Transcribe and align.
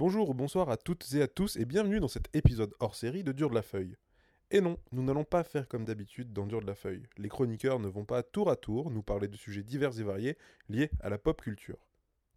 Bonjour 0.00 0.30
ou 0.30 0.32
bonsoir 0.32 0.70
à 0.70 0.78
toutes 0.78 1.12
et 1.12 1.20
à 1.20 1.28
tous 1.28 1.56
et 1.56 1.66
bienvenue 1.66 2.00
dans 2.00 2.08
cet 2.08 2.34
épisode 2.34 2.72
hors 2.80 2.94
série 2.94 3.22
de 3.22 3.32
Dur 3.32 3.50
de 3.50 3.54
la 3.54 3.60
Feuille. 3.60 3.98
Et 4.50 4.62
non, 4.62 4.78
nous 4.92 5.02
n'allons 5.02 5.24
pas 5.24 5.44
faire 5.44 5.68
comme 5.68 5.84
d'habitude 5.84 6.32
dans 6.32 6.46
Dur 6.46 6.62
de 6.62 6.66
la 6.66 6.74
Feuille. 6.74 7.02
Les 7.18 7.28
chroniqueurs 7.28 7.78
ne 7.80 7.86
vont 7.86 8.06
pas 8.06 8.22
tour 8.22 8.48
à 8.48 8.56
tour 8.56 8.90
nous 8.90 9.02
parler 9.02 9.28
de 9.28 9.36
sujets 9.36 9.62
divers 9.62 10.00
et 10.00 10.02
variés 10.02 10.38
liés 10.70 10.90
à 11.00 11.10
la 11.10 11.18
pop 11.18 11.42
culture. 11.42 11.76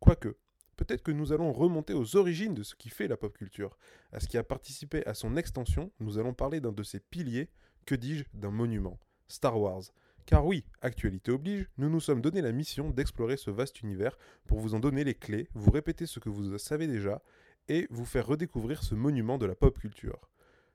Quoique, 0.02 0.36
peut-être 0.76 1.04
que 1.04 1.14
nous 1.14 1.32
allons 1.32 1.54
remonter 1.54 1.94
aux 1.94 2.18
origines 2.18 2.54
de 2.54 2.64
ce 2.64 2.76
qui 2.76 2.90
fait 2.90 3.08
la 3.08 3.16
pop 3.16 3.38
culture, 3.38 3.77
à 4.12 4.20
ce 4.20 4.27
qui 4.27 4.38
a 4.38 4.44
participé 4.44 5.02
à 5.05 5.14
son 5.14 5.38
extension, 5.38 5.90
nous 6.02 6.18
allons 6.18 6.34
parler 6.34 6.59
d'un 6.59 6.73
de 6.73 6.84
ses 6.84 7.00
piliers, 7.00 7.48
que 7.86 7.95
dis-je, 7.95 8.26
d'un 8.34 8.52
monument, 8.52 9.00
Star 9.30 9.58
Wars. 9.58 9.84
Car 10.26 10.45
oui, 10.45 10.66
actualité 10.82 11.32
oblige, 11.32 11.70
nous 11.77 11.90
nous 11.90 12.02
sommes 12.02 12.22
donné 12.22 12.41
la 12.41 12.52
mission 12.52 12.90
d'explorer 12.90 13.38
ce 13.38 13.52
vaste 13.52 13.82
univers 13.82 14.18
pour 14.48 14.59
vous 14.59 14.76
en 14.76 14.82
donner 14.82 15.05
les 15.05 15.16
clés, 15.16 15.48
vous 15.54 15.72
répéter 15.72 16.05
ce 16.05 16.20
que 16.20 16.30
vous 16.30 16.58
savez 16.58 16.88
déjà, 16.88 17.22
et 17.67 17.88
vous 17.90 18.05
faire 18.05 18.27
redécouvrir 18.27 18.84
ce 18.84 18.95
monument 18.95 19.38
de 19.38 19.45
la 19.45 19.55
pop 19.55 19.77
culture. 19.77 20.30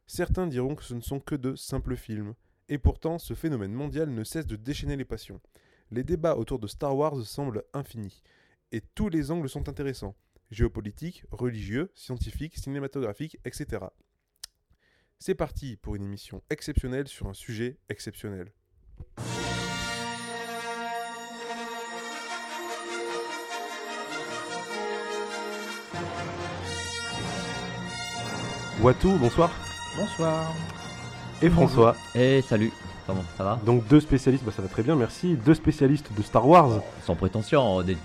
Certains 0.06 0.46
diront 0.46 0.74
que 0.74 0.84
ce 0.84 0.94
ne 0.94 1.00
sont 1.00 1.20
que 1.20 1.34
de 1.34 1.54
simples 1.54 1.96
films, 1.96 2.34
et 2.68 2.78
pourtant 2.78 3.18
ce 3.18 3.34
phénomène 3.34 3.72
mondial 3.72 4.10
ne 4.10 4.24
cesse 4.24 4.46
de 4.46 4.56
déchaîner 4.56 4.96
les 4.96 5.04
passions. 5.04 5.40
Les 5.90 6.04
débats 6.04 6.36
autour 6.36 6.58
de 6.58 6.66
Star 6.66 6.96
Wars 6.96 7.22
semblent 7.24 7.64
infinis, 7.72 8.22
et 8.72 8.80
tous 8.80 9.08
les 9.08 9.30
angles 9.30 9.48
sont 9.48 9.68
intéressants 9.68 10.16
géopolitiques, 10.50 11.24
religieux, 11.30 11.90
scientifiques, 11.94 12.56
cinématographiques, 12.56 13.38
etc. 13.44 13.86
C'est 15.18 15.34
parti 15.34 15.76
pour 15.76 15.96
une 15.96 16.04
émission 16.04 16.42
exceptionnelle 16.48 17.08
sur 17.08 17.26
un 17.26 17.34
sujet 17.34 17.78
exceptionnel. 17.88 18.52
Watou, 28.82 29.12
bonsoir. 29.18 29.50
Bonsoir. 29.96 30.52
Et 31.42 31.50
François. 31.50 31.96
Et 32.14 32.42
salut, 32.42 32.72
comment 33.06 33.22
ça 33.36 33.44
va? 33.44 33.58
Donc 33.64 33.86
deux 33.88 34.00
spécialistes, 34.00 34.44
bah 34.44 34.52
ça 34.54 34.62
va 34.62 34.68
très 34.68 34.82
bien, 34.82 34.94
merci. 34.96 35.36
Deux 35.44 35.54
spécialistes 35.54 36.10
de 36.16 36.22
Star 36.22 36.46
Wars. 36.48 36.80
Sans 37.04 37.14
prétention, 37.14 37.82
des, 37.82 37.96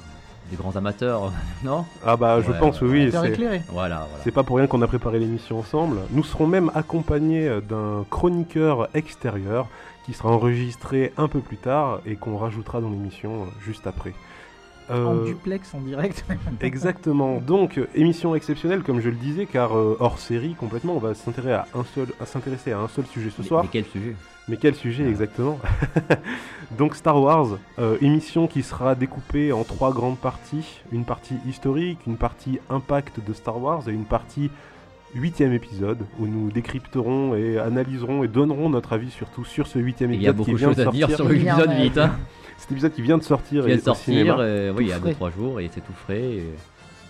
des 0.49 0.55
grands 0.57 0.75
amateurs, 0.75 1.31
non? 1.63 1.85
Ah 2.05 2.15
bah 2.17 2.41
je 2.41 2.51
Ouais, 2.51 2.59
pense 2.59 2.81
ouais, 2.81 2.87
oui. 2.87 3.09
C'est- 3.11 3.29
éclairé. 3.29 3.61
Voilà, 3.69 4.07
voilà. 4.09 4.23
C'est 4.23 4.31
pas 4.31 4.43
pour 4.43 4.57
rien 4.57 4.67
qu'on 4.67 4.81
a 4.81 4.87
préparé 4.87 5.19
l'émission 5.19 5.59
ensemble. 5.59 5.97
Nous 6.11 6.23
serons 6.23 6.47
même 6.47 6.71
accompagnés 6.75 7.59
d'un 7.67 8.05
chroniqueur 8.09 8.89
extérieur 8.95 9.67
qui 10.05 10.13
sera 10.13 10.29
enregistré 10.29 11.13
un 11.17 11.27
peu 11.27 11.39
plus 11.39 11.57
tard 11.57 12.01
et 12.05 12.15
qu'on 12.15 12.37
rajoutera 12.37 12.81
dans 12.81 12.89
l'émission 12.89 13.43
euh, 13.43 13.45
juste 13.63 13.87
après. 13.87 14.13
Euh, 14.89 15.05
En 15.05 15.15
duplex, 15.25 15.73
en 15.73 15.79
direct. 15.81 16.25
Exactement. 16.61 17.37
Donc, 17.39 17.77
euh, 17.77 17.87
émission 17.95 18.35
exceptionnelle, 18.35 18.83
comme 18.83 18.99
je 18.99 19.09
le 19.09 19.15
disais, 19.15 19.45
car 19.45 19.77
euh, 19.77 19.95
hors 19.99 20.19
série 20.19 20.55
complètement, 20.55 20.93
on 20.95 20.99
va 20.99 21.13
s'intéresser 21.13 21.53
à 21.53 21.67
un 21.73 21.83
seul, 21.95 22.07
à 22.19 22.25
s'intéresser 22.25 22.71
à 22.73 22.79
un 22.79 22.87
seul 22.87 23.05
sujet 23.05 23.29
ce 23.29 23.41
Mais- 23.41 23.47
soir. 23.47 23.63
Mais 23.63 23.69
quel 23.71 23.85
sujet? 23.85 24.15
Mais 24.49 24.57
quel 24.57 24.75
sujet 24.75 25.03
Ah. 25.07 25.09
exactement? 25.09 25.57
Donc 26.77 26.95
Star 26.95 27.21
Wars, 27.21 27.57
euh, 27.79 27.97
émission 28.01 28.47
qui 28.47 28.63
sera 28.63 28.95
découpée 28.95 29.51
en 29.53 29.63
trois 29.63 29.93
grandes 29.93 30.17
parties. 30.17 30.81
Une 30.91 31.05
partie 31.05 31.35
historique, 31.47 31.99
une 32.07 32.17
partie 32.17 32.59
impact 32.69 33.19
de 33.25 33.33
Star 33.33 33.61
Wars 33.61 33.87
et 33.87 33.91
une 33.91 34.05
partie 34.05 34.49
huitième 35.15 35.53
épisode 35.53 35.99
où 36.19 36.27
nous 36.27 36.51
décrypterons 36.51 37.35
et 37.35 37.57
analyserons 37.59 38.23
et 38.23 38.27
donnerons 38.27 38.69
notre 38.69 38.93
avis 38.93 39.11
surtout 39.11 39.45
sur 39.45 39.67
ce 39.67 39.79
huitième 39.79 40.13
Il 40.13 40.21
y 40.21 40.27
a 40.27 40.31
épisode 40.31 40.45
qui 40.45 40.51
beaucoup 40.51 40.51
de 40.51 40.57
vient 40.57 40.69
de 40.69 40.73
choses 40.75 40.87
à 40.87 40.91
dire 40.91 41.07
sortir. 41.09 41.15
sur 41.25 41.29
l'épisode 41.29 41.69
Il 41.71 41.75
y 41.75 41.77
en 41.77 41.81
a- 41.81 41.83
8. 41.83 41.97
Hein. 41.99 42.11
Cet 42.57 42.71
épisode 42.71 42.93
qui 42.93 43.01
vient 43.01 43.17
de 43.17 43.23
sortir 43.23 43.61
Qui 43.63 43.67
vient 43.67 43.75
de 43.77 43.81
sortir, 43.81 44.35
euh, 44.39 44.73
oui, 44.77 44.85
il 44.85 44.89
y 44.89 44.93
a 44.93 44.97
Tout 44.97 45.01
frais. 45.03 45.13
2-3 45.13 45.33
jours 45.35 45.59
et 45.59 45.69
c'est 45.73 45.81
tout 45.81 45.93
frais. 45.93 46.21
et 46.21 46.43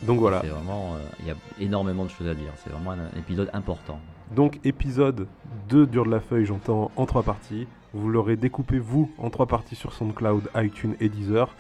Donc 0.01 0.19
voilà. 0.19 0.41
C'est 0.41 0.47
vraiment, 0.47 0.95
euh, 0.95 0.97
il 1.21 1.27
y 1.27 1.31
a 1.31 1.35
énormément 1.59 2.05
de 2.05 2.09
choses 2.09 2.27
à 2.27 2.33
dire. 2.33 2.51
C'est 2.63 2.71
vraiment 2.71 2.91
un, 2.91 2.99
un 2.99 3.19
épisode 3.19 3.49
important. 3.53 3.99
Donc 4.35 4.59
épisode 4.63 5.27
2 5.69 5.85
Dur 5.85 6.05
de 6.05 6.11
la 6.11 6.19
Feuille, 6.19 6.45
j'entends 6.45 6.89
en 6.95 7.05
trois 7.05 7.23
parties. 7.23 7.67
Vous 7.93 8.09
l'aurez 8.09 8.35
découpé 8.35 8.79
vous 8.79 9.11
en 9.19 9.29
trois 9.29 9.45
parties 9.45 9.75
sur 9.75 9.93
SoundCloud, 9.93 10.49
iTunes 10.55 10.95
et 10.99 11.09
Deezer. 11.09 11.53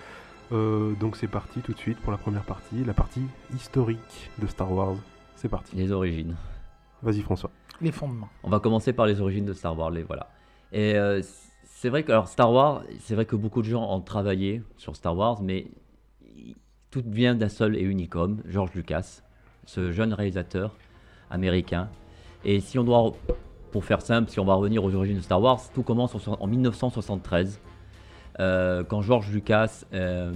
Euh, 0.51 0.93
donc 0.99 1.15
c'est 1.15 1.27
parti 1.27 1.59
tout 1.59 1.73
de 1.73 1.77
suite 1.77 1.99
pour 1.99 2.11
la 2.11 2.17
première 2.17 2.43
partie, 2.43 2.83
la 2.83 2.93
partie 2.93 3.21
historique 3.55 4.31
de 4.41 4.47
Star 4.47 4.71
Wars. 4.71 4.95
C'est 5.43 5.49
parti. 5.49 5.75
Les 5.75 5.91
origines. 5.91 6.37
Vas-y 7.01 7.19
François. 7.19 7.51
Les 7.81 7.91
fondements. 7.91 8.29
On 8.43 8.49
va 8.49 8.61
commencer 8.61 8.93
par 8.93 9.05
les 9.05 9.19
origines 9.19 9.43
de 9.43 9.51
Star 9.51 9.77
Wars. 9.77 9.91
Les 9.91 10.03
voilà. 10.03 10.29
Et 10.71 10.95
euh, 10.95 11.21
c'est 11.65 11.89
vrai 11.89 12.03
que 12.03 12.13
alors 12.13 12.29
Star 12.29 12.49
Wars, 12.53 12.83
c'est 12.99 13.13
vrai 13.13 13.25
que 13.25 13.35
beaucoup 13.35 13.61
de 13.61 13.67
gens 13.67 13.83
ont 13.93 13.99
travaillé 13.99 14.63
sur 14.77 14.95
Star 14.95 15.17
Wars, 15.17 15.41
mais 15.41 15.67
tout 16.91 17.03
vient 17.05 17.35
d'un 17.35 17.49
seul 17.49 17.75
et 17.75 17.81
unique 17.81 18.15
homme, 18.15 18.41
George 18.45 18.71
Lucas, 18.73 19.21
ce 19.65 19.91
jeune 19.91 20.13
réalisateur 20.13 20.77
américain. 21.29 21.89
Et 22.45 22.61
si 22.61 22.79
on 22.79 22.85
doit, 22.85 23.11
pour 23.73 23.83
faire 23.83 24.01
simple, 24.01 24.29
si 24.29 24.39
on 24.39 24.45
va 24.45 24.53
revenir 24.53 24.81
aux 24.81 24.95
origines 24.95 25.17
de 25.17 25.21
Star 25.23 25.41
Wars, 25.41 25.59
tout 25.73 25.83
commence 25.83 26.15
en, 26.25 26.37
en 26.39 26.47
1973. 26.47 27.59
euh, 28.39 28.85
quand 28.85 29.01
George 29.01 29.29
Lucas, 29.29 29.83
euh, 29.93 30.31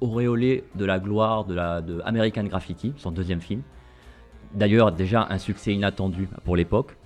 auréolé 0.00 0.64
de 0.74 0.86
la 0.86 0.98
gloire 0.98 1.44
de, 1.44 1.52
la, 1.52 1.82
de 1.82 2.00
American 2.06 2.44
Graffiti, 2.44 2.94
son 2.96 3.10
deuxième 3.10 3.42
film, 3.42 3.60
D'ailleurs, 4.54 4.92
déjà 4.92 5.26
un 5.30 5.38
succès 5.38 5.72
inattendu 5.72 6.28
pour 6.44 6.56
l'époque. 6.56 6.96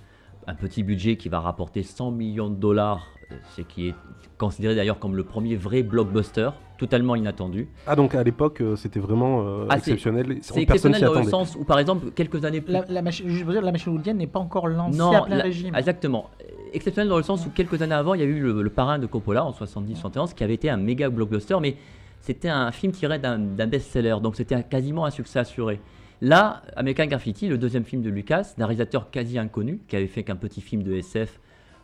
Un 0.47 0.55
petit 0.55 0.83
budget 0.83 1.17
qui 1.17 1.29
va 1.29 1.39
rapporter 1.39 1.83
100 1.83 2.11
millions 2.11 2.49
de 2.49 2.55
dollars, 2.55 3.07
euh, 3.31 3.35
ce 3.55 3.61
qui 3.61 3.89
est 3.89 3.95
considéré 4.37 4.75
d'ailleurs 4.75 4.99
comme 4.99 5.15
le 5.15 5.23
premier 5.23 5.55
vrai 5.57 5.83
blockbuster, 5.83 6.49
totalement 6.77 7.15
inattendu. 7.15 7.67
Ah 7.85 7.95
donc 7.97 8.15
à 8.15 8.23
l'époque 8.23 8.61
euh, 8.61 8.75
c'était 8.77 8.99
vraiment 9.01 9.41
euh, 9.45 9.65
Ah, 9.69 9.77
exceptionnel. 9.77 10.37
C'est 10.41 10.61
exceptionnel 10.61 11.01
dans 11.01 11.13
le 11.21 11.23
sens 11.29 11.55
où, 11.59 11.65
par 11.65 11.79
exemple, 11.79 12.11
quelques 12.11 12.45
années 12.45 12.61
plus 12.61 12.71
La, 12.71 12.85
la 12.87 13.01
machine, 13.01 13.27
je 13.29 13.43
veux 13.43 13.51
dire, 13.51 13.61
la 13.61 13.71
machine 13.73 13.89
hollywoodienne 13.89 14.17
n'est 14.17 14.27
pas 14.27 14.39
encore 14.39 14.67
lancée 14.67 14.97
Non, 14.97 15.11
à 15.11 15.21
plein 15.25 15.37
la- 15.37 15.43
régime. 15.43 15.75
Exactement. 15.75 16.29
Exceptionnel 16.71 17.09
dans 17.09 17.17
le 17.17 17.23
sens 17.23 17.45
où 17.45 17.49
quelques 17.49 17.81
années 17.81 17.95
avant, 17.95 18.13
il 18.13 18.19
y 18.21 18.23
a 18.23 18.27
eu 18.27 18.39
le, 18.39 18.61
le 18.61 18.69
parrain 18.69 18.99
de 18.99 19.05
Coppola 19.07 19.43
en 19.43 19.51
70-71 19.51 20.33
qui 20.33 20.43
avait 20.43 20.53
été 20.53 20.69
un 20.69 20.77
méga 20.77 21.09
blockbuster, 21.09 21.57
mais 21.61 21.75
c'était 22.21 22.49
un 22.49 22.71
film 22.71 22.91
tiré 22.93 23.19
d'un 23.19 23.37
d'un 23.39 23.67
best-seller, 23.67 24.17
donc 24.21 24.35
c'était 24.37 24.61
quasiment 24.63 25.05
un 25.05 25.09
succès 25.11 25.39
assuré. 25.39 25.79
Là, 26.21 26.63
American 26.75 27.05
Graffiti, 27.05 27.47
le 27.47 27.57
deuxième 27.57 27.83
film 27.83 28.01
de 28.01 28.09
Lucas, 28.09 28.53
d'un 28.57 28.65
réalisateur 28.65 29.11
quasi 29.11 29.37
inconnu, 29.37 29.79
qui 29.87 29.95
avait 29.95 30.07
fait 30.07 30.23
qu'un 30.23 30.35
petit 30.35 30.61
film 30.61 30.81
de 30.83 30.93
SF 30.93 31.39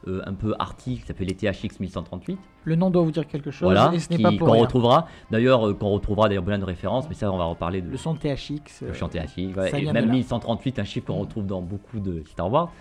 euh, 0.07 0.21
un 0.25 0.33
peu 0.33 0.53
arty 0.59 0.95
qui 0.97 1.05
s'appelait 1.05 1.27
les 1.27 1.35
THX 1.35 1.79
1138. 1.79 2.37
Le 2.65 2.75
nom 2.75 2.89
doit 2.89 3.03
vous 3.03 3.11
dire 3.11 3.25
quelque 3.27 3.51
chose 3.51 3.61
Voilà, 3.71 3.91
et 3.93 3.99
ce 3.99 4.09
n'est 4.09 4.17
qui- 4.17 4.23
pas 4.23 4.31
pour 4.33 4.47
qu'on 4.49 4.57
retrouvera. 4.59 5.07
D'ailleurs, 5.31 5.67
euh, 5.69 5.73
qu'on 5.73 5.89
retrouvera 5.91 6.27
d'ailleurs 6.27 6.43
plein 6.43 6.59
de 6.59 6.65
références, 6.65 7.07
mais 7.07 7.15
ça, 7.15 7.31
on 7.31 7.37
va 7.37 7.45
reparler 7.45 7.81
de 7.81 7.89
Le 7.89 7.95
son 7.97 8.15
THX. 8.15 8.81
le 8.81 8.89
euh, 8.89 8.93
chant 8.93 9.07
THX, 9.07 9.55
ouais, 9.55 9.81
et 9.81 9.85
même 9.91 10.07
là. 10.07 10.11
1138, 10.11 10.79
un 10.79 10.83
chiffre 10.83 11.05
qu'on 11.07 11.19
retrouve 11.19 11.45
dans 11.45 11.61
beaucoup 11.61 11.99
de 11.99 12.21
Star 12.27 12.51
Wars. 12.51 12.71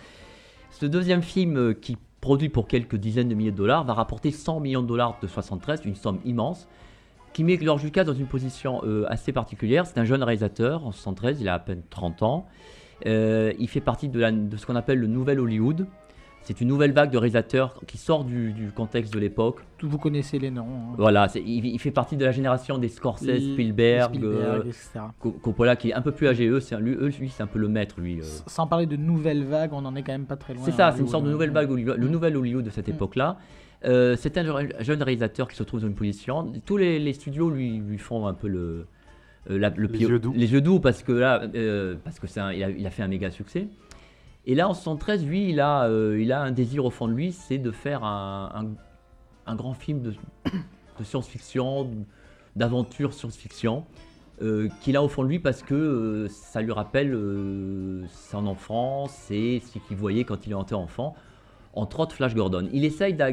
Ce 0.70 0.86
deuxième 0.86 1.22
film, 1.22 1.56
euh, 1.56 1.74
qui 1.74 1.96
produit 2.20 2.48
pour 2.48 2.66
quelques 2.66 2.96
dizaines 2.96 3.28
de 3.28 3.34
milliers 3.34 3.52
de 3.52 3.56
dollars, 3.56 3.84
va 3.84 3.92
rapporter 3.94 4.30
100 4.32 4.58
millions 4.60 4.82
de 4.82 4.88
dollars 4.88 5.18
de 5.22 5.26
73, 5.28 5.82
une 5.84 5.94
somme 5.96 6.18
immense, 6.24 6.66
qui 7.32 7.44
met 7.44 7.59
George 7.60 7.82
Lucas 7.84 8.04
dans 8.04 8.12
une 8.15 8.26
position 8.26 8.82
euh, 8.84 9.04
assez 9.09 9.32
particulière. 9.32 9.87
C'est 9.87 9.98
un 9.98 10.04
jeune 10.04 10.22
réalisateur, 10.22 10.84
en 10.87 10.93
73, 10.93 11.41
il 11.41 11.48
a 11.48 11.54
à 11.54 11.59
peine 11.59 11.82
30 11.91 12.22
ans. 12.22 12.47
Euh, 13.06 13.53
il 13.59 13.69
fait 13.69 13.81
partie 13.81 14.09
de, 14.09 14.20
la- 14.20 14.31
de 14.32 14.56
ce 14.56 14.66
qu'on 14.66 14.76
appelle 14.76 14.98
le 14.98 15.06
nouvel 15.06 15.41
Hollywood. 15.41 15.87
C'est 16.44 16.60
une 16.60 16.66
nouvelle 16.69 16.91
vague 16.92 17.12
de 17.12 17.19
réalisateurs 17.19 17.81
qui 17.87 17.98
sort 17.98 18.25
du, 18.25 18.53
du 18.53 18.72
contexte 18.72 19.15
de 19.15 19.21
l'époque. 19.21 19.60
Vous 19.81 19.97
connaissez 19.97 20.41
les 20.41 20.50
noms. 20.50 20.62
hein. 20.66 20.94
Voilà, 20.98 21.28
il, 21.37 21.65
il 21.66 21.78
fait 21.78 21.92
partie 21.92 22.16
de 22.16 22.25
la 22.25 22.32
génération 22.32 22.78
des 22.78 22.88
Scorsese, 22.88 23.53
Spielberg, 23.53 24.12
Spielberg, 24.15 24.66
euh, 24.97 25.31
Coppola 25.41 25.76
qui 25.76 25.91
est 25.91 25.94
un 25.94 26.03
peu 26.03 26.10
plus 26.10 26.26
âgé, 26.26 26.48
eux, 26.48 26.60
lui, 26.81 26.97
lui, 27.21 27.28
c'est 27.28 27.44
un 27.44 27.47
peu 27.47 27.60
le 27.60 27.69
maître, 27.69 28.00
lui. 28.00 28.19
euh. 28.19 28.25
Sans 28.48 28.66
parler 28.66 28.87
de 28.87 28.97
nouvelle 28.97 29.44
vague, 29.44 29.72
on 29.72 29.84
en 29.84 29.94
est 29.94 30.03
quand 30.03 30.10
même 30.12 30.26
pas 30.26 30.34
très 30.37 30.54
loin. 30.54 30.65
C'est 30.65 30.72
ça, 30.72 30.91
c'est 30.91 31.00
une 31.00 31.06
sorte 31.09 31.25
de 31.25 31.31
nouvelle 31.31 31.51
hein. 31.51 31.53
vague, 31.65 31.71
le 31.71 31.97
Mm. 31.97 32.10
nouvel 32.10 32.36
Hollywood 32.36 32.65
de 32.65 32.71
cette 32.71 32.89
Mm. 32.89 32.92
époque-là. 32.92 33.36
Euh, 33.84 34.16
c'est 34.16 34.38
un 34.38 34.44
jeune- 34.80 35.02
réalisateur 35.02 35.48
qui 35.48 35.56
se 35.56 35.62
trouve 35.62 35.80
dans 35.80 35.86
une 35.88 35.94
position. 35.94 36.52
Tous 36.66 36.76
les, 36.76 36.98
les 36.98 37.12
studios 37.12 37.50
lui, 37.50 37.78
lui 37.78 37.98
font 37.98 38.26
un 38.26 38.34
peu 38.34 38.46
le, 38.48 38.86
euh, 39.50 39.58
la- 39.58 39.70
le 39.70 39.86
Les 39.88 39.98
pio- 39.98 40.08
yeux 40.08 40.18
doux. 40.20 40.32
les 40.36 40.52
yeux 40.52 40.60
doux 40.60 40.78
parce 40.80 41.02
que 41.02 41.12
là, 41.12 41.42
euh, 41.54 41.96
parce 42.04 42.20
que 42.20 42.26
c'est 42.26 42.40
un- 42.40 42.52
il, 42.52 42.62
a, 42.62 42.70
il 42.70 42.86
a 42.86 42.90
fait 42.90 43.02
un 43.02 43.08
méga 43.08 43.30
succès. 43.30 43.66
Et 44.46 44.54
là, 44.54 44.68
en 44.68 44.74
73, 44.74 45.24
lui, 45.26 45.50
il 45.50 45.60
a, 45.60 45.88
il 45.88 46.30
a 46.32 46.42
un 46.42 46.50
désir 46.52 46.84
au 46.84 46.90
fond 46.90 47.06
de 47.08 47.12
lui, 47.14 47.32
c'est 47.32 47.58
de 47.58 47.70
faire 47.70 48.04
un, 48.04 48.50
un- 48.54 49.50
un 49.52 49.56
grand 49.56 49.74
film 49.74 50.00
de, 50.02 50.10
de 50.98 51.04
science-fiction, 51.04 51.88
d'aventure 52.56 53.12
science-fiction, 53.14 53.84
euh, 54.42 54.68
qu'il 54.82 54.96
a 54.96 55.02
au 55.02 55.08
fond 55.08 55.22
de 55.24 55.28
lui 55.28 55.38
parce 55.38 55.62
que 55.62 55.74
euh, 55.74 56.28
ça 56.28 56.60
lui 56.60 56.72
rappelle 56.72 57.12
euh, 57.14 58.04
son 58.30 58.46
enfance 58.46 59.28
et 59.30 59.60
ce 59.60 59.78
qu'il 59.78 59.96
voyait 59.96 60.24
quand 60.24 60.46
il 60.46 60.52
était 60.60 60.74
enfant. 60.74 61.14
Entre 61.74 62.01
autres, 62.01 62.15
Flash 62.15 62.34
Gordon. 62.34 62.69
Il 62.72 62.84
essaye 62.84 63.15
d'a- 63.15 63.30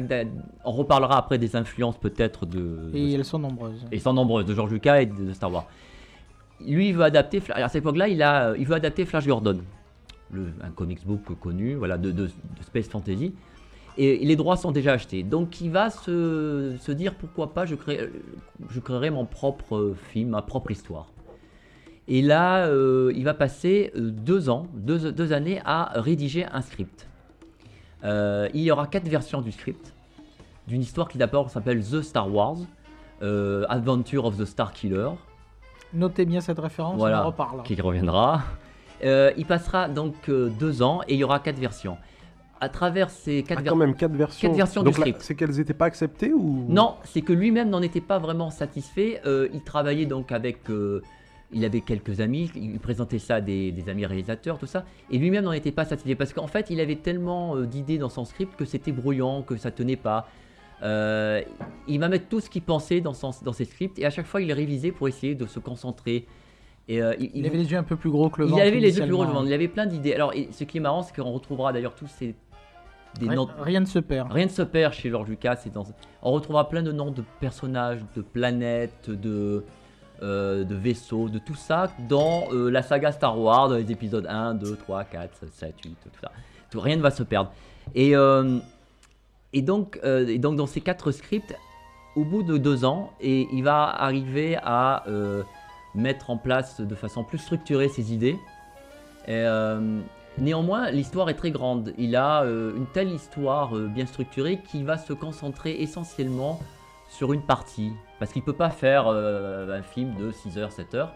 On 0.64 0.70
reparlera 0.72 1.18
après 1.18 1.36
des 1.38 1.56
influences 1.56 1.98
peut-être 1.98 2.46
de, 2.46 2.90
Et 2.94 3.10
de- 3.10 3.14
elles 3.16 3.24
sont 3.24 3.38
nombreuses. 3.38 3.84
et 3.92 3.98
sont 3.98 4.14
nombreuses, 4.14 4.46
de 4.46 4.54
George 4.54 4.72
Lucas 4.72 5.02
et 5.02 5.06
de, 5.06 5.32
Star 5.34 5.52
Wars. 5.52 5.66
Lui, 6.66 6.88
il 6.88 6.94
veut 6.94 7.04
adapter, 7.04 7.42
à 7.54 7.68
cette 7.68 7.82
époque-là, 7.82 8.08
il, 8.08 8.22
a- 8.22 8.54
il 8.56 8.66
veut 8.66 8.74
adapter 8.74 9.04
Flash 9.04 9.26
Gordon, 9.26 9.60
le, 10.32 10.46
un 10.62 10.70
comics 10.70 11.06
book 11.06 11.38
connu, 11.38 11.74
voilà, 11.74 11.98
de, 11.98 12.10
de- 12.12 12.26
de 12.26 12.62
Space 12.62 12.88
Fantasy. 12.88 13.34
Et 13.98 14.24
les 14.24 14.36
droits 14.36 14.56
sont 14.56 14.70
déjà 14.70 14.92
achetés. 14.92 15.22
Donc 15.22 15.60
il 15.60 15.70
va 15.70 15.90
se, 15.90 16.72
se 16.80 16.92
dire 16.92 17.14
pourquoi 17.16 17.52
pas, 17.52 17.66
je, 17.66 17.74
crée, 17.74 18.08
je 18.70 18.80
créerai 18.80 19.10
mon 19.10 19.26
propre 19.26 19.94
film, 20.10 20.30
ma 20.30 20.40
propre 20.42 20.70
histoire. 20.70 21.08
Et 22.08 22.22
là, 22.22 22.66
euh, 22.68 23.12
il 23.14 23.24
va 23.24 23.34
passer 23.34 23.92
euh, 23.96 24.10
deux 24.10 24.48
ans, 24.48 24.66
deux, 24.74 25.12
deux 25.12 25.32
années 25.34 25.60
à 25.66 25.92
rédiger 26.00 26.46
un 26.50 26.62
script. 26.62 27.08
Euh, 28.04 28.48
il 28.54 28.62
y 28.62 28.70
aura 28.70 28.86
quatre 28.86 29.08
versions 29.08 29.40
du 29.42 29.52
script, 29.52 29.92
d'une 30.66 30.80
histoire 30.80 31.08
qui 31.08 31.18
d'abord 31.18 31.50
s'appelle 31.50 31.82
The 31.84 32.00
Star 32.02 32.32
Wars, 32.32 32.56
euh, 33.22 33.66
Adventure 33.68 34.24
of 34.24 34.36
the 34.38 34.44
Star 34.44 34.72
Killer, 34.72 35.10
Notez 35.92 36.24
bien 36.24 36.40
cette 36.40 36.60
référence, 36.60 36.96
Voilà. 36.98 37.20
on 37.22 37.24
en 37.24 37.26
reparle. 37.26 37.62
qui 37.64 37.80
reviendra. 37.80 38.42
Euh, 39.04 39.32
il 39.36 39.44
passera 39.44 39.88
donc 39.88 40.14
euh, 40.28 40.48
deux 40.48 40.82
ans 40.82 41.00
et 41.08 41.14
il 41.14 41.18
y 41.18 41.24
aura 41.24 41.40
quatre 41.40 41.58
versions. 41.58 41.96
À 42.60 42.68
travers 42.68 43.10
ces 43.10 43.42
quatre 43.42 43.58
Ah, 43.58 43.62
versions. 43.62 43.72
quand 43.72 43.78
même, 43.86 43.94
quatre 43.96 44.12
versions. 44.12 44.48
Quatre 44.48 44.56
versions 44.56 44.82
Donc 44.82 44.94
du 44.94 45.00
script. 45.00 45.20
C'est 45.22 45.34
qu'elles 45.34 45.56
n'étaient 45.56 45.74
pas 45.74 45.86
acceptées 45.86 46.32
ou? 46.32 46.64
Non, 46.68 46.94
c'est 47.04 47.22
que 47.22 47.32
lui-même 47.32 47.70
n'en 47.70 47.80
était 47.82 48.02
pas 48.02 48.18
vraiment 48.18 48.50
satisfait. 48.50 49.20
Euh, 49.26 49.48
il 49.52 49.62
travaillait 49.64 50.06
donc 50.06 50.30
avec. 50.32 50.60
Il 51.52 51.64
avait 51.64 51.80
quelques 51.80 52.20
amis, 52.20 52.50
il 52.54 52.78
présentait 52.78 53.18
ça 53.18 53.36
à 53.36 53.40
des, 53.40 53.72
des 53.72 53.88
amis 53.88 54.06
réalisateurs, 54.06 54.58
tout 54.58 54.66
ça. 54.66 54.84
Et 55.10 55.18
lui-même 55.18 55.44
n'en 55.44 55.52
était 55.52 55.72
pas 55.72 55.84
satisfait 55.84 56.14
parce 56.14 56.32
qu'en 56.32 56.46
fait, 56.46 56.70
il 56.70 56.80
avait 56.80 56.96
tellement 56.96 57.56
euh, 57.56 57.66
d'idées 57.66 57.98
dans 57.98 58.08
son 58.08 58.24
script 58.24 58.54
que 58.56 58.64
c'était 58.64 58.92
brouillon, 58.92 59.42
que 59.42 59.56
ça 59.56 59.70
tenait 59.70 59.96
pas. 59.96 60.28
Euh, 60.82 61.42
il 61.88 62.00
va 62.00 62.08
mettre 62.08 62.28
tout 62.28 62.40
ce 62.40 62.48
qu'il 62.48 62.62
pensait 62.62 63.00
dans, 63.00 63.12
son, 63.12 63.30
dans 63.44 63.52
ses 63.52 63.64
scripts 63.66 63.98
et 63.98 64.06
à 64.06 64.10
chaque 64.10 64.26
fois, 64.26 64.40
il 64.40 64.46
les 64.48 64.54
révisait 64.54 64.92
pour 64.92 65.08
essayer 65.08 65.34
de 65.34 65.46
se 65.46 65.58
concentrer. 65.58 66.26
Et, 66.88 67.02
euh, 67.02 67.14
il, 67.20 67.30
Il 67.34 67.46
avait 67.46 67.58
les 67.58 67.70
yeux 67.70 67.78
un 67.78 67.82
peu 67.82 67.96
plus 67.96 68.10
gros 68.10 68.30
que 68.30 68.40
le 68.40 68.46
il 68.46 68.50
ventre. 68.50 68.62
avait 68.62 68.80
les 68.80 68.96
yeux 68.96 69.02
plus 69.02 69.10
gros 69.12 69.22
initialement. 69.22 69.40
devant, 69.40 69.46
il 69.46 69.52
avait 69.52 69.68
plein 69.68 69.86
d'idées. 69.86 70.14
Alors, 70.14 70.32
et 70.34 70.48
ce 70.52 70.64
qui 70.64 70.78
est 70.78 70.80
marrant, 70.80 71.02
c'est 71.02 71.14
qu'on 71.14 71.30
retrouvera 71.32 71.72
d'ailleurs 71.72 71.94
tous 71.94 72.06
ces. 72.08 72.34
Des 73.18 73.26
Rien, 73.26 73.34
noms- 73.34 73.48
rien 73.58 73.80
ne 73.80 73.86
se 73.86 73.98
perd. 73.98 74.30
Rien 74.32 74.46
ne 74.46 74.50
se 74.50 74.62
perd 74.62 74.94
chez 74.94 75.10
George 75.10 75.28
Lucas. 75.28 75.58
dans- 75.74 75.84
On 76.22 76.30
retrouvera 76.30 76.68
plein 76.68 76.82
de 76.82 76.92
noms 76.92 77.10
de 77.10 77.24
personnages, 77.40 77.98
de 78.16 78.22
planètes, 78.22 79.10
de, 79.10 79.64
euh, 80.22 80.64
de 80.64 80.74
vaisseaux, 80.74 81.28
de 81.28 81.38
tout 81.38 81.54
ça 81.54 81.90
dans 82.08 82.48
euh, 82.52 82.70
la 82.70 82.82
saga 82.82 83.12
Star 83.12 83.38
Wars, 83.38 83.68
dans 83.68 83.76
les 83.76 83.90
épisodes 83.90 84.26
1, 84.28 84.54
2, 84.54 84.76
3, 84.76 85.04
4, 85.04 85.44
7, 85.52 85.74
8, 85.84 85.96
tout 86.02 86.10
ça. 86.20 86.32
Tout, 86.70 86.80
rien 86.80 86.96
ne 86.96 87.02
va 87.02 87.10
se 87.10 87.22
perdre. 87.22 87.52
Et, 87.94 88.14
euh, 88.16 88.42
euh, 88.44 88.58
et 89.52 89.62
donc, 89.62 89.98
dans 90.56 90.66
ces 90.66 90.80
quatre 90.80 91.10
scripts, 91.12 91.54
au 92.16 92.24
bout 92.24 92.42
de 92.42 92.56
deux 92.56 92.84
ans, 92.84 93.12
et 93.20 93.48
il 93.52 93.62
va 93.62 93.84
arriver 93.84 94.56
à 94.62 95.04
mettre 95.94 96.30
en 96.30 96.36
place 96.36 96.80
de 96.80 96.94
façon 96.94 97.24
plus 97.24 97.38
structurée 97.38 97.88
ses 97.88 98.12
idées. 98.12 98.36
Néanmoins, 100.38 100.90
l'histoire 100.90 101.28
est 101.28 101.34
très 101.34 101.50
grande. 101.50 101.92
Il 101.98 102.16
a 102.16 102.44
euh, 102.44 102.74
une 102.76 102.86
telle 102.86 103.10
histoire 103.10 103.76
euh, 103.76 103.88
bien 103.88 104.06
structurée 104.06 104.60
qui 104.70 104.82
va 104.82 104.96
se 104.96 105.12
concentrer 105.12 105.76
essentiellement 105.80 106.60
sur 107.10 107.32
une 107.34 107.42
partie. 107.42 107.92
Parce 108.18 108.32
qu'il 108.32 108.40
ne 108.40 108.46
peut 108.46 108.52
pas 108.54 108.70
faire 108.70 109.04
euh, 109.08 109.78
un 109.78 109.82
film 109.82 110.14
de 110.16 110.30
6 110.30 110.56
heures, 110.58 110.72
7 110.72 110.94
heures. 110.94 111.12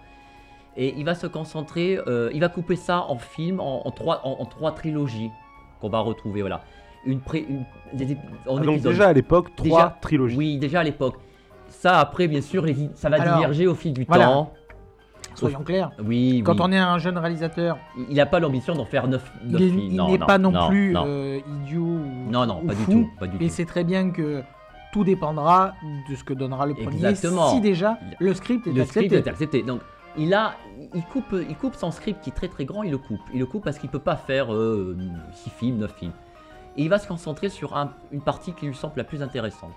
Et 0.76 0.92
il 0.96 1.04
va 1.04 1.14
se 1.14 1.26
concentrer, 1.26 1.98
euh, 2.08 2.30
il 2.34 2.40
va 2.40 2.48
couper 2.48 2.76
ça 2.76 3.02
en 3.08 3.16
film, 3.16 3.60
en, 3.60 3.86
en 3.86 3.90
trois, 3.92 4.20
en, 4.24 4.32
en 4.40 4.44
trois 4.44 4.72
trilogies 4.72 5.30
qu'on 5.80 5.88
va 5.88 6.00
retrouver. 6.00 6.40
Voilà. 6.40 6.62
Une 7.06 7.20
pré- 7.20 7.46
une- 7.48 7.64
des 7.92 8.14
ép- 8.14 8.18
en 8.48 8.56
Ah, 8.58 8.60
Donc 8.60 8.80
déjà 8.80 9.08
à 9.08 9.12
l'époque, 9.12 9.54
trois 9.56 9.64
Déjà, 9.84 9.98
trilogies. 10.00 10.36
Oui, 10.36 10.58
déjà 10.58 10.80
à 10.80 10.82
l'époque. 10.82 11.14
Ça, 11.68 12.00
après, 12.00 12.26
bien 12.26 12.40
sûr, 12.40 12.64
les- 12.64 12.90
ça 12.94 13.08
va 13.08 13.20
Alors, 13.20 13.36
diverger 13.36 13.66
au 13.66 13.74
fil 13.74 13.92
du 13.92 14.04
voilà. 14.04 14.24
temps. 14.26 14.52
Soyons 15.36 15.62
clairs. 15.62 15.90
Oui, 16.04 16.42
Quand 16.44 16.54
oui. 16.54 16.60
on 16.62 16.72
est 16.72 16.78
un 16.78 16.98
jeune 16.98 17.18
réalisateur, 17.18 17.76
Il 18.08 18.16
n'a 18.16 18.26
pas 18.26 18.38
l'ambition 18.40 18.74
d'en 18.74 18.84
faire 18.84 19.08
9, 19.08 19.32
il 19.46 19.62
est- 19.62 19.68
il 19.68 19.96
n'est 20.04 20.18
pas 20.18 20.38
non, 20.38 20.68
plus 20.68 20.92
non. 20.92 21.04
euh, 21.06 21.40
idiot 21.62 21.80
ou, 21.82 22.30
Non, 22.30 22.46
non, 22.46 22.60
ou 22.62 22.66
pas 22.68 22.74
du 22.74 22.84
tout. 22.84 23.08
Pas 23.18 23.26
du 23.26 23.44
Et 23.44 23.48
c'est 23.48 23.64
très 23.64 23.82
bien 23.84 24.10
que 24.10 24.42
tout 24.94 25.02
dépendra 25.04 25.74
de 26.08 26.14
ce 26.14 26.22
que 26.22 26.32
donnera 26.32 26.66
le 26.66 26.74
premier. 26.74 26.94
Exactement. 27.04 27.50
Si 27.50 27.60
déjà 27.60 27.98
le 28.20 28.32
script 28.32 28.66
est 28.68 28.72
Le 28.72 28.82
accepté. 28.82 29.08
script 29.08 29.26
est 29.26 29.28
accepté. 29.30 29.62
Donc, 29.64 29.80
il, 30.16 30.32
a, 30.32 30.54
il, 30.94 31.02
coupe, 31.04 31.34
il 31.48 31.56
coupe 31.56 31.74
son 31.74 31.90
script 31.90 32.22
qui 32.22 32.30
est 32.30 32.32
très 32.32 32.46
très 32.46 32.64
grand, 32.64 32.84
il 32.84 32.92
le 32.92 32.98
coupe. 32.98 33.20
Il 33.32 33.40
le 33.40 33.46
coupe 33.46 33.64
parce 33.64 33.78
qu'il 33.78 33.90
peut 33.90 33.98
pas 33.98 34.14
faire 34.14 34.46
6 35.32 35.50
films, 35.50 35.78
9 35.78 35.92
films. 35.96 36.12
Et 36.76 36.84
il 36.84 36.88
va 36.88 36.98
se 37.00 37.08
concentrer 37.08 37.48
sur 37.48 37.76
un- 37.76 37.92
une 38.12 38.20
partie 38.20 38.52
qui 38.52 38.66
lui 38.66 38.74
semble 38.74 38.94
la 38.96 39.02
plus 39.04 39.20
intéressante. 39.20 39.74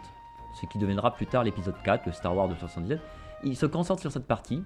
Ce 0.61 0.67
qui 0.67 0.77
deviendra 0.77 1.11
plus 1.11 1.25
tard 1.25 1.43
l'épisode 1.43 1.75
4, 1.83 2.05
le 2.05 2.11
Star 2.11 2.35
Wars 2.35 2.47
de 2.47 2.53
77. 2.55 2.99
Il 3.43 3.55
se 3.57 3.65
concentre 3.65 4.01
sur 4.01 4.11
cette 4.11 4.27
partie. 4.27 4.63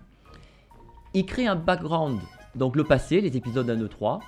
Il 1.13 1.25
crée 1.25 1.47
un 1.47 1.55
background, 1.55 2.19
donc 2.55 2.75
le 2.75 2.83
passé, 2.83 3.21
les 3.21 3.35
épisodes 3.37 3.69
1, 3.69 3.75
2, 3.77 3.87
3, 3.87 4.19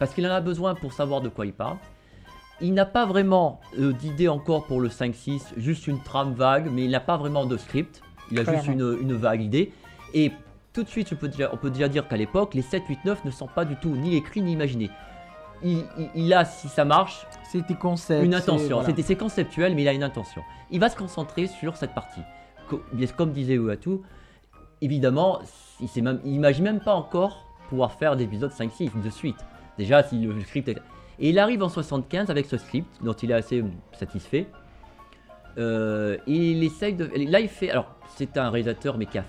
parce 0.00 0.14
qu'il 0.14 0.26
en 0.26 0.30
a 0.32 0.40
besoin 0.40 0.74
pour 0.74 0.92
savoir 0.92 1.20
de 1.20 1.28
quoi 1.28 1.46
il 1.46 1.52
parle. 1.52 1.76
Il 2.60 2.74
n'a 2.74 2.84
pas 2.86 3.06
vraiment 3.06 3.60
euh, 3.78 3.92
d'idée 3.92 4.28
encore 4.28 4.64
pour 4.66 4.80
le 4.80 4.88
5-6, 4.88 5.40
juste 5.56 5.86
une 5.86 6.00
trame 6.02 6.34
vague, 6.34 6.68
mais 6.70 6.84
il 6.84 6.90
n'a 6.90 7.00
pas 7.00 7.16
vraiment 7.16 7.46
de 7.46 7.56
script. 7.56 8.02
Il 8.30 8.38
a 8.38 8.44
juste 8.44 8.66
une, 8.66 8.98
une 9.00 9.14
vague 9.14 9.42
idée. 9.42 9.72
Et 10.14 10.30
tout 10.72 10.82
de 10.82 10.88
suite, 10.88 11.08
je 11.08 11.14
peux 11.14 11.28
déjà- 11.28 11.50
on 11.52 11.56
peut 11.56 11.70
déjà 11.70 11.88
dire 11.88 12.06
qu'à 12.06 12.16
l'époque, 12.16 12.54
les 12.54 12.62
7, 12.62 12.84
8, 12.88 13.04
9 13.04 13.24
ne 13.24 13.30
sont 13.30 13.46
pas 13.48 13.64
du 13.64 13.76
tout 13.76 13.88
ni 13.90 14.14
écrits 14.16 14.42
ni 14.42 14.52
imaginés. 14.52 14.90
Il, 15.62 15.84
il- 15.98 16.10
il 16.14 16.32
a, 16.34 16.44
si 16.44 16.68
ça 16.68 16.84
marche, 16.84 17.26
C'était 17.50 17.74
concept. 17.74 18.24
une 18.24 18.34
intention. 18.34 18.76
voilà. 18.76 18.86
C'était 18.88 19.02
c'est 19.02 19.16
conceptuel, 19.16 19.74
mais 19.74 19.82
il 19.82 19.88
a 19.88 19.92
une 19.92 20.02
intention. 20.02 20.42
Il 20.70 20.80
va 20.80 20.88
se 20.88 20.96
concentrer 20.96 21.46
sur 21.48 21.76
cette 21.76 21.92
partie. 21.94 22.20
Comme 23.16 23.32
disait 23.32 23.54
Uatu, 23.56 23.98
évidemment, 24.80 25.40
il 25.80 25.88
s'est 25.88 26.00
même, 26.02 26.20
même 26.24 26.80
pas 26.80 26.94
encore 26.94 27.46
pouvoir 27.68 27.92
faire 27.92 28.16
d'épisodes 28.16 28.52
5-6 28.52 28.90
de 29.02 29.10
suite. 29.10 29.36
Déjà, 29.78 30.02
si 30.02 30.18
le 30.20 30.40
script 30.42 30.68
est... 30.68 30.78
Et 31.20 31.30
il 31.30 31.38
arrive 31.38 31.62
en 31.62 31.68
75 31.68 32.30
avec 32.30 32.46
ce 32.46 32.56
script, 32.56 32.88
dont 33.02 33.12
il 33.12 33.30
est 33.30 33.34
assez 33.34 33.62
satisfait. 33.92 34.46
Euh, 35.58 36.16
il 36.26 36.62
essaye 36.64 36.94
de... 36.94 37.10
Là, 37.30 37.40
il 37.40 37.48
fait... 37.48 37.70
Alors, 37.70 37.94
c'est 38.16 38.36
un 38.38 38.50
réalisateur, 38.50 38.96
mais 38.96 39.06
qui 39.06 39.18
a, 39.18 39.24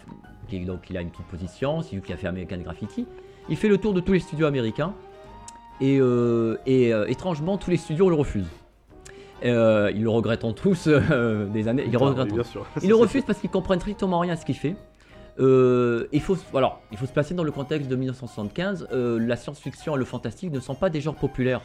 qui, 0.48 0.60
donc, 0.66 0.90
il 0.90 0.98
a 0.98 1.02
une 1.02 1.10
petite 1.10 1.26
position, 1.28 1.82
c'est 1.82 1.96
lui 1.96 2.02
qui 2.02 2.14
a 2.14 2.18
fait 2.18 2.28
American 2.28 2.58
Graffiti. 2.60 3.06
Il 3.50 3.58
fait 3.58 3.68
le 3.68 3.78
tour 3.78 3.94
de 3.94 4.00
tous 4.00 4.14
les 4.14 4.20
studios 4.20 4.46
américains. 4.48 4.94
Et, 5.82 5.98
euh, 6.00 6.58
et, 6.66 6.94
euh, 6.94 7.08
étrangement, 7.08 7.58
tous 7.58 7.72
les 7.72 7.78
studios 7.78 8.10
le 8.10 8.16
refusent. 8.16 8.46
Euh, 9.44 9.92
ils 9.96 10.04
le 10.04 10.10
regrettent 10.10 10.46
tous 10.56 10.88
des 10.88 11.68
années. 11.68 11.84
Ils 11.88 11.92
le 11.92 11.98
Ah, 12.02 12.26
bien 12.26 12.44
sûr. 12.44 12.66
ils 12.84 12.88
le 12.90 12.96
refusent 12.96 13.26
parce 13.26 13.40
qu'ils 13.40 13.50
comprennent 13.50 13.80
strictement 13.80 14.20
rien 14.20 14.34
à 14.34 14.36
ce 14.38 14.46
qu'il 14.46 14.56
fait. 14.56 14.76
Il, 15.40 16.22
faut, 16.22 16.36
se- 16.36 16.56
alors, 16.56 16.80
il 16.92 16.98
faut 17.00 17.08
se 17.08 17.12
placer 17.12 17.34
dans 17.34 17.44
le 17.44 17.52
contexte 17.52 17.90
de 17.90 17.96
1975. 17.96 18.88
euh, 18.94 19.18
la 19.20 19.36
science-fiction 19.36 19.96
et 19.96 19.98
le 20.00 20.06
fantastique 20.06 20.52
ne 20.52 20.60
sont 20.60 20.76
pas 20.76 20.92
des 20.92 21.02
genres 21.02 21.16
populaires. 21.16 21.62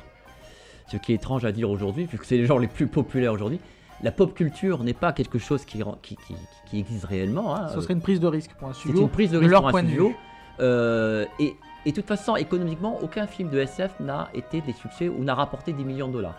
Ce 0.89 0.97
qui 0.97 1.13
est 1.13 1.17
étrange 1.17 1.45
à 1.45 1.53
dire 1.53 1.71
aujourd'hui, 1.71 2.05
vu 2.07 2.17
que 2.19 2.27
c'est 2.27 2.37
les 2.37 2.47
genres 2.47 2.59
les 2.59 2.69
plus 2.69 2.87
populaires 2.87 3.33
aujourd'hui. 3.33 3.59
La 4.03 4.13
pop 4.13 4.35
culture 4.35 4.85
n'est 4.85 4.93
pas 4.93 5.13
quelque 5.13 5.39
chose 5.39 5.65
qui, 5.65 5.83
rend- 5.83 5.97
qui, 6.03 6.17
qui- 6.17 6.35
qui 6.67 6.79
existe 6.81 7.05
réellement. 7.07 7.57
hein. 7.57 7.69
Ce 7.75 7.81
serait 7.81 7.95
une 7.95 8.03
prise 8.03 8.21
de 8.21 8.27
risque 8.27 8.53
pour 8.59 8.69
un 8.69 8.73
C'est 8.75 8.81
studio. 8.81 9.01
une 9.03 9.09
prise 9.09 9.31
de 9.31 9.39
risque 9.39 9.51
leur 9.51 9.61
pour 9.63 9.69
un 9.69 9.71
point 9.73 9.83
de 9.83 9.87
studio. 9.89 10.09
vue. 10.09 10.15
Euh, 10.61 11.25
et, 11.41 11.57
et 11.87 11.91
de 11.91 11.97
toute 11.97 12.07
façon, 12.07 12.37
économiquement, 12.37 12.99
aucun 13.03 13.27
film 13.27 13.49
de 13.49 13.59
SF 13.59 13.99
n'a 14.01 14.29
été 14.35 14.61
des 14.61 14.73
succès 14.75 15.09
ou 15.09 15.25
n'a 15.25 15.35
rapporté 15.35 15.73
des 15.73 15.83
millions 15.83 16.09
de 16.09 16.13
dollars. 16.13 16.37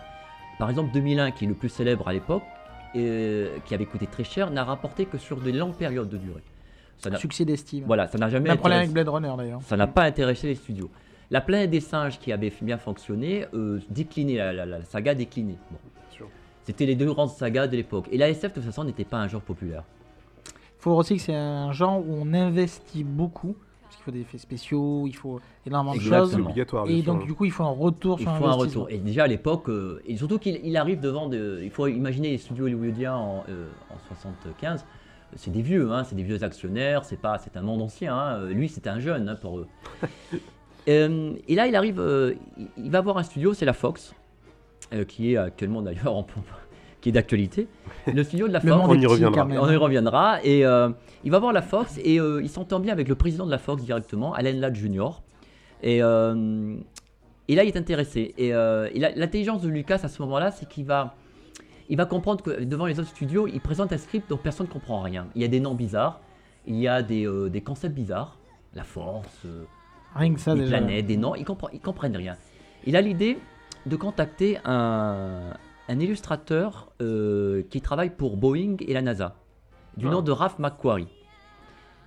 Par 0.58 0.70
exemple, 0.70 0.92
2001, 0.92 1.32
qui 1.32 1.44
est 1.44 1.48
le 1.48 1.54
plus 1.54 1.68
célèbre 1.68 2.06
à 2.08 2.12
l'époque, 2.12 2.42
et 2.94 3.46
qui 3.66 3.74
avait 3.74 3.86
coûté 3.86 4.06
très 4.06 4.24
cher, 4.24 4.50
n'a 4.50 4.64
rapporté 4.64 5.04
que 5.06 5.18
sur 5.18 5.36
de 5.40 5.50
longues 5.50 5.74
périodes 5.74 6.08
de 6.08 6.16
durée. 6.16 6.42
Ça 6.98 7.14
Succès 7.16 7.44
d'estime. 7.44 7.84
voilà, 7.86 8.08
ça 8.08 8.18
n'a 8.18 8.28
jamais 8.28 8.48
Même 8.48 8.58
problème 8.58 8.78
avec 8.80 8.90
Blade 8.92 9.08
Runner 9.08 9.32
d'ailleurs. 9.36 9.60
ça 9.62 9.76
n'a 9.76 9.86
pas 9.86 10.02
intéressé 10.04 10.48
les 10.48 10.54
studios. 10.56 10.90
La 11.30 11.40
planète 11.40 11.70
des 11.70 11.80
singes 11.80 12.18
qui 12.18 12.32
avait 12.32 12.52
bien 12.62 12.78
fonctionné, 12.78 13.46
euh, 13.54 13.80
déclinait, 13.90 14.36
la, 14.36 14.52
la- 14.52 14.66
la 14.66 14.84
saga. 14.84 15.14
Bon. 15.14 15.24
sûr. 16.10 16.26
C'était 16.64 16.86
les 16.86 16.96
deux 16.96 17.06
grandes 17.12 17.30
sagas 17.30 17.66
de 17.66 17.76
l'époque. 17.76 18.06
Et 18.10 18.16
la 18.18 18.28
SF, 18.30 18.52
de 18.52 18.54
toute 18.56 18.64
façon, 18.64 18.84
n'était 18.84 19.04
pas 19.04 19.18
un 19.18 19.28
genre 19.28 19.42
populaire. 19.42 19.84
Il 20.46 20.80
faut 20.82 20.92
aussi 20.92 21.16
que 21.16 21.22
c'est 21.22 21.34
un 21.34 21.72
genre 21.72 21.98
où 21.98 22.12
on 22.12 22.32
investit 22.32 23.04
beaucoup. 23.04 23.56
Parce 23.82 23.96
qu'il 23.96 24.04
faut 24.04 24.10
des 24.10 24.20
effets 24.20 24.38
spéciaux, 24.38 25.04
il 25.06 25.14
faut 25.16 25.40
énormément 25.66 25.94
de 25.96 26.00
choses. 26.00 26.34
Obligatoire. 26.34 26.86
Et 26.88 27.00
donc 27.02 27.24
du 27.24 27.32
coup 27.34 27.46
il 27.46 27.50
faut 27.50 27.64
un 27.64 27.70
retour 27.70 28.18
Il 28.20 28.24
sur 28.24 28.36
faut 28.36 28.44
un 28.46 28.52
retour. 28.52 28.90
Et 28.90 28.98
déjà 28.98 29.24
à 29.24 29.26
l'époque, 29.26 29.68
euh, 29.70 30.02
et 30.06 30.14
surtout 30.16 30.38
qu'il 30.38 30.60
il 30.62 30.76
arrive 30.76 31.00
devant 31.00 31.26
de. 31.26 31.60
Il 31.62 31.70
faut 31.70 31.86
imaginer 31.86 32.30
les 32.32 32.38
studios 32.38 32.66
hollywoodiens 32.66 33.16
en, 33.16 33.44
euh, 33.48 33.66
en 33.90 33.98
75. 34.08 34.84
C'est 35.36 35.50
des 35.50 35.62
vieux, 35.62 35.90
hein, 35.90 36.04
c'est 36.04 36.14
des 36.16 36.22
vieux 36.22 36.42
actionnaires, 36.44 37.04
c'est 37.04 37.16
pas, 37.20 37.38
c'est 37.38 37.56
un 37.56 37.62
monde 37.62 37.80
ancien. 37.82 38.14
hein. 38.14 38.44
Lui, 38.46 38.68
c'était 38.68 38.90
un 38.90 39.00
jeune 39.00 39.28
hein, 39.28 39.36
pour 39.40 39.58
eux. 39.58 39.66
Euh, 40.88 41.34
et 41.46 41.54
là, 41.54 41.66
il 41.66 41.76
arrive, 41.76 42.00
euh, 42.00 42.34
il- 42.76 42.90
va 42.90 43.00
voir 43.00 43.18
un 43.18 43.22
studio, 43.22 43.52
c'est 43.52 43.66
la 43.66 43.72
Fox, 43.72 44.14
euh, 44.92 45.04
qui 45.04 45.32
est 45.32 45.36
actuellement 45.36 45.82
d'ailleurs 45.82 46.14
en 46.14 46.22
pompe, 46.22 46.46
qui 47.00 47.10
est 47.10 47.12
d'actualité. 47.12 47.68
Le 48.06 48.22
studio 48.22 48.48
de 48.48 48.52
la 48.52 48.60
Fox. 48.62 48.72
On 48.88 48.94
y 48.98 49.06
reviendra. 49.06 49.46
On 49.46 49.70
y 49.70 49.76
reviendra. 49.76 50.38
Et 50.44 50.60
il 50.60 51.30
va 51.30 51.38
voir 51.38 51.52
la 51.52 51.62
Fox 51.62 51.98
et 51.98 52.14
il 52.16 52.48
s'entend 52.48 52.80
bien 52.80 52.92
avec 52.92 53.08
le 53.08 53.14
président 53.14 53.44
de 53.46 53.50
la 53.50 53.58
Fox 53.58 53.82
directement, 53.82 54.32
Alan 54.34 54.52
Ladd 54.54 54.74
Jr. 54.74 55.20
Et, 55.82 55.98
et 55.98 57.54
là, 57.54 57.64
il 57.64 57.68
est 57.68 57.76
intéressé. 57.76 58.34
Et, 58.38 58.52
l'intelligence 58.52 59.62
de 59.62 59.68
Lucas 59.68 60.00
à 60.02 60.08
ce 60.08 60.22
moment-là, 60.22 60.50
c'est 60.50 60.68
qu'il 60.68 60.86
va, 60.86 61.14
il 61.90 61.96
va 61.96 62.06
comprendre 62.06 62.42
que 62.42 62.64
devant 62.64 62.86
les 62.86 62.98
autres 62.98 63.10
studios, 63.10 63.46
il 63.46 63.60
présente 63.60 63.92
un 63.92 63.98
script 63.98 64.30
dont 64.30 64.38
personne 64.38 64.66
ne 64.66 64.72
comprend 64.72 65.02
rien. 65.02 65.26
Il 65.34 65.42
y 65.42 65.44
a 65.44 65.48
des 65.48 65.60
noms 65.60 65.74
bizarres, 65.74 66.20
il 66.66 66.76
y 66.76 66.88
a 66.88 67.02
des, 67.02 67.28
des 67.50 67.60
concepts 67.60 67.94
bizarres, 67.94 68.38
la 68.74 68.84
force, 68.84 69.46
Rien 70.14 70.34
que 70.34 70.40
ça 70.40 70.54
des 70.54 70.62
déjà. 70.62 70.78
planètes, 70.78 71.06
des 71.06 71.16
noms, 71.16 71.34
ils, 71.34 71.44
comprennent, 71.44 71.70
ils 71.74 71.80
comprennent 71.80 72.16
rien. 72.16 72.36
Il 72.86 72.96
a 72.96 73.00
l'idée 73.00 73.38
de 73.86 73.96
contacter 73.96 74.58
un, 74.64 75.52
un 75.88 75.98
illustrateur 76.00 76.90
euh, 77.00 77.62
qui 77.70 77.80
travaille 77.80 78.10
pour 78.10 78.36
Boeing 78.36 78.76
et 78.80 78.92
la 78.92 79.02
NASA, 79.02 79.36
du 79.96 80.06
Ah. 80.06 80.10
nom 80.10 80.22
de 80.22 80.32
Ralph 80.32 80.58
McQuarrie. 80.58 81.08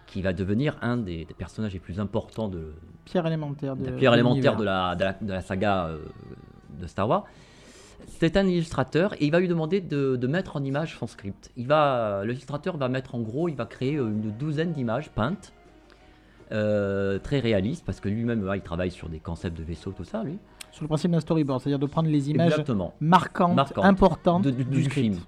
qui 0.08 0.22
va 0.22 0.34
devenir 0.34 0.78
un 0.82 0.98
des, 0.98 1.24
des 1.24 1.34
personnages 1.34 1.72
les 1.74 1.80
plus 1.80 2.00
importants 2.02 2.50
de, 2.50 2.74
Pierre 3.06 3.26
élémentaire 3.26 3.76
de 3.78 3.86
la 3.86 3.92
pierre 3.94 4.14
élémentaire 4.14 4.56
l'univers. 4.56 4.58
de 4.60 4.66
la, 4.66 4.96
de 4.96 5.04
la, 5.06 5.14
de 5.22 5.32
la 5.34 5.42
saga 5.42 5.86
euh, 5.88 6.00
de 6.82 6.86
Star 6.88 7.08
Wars. 7.08 7.24
C'est 8.20 8.36
un 8.36 8.46
illustrateur 8.46 9.14
et 9.14 9.26
il 9.26 9.32
va 9.32 9.40
lui 9.40 9.48
demander 9.48 9.80
de, 9.80 10.28
mettre 10.28 10.58
en 10.58 10.64
image 10.64 10.98
son 10.98 11.08
script. 11.08 11.50
Il 11.56 11.68
va, 11.68 12.24
l'illustrateur 12.26 12.76
va 12.78 12.90
mettre 12.90 13.16
en 13.16 13.20
gros, 13.22 13.48
il 13.48 13.56
va 13.56 13.66
créer 13.66 13.94
une 13.94 14.32
douzaine 14.38 14.74
d'images 14.74 15.10
peintes, 15.12 15.54
euh, 16.52 17.20
très 17.20 17.40
réalistes, 17.40 17.84
parce 17.86 18.00
que 18.00 18.10
lui-même, 18.10 18.50
il 18.56 18.62
travaille 18.62 18.92
sur 18.92 19.10
des 19.10 19.20
concepts 19.20 19.58
de 19.58 19.64
vaisseaux, 19.64 19.92
tout 19.92 20.04
ça, 20.04 20.24
lui. 20.24 20.38
Sur 20.72 20.84
le 20.84 20.88
principe 20.88 21.12
d'un 21.12 21.20
storyboard, 21.20 21.62
c'est-à-dire 21.62 21.80
de 21.80 21.86
prendre 21.86 22.10
les 22.10 22.30
images 22.30 22.52
Exactement. 22.52 22.94
marquantes, 23.02 23.56
Marquantes 23.56 23.86
importantes 23.86 24.44
de- 24.44 24.52
du, 24.52 24.64
du, 24.64 24.70
du 24.78 24.84
script. 24.86 24.94
film. 25.16 25.20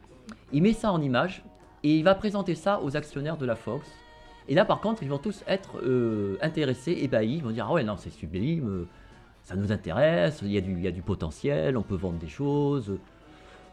Il 0.54 0.64
met 0.64 0.74
ça 0.74 0.92
en 0.92 1.02
image 1.02 1.44
et 1.84 1.98
il 1.98 2.04
va 2.04 2.16
présenter 2.16 2.56
ça 2.56 2.82
aux 2.82 2.96
actionnaires 2.96 3.38
de 3.38 3.46
la 3.46 3.56
Fox. 3.56 3.88
Et 4.48 4.56
là, 4.56 4.64
par 4.66 4.80
contre, 4.82 5.04
ils 5.04 5.10
vont 5.10 5.18
tous 5.18 5.44
être 5.48 5.78
euh, 5.84 6.38
intéressés, 6.42 6.92
ébahis. 7.02 7.36
Ils 7.38 7.44
vont 7.44 7.52
dire 7.52 7.66
Ah 7.70 7.74
ouais, 7.74 7.84
non, 7.84 7.96
c'est 7.98 8.10
sublime, 8.10 8.70
euh, 8.70 8.88
ça 9.44 9.56
nous 9.56 9.72
intéresse, 9.72 10.40
il 10.44 10.52
y, 10.52 10.58
a 10.58 10.62
du, 10.62 10.72
il 10.74 10.82
y 10.82 10.88
a 10.88 10.92
du 10.92 11.02
potentiel, 11.02 11.76
on 11.78 11.82
peut 11.82 11.96
vendre 11.96 12.20
des 12.20 12.28
choses, 12.30 12.98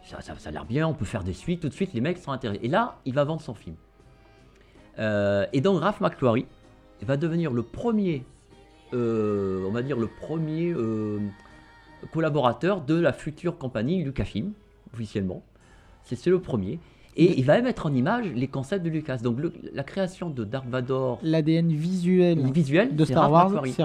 ça, 0.03 0.21
ça- 0.23 0.35
ça 0.39 0.49
a 0.49 0.53
l'air 0.53 0.65
bien, 0.65 0.89
on 0.89 0.95
peut 0.95 1.05
faire 1.05 1.23
des 1.23 1.33
suites. 1.35 1.61
Tout 1.61 1.69
de 1.69 1.75
suite, 1.75 1.93
les 1.93 2.01
mecs 2.01 2.19
sont 2.19 2.33
intéressés. 2.33 2.61
Et 2.65 2.69
là, 2.69 2.97
il 3.05 3.15
va 3.15 3.23
vendre 3.25 3.41
son 3.43 3.55
film. 3.55 3.77
Euh, 4.99 5.47
et 5.53 5.61
donc, 5.61 5.81
Ralph 5.81 6.01
Va 7.07 7.17
devenir 7.17 7.53
le 7.53 7.63
premier, 7.63 8.25
euh, 8.93 9.65
on 9.67 9.71
va 9.73 9.83
dire, 9.83 9.97
le 9.99 10.07
premier 10.07 10.71
euh, 10.73 11.19
collaborateur 12.13 12.81
de 12.83 12.95
la 12.99 13.13
future 13.13 13.59
compagnie 13.59 14.03
Lucasfilm, 14.05 14.53
officiellement. 14.95 15.43
C'est 16.05 16.27
le 16.27 16.41
premier. 16.41 16.79
Et 17.17 17.39
il 17.39 17.45
va 17.45 17.61
mettre 17.61 17.87
en 17.87 17.95
image 17.95 18.27
les 18.35 18.47
concepts 18.49 18.85
de 18.85 18.91
Lucas. 18.91 19.19
Donc 19.19 19.39
le- 19.39 19.53
la 19.75 19.83
création 19.83 20.31
de 20.31 20.45
Dark 20.45 20.67
Vador 20.69 21.19
L'ADN 21.23 21.69
visuel 21.69 22.39
visuel 22.53 22.95
de 22.97 23.05
Star 23.05 23.31
Wars, 23.33 23.51
c'est. 23.67 23.83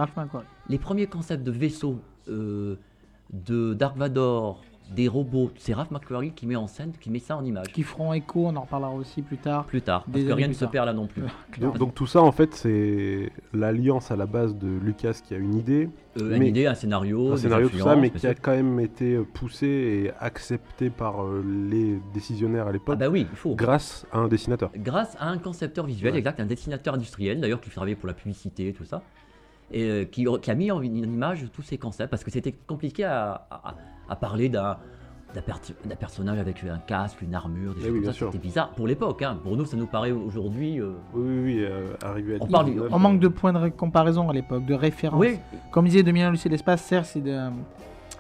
Les 0.70 0.78
premiers 0.78 1.08
concepts 1.08 1.44
de 1.44 1.52
vaisseaux 1.52 2.00
euh, 2.30 2.76
de 3.34 3.74
Dark 3.74 3.98
Vador, 3.98 4.64
des 4.94 5.08
robots, 5.08 5.52
c'est 5.58 5.74
Ralph 5.74 5.92
McQuarrie 5.92 6.32
qui 6.32 6.46
met 6.46 6.56
en 6.56 6.68
scène, 6.68 6.92
qui 7.00 7.10
met 7.10 7.20
ça 7.20 7.36
en 7.38 7.44
image. 7.44 7.68
Qui 7.74 7.84
feront 7.84 8.14
écho, 8.14 8.46
on 8.48 8.56
en 8.56 8.62
reparlera 8.62 8.92
aussi 8.92 9.22
plus 9.22 9.38
tard. 9.38 9.66
Plus 9.66 9.82
tard, 9.82 10.04
parce 10.04 10.24
Des 10.24 10.26
que 10.30 10.34
rien 10.34 10.48
ne 10.48 10.54
se 10.54 10.66
perd 10.66 10.86
là 10.86 10.94
non 10.94 11.08
plus. 11.08 11.24
Donc, 11.60 11.78
donc 11.80 11.96
tout 11.96 12.06
ça, 12.08 12.22
en 12.22 12.32
fait, 12.32 12.54
c'est 12.54 13.32
l'alliance 13.54 14.12
à 14.12 14.16
la 14.16 14.26
base 14.26 14.56
de 14.56 14.68
Lucas 14.68 15.20
qui 15.26 15.34
a 15.34 15.38
une 15.38 15.56
idée, 15.56 15.90
Euh, 16.22 16.36
une 16.36 16.44
idée, 16.44 16.66
un 16.66 16.76
scénario, 16.76 17.34
un 17.34 17.38
scénario, 17.38 17.68
tout 17.68 17.80
ça, 17.80 17.96
mais 17.96 18.10
qui 18.10 18.26
a 18.28 18.34
quand 18.36 18.52
même 18.56 18.80
été 18.80 19.18
poussé 19.34 19.68
et 19.68 20.12
accepté 20.20 20.90
par 20.90 21.24
euh, 21.26 21.44
les 21.70 22.00
décisionnaires 22.14 22.68
à 22.68 22.70
Ah 22.70 22.74
l'époque 22.74 22.98
bah 23.00 23.10
oui, 23.10 23.28
il 23.30 23.36
faut. 23.38 23.54
grâce 23.56 24.06
à 24.14 24.20
un 24.20 24.28
dessinateur. 24.30 24.70
grâce 24.78 25.18
à 25.20 25.28
un 25.28 25.38
concepteur 25.38 25.86
visuel, 25.86 26.14
Ouais. 26.14 26.20
exact, 26.20 26.40
un 26.40 26.46
dessinateur 26.46 26.94
industriel 26.94 27.42
d'ailleurs 27.42 27.60
qui 27.60 27.70
travaillait 27.70 27.96
pour 27.98 28.08
la 28.08 28.14
publicité 28.14 28.70
et 28.70 28.74
tout 28.74 28.86
ça, 28.86 29.02
et 29.72 29.84
euh, 29.84 30.06
qui, 30.06 30.26
qui 30.42 30.52
a 30.52 30.56
mis 30.56 30.72
en 30.72 30.82
une 30.82 30.96
image 30.98 31.46
tous 31.54 31.62
ces 31.64 31.78
concepts 31.78 32.10
parce 32.12 32.24
que 32.24 32.32
c'était 32.32 32.52
compliqué 32.52 33.04
à, 33.04 33.48
à- 33.50 33.76
à 34.10 34.16
parler 34.16 34.50
d'un 34.50 34.78
d'un 35.34 35.42
per- 35.42 35.74
d'un 35.84 35.96
personnage 35.98 36.40
avec 36.40 36.64
un 36.64 36.78
casque, 36.78 37.22
une 37.22 37.36
armure, 37.36 37.74
des 37.74 37.82
Eh 37.82 37.84
choses 37.88 37.92
oui, 37.92 38.04
comme 38.04 38.14
ça, 38.14 38.26
c'était 38.28 38.38
bizarre 38.38 38.70
pour 38.70 38.88
l'époque. 38.88 39.22
hein. 39.22 39.38
Pour 39.44 39.58
nous, 39.58 39.66
ça 39.66 39.76
nous 39.76 39.88
paraît 39.88 40.12
aujourd'hui. 40.12 40.80
euh, 40.80 40.94
Oui, 41.14 41.24
oui, 41.26 41.44
oui, 41.44 41.58
euh, 41.60 41.94
arrivé 42.06 42.36
à 42.36 42.38
On 42.40 42.48
parle 42.48 42.66
du- 42.68 42.72
19, 42.72 42.90
On 42.94 43.00
manque 43.00 43.20
de 43.20 43.28
euh, 43.28 43.32
points 43.32 43.52
de 43.52 43.68
comparaison 43.70 44.30
à 44.30 44.34
l'époque, 44.34 44.66
de 44.66 44.74
référence. 44.74 45.20
Oui, 45.20 45.40
Comme 45.72 45.86
disait 45.86 46.04
2001 46.04 46.32
Lucie 46.32 46.48
l'espace, 46.48 46.84
certes, 46.84 47.08
c'est 47.08 47.20
de. 47.22 47.38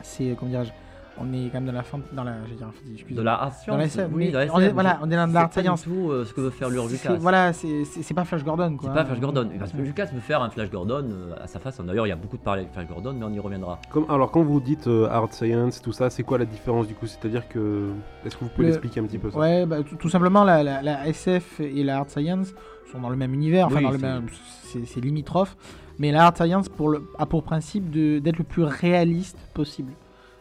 C'est. 0.01 0.35
Comment 0.37 0.51
dirais-je 0.51 0.71
On 1.17 1.31
est 1.31 1.45
quand 1.45 1.53
même 1.55 1.65
dans 1.67 1.71
la 1.71 1.83
fin. 1.83 1.99
Dans 2.11 2.25
la. 2.25 2.33
Je 2.45 2.51
veux 2.51 2.55
dire, 2.57 2.67
excusez 2.93 3.15
de 3.15 3.21
la 3.21 3.35
art 3.35 3.51
Dans 3.67 3.77
la 3.77 3.87
science. 3.87 4.03
SF, 4.03 4.11
oui, 4.13 4.31
de 4.31 4.37
la 4.37 4.53
on 4.53 4.59
est- 4.59 4.69
voilà, 4.71 4.99
on 5.01 5.09
est 5.09 5.15
dans 5.15 5.27
c'est 5.27 5.33
l'art 5.33 5.53
science. 5.53 5.83
tout 5.83 6.11
euh, 6.11 6.25
ce 6.25 6.33
que 6.33 6.41
veut 6.41 6.49
faire 6.49 6.69
le 6.69 6.77
C'est- 6.81 6.91
Lucas. 6.91 7.13
Voilà, 7.21 7.53
c'est 7.53 7.85
c'est- 7.85 8.03
c'est 8.03 8.13
pas 8.13 8.25
Flash 8.25 8.43
Gordon 8.43 8.75
quoi. 8.75 8.89
C'est 8.89 8.95
pas 8.95 9.05
Flash 9.05 9.19
Gordon. 9.21 9.49
Parce 9.57 9.71
que 9.71 9.77
Lucas 9.77 10.05
veut 10.13 10.19
faire 10.19 10.41
un 10.41 10.49
Flash 10.49 10.69
Gordon 10.69 11.07
euh, 11.09 11.33
à 11.41 11.47
sa 11.47 11.59
façon. 11.59 11.83
D'ailleurs, 11.85 12.05
il 12.05 12.09
y 12.09 12.13
a 12.13 12.17
beaucoup 12.17 12.35
de 12.37 12.41
parallèles 12.41 12.65
avec 12.65 12.73
Flash 12.73 12.87
Gordon, 12.87 13.13
mais 13.17 13.25
on 13.25 13.31
y 13.31 13.39
reviendra. 13.39 13.79
Comme, 13.91 14.05
alors, 14.09 14.29
quand 14.31 14.43
vous 14.43 14.59
dites 14.59 14.87
euh, 14.87 15.07
hard 15.09 15.31
science, 15.31 15.81
tout 15.81 15.93
ça, 15.93 16.09
c'est 16.09 16.23
quoi 16.23 16.37
la 16.37 16.45
différence 16.45 16.87
du 16.87 16.95
coup? 16.95 17.07
C'est-à-dire 17.07 17.47
que. 17.47 17.91
Est-ce 18.25 18.35
que 18.35 18.43
vous 18.43 18.49
pouvez 18.49 18.63
Le- 18.63 18.71
l'expliquer 18.73 18.99
un 18.99 19.05
petit 19.05 19.17
peu 19.17 19.31
ça? 19.31 19.37
Ouais, 19.37 19.65
bah, 19.65 19.83
tout, 19.83 19.95
tout 19.95 20.09
simplement, 20.09 20.43
la, 20.43 20.63
la- 20.63 20.81
la 20.81 21.07
SF 21.07 21.61
et 21.61 21.83
la 21.85 21.99
hard 21.99 22.09
science 22.09 22.53
sont 22.91 22.99
dans 22.99 23.09
le 23.09 23.15
même 23.15 23.33
univers, 23.33 23.67
enfin 23.67 23.77
Oui, 23.77 23.83
dans 23.83 23.91
le 23.91 23.97
c'est- 23.99 24.03
même, 24.05 24.25
c'est 24.63 24.85
c'est 24.85 24.99
limitrophe. 24.99 25.55
Mais 25.97 26.11
la 26.11 26.25
hard 26.25 26.35
science 26.35 26.67
pour 26.67 26.89
le, 26.89 27.07
a 27.17 27.25
pour 27.25 27.43
principe 27.43 27.89
d'être 27.89 28.37
le 28.37 28.43
plus 28.43 28.63
réaliste 28.63 29.37
possible, 29.53 29.93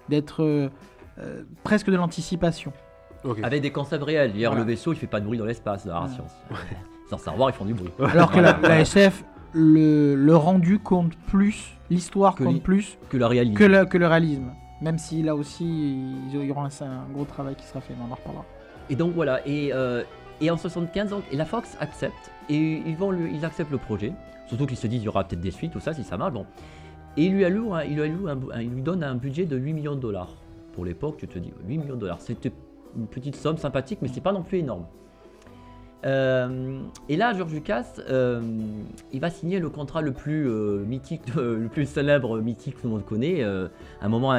d'être 0.09 0.43
euh, 0.43 0.69
euh, 1.19 1.43
presque 1.63 1.91
de 1.91 1.97
l'anticipation. 1.97 2.73
Avec 3.43 3.63
des 3.63 3.71
concepts 3.71 4.03
réels. 4.05 4.37
Hier, 4.37 4.51
Voilà. 4.51 4.65
le 4.65 4.71
vaisseau, 4.71 4.93
il 4.93 4.97
fait 4.99 5.07
pas 5.07 5.21
de 5.21 5.25
bruit 5.25 5.39
dans 5.39 5.47
l'espace, 5.47 5.87
dans 5.87 6.03
la 6.03 6.09
science. 6.09 6.33
Dans 7.11 7.17
Star 7.19 7.39
Wars, 7.39 7.51
ils 7.51 7.55
font 7.55 7.65
du 7.65 7.73
bruit. 7.75 7.91
Alors 8.13 8.31
que 8.31 8.39
la, 8.41 8.59
la 8.63 8.81
SF, 8.81 9.25
le, 9.55 10.15
le 10.15 10.37
rendu 10.37 10.79
compte 10.79 11.15
plus, 11.29 11.73
l'histoire 11.91 12.35
Que 12.35 12.45
compte 12.45 12.63
plus 12.63 12.99
Que 13.09 13.17
la 13.17 13.29
réalité. 13.29 13.57
que 13.57 13.65
le, 13.65 13.85
que 13.87 13.97
le 13.99 14.07
réalisme. 14.07 14.53
Même 14.83 14.99
si 14.99 15.23
là 15.23 15.35
aussi, 15.35 15.65
il 16.33 16.45
y 16.45 16.51
aura 16.51 16.65
un, 16.65 16.85
un 16.87 17.05
gros 17.15 17.25
travail 17.25 17.55
qui 17.55 17.65
sera 17.65 17.81
fait, 17.81 17.95
mais 17.97 18.05
on 18.09 18.13
en 18.13 18.17
reparlera. 18.17 18.45
Et 18.91 18.97
donc 18.97 19.15
voilà, 19.15 19.41
et, 19.47 19.71
euh, 19.73 20.03
et 20.43 20.51
en 20.51 20.59
75, 20.59 21.09
donc, 21.09 21.23
et 21.33 21.37
la 21.37 21.47
Fox 21.47 21.77
accepte, 21.81 22.31
et 22.51 22.83
ils, 22.85 22.97
vont 22.97 23.11
lui- 23.11 23.31
ils 23.35 23.45
acceptent 23.47 23.71
le 23.71 23.79
projet, 23.79 24.13
surtout 24.47 24.67
qu'ils 24.67 24.77
se 24.77 24.87
disent 24.87 25.01
il 25.01 25.07
y 25.07 25.09
aura 25.09 25.25
peut-être 25.25 25.41
des 25.41 25.51
suites, 25.53 25.73
tout 25.73 25.81
ça, 25.81 25.95
si 25.95 26.05
ça 26.05 26.19
marche, 26.19 26.35
bon. 26.35 26.45
Et 27.17 27.27
il 27.27 27.33
lui, 27.35 27.45
alloue 27.45 27.73
il, 27.89 27.97
lui 27.97 28.29
un- 28.29 28.61
il 28.61 28.71
lui 28.71 28.83
donne 28.83 29.05
un 29.05 29.15
budget 29.15 29.45
de 29.47 29.57
8 29.57 29.73
millions 29.73 29.95
de 29.95 30.01
dollars. 30.01 30.35
Pour 30.73 30.85
l'époque, 30.85 31.17
tu 31.19 31.29
te 31.29 31.39
dis, 31.39 31.53
8 31.67 31.79
millions 31.79 31.95
de 31.95 32.01
dollars, 32.01 32.21
c'était 32.21 32.53
une 32.97 33.07
petite 33.07 33.37
somme 33.37 33.57
sympathique, 33.57 33.99
mais 34.03 34.09
c'est 34.09 34.21
pas 34.21 34.33
non 34.33 34.43
plus 34.43 34.59
énorme. 34.59 34.87
Euh, 36.05 36.81
et 37.09 37.17
là, 37.17 37.33
George 37.33 37.53
Lucas, 37.53 37.95
euh, 38.11 38.43
il 39.13 39.21
va 39.21 39.31
signer 39.31 39.59
le 39.59 39.71
contrat 39.71 40.03
le 40.03 40.13
plus 40.13 40.47
euh, 40.49 40.85
mythique, 40.85 41.23
le 41.37 41.69
plus 41.69 41.87
célèbre, 41.87 42.39
mythique 42.41 42.77
que 42.77 42.81
tout 42.83 42.89
le 42.89 42.93
monde 42.95 43.05
connaît. 43.05 43.43
un 43.45 44.09
moment, 44.09 44.37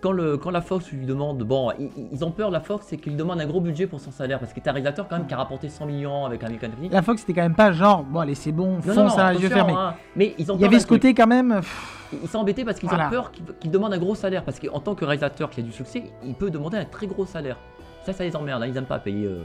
quand, 0.00 0.12
le, 0.12 0.36
quand 0.36 0.50
la 0.50 0.60
Fox 0.60 0.90
lui 0.92 1.06
demande, 1.06 1.42
bon, 1.42 1.70
ils, 1.78 1.90
ils 2.12 2.24
ont 2.24 2.30
peur, 2.30 2.50
la 2.50 2.60
Fox, 2.60 2.86
c'est 2.88 2.96
qu'il 2.98 3.16
demande 3.16 3.40
un 3.40 3.46
gros 3.46 3.60
budget 3.60 3.86
pour 3.86 4.00
son 4.00 4.10
salaire, 4.10 4.38
parce 4.38 4.52
que 4.52 4.60
t'es 4.60 4.68
un 4.68 4.72
réalisateur 4.72 5.08
quand 5.08 5.16
même 5.16 5.26
qui 5.26 5.34
a 5.34 5.38
rapporté 5.38 5.68
100 5.68 5.86
millions 5.86 6.24
avec 6.26 6.42
American 6.44 6.68
Company. 6.68 6.88
La 6.90 7.02
Fox, 7.02 7.20
c'était 7.22 7.32
quand 7.34 7.42
même 7.42 7.54
pas 7.54 7.72
genre, 7.72 8.02
bon, 8.04 8.20
allez, 8.20 8.34
c'est 8.34 8.52
bon, 8.52 8.80
fonce 8.82 9.18
à 9.18 9.32
yeux 9.34 9.48
fermés. 9.48 9.72
hein, 9.76 9.94
mais 10.14 10.34
ils 10.38 10.50
ont 10.52 10.56
Il 10.56 10.60
y 10.60 10.64
avait 10.64 10.78
ce 10.78 10.86
truc. 10.86 11.00
côté 11.00 11.14
quand 11.14 11.26
même. 11.26 11.60
Ils 12.12 12.28
sont 12.28 12.38
embêtés 12.38 12.64
parce 12.64 12.78
qu'ils 12.78 12.88
Voilà. 12.88 13.06
ont 13.06 13.10
peur 13.10 13.30
qu'il 13.30 13.44
qu'il 13.60 13.70
demande 13.70 13.92
un 13.94 13.98
gros 13.98 14.14
salaire, 14.14 14.44
parce 14.44 14.58
qu'en 14.60 14.80
tant 14.80 14.94
que 14.94 15.04
réalisateur 15.04 15.48
qui 15.50 15.60
a 15.60 15.62
du 15.62 15.72
succès, 15.72 16.04
il 16.24 16.34
peut 16.34 16.50
demander 16.50 16.76
un 16.78 16.84
très 16.84 17.06
gros 17.06 17.24
salaire. 17.24 17.56
Ça, 18.04 18.12
ça 18.12 18.24
les 18.24 18.34
emmerde, 18.36 18.62
hein, 18.62 18.66
ils 18.66 18.76
aiment 18.76 18.84
pas 18.86 18.98
payer. 18.98 19.26
euh. 19.26 19.42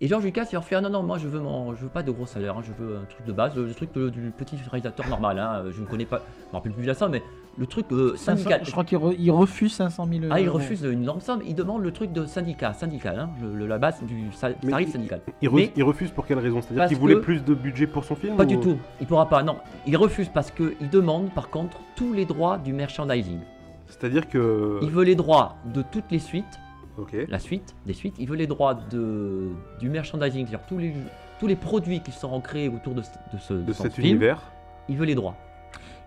Et 0.00 0.08
George 0.08 0.24
Lucas, 0.24 0.46
il 0.50 0.54
leur 0.54 0.64
fait 0.64 0.74
ah 0.74 0.80
non 0.80 0.90
non, 0.90 1.02
moi 1.04 1.16
je 1.18 1.28
veux 1.28 1.38
mon, 1.38 1.74
je 1.76 1.82
veux 1.84 1.88
pas 1.88 2.02
de 2.02 2.10
gros 2.10 2.26
salaire, 2.26 2.56
hein, 2.58 2.62
je 2.64 2.72
veux 2.72 2.96
un 2.96 3.04
truc 3.04 3.24
de 3.24 3.32
base, 3.32 3.54
le 3.56 3.72
truc 3.72 3.92
de- 3.94 4.08
du 4.10 4.32
petit 4.36 4.56
réalisateur 4.68 5.08
normal. 5.08 5.38
hein, 5.38 5.62
je 5.70 5.80
ne 5.80 5.86
connais 5.86 6.06
pas, 6.06 6.18
je 6.18 6.48
me 6.48 6.52
rappelle 6.54 6.72
plus 6.72 6.82
de 6.82 6.88
la 6.88 6.94
somme, 6.94 7.12
mais 7.12 7.22
le 7.58 7.66
truc 7.66 7.86
euh, 7.92 8.16
500 8.16 8.24
syndical. 8.44 8.60
je 8.64 8.70
crois 8.70 8.84
qu'il 8.84 8.98
re- 8.98 9.14
il 9.18 9.30
refuse 9.30 9.72
500 9.74 10.06
000 10.06 10.24
euros. 10.24 10.32
Ah, 10.34 10.40
il 10.40 10.48
refuse 10.48 10.82
une 10.82 11.08
somme, 11.20 11.42
il 11.46 11.54
demande 11.54 11.82
le 11.82 11.90
truc 11.92 12.12
de 12.12 12.24
syndicat, 12.24 12.72
syndical, 12.72 13.18
hein, 13.18 13.30
le- 13.42 13.54
le- 13.54 13.66
la 13.66 13.78
base 13.78 14.02
du 14.02 14.30
tarif 14.70 14.88
il- 14.88 14.92
syndical. 14.92 15.20
Il, 15.42 15.48
re- 15.50 15.54
Mais- 15.54 15.72
il 15.76 15.82
refuse 15.82 16.10
pour 16.10 16.26
quelle 16.26 16.38
raison? 16.38 16.60
C'est-à-dire 16.62 16.78
Parce 16.78 16.88
qu'il 16.88 16.98
voulait 16.98 17.14
que- 17.16 17.20
plus 17.20 17.44
de 17.44 17.54
budget 17.54 17.86
pour 17.86 18.04
son 18.04 18.14
film 18.16 18.36
Pas 18.36 18.44
ou- 18.44 18.46
du 18.46 18.58
tout, 18.58 18.78
il 19.00 19.06
pourra 19.06 19.28
pas, 19.28 19.42
non. 19.42 19.56
Il 19.86 19.96
refuse 19.96 20.28
parce 20.28 20.50
qu'il 20.50 20.88
demande 20.90 21.30
par 21.34 21.50
contre 21.50 21.78
tous 21.94 22.12
les 22.14 22.24
droits 22.24 22.56
du 22.58 22.72
merchandising. 22.72 23.40
C'est-à-dire 23.86 24.28
que. 24.28 24.78
Il 24.82 24.90
veut 24.90 25.04
les 25.04 25.14
droits 25.14 25.56
de 25.74 25.82
toutes 25.82 26.10
les 26.10 26.18
suites, 26.18 26.58
Ok. 26.96 27.14
la 27.28 27.38
suite, 27.38 27.74
des 27.86 27.92
suites. 27.92 28.16
Il 28.18 28.28
veut 28.28 28.36
les 28.36 28.46
droits 28.46 28.74
de, 28.90 29.48
du 29.78 29.90
merchandising, 29.90 30.46
c'est-à-dire 30.46 30.66
tous 30.66 30.78
les, 30.78 30.94
tous 31.38 31.46
les 31.46 31.56
produits 31.56 32.00
qui 32.00 32.12
seront 32.12 32.40
créés 32.40 32.68
autour 32.70 32.94
de, 32.94 33.02
ce- 33.02 33.10
de 33.34 33.38
ce 33.38 33.52
De 33.52 33.72
son 33.74 33.82
cet 33.82 33.92
film. 33.94 34.06
univers. 34.06 34.40
Il 34.88 34.96
veut 34.96 35.04
les 35.04 35.14
droits. 35.14 35.36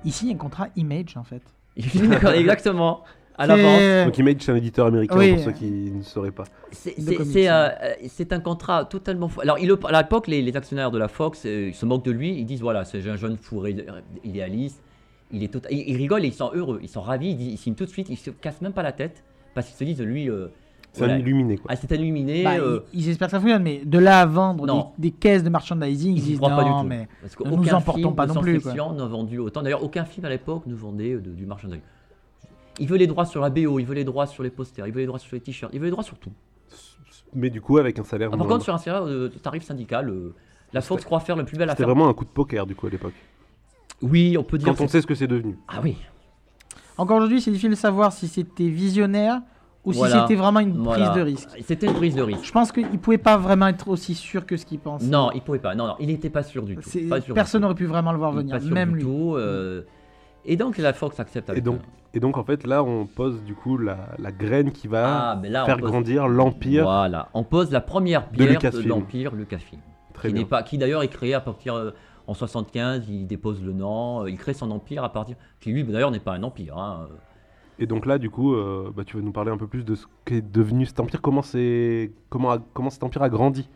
Ici, 0.05 0.25
il 0.25 0.29
y 0.29 0.31
a 0.31 0.35
un 0.35 0.38
contrat 0.38 0.67
image 0.75 1.17
en 1.17 1.24
fait. 1.24 1.41
Exactement. 1.75 3.03
À 3.38 3.47
l'avance. 3.47 4.05
Donc 4.05 4.17
Image, 4.17 4.35
c'est 4.39 4.51
un 4.53 4.55
éditeur 4.55 4.85
américain 4.88 5.17
Oui. 5.17 5.33
pour 5.33 5.43
ceux 5.43 5.51
qui 5.51 5.65
ne 5.69 6.01
sauraient 6.03 6.31
pas. 6.31 6.45
C'est 6.71 7.50
euh, 7.50 7.67
euh, 7.83 8.25
un 8.31 8.39
contrat 8.39 8.85
totalement 8.85 9.27
fou. 9.27 9.41
Alors, 9.41 9.59
il, 9.59 9.69
à 9.89 10.01
l'époque, 10.01 10.27
les, 10.27 10.41
les 10.41 10.55
actionnaires 10.55 10.89
de 10.89 10.97
la 10.97 11.09
Fox, 11.09 11.43
euh, 11.45 11.67
ils 11.67 11.75
se 11.75 11.85
moquent 11.85 12.05
de 12.05 12.12
lui. 12.12 12.31
Ils 12.39 12.45
disent 12.45 12.62
voilà, 12.62 12.85
c'est 12.85 13.05
un 13.09 13.17
jeune 13.17 13.35
fou 13.35 13.59
ré- 13.59 13.85
idéaliste. 14.24 14.81
Il 15.31 15.43
est 15.43 15.53
tota- 15.53 15.67
ils, 15.69 15.97
rigolent 15.97 16.24
et 16.24 16.27
ils 16.27 16.33
sont 16.33 16.51
heureux. 16.53 16.79
Ils 16.81 16.88
sont 16.88 17.01
ravis. 17.01 17.31
Ils, 17.31 17.51
ils 17.53 17.57
signent 17.57 17.75
tout 17.75 17.83
de 17.85 17.89
suite. 17.89 18.07
Ils 18.09 18.15
se 18.17 18.29
cassent 18.29 18.62
même 18.62 18.71
pas 18.74 18.83
la 18.83 18.93
tête 18.93 19.21
parce 19.53 19.67
qu'ils 19.67 19.75
se 19.75 19.83
disent 19.83 20.01
lui. 20.01 20.29
euh, 20.29 20.47
C'est 20.95 20.99
voilà, 20.99 21.15
un 21.15 21.19
illuminé, 21.19 21.57
quoi. 21.57 21.69
ah, 21.71 21.75
c'est 21.75 21.91
un 21.91 21.95
illuminé. 21.95 22.43
Bah, 22.43 22.55
euh, 22.55 22.79
ils, 22.93 23.09
espèrent 23.09 23.27
que 23.27 23.31
ça 23.31 23.39
fonctionne, 23.41 23.63
mais 23.63 23.81
de 23.83 23.99
là 23.99 24.21
à 24.21 24.25
vendre 24.25 24.93
des, 24.97 25.09
des 25.09 25.11
caisses 25.11 25.43
de 25.43 25.49
merchandising, 25.49 26.15
ils 26.15 26.23
disent 26.23 26.39
non, 26.39 26.47
pas 26.47 26.63
du 26.63 26.69
tout. 26.69 26.83
mais 26.87 27.09
Parce 27.21 27.37
ne 27.39 27.55
nous 27.55 27.73
emportons 27.73 28.13
pas 28.13 28.25
non 28.27 28.35
plus, 28.35 28.61
science-fiction 28.61 28.93
n'a 28.93 29.05
vendu 29.05 29.37
autant. 29.39 29.61
D'ailleurs, 29.61 29.83
aucun 29.83 30.05
film 30.05 30.25
à 30.25 30.29
l'époque 30.29 30.65
ne 30.67 30.73
vendait 30.73 31.15
de- 31.15 31.31
du 31.31 31.45
marchandising. 31.45 31.83
Il 32.79 32.87
veut 32.87 32.95
les 32.95 33.07
droits 33.07 33.25
sur 33.25 33.41
la 33.41 33.49
BO, 33.49 33.77
il 33.79 33.85
veut 33.85 33.93
les 33.93 34.05
droits 34.05 34.25
sur 34.25 34.41
les 34.41 34.49
posters, 34.49 34.87
il 34.87 34.93
veut 34.93 35.01
les 35.01 35.05
droits 35.05 35.19
sur 35.19 35.35
les 35.35 35.41
t-shirts, 35.41 35.73
il 35.73 35.79
veut 35.79 35.85
les 35.85 35.91
droits 35.91 36.03
sur 36.03 36.17
tout. 36.17 36.31
Mais 37.33 37.49
du 37.49 37.59
coup, 37.59 37.77
avec 37.77 37.99
un 37.99 38.05
salaire. 38.05 38.29
Ah, 38.31 38.37
par 38.37 38.47
contre, 38.47 38.63
sur 38.63 38.73
un 38.73 38.77
salaire 38.77 39.05
de 39.05 39.27
tarif 39.27 39.63
syndical, 39.63 40.09
euh, 40.09 40.33
la 40.71 40.79
Fox 40.79 41.03
croit 41.03 41.19
faire 41.19 41.35
le 41.35 41.43
plus 41.43 41.57
bel 41.57 41.67
C'était 41.67 41.83
affaire. 41.83 41.93
vraiment 41.93 42.07
un 42.07 42.13
coup 42.13 42.23
de 42.23 42.29
poker, 42.29 42.65
du 42.65 42.75
coup, 42.75 42.87
à 42.87 42.89
l'époque. 42.89 43.13
Oui, 44.01 44.37
on 44.37 44.43
peut 44.43 44.57
dire. 44.57 44.67
Quand 44.67 44.81
on 44.83 44.87
sait 44.87 45.01
ce 45.01 45.07
que 45.07 45.15
c'est 45.15 45.27
devenu. 45.27 45.57
Ah 45.67 45.79
oui. 45.83 45.97
encore 46.97 47.17
aujourd'hui, 47.17 47.41
c'est 47.41 47.51
difficile 47.51 47.71
de 47.71 47.75
savoir 47.75 48.13
si 48.13 48.27
c'était 48.29 48.69
visionnaire 48.69 49.41
Ou 49.86 49.94
si 49.94 50.00
Voilà. 50.00 50.22
c'était 50.24 50.36
vraiment 50.36 50.60
une 50.62 50.84
prise 50.84 51.12
de 51.12 51.22
risque. 51.22 51.50
C'était 51.63 51.86
une 51.88 51.94
prise 51.94 52.15
de 52.15 52.22
risque. 52.24 52.44
Je 52.44 52.51
pense 52.51 52.72
qu'il 52.72 52.88
pouvait 53.00 53.18
pas 53.20 53.38
vraiment 53.38 53.68
être 53.68 53.88
aussi 53.88 54.15
sûr 54.15 54.46
que 54.46 54.58
ce 54.58 54.65
qu'il 54.65 54.80
pense. 54.80 55.04
Non, 55.04 55.30
il 55.36 55.42
pouvait 55.42 55.60
pas. 55.60 55.75
Non, 55.75 55.86
non, 55.88 55.96
il 56.00 56.08
n'était 56.08 56.30
pas 56.32 56.42
sûr 56.44 56.63
du 56.63 56.75
tout. 56.75 56.82
C'est- 56.89 57.01
Pas 57.08 57.22
sûr 57.22 57.34
du 57.34 57.34
Personne 57.34 57.62
n'aurait 57.62 57.75
pu 57.75 57.86
vraiment 57.86 58.12
le 58.12 58.18
voir 58.18 58.32
Pas 58.32 58.38
venir, 58.39 58.62
sûr 58.62 58.74
même 58.74 58.89
du 58.92 58.96
lui. 58.96 59.04
tout. 59.04 59.36
euh, 59.36 59.84
Et 60.46 60.58
donc 60.58 60.77
la 60.77 60.94
Fox 60.94 61.20
accepte 61.20 61.50
avec 61.50 61.60
Et 61.60 61.63
donc, 61.63 61.80
et 62.13 62.20
donc 62.20 62.38
en 62.38 62.44
fait 62.44 62.65
là 62.68 62.84
on 62.84 63.06
pose 63.08 63.44
du 63.44 63.56
coup 63.56 63.77
la, 63.80 63.98
la 64.20 64.32
graine 64.32 64.72
qui 64.72 64.88
va 64.88 65.32
Ah, 65.32 65.42
là, 65.44 65.65
faire 65.65 65.77
pose- 65.77 65.89
grandir 65.89 66.27
l'empire. 66.27 66.84
Voilà, 66.84 67.30
on 67.34 67.44
pose 67.44 67.72
la 67.72 67.82
première 67.82 68.30
De 68.32 68.38
pierre 68.46 68.72
de, 68.72 68.82
l'empire 68.88 69.34
Lucasfilm. 69.36 69.82
Très 70.13 70.27
qui 70.30 70.34
bien. 70.36 70.44
n'est 70.44 70.48
pas, 70.50 70.62
qui 70.63 70.77
d'ailleurs 70.77 71.01
est 71.04 71.08
créé 71.10 71.34
à 71.34 71.39
partir 71.42 71.74
euh, 71.75 71.92
en 72.27 72.34
75, 72.34 73.04
il 73.10 73.25
dépose 73.27 73.62
le 73.63 73.74
nom, 73.74 74.24
euh, 74.24 74.30
il 74.30 74.38
crée 74.38 74.54
son 74.54 74.70
empire 74.72 75.04
à 75.04 75.12
partir, 75.12 75.36
qui 75.60 75.72
lui 75.72 75.84
d'ailleurs 75.84 76.12
n'est 76.12 76.20
pas 76.20 76.34
un 76.34 76.44
empire. 76.44 76.77
hein. 76.77 77.08
Et 77.79 77.88
donc 77.88 78.05
là 78.05 78.17
du 78.17 78.29
coup 78.29 78.53
euh, 78.55 78.91
bah, 78.96 79.03
tu 79.05 79.17
vas 79.17 79.24
nous 79.24 79.32
parler 79.34 79.51
un 79.51 79.58
peu 79.58 79.67
plus 79.67 79.84
de 79.84 79.96
ce 79.96 80.05
qu'est 80.24 80.41
devenu 80.41 80.86
cet 80.86 81.00
empire, 81.00 81.22
comment 81.22 81.41
c'est 81.41 82.12
comment, 82.29 82.51
a- 82.51 82.60
comment 82.74 82.89
cet 82.89 83.03
empire 83.03 83.22
a 83.24 83.29
grandi? 83.29 83.67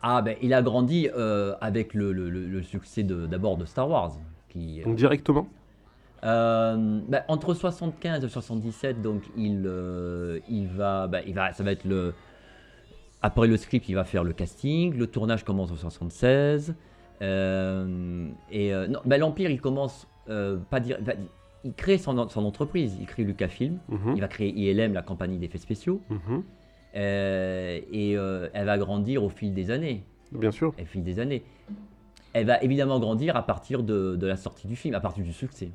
Ah 0.00 0.22
ben 0.22 0.36
il 0.42 0.54
a 0.54 0.62
grandi 0.62 1.08
euh, 1.16 1.54
avec 1.60 1.92
le, 1.94 2.12
le- 2.12 2.30
le- 2.30 2.46
le 2.46 2.62
succès 2.62 3.02
de- 3.02 3.26
d'abord 3.26 3.56
de, 3.56 3.64
Star 3.64 3.88
Wars, 3.90 4.12
qui 4.48 4.80
Donc 4.84 4.94
directement? 4.94 5.48
Euh, 6.24 7.00
bah, 7.08 7.22
entre 7.28 7.54
75 7.54 8.24
et 8.24 8.28
77, 8.28 9.02
donc 9.02 9.22
il, 9.36 9.62
euh, 9.66 10.40
il 10.48 10.66
va, 10.66 11.06
bah, 11.06 11.20
il 11.26 11.32
va, 11.34 11.52
ça 11.52 11.62
va 11.62 11.70
être 11.72 11.84
le. 11.84 12.12
Après 13.22 13.46
le 13.46 13.56
script, 13.56 13.88
il 13.88 13.94
va 13.94 14.04
faire 14.04 14.24
le 14.24 14.32
casting. 14.32 14.96
Le 14.96 15.06
tournage 15.06 15.44
commence 15.44 15.70
en 15.70 15.76
76. 15.76 16.74
euh, 17.22 18.28
et 18.50 18.72
euh, 18.72 18.86
non, 18.88 19.00
bah, 19.04 19.18
l'Empire, 19.18 19.50
il 19.50 19.60
commence 19.60 20.06
euh, 20.28 20.56
pas 20.70 20.80
dire, 20.80 20.98
il 21.68 21.74
crée 21.74 21.98
son, 21.98 22.28
son 22.28 22.44
entreprise. 22.44 22.96
Il 23.00 23.06
crée 23.06 23.24
Lucasfilm. 23.24 23.78
Mhm, 23.88 24.14
Il 24.16 24.20
va 24.20 24.28
créer 24.28 24.50
ILM, 24.50 24.92
la 24.92 25.02
compagnie 25.02 25.38
d'effets 25.38 25.58
spéciaux. 25.58 26.00
mhm. 26.10 26.42
euh, 26.96 27.80
et 27.92 28.16
euh, 28.16 28.48
elle 28.54 28.66
va 28.66 28.78
grandir 28.78 29.22
au 29.22 29.28
fil 29.28 29.52
des 29.54 29.70
années 29.70 30.04
Bien 30.32 30.50
sûr. 30.50 30.72
au 30.80 30.84
fil 30.84 31.02
des 31.04 31.18
années. 31.20 31.42
Elle 32.32 32.46
va 32.46 32.62
évidemment 32.62 32.98
grandir 33.00 33.36
à 33.36 33.42
partir 33.46 33.82
de, 33.82 34.16
de 34.16 34.26
la 34.26 34.36
sortie 34.36 34.66
du 34.68 34.76
film, 34.76 34.94
à 34.94 35.00
partir 35.00 35.24
du 35.24 35.32
succès. 35.32 35.70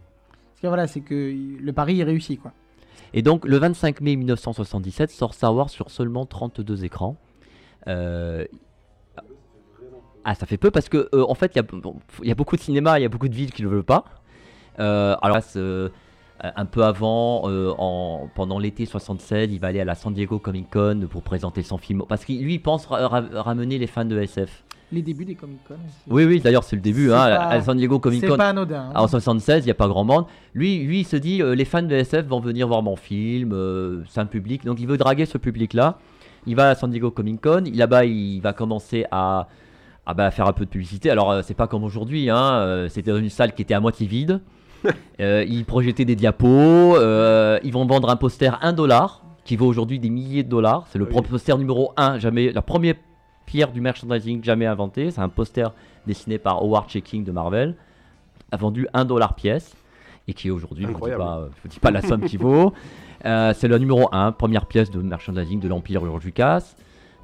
Parce 0.50 0.62
que 0.62 0.68
voilà, 0.68 0.88
c'est 0.88 1.02
que 1.02 1.34
le 1.60 1.74
pari 1.74 2.00
est 2.00 2.04
réussi, 2.04 2.38
quoi. 2.38 2.52
Et 3.16 3.22
donc, 3.22 3.46
le 3.46 3.58
25 3.58 4.02
mai 4.02 4.16
1977 4.16 5.12
sort 5.12 5.34
Star 5.34 5.54
Wars 5.56 5.70
sur 5.70 5.92
seulement 5.92 6.26
32 6.26 6.84
écrans. 6.86 7.16
Euh, 7.88 8.46
Ah, 10.26 10.36
ça 10.36 10.46
fait 10.46 10.58
peu 10.58 10.72
parce 10.72 10.88
que, 10.88 11.10
euh, 11.14 11.26
en 11.28 11.36
fait, 11.36 11.52
il 11.54 11.58
y, 11.58 11.60
a- 11.60 11.64
bon, 11.64 11.96
y 12.24 12.32
a 12.32 12.36
beaucoup 12.36 12.56
de 12.56 12.62
cinéma, 12.62 12.98
il 12.98 13.02
y 13.02 13.06
a 13.06 13.10
beaucoup 13.10 13.28
de 13.28 13.36
villes 13.36 13.52
qui 13.52 13.62
ne 13.62 13.68
le 13.68 13.76
veulent 13.76 13.84
pas. 13.84 14.06
Euh, 14.80 15.16
alors, 15.22 15.40
euh, 15.56 15.90
un 16.44 16.66
peu 16.66 16.84
avant, 16.84 17.44
euh, 17.50 17.74
en, 17.78 18.30
pendant 18.36 18.60
l'été 18.60 18.86
76, 18.86 19.50
il 19.52 19.60
va 19.60 19.68
aller 19.68 19.80
à 19.80 19.86
la 19.86 19.96
San 19.96 20.14
Diego 20.14 20.40
Comic 20.40 20.70
Con 20.72 21.08
pour 21.10 21.22
présenter 21.22 21.62
son 21.64 21.78
film. 21.78 22.04
Parce 22.08 22.26
que 22.26 22.34
lui, 22.34 22.56
il 22.56 22.60
pense 22.62 22.86
ra- 22.88 23.08
ra- 23.08 23.24
ramener 23.34 23.78
les 23.78 23.88
fans 23.88 24.06
de 24.06 24.20
SF. 24.20 24.64
Les 24.92 25.02
débuts 25.02 25.26
des 25.26 25.34
Comic 25.36 25.58
Con. 25.68 25.76
Oui, 26.08 26.24
oui, 26.26 26.40
d'ailleurs, 26.40 26.64
c'est 26.64 26.76
le 26.76 26.82
début. 26.82 27.12
Hein, 27.12 27.16
pas- 27.18 27.48
à 27.48 27.62
San 27.62 27.78
Diego 27.78 27.98
Comic 28.00 28.20
C'est 28.22 28.28
Con. 28.28 28.38
pas 28.38 28.50
anodin. 28.50 28.90
hein. 28.94 29.00
En 29.00 29.08
76, 29.08 29.64
il 29.64 29.66
n'y 29.66 29.72
a 29.72 29.76
pas 29.76 29.88
grand 29.88 30.04
monde. 30.04 30.26
Lui, 30.54 30.84
lui, 30.84 31.00
il 31.00 31.04
se 31.06 31.16
dit, 31.16 31.42
euh, 31.42 31.56
les 31.56 31.66
fans 31.66 31.82
de 31.82 31.96
SF 31.96 32.28
vont 32.28 32.40
venir 32.40 32.68
voir 32.68 32.84
mon 32.84 32.96
film, 32.96 33.54
euh, 33.54 34.04
c'est 34.10 34.20
un 34.20 34.26
public. 34.28 34.66
Donc 34.66 34.80
il 34.80 34.88
veut 34.88 34.98
draguer 34.98 35.26
ce 35.26 35.38
public-là. 35.40 35.98
Il 36.46 36.56
va 36.56 36.70
à 36.70 36.76
San 36.76 36.92
Diego 36.92 37.10
Comic 37.10 37.42
Con. 37.42 37.64
Là-bas, 37.74 38.06
il 38.06 38.40
va 38.42 38.54
commencer 38.54 39.06
à, 39.12 39.48
à 40.06 40.14
bah, 40.14 40.30
faire 40.30 40.46
un 40.48 40.54
peu 40.54 40.66
de 40.66 40.70
publicité. 40.70 41.10
Alors, 41.10 41.42
c'est 41.44 41.54
pas 41.56 41.68
comme 41.68 41.84
aujourd'hui. 41.86 42.30
Hein, 42.30 42.86
C'était 42.90 43.12
dans 43.12 43.18
une 43.18 43.30
salle 43.30 43.54
qui 43.54 43.62
était 43.64 43.74
à 43.74 43.80
moitié 43.80 44.06
vide. 44.06 44.42
Euh, 45.20 45.46
il 45.48 45.64
projetait 45.66 46.06
des 46.06 46.16
diapos. 46.16 46.48
euh, 46.98 47.60
ils 47.64 47.72
vont 47.72 47.86
vendre 47.86 48.10
un 48.10 48.16
poster 48.16 48.58
1 48.62 48.74
dollar, 48.74 49.22
qui 49.46 49.56
vaut 49.56 49.68
aujourd'hui 49.68 50.00
des 50.00 50.10
milliers 50.10 50.44
de 50.44 50.50
dollars. 50.50 50.86
C'est 50.90 51.00
le 51.00 51.06
Oui. 51.06 51.22
poster 51.30 51.58
numéro 51.58 51.94
1, 51.98 52.20
jamais, 52.20 52.52
la 52.52 52.62
première 52.62 52.96
pierre 53.46 53.72
du 53.72 53.82
merchandising 53.82 54.44
jamais 54.44 54.66
inventé. 54.66 55.12
C'est 55.12 55.22
un 55.22 55.30
poster 55.30 55.72
dessiné 56.08 56.38
par 56.38 56.62
Howard 56.64 56.90
Checking 56.90 57.24
de 57.24 57.32
Marvel, 57.32 57.76
a 58.52 58.58
vendu 58.58 58.88
1 58.94 59.06
dollar 59.06 59.36
pièce, 59.36 59.76
et 60.28 60.34
qui 60.34 60.50
aujourd'hui, 60.52 60.86
je 60.86 60.90
ne 60.90 60.94
vous 60.96 61.68
dis 61.70 61.80
pas, 61.80 61.92
la 61.92 62.02
somme 62.02 62.22
qu'il 62.24 62.40
vaut. 62.40 62.74
Euh, 63.26 63.54
c'est 63.56 63.70
le 63.70 63.78
numéro 63.78 64.10
1, 64.12 64.34
première 64.34 64.66
pièce 64.66 64.92
de 64.92 65.02
merchandising 65.02 65.62
de 65.62 65.70
l'Empire 65.70 66.04
George 66.04 66.26
Lucas. 66.26 66.76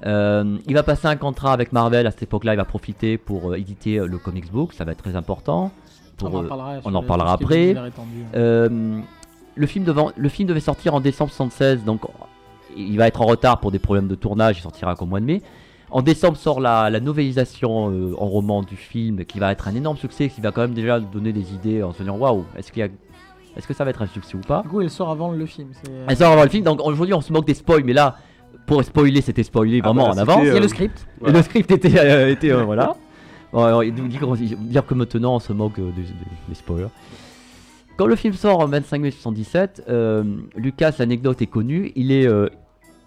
Euh, 0.06 0.56
il 0.66 0.72
va 0.72 0.82
passer 0.82 1.06
un 1.08 1.16
contrat 1.16 1.52
avec 1.52 1.72
Marvel 1.74 2.06
à 2.06 2.10
cette 2.10 2.22
époque-là, 2.22 2.54
il 2.54 2.56
va 2.56 2.64
profiter 2.64 3.18
pour 3.18 3.50
euh, 3.52 3.56
éditer 3.58 3.98
le 3.98 4.16
comics 4.16 4.50
book, 4.50 4.72
ça 4.72 4.84
va 4.86 4.92
être 4.92 5.02
très 5.02 5.14
important. 5.14 5.72
Pour, 6.26 6.34
on 6.34 6.38
en 6.38 6.44
euh, 6.44 6.48
parlera, 6.48 6.74
on 6.84 6.94
en 6.94 7.02
est 7.02 7.42
après. 7.42 7.68
étendu. 7.70 8.24
euh, 8.34 9.00
le, 9.54 9.66
film 9.66 9.84
devant, 9.84 10.12
le 10.16 10.28
film 10.28 10.48
devait 10.48 10.60
sortir 10.60 10.94
en 10.94 11.00
décembre 11.00 11.30
76, 11.30 11.84
donc 11.84 12.02
il 12.76 12.96
va 12.98 13.06
être 13.08 13.20
en 13.20 13.26
retard 13.26 13.60
pour 13.60 13.70
des 13.70 13.78
problèmes 13.78 14.08
de 14.08 14.14
tournage, 14.14 14.58
il 14.58 14.62
sortira 14.62 14.94
qu'au 14.94 15.06
mois 15.06 15.20
de 15.20 15.24
mai. 15.26 15.42
En 15.92 16.02
décembre 16.02 16.36
sort 16.36 16.60
la, 16.60 16.88
la 16.88 17.00
novélisation 17.00 17.90
euh, 17.90 18.14
en 18.16 18.26
roman 18.26 18.62
du 18.62 18.76
film, 18.76 19.24
qui 19.24 19.40
va 19.40 19.50
être 19.50 19.66
un 19.66 19.74
énorme 19.74 19.96
succès, 19.96 20.28
qui 20.28 20.40
va 20.40 20.52
quand 20.52 20.60
même 20.60 20.74
déjà 20.74 21.00
donner 21.00 21.32
des 21.32 21.52
idées 21.52 21.82
en 21.82 21.92
se 21.92 21.98
disant 21.98 22.16
waouh, 22.16 22.44
est-ce 22.56 22.70
qu'il 22.70 22.80
y 22.80 22.84
a- 22.84 22.88
est-ce 23.56 23.66
que 23.66 23.74
ça 23.74 23.82
va 23.82 23.90
être 23.90 24.00
un 24.02 24.06
succès 24.06 24.36
ou 24.36 24.40
pas? 24.40 24.62
Du 24.62 24.68
coup, 24.68 24.80
elle 24.80 24.90
sort 24.90 25.10
avant 25.10 25.32
le 25.32 25.44
film. 25.46 25.70
Elle 26.06 26.16
sort 26.16 26.30
avant 26.30 26.44
le 26.44 26.48
film, 26.48 26.62
donc 26.62 26.80
aujourd'hui 26.84 27.14
on 27.14 27.20
se 27.20 27.32
moque 27.32 27.44
des 27.46 27.54
spoils, 27.54 27.82
mais 27.84 27.92
là, 27.92 28.14
pour 28.66 28.84
spoiler, 28.84 29.20
c'était 29.20 29.42
spoilé 29.42 29.80
Ah 29.82 29.88
vraiment 29.88 30.04
bah, 30.06 30.12
en 30.14 30.18
avance. 30.18 30.44
Euh, 30.46 30.60
le 30.60 30.68
script. 30.68 31.04
Et 31.26 31.32
le 31.32 31.42
script 31.42 31.68
était, 31.72 31.98
euh, 31.98 32.30
était 32.30 32.52
euh, 32.52 32.62
voilà. 32.62 32.94
Alors, 33.52 33.82
dire 33.82 34.86
que 34.86 34.94
maintenant 34.94 35.34
on 35.36 35.40
se 35.40 35.52
moque 35.52 35.78
euh, 35.78 35.90
des, 35.96 36.02
des- 36.02 36.08
des 36.48 36.54
spoilers. 36.54 36.88
Quand 37.96 38.06
le 38.06 38.16
film 38.16 38.32
sort 38.34 38.60
en 38.60 38.66
25 38.66 39.00
mai 39.00 39.10
77, 39.10 39.84
euh, 39.88 40.24
Lucas, 40.56 40.92
l'anecdote 40.98 41.42
est 41.42 41.46
connue, 41.46 41.92
il 41.96 42.12
est, 42.12 42.26
euh, 42.26 42.48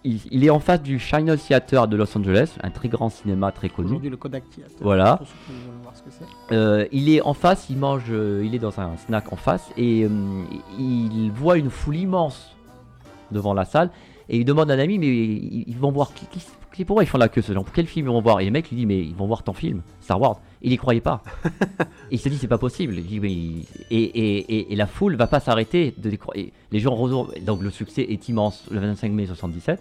il, 0.04 0.20
il 0.30 0.44
est 0.44 0.50
en 0.50 0.60
face 0.60 0.82
du 0.82 0.98
China 1.00 1.36
Theater 1.36 1.88
de 1.88 1.96
Los 1.96 2.16
Angeles, 2.16 2.54
un 2.62 2.70
très 2.70 2.88
grand 2.88 3.08
cinéma 3.08 3.50
très 3.50 3.68
connu. 3.70 3.88
Aujourd'hui, 3.88 4.10
le 4.10 4.16
Kodak 4.16 4.44
Theater. 4.50 4.76
Voilà. 4.80 5.16
Pour 5.16 5.26
ceux 5.26 5.34
qui 5.46 5.52
veulent 5.52 5.82
voir 5.82 5.96
ce 5.96 6.02
que 6.02 6.10
c'est. 6.10 6.54
Euh, 6.54 6.86
il 6.92 7.08
est 7.08 7.22
en 7.22 7.34
face, 7.34 7.66
il 7.70 7.76
mange, 7.78 8.04
il 8.08 8.54
est 8.54 8.58
dans 8.60 8.78
un 8.78 8.96
snack 8.98 9.32
en 9.32 9.36
face 9.36 9.68
et 9.76 10.06
il 10.78 11.30
voit 11.34 11.56
une 11.58 11.70
foule 11.70 11.96
immense 11.96 12.54
devant 13.32 13.54
la 13.54 13.64
salle 13.64 13.90
et 14.28 14.38
il 14.38 14.44
demande 14.44 14.70
à 14.70 14.74
un 14.74 14.78
ami 14.78 14.98
mais 14.98 15.06
ils, 15.08 15.64
ils 15.66 15.76
vont 15.78 15.90
voir 15.90 16.12
qui, 16.14 16.26
qui- 16.26 16.46
qui- 16.74 16.84
pourquoi 16.84 17.02
ils 17.02 17.06
font 17.06 17.18
la 17.18 17.28
queue 17.28 17.40
gens 17.42 17.62
pour 17.64 17.72
quel 17.72 17.86
film 17.86 18.06
ils 18.06 18.12
vont 18.12 18.20
voir? 18.20 18.40
Et 18.40 18.44
le 18.44 18.50
mec 18.50 18.68
lui 18.68 18.76
dit 18.76 18.86
mais 18.86 18.98
ils 19.00 19.14
vont 19.14 19.26
voir 19.26 19.42
ton 19.42 19.52
film 19.52 19.82
Star 20.00 20.20
Wars 20.20 20.40
il 20.62 20.72
y 20.72 20.76
croyait 20.76 21.00
pas 21.00 21.22
il 22.10 22.18
se 22.18 22.28
dit 22.28 22.36
c'est 22.38 22.48
pas 22.48 22.58
possible 22.58 22.94
il 22.96 23.04
dit, 23.06 23.20
mais 23.20 23.32
il- 23.32 23.64
et, 23.90 24.02
et, 24.02 24.36
et, 24.56 24.72
et 24.72 24.76
la 24.76 24.86
foule 24.86 25.16
va 25.16 25.26
pas 25.26 25.40
s'arrêter 25.40 25.94
de 25.96 26.10
les 26.10 26.18
croire. 26.18 26.36
Et 26.36 26.52
les 26.72 26.80
gens 26.80 26.94
retournent- 26.94 27.32
donc 27.44 27.62
le 27.62 27.70
succès 27.70 28.02
est 28.02 28.28
immense 28.28 28.64
le 28.70 28.80
25 28.80 29.12
mai 29.12 29.26
77 29.26 29.80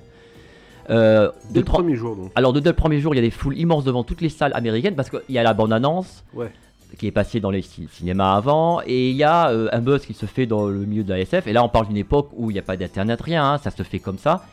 euh, 0.89 1.31
de 1.51 1.59
le 1.59 1.65
premier 1.65 1.95
jour 1.95 2.15
donc. 2.15 2.31
alors, 2.35 2.51
de 2.51 2.59
dès 2.59 2.69
le 2.71 2.75
premier 2.75 2.99
jour, 2.99 3.13
il 3.13 3.17
y 3.17 3.19
a 3.19 3.23
des 3.23 3.31
foules 3.31 3.57
immenses 3.57 3.85
devant 3.85 4.03
toutes 4.03 4.19
les 4.19 4.27
salles 4.29 4.51
américaines 4.53 4.95
parce 4.95 5.09
qu'il 5.09 5.21
y 5.29 5.37
a 5.37 5.43
la 5.43 5.53
bande-annonce 5.53 6.25
Ouais. 6.33 6.51
qui 6.97 7.07
est 7.07 7.11
passée 7.11 7.39
dans 7.39 7.51
les 7.51 7.61
ci- 7.61 7.87
cinémas 7.89 8.33
avant 8.35 8.81
et 8.85 9.09
il 9.11 9.15
y 9.15 9.23
a 9.23 9.49
euh, 9.49 9.69
un 9.71 9.79
buzz 9.79 10.05
qui 10.05 10.13
se 10.13 10.25
fait 10.25 10.45
dans 10.45 10.67
le 10.67 10.79
milieu 10.85 11.03
de 11.05 11.09
la 11.13 11.19
SF. 11.21 11.47
Et 11.47 11.53
là, 11.53 11.63
on 11.63 11.69
parle 11.69 11.87
d'une 11.87 11.95
époque 11.97 12.31
où 12.33 12.51
il 12.51 12.53
n'y 12.55 12.59
a 12.59 12.63
pas 12.63 12.75
d'internet, 12.75 13.21
rien, 13.21 13.45
hein, 13.53 13.57
ça 13.59 13.71
se 13.71 13.81
fait 13.83 13.99
comme 13.99 14.17
ça. 14.17 14.43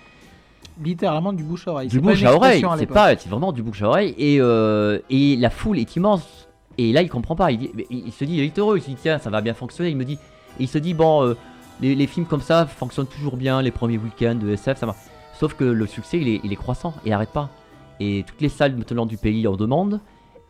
Littéralement 0.83 1.33
du 1.33 1.43
bouche 1.43 1.69
à 1.69 1.73
oreille. 1.73 1.89
Du 1.89 1.97
C'est 1.97 2.01
pas 2.03 2.09
bouche 2.11 2.21
une 2.21 2.27
à 2.27 2.35
oreille, 2.35 2.65
c'est 2.79 2.87
pas, 2.87 3.17
c'est 3.17 3.29
vraiment 3.29 3.53
du 3.53 3.63
bouche 3.63 3.83
à 3.83 3.89
oreille. 3.89 4.15
Et, 4.19 4.39
euh, 4.41 4.99
et 5.11 5.37
la 5.37 5.51
foule 5.51 5.79
est 5.79 5.97
immense. 5.97 6.49
Et 6.79 6.93
là, 6.93 7.03
il 7.03 7.09
comprend 7.09 7.37
pas. 7.37 7.51
Il, 7.53 7.59
dit- 7.59 7.71
il 7.91 8.07
il 8.07 8.13
se 8.13 8.25
dit, 8.25 8.37
il 8.39 8.41
est 8.45 8.59
heureux. 8.59 8.79
Il 8.79 8.83
se 8.83 8.89
dit, 8.89 8.97
tiens, 9.01 9.19
ça 9.19 9.29
va 9.31 9.41
bien 9.43 9.55
fonctionner. 9.55 9.91
Il 9.91 9.97
me 9.97 10.05
dit, 10.05 10.15
et 10.59 10.63
il 10.63 10.69
se 10.69 10.79
dit, 10.79 10.95
bon, 10.95 11.25
euh, 11.25 11.37
les, 11.81 11.95
les 11.95 12.07
films 12.07 12.27
comme 12.27 12.41
ça 12.41 12.67
fonctionnent 12.67 13.07
toujours 13.07 13.37
bien, 13.37 13.61
les 13.61 13.71
premiers 13.71 13.99
week-ends 13.99 14.35
de 14.37 14.49
SF, 14.51 14.79
ça 14.79 14.87
va. 14.87 14.95
Sauf 15.39 15.55
que 15.55 15.65
le 15.65 15.87
succès, 15.87 16.19
il 16.19 16.29
est, 16.29 16.41
il 16.45 16.53
est 16.53 16.57
croissant 16.57 16.95
et 17.05 17.13
arrête 17.13 17.31
pas. 17.33 17.51
Et 17.99 18.25
toutes 18.27 18.41
les 18.41 18.49
salles 18.49 18.75
maintenant 18.77 19.05
du 19.07 19.17
pays 19.19 19.47
en 19.47 19.57
demandent. 19.57 20.01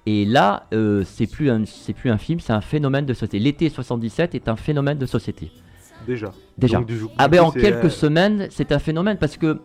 Et 0.07 0.25
là, 0.25 0.65
euh, 0.73 1.03
c'est 1.05 1.27
plus 1.27 1.51
un, 1.51 1.65
c'est 1.67 1.93
plus 1.93 2.11
un 2.11 2.19
film, 2.19 2.41
c'est 2.41 2.53
un 2.53 2.61
phénomène 2.61 3.07
de 3.07 3.13
société. 3.13 3.39
L'été 3.39 3.69
77 3.69 4.35
est 4.35 4.49
un 4.49 4.57
phénomène 4.57 4.99
de 4.99 5.07
société. 5.07 5.51
Déjà. 6.07 6.33
Déjà. 6.57 6.79
Donc, 6.79 6.87
du, 6.87 6.97
du 6.97 7.05
Ah 7.19 7.25
coup, 7.25 7.31
ben 7.33 7.41
en 7.43 7.51
quelques 7.51 7.85
euh, 7.85 7.91
semaines, 7.91 8.47
c'est 8.51 8.73
un 8.73 8.79
phénomène 8.79 9.19
parce 9.19 9.37
que 9.37 9.61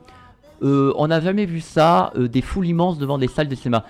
euh, 0.63 0.93
on 0.97 1.07
n'a 1.07 1.19
jamais 1.21 1.45
vu 1.45 1.59
ça, 1.61 2.11
euh, 2.15 2.27
des 2.27 2.41
foules 2.41 2.67
immenses 2.67 2.97
devant 2.97 3.17
des 3.17 3.27
salles 3.27 3.47
de 3.47 3.55
cinéma. 3.55 3.85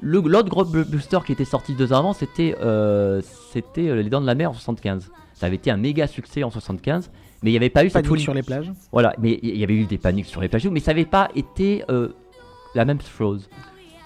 Le- 0.00 0.20
L'autre 0.20 0.48
gros 0.48 0.64
blockbuster 0.64 1.18
qui 1.24 1.32
était 1.32 1.44
sorti 1.44 1.74
deux 1.74 1.92
ans 1.92 1.98
avant, 1.98 2.12
c'était 2.12 2.56
euh, 2.60 3.20
c'était 3.52 3.94
Les 4.02 4.10
Dents 4.10 4.20
de 4.20 4.26
la 4.26 4.34
Mer 4.34 4.50
en 4.50 4.54
75. 4.54 5.10
Ça 5.34 5.46
avait 5.46 5.56
été 5.56 5.70
un 5.70 5.76
méga 5.76 6.06
succès 6.06 6.42
en 6.44 6.50
75, 6.50 7.10
mais 7.42 7.50
il 7.50 7.52
n'y 7.52 7.56
avait 7.56 7.70
pas 7.70 7.84
eu 7.84 7.90
cette 7.90 8.06
folie. 8.06 8.20
sur 8.22 8.34
les 8.34 8.42
plages. 8.42 8.72
Voilà, 8.92 9.14
mais 9.20 9.38
il 9.42 9.56
y 9.56 9.64
avait 9.64 9.74
eu 9.74 9.84
des 9.86 9.98
paniques 9.98 10.26
sur 10.26 10.40
les 10.40 10.48
plages, 10.48 10.66
mais 10.68 10.80
ça 10.80 10.92
n'avait 10.92 11.04
pas 11.04 11.28
été 11.34 11.84
euh, 11.90 12.08
la 12.74 12.84
même 12.84 13.00
chose. 13.00 13.48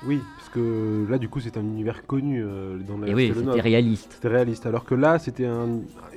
Oui, 0.07 0.21
parce 0.37 0.51
que 0.51 1.07
là 1.11 1.19
du 1.19 1.29
coup 1.29 1.41
c'est 1.41 1.57
un 1.57 1.63
univers 1.63 2.07
connu 2.07 2.43
euh, 2.45 2.79
dans 2.87 2.99
la 2.99 3.09
Et 3.09 3.15
oui, 3.15 3.33
c'était 3.35 3.61
réaliste. 3.61 4.13
C'était 4.15 4.29
réaliste. 4.29 4.67
Alors 4.67 4.85
que 4.85 4.95
là 4.95 5.19
c'était 5.19 5.47
un. 5.47 5.67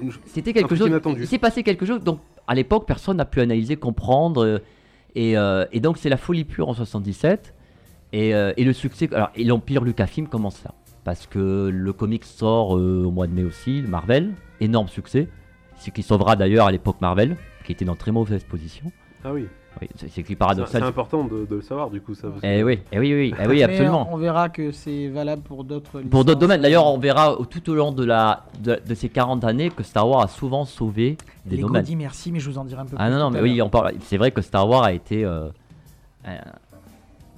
une- 0.01 0.11
C'était 0.25 0.53
quelque 0.53 0.75
chose. 0.75 0.87
inattendu. 0.87 1.21
Il 1.21 1.27
s'est 1.27 1.37
passé 1.39 1.63
quelque 1.63 1.85
chose. 1.85 2.01
Donc, 2.03 2.19
à 2.47 2.55
l'époque, 2.55 2.85
personne 2.85 3.17
n'a 3.17 3.25
pu 3.25 3.39
analyser, 3.41 3.75
comprendre. 3.77 4.43
euh, 4.45 4.59
et, 5.15 5.37
euh, 5.37 5.65
et 5.71 5.79
donc, 5.79 5.97
c'est 5.97 6.09
la 6.09 6.17
folie 6.17 6.45
pure 6.45 6.69
en 6.69 6.73
77. 6.73 7.53
Et, 8.11 8.33
euh, 8.33 8.53
et 8.57 8.63
le 8.63 8.73
succès. 8.73 9.09
Et 9.35 9.43
l'Empire 9.43 9.83
Lucasfilm 9.83 10.27
commence 10.27 10.63
là. 10.63 10.73
Parce 11.03 11.27
que 11.27 11.69
le 11.71 11.93
comic 11.93 12.25
sort 12.25 12.77
euh, 12.77 13.03
au 13.05 13.11
mois 13.11 13.27
de 13.27 13.33
mai 13.33 13.43
aussi, 13.43 13.83
Marvel. 13.87 14.33
Énorme 14.59 14.87
succès. 14.87 15.27
Ce 15.77 15.89
qui 15.91 16.03
sauvera 16.03 16.35
d'ailleurs 16.35 16.67
à 16.67 16.71
l'époque 16.71 16.97
Marvel, 17.01 17.37
qui 17.65 17.71
était 17.71 17.85
dans 17.85 17.95
très 17.95 18.11
mauvaise 18.11 18.43
position. 18.43 18.91
Ah 19.23 19.31
oui. 19.33 19.47
Oui, 19.81 19.87
c'est 19.95 20.23
qui 20.23 20.35
paradoxal. 20.35 20.81
c'est 20.81 20.87
important 20.87 21.23
de, 21.23 21.45
de 21.45 21.55
le 21.55 21.61
savoir 21.61 21.89
du 21.89 22.01
coup 22.01 22.13
ça. 22.15 22.27
parce 22.29 22.41
que- 22.41 22.47
Eh 22.47 22.63
oui, 22.63 22.79
eh 22.91 22.99
oui, 22.99 23.13
oui, 23.13 23.33
eh 23.39 23.47
oui, 23.47 23.55
Mais 23.57 23.63
absolument. 23.63 24.09
on 24.11 24.17
verra 24.17 24.49
que 24.49 24.71
c'est 24.71 25.07
valable 25.07 25.41
pour 25.41 25.63
d'autres. 25.63 26.01
Pour 26.01 26.25
d'autres 26.25 26.39
domaines. 26.39 26.61
D'ailleurs, 26.61 26.85
on 26.87 26.97
verra 26.97 27.37
tout 27.49 27.69
au 27.69 27.75
long 27.75 27.91
de, 27.91 28.03
la, 28.03 28.43
de, 28.59 28.79
de 28.85 28.93
ces 28.95 29.09
40 29.09 29.43
années 29.43 29.69
que 29.69 29.83
Star 29.83 30.07
Wars 30.07 30.21
a 30.23 30.27
souvent 30.27 30.65
sauvé 30.65 31.17
des 31.45 31.55
Les 31.57 31.61
domaines. 31.61 31.83
dit 31.83 31.95
merci, 31.95 32.31
mais 32.31 32.39
je 32.39 32.49
vous 32.49 32.57
en 32.57 32.65
dirai 32.65 32.81
un 32.81 32.85
peu 32.85 32.95
Ah 32.99 33.05
plus. 33.05 33.13
non, 33.13 33.19
non, 33.19 33.27
tout 33.29 33.33
mais 33.35 33.41
oui, 33.41 33.61
on 33.61 33.69
parle. 33.69 33.93
C'est 34.01 34.17
vrai 34.17 34.31
que 34.31 34.41
Star 34.41 34.67
Wars 34.67 34.83
a 34.83 34.91
été 34.93 35.23
euh, 35.25 35.47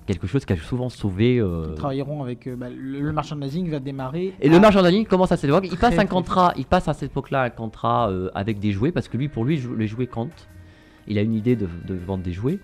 quelque 0.07 0.27
chose 0.27 0.43
qui 0.45 0.53
a 0.53 0.57
souvent 0.57 0.89
sauvé. 0.89 1.37
euh, 1.39 1.67
Ils 1.69 1.75
travailleront 1.75 2.23
avec 2.23 2.47
euh, 2.47 2.55
bah, 2.55 2.67
le, 2.69 2.99
le 3.01 3.13
merchandising 3.13 3.69
va 3.69 3.79
démarrer. 3.79 4.33
Et 4.41 4.49
le 4.49 4.55
à- 4.55 4.59
merchandising 4.59 5.05
commence 5.05 5.31
à 5.31 5.37
cette 5.37 5.49
époque. 5.49 5.67
Il 5.71 5.77
passe 5.77 5.97
un 5.97 6.05
contrat. 6.05 6.53
Il 6.57 6.65
passe 6.65 6.87
à 6.87 6.93
cette 6.93 7.11
époque-là 7.11 7.43
un 7.43 7.49
contrat 7.49 8.09
euh, 8.09 8.29
avec 8.35 8.59
des 8.59 8.71
jouets 8.71 8.91
parce 8.91 9.07
que 9.07 9.17
lui, 9.17 9.27
pour 9.29 9.45
lui, 9.45 9.61
les 9.77 9.87
jouets 9.87 10.07
comptent. 10.07 10.47
Il 11.11 11.19
a 11.19 11.21
une 11.21 11.33
idée 11.33 11.55
de, 11.57 11.67
de 11.87 11.93
vendre 11.93 12.23
des 12.23 12.31
jouets. 12.31 12.59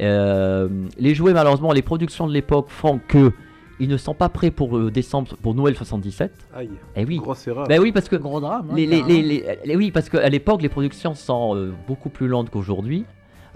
Euh, 0.00 0.68
les 0.98 1.14
jouets, 1.14 1.32
malheureusement, 1.32 1.72
les 1.72 1.80
productions 1.82 2.26
de 2.26 2.32
l'époque 2.32 2.68
font 2.68 3.00
que 3.08 3.32
ils 3.78 3.88
ne 3.88 3.96
sont 3.96 4.14
pas 4.14 4.28
prêts 4.30 4.50
pour 4.50 4.76
euh, 4.78 4.90
décembre, 4.90 5.36
pour 5.42 5.54
Noël 5.54 5.74
77. 5.76 6.32
Aïe. 6.54 6.70
Eh 6.94 7.04
oui. 7.04 7.16
Grosse 7.18 7.46
erreur. 7.46 7.66
Ben 7.66 7.80
oui, 7.80 7.92
parce 7.92 8.08
que 8.08 8.16
Gros 8.16 8.40
drame. 8.40 8.68
hein, 8.70 8.74
les, 8.74 8.86
les- 8.86 8.98
carrément. 9.00 9.08
les- 9.08 9.22
les- 9.22 9.44
les- 9.64 9.76
oui, 9.76 9.90
parce 9.90 10.08
qu'à 10.08 10.28
l'époque, 10.28 10.62
les 10.62 10.68
productions 10.68 11.14
sont 11.14 11.54
euh, 11.56 11.72
beaucoup 11.86 12.08
plus 12.08 12.26
lentes 12.28 12.50
qu'aujourd'hui. 12.50 13.04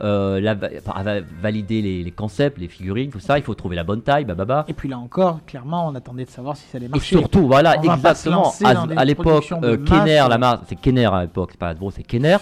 Euh, 0.02 0.40
la 0.40 0.56
enfin, 0.78 1.20
valider 1.42 1.82
les, 1.82 2.02
les 2.02 2.10
concepts, 2.10 2.58
les 2.58 2.68
figurines, 2.68 3.10
tout 3.10 3.20
ça, 3.20 3.38
il 3.38 3.44
faut 3.44 3.54
trouver 3.54 3.76
la 3.76 3.84
bonne 3.84 4.02
taille, 4.02 4.24
bababa. 4.24 4.64
Et 4.68 4.72
puis 4.72 4.88
là 4.88 4.98
encore, 4.98 5.40
clairement, 5.46 5.88
on 5.88 5.94
attendait 5.94 6.24
de 6.24 6.30
savoir 6.30 6.56
si 6.56 6.66
ça 6.68 6.78
allait 6.78 6.86
Et 6.86 6.90
marcher. 6.90 7.16
surtout, 7.18 7.46
voilà, 7.46 7.76
On 7.78 7.94
exactement. 7.94 8.52
À, 8.64 9.04
l'époque, 9.04 9.52
euh. 9.62 9.76
Kenner, 9.76 10.24
la 10.28 10.38
marque, 10.38 10.62
c'est 10.68 10.76
Kenner 10.76 11.06
à 11.06 11.22
l'époque, 11.22 11.50
c'est 11.52 11.58
pas 11.60 11.68
Hasbro, 11.68 11.90
c'est 11.90 12.02
Kenner. 12.02 12.38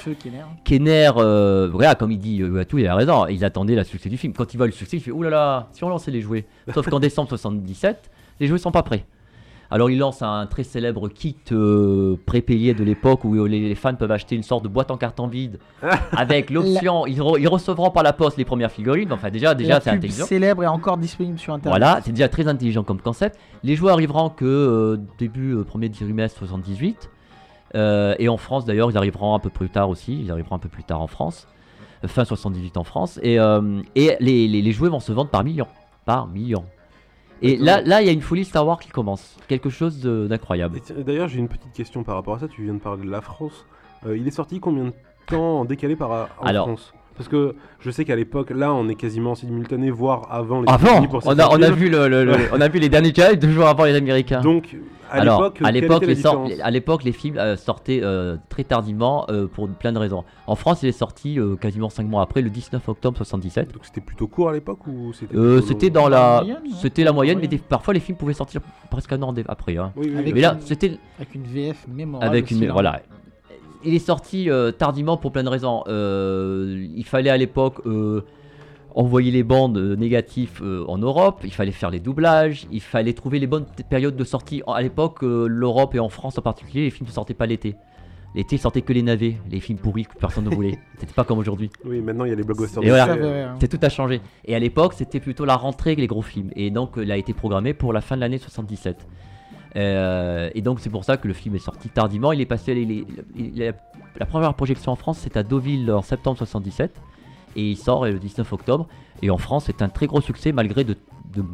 Kenner, 0.65 1.11
euh, 1.17 1.69
voilà, 1.73 1.95
comme 1.95 2.13
il 2.13 2.19
dit 2.19 2.43
tout, 2.69 2.79
il 2.79 2.87
a 2.87 2.95
raison. 2.95 3.27
Ils 3.27 3.45
attendaient 3.45 3.75
le 3.75 3.85
succès 3.85 4.09
du 4.09 4.17
film. 4.17 4.33
Quand 4.33 4.53
il 4.53 4.57
voit 4.57 4.67
le 4.67 4.73
succès, 4.73 4.99
il 4.99 5.01
fait 5.01 5.11
Ouh 5.11 5.23
là 5.23 5.31
là, 5.31 5.69
si 5.73 5.83
on 5.83 5.89
lançait 5.89 6.11
les 6.11 6.21
jouets. 6.21 6.47
Sauf 6.73 6.89
qu'en 6.89 7.01
décembre 7.09 7.29
77, 7.29 8.11
les 8.41 8.47
jouets 8.47 8.59
sont 8.59 8.71
pas 8.71 8.83
prêts. 8.83 9.05
Alors 9.71 9.91
il 9.91 9.99
lance 9.99 10.23
un 10.23 10.47
très 10.47 10.63
célèbre 10.63 11.09
kit 11.09 11.37
euh, 11.53 12.17
prépayé 12.25 12.73
de 12.73 12.83
l'époque 12.85 13.25
où 13.25 13.45
les, 13.45 13.69
les 13.69 13.75
fans 13.75 13.95
peuvent 13.95 14.11
acheter 14.11 14.35
une 14.35 14.43
sorte 14.43 14.65
de 14.65 14.69
boîte 14.69 14.91
en 14.91 14.97
carton 14.97 15.27
vide 15.27 15.59
avec 16.17 16.49
l'option. 16.49 17.07
Ils, 17.07 17.21
re- 17.21 17.39
ils 17.39 17.49
recevront 17.49 17.91
par 17.91 18.03
la 18.03 18.15
poste 18.15 18.39
les 18.39 18.47
premières 18.47 18.71
figurines. 18.73 19.13
Enfin 19.13 19.29
déjà, 19.31 19.55
déjà 19.55 19.75
c'est 19.81 19.91
intelligent. 19.97 20.25
célèbre 20.27 20.63
est 20.65 20.69
encore 20.69 20.97
disponible 20.97 21.39
sur 21.39 21.53
internet. 21.53 21.79
Voilà, 21.81 22.01
c'est 22.03 22.13
déjà 22.13 22.29
très 22.31 22.49
intelligent 22.49 22.83
comme 22.83 23.01
concept. 23.01 23.39
Les 23.63 23.77
jouets 23.77 23.93
arriveront 23.93 24.31
que 24.31 24.45
euh, 24.47 24.97
début 25.19 25.53
euh, 25.55 25.65
premier 25.65 25.91
trimestre 25.91 26.39
78. 26.39 27.11
Euh, 27.75 28.15
et 28.19 28.31
en 28.31 28.39
France 28.39 28.65
d'ailleurs, 28.65 28.91
ils 28.91 28.97
arriveront 28.97 29.35
un 29.35 29.39
peu 29.39 29.51
plus 29.51 29.69
tard 29.69 29.91
aussi. 29.91 30.19
Ils 30.19 30.31
arriveront 30.31 30.57
un 30.57 30.61
peu 30.61 30.71
plus 30.71 30.85
tard 30.85 31.03
en 31.03 31.07
France. 31.09 31.47
Euh, 32.05 32.09
fin 32.09 32.25
78 32.25 32.79
en 32.79 32.85
France. 32.85 33.21
Et, 33.23 33.39
euh, 33.39 33.83
et 33.95 34.17
les, 34.21 34.49
les- 34.49 34.63
les 34.63 34.73
jouets 34.73 34.89
vont 34.89 35.01
se 35.01 35.13
vendre 35.13 35.29
par 35.29 35.45
millions. 35.45 35.67
Par 36.07 36.27
millions. 36.27 36.65
Et 37.43 37.57
là, 37.57 37.81
là, 37.83 38.03
il 38.03 38.07
y 38.07 38.09
a 38.09 38.13
une 38.13 38.21
folie 38.21 38.45
Star 38.45 38.67
Wars 38.67 38.81
qui 38.81 38.89
commence. 38.89 39.37
Quelque 39.49 39.71
chose 39.71 40.01
d'incroyable. 40.01 40.81
D'ailleurs, 40.97 41.29
j'ai 41.29 41.39
une 41.39 41.49
petite 41.49 41.73
question 41.73 42.03
par 42.03 42.17
rapport 42.17 42.37
à 42.37 42.39
ça. 42.41 42.49
Tu 42.49 42.65
viens 42.65 42.75
de 42.75 42.81
parler 42.81 43.05
de 43.05 43.11
la 43.11 43.21
France. 43.21 43.67
Euh, 44.07 44.17
il 44.17 44.27
est 44.27 44.33
sorti 44.33 44.61
combien 44.61 44.85
de 44.87 44.93
temps 45.27 45.61
en 45.61 45.65
décalé 45.65 45.97
par 45.97 46.29
en 46.41 46.45
Alors. 46.45 46.67
France? 46.67 46.93
Parce 47.19 47.29
que 47.29 47.55
je 47.81 47.91
sais 47.91 48.05
qu'à 48.05 48.17
l'époque, 48.17 48.51
là, 48.51 48.73
on 48.73 48.89
est 48.89 48.95
quasiment 48.95 49.35
simultané, 49.35 49.91
voire 49.91 50.29
avant 50.31 50.63
les 50.63 50.69
Avant, 50.69 50.87
États-Unis 50.87 51.09
pour 51.09 51.21
on 51.27 51.39
a, 51.39 51.49
on 51.49 51.61
vu 51.73 51.91
le, 51.91 52.09
le- 52.09 52.25
le- 52.25 52.35
on 52.53 52.61
a 52.61 52.69
vu 52.69 52.79
les 52.79 52.89
derniers 52.89 53.13
cas 53.13 53.33
deux 53.37 53.51
jours 53.51 53.67
avant 53.67 53.85
les 53.85 53.95
Américains. 53.97 54.41
Donc, 54.41 54.77
à 55.11 55.15
Alors, 55.15 55.43
l'époque, 55.43 55.59
à 55.65 55.73
l'époque, 55.73 56.03
les, 56.07 56.61
à 56.61 56.71
l'époque, 56.71 57.03
films 57.13 57.39
euh, 57.39 57.57
sortaient 57.57 58.01
euh, 58.03 58.37
très 58.51 58.63
tardivement 58.63 59.27
euh, 59.31 59.47
pour 59.47 59.67
plein 59.69 59.93
de 59.93 59.99
raisons. 59.99 60.23
En 60.47 60.55
France, 60.55 60.83
il 60.83 60.89
est 60.91 60.93
sorti 60.93 61.41
euh, 61.41 61.57
quasiment 61.57 61.89
5 61.89 62.07
mois 62.07 62.23
après, 62.23 62.41
le 62.43 62.51
19 62.51 62.87
octobre 62.89 63.17
77. 63.17 63.73
Donc 63.73 63.85
c'était 63.85 64.01
plutôt 64.03 64.27
court 64.29 64.51
à 64.51 64.53
l'époque 64.53 64.87
ou 64.87 65.13
c'était 65.13 65.35
Euh, 65.37 65.61
c'était 65.63 65.91
dans 65.91 66.09
La 66.09 66.19
la, 66.19 66.37
moyenne, 66.43 66.59
non 66.71 66.77
c'était 66.77 67.05
la 67.05 67.13
moyenne, 67.13 67.39
mais 67.41 67.49
des- 67.49 67.59
parfois 67.59 67.95
les 67.95 68.01
films 68.01 68.19
pouvaient 68.19 68.35
sortir 68.35 68.61
presque 68.91 69.13
un 69.13 69.23
an 69.23 69.33
après. 69.49 69.77
hein. 69.79 69.93
Oui, 69.97 70.09
oui, 70.13 70.19
Avec 70.19 70.35
Mais 70.35 70.41
là, 70.43 70.55
une- 70.55 70.61
c'était 70.67 70.99
Avec 71.19 71.35
une 71.35 71.43
VF 71.45 71.87
mémorable. 71.89 72.31
avec 72.31 72.51
une 72.51 72.59
aussi, 72.59 72.67
voilà. 72.67 73.01
Il 73.85 73.95
est 73.95 73.99
sorti 74.01 74.51
euh, 74.51 74.73
tardivement 74.73 75.17
pour 75.17 75.33
plein 75.33 75.45
de 75.45 75.49
raisons. 75.49 75.85
Euh, 75.89 76.87
il 76.95 77.05
fallait 77.05 77.31
à 77.31 77.37
l'époque 77.37 77.81
euh, 77.87 78.25
envoyer 78.95 79.31
les 79.31 79.45
bandes 79.45 79.79
négatives 79.79 80.61
euh, 80.63 80.85
en 80.89 80.99
Europe. 80.99 81.41
Il 81.45 81.53
fallait 81.53 81.71
faire 81.71 81.91
les 81.91 82.01
doublages. 82.01 82.67
Il 82.73 82.81
fallait 82.81 83.13
trouver 83.13 83.39
les 83.39 83.47
bonnes 83.47 83.67
périodes 83.89 84.17
de 84.17 84.25
sortie. 84.25 84.63
À 84.67 84.83
l'époque, 84.83 85.23
euh, 85.23 85.47
l'Europe 85.47 85.95
et 85.95 86.01
en 86.01 86.09
France 86.09 86.39
en 86.39 86.43
particulier, 86.43 86.85
les 86.85 86.91
films 86.91 87.09
ne 87.09 87.13
sortaient 87.13 87.35
pas 87.35 87.47
l'été. 87.47 87.77
L'été 88.35 88.59
sortait 88.59 88.83
que 88.83 88.93
les 88.93 89.03
navets, 89.03 89.37
les 89.51 89.61
films 89.61 89.79
pourris 89.79 90.05
que 90.05 90.19
personne 90.19 90.45
ne 90.45 90.55
voulait. 90.55 90.79
C'était 90.99 91.15
pas 91.15 91.25
comme 91.25 91.39
aujourd'hui. 91.39 91.71
Oui, 91.85 92.01
maintenant 92.01 92.25
il 92.25 92.31
y 92.31 92.33
a 92.33 92.37
les 92.37 92.43
blockbusters. 92.43 92.83
Et 92.83 92.87
de 92.87 92.91
voilà. 92.91 93.55
C'est 93.61 93.69
tout 93.69 93.79
a 93.81 93.89
changé. 93.89 94.21
Et 94.45 94.55
à 94.55 94.59
l'époque, 94.59 94.95
c'était 94.95 95.21
plutôt 95.21 95.45
la 95.45 95.57
rentrée 95.57 95.95
que 95.95 96.01
les 96.01 96.07
gros 96.07 96.23
films. 96.23 96.51
Et 96.55 96.71
donc, 96.71 96.95
il 96.97 97.11
a 97.11 97.17
été 97.17 97.33
programmé 97.33 97.73
pour 97.73 97.93
la 97.93 98.01
fin 98.01 98.17
de 98.17 98.21
l'année 98.21 98.39
77. 98.39 99.07
Euh, 99.77 100.51
et 100.55 100.63
donc, 100.63 100.81
c'est 100.81 100.91
pour 100.91 101.05
ça 101.05 101.17
que 101.17 101.29
le 101.29 101.35
film 101.35 101.55
est 101.55 101.59
sorti 101.61 101.89
tardivement. 101.89 102.33
Il 102.33 102.41
est 102.41 102.47
passé. 102.47 102.75
les- 102.75 102.85
les- 102.85 103.07
les- 103.37 103.67
la, 103.67 103.73
la 104.19 104.27
première 104.27 104.55
projection 104.55 104.93
en 104.93 104.97
France, 104.97 105.19
c'est 105.23 105.37
à 105.37 105.43
Deauville 105.43 105.91
en 105.93 106.03
septembre 106.03 106.39
77. 106.39 106.93
Et 107.57 107.71
il 107.71 107.77
sort 107.77 108.05
euh, 108.05 108.11
le 108.13 108.19
19 108.19 108.53
octobre. 108.53 108.87
Et 109.23 109.31
en 109.31 109.39
France, 109.39 109.65
c'est 109.67 109.83
un 109.83 109.89
très 109.89 110.07
gros 110.07 110.21
succès 110.21 110.53
malgré 110.53 110.85
de, 110.85 110.97
de- 111.35 111.45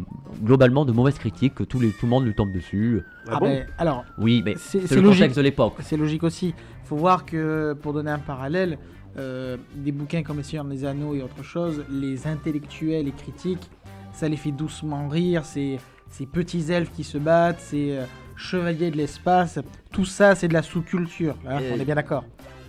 globalement 0.42 0.84
de 0.84 0.92
mauvaises 0.92 1.18
critiques. 1.18 1.54
Que 1.54 1.64
tous 1.64 1.80
les, 1.80 1.90
tout 1.90 2.06
le 2.06 2.10
monde 2.10 2.24
lui 2.24 2.34
tombe 2.34 2.52
dessus. 2.52 3.02
Ah 3.26 3.32
Ah 3.34 3.40
bon? 3.40 3.62
alors, 3.78 4.04
Oui, 4.18 4.42
mais 4.44 4.54
c'est 4.56 4.80
c'est 4.80 4.86
c'est 4.88 4.94
le 4.96 5.02
logique. 5.02 5.20
contexte 5.20 5.36
de 5.38 5.42
l'époque. 5.42 5.74
C'est 5.80 5.96
logique 5.96 6.22
aussi. 6.22 6.54
faut 6.84 6.96
voir 6.96 7.24
que, 7.24 7.72
pour 7.80 7.92
donner 7.92 8.10
un 8.10 8.18
parallèle, 8.18 8.78
euh, 9.16 9.56
des 9.76 9.92
bouquins 9.92 10.22
comme 10.22 10.38
Le 10.38 10.42
Seigneur 10.42 10.64
des 10.66 10.84
Anneaux 10.84 11.14
et 11.14 11.22
autre 11.22 11.42
chose, 11.42 11.84
les 11.90 12.26
intellectuels 12.26 13.06
et 13.08 13.12
critiques, 13.12 13.70
ça 14.12 14.28
les 14.28 14.36
fait 14.36 14.50
doucement 14.52 15.08
rire. 15.08 15.44
C'est 15.44 15.78
ces 16.16 16.26
petits 16.26 16.70
elfes 16.70 16.92
qui 16.94 17.02
se 17.04 17.18
battent, 17.18 17.60
ces 17.60 17.92
euh, 17.96 18.04
chevaliers 18.36 18.90
de 18.90 18.96
l'espace. 18.96 19.58
Tout 19.92 20.04
ça, 20.04 20.34
c'est 20.34 20.46
de 20.48 20.52
la 20.54 20.62
sous-culture. 20.62 21.34
hein, 21.48 21.58
on 21.74 21.80
est 21.80 21.84
bien 21.84 21.96
d'accord. 21.96 22.24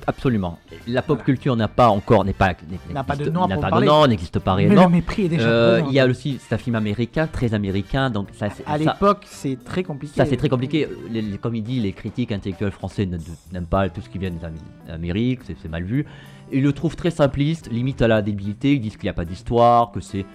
Absolument. 0.08 0.60
La 0.88 1.02
pop 1.02 1.24
culture 1.24 1.56
n'a 1.56 1.68
pas 1.68 1.90
encore, 1.90 2.26
n'est 2.26 2.34
pas, 2.34 2.54
N'a 2.94 3.04
pas 3.04 3.16
de 3.16 3.28
nom 3.32 3.48
pas 3.48 4.08
n'existe 4.08 4.38
pas 4.38 4.56
Mais 4.56 4.64
réellement. 4.66 4.84
le 4.86 4.90
mépris 4.92 5.26
est 5.26 5.30
déjà 5.30 5.48
Euh, 5.48 5.82
il 5.88 5.94
y 5.94 6.00
a 6.00 6.06
aussi, 6.06 6.38
c'est 6.40 6.54
un 6.54 6.60
film 6.60 6.76
américain, 6.76 7.26
très 7.26 7.56
américain, 7.56 8.12
donc 8.12 8.28
ça, 8.34 8.50
À 8.68 8.78
l'époque, 8.78 9.26
c'est 9.28 9.58
très 9.64 9.82
compliqué. 9.84 10.14
ça, 10.16 10.26
c'est 10.26 10.38
très 10.38 10.50
compliqué. 10.50 10.88
Les- 11.12 11.24
les- 11.24 11.38
comme 11.40 11.56
il 11.56 11.64
dit, 11.64 11.80
les 11.80 11.92
critiques 11.94 12.32
intellectuels 12.32 12.72
français 12.72 13.08
n'aiment 13.52 13.66
pas 13.66 13.90
tout 13.90 14.02
ce 14.02 14.10
qui 14.10 14.20
vient 14.20 14.30
des 14.30 14.38
d'Amérique, 14.88 15.40
c'est 15.46 15.56
c'est 15.60 15.70
mal 15.70 15.84
vu. 15.84 16.06
Ils 16.52 16.62
le 16.62 16.72
trouvent 16.74 16.96
très 16.96 17.10
simpliste, 17.12 17.72
limite 17.72 18.02
à 18.04 18.08
la 18.08 18.22
débilité. 18.22 18.74
Ils 18.74 18.82
disent 18.82 18.98
qu'il 18.98 19.06
n'y 19.06 19.10
a 19.10 19.14
pas 19.14 19.26
d'histoire, 19.26 19.92
que 19.92 20.02
c'est. 20.02 20.26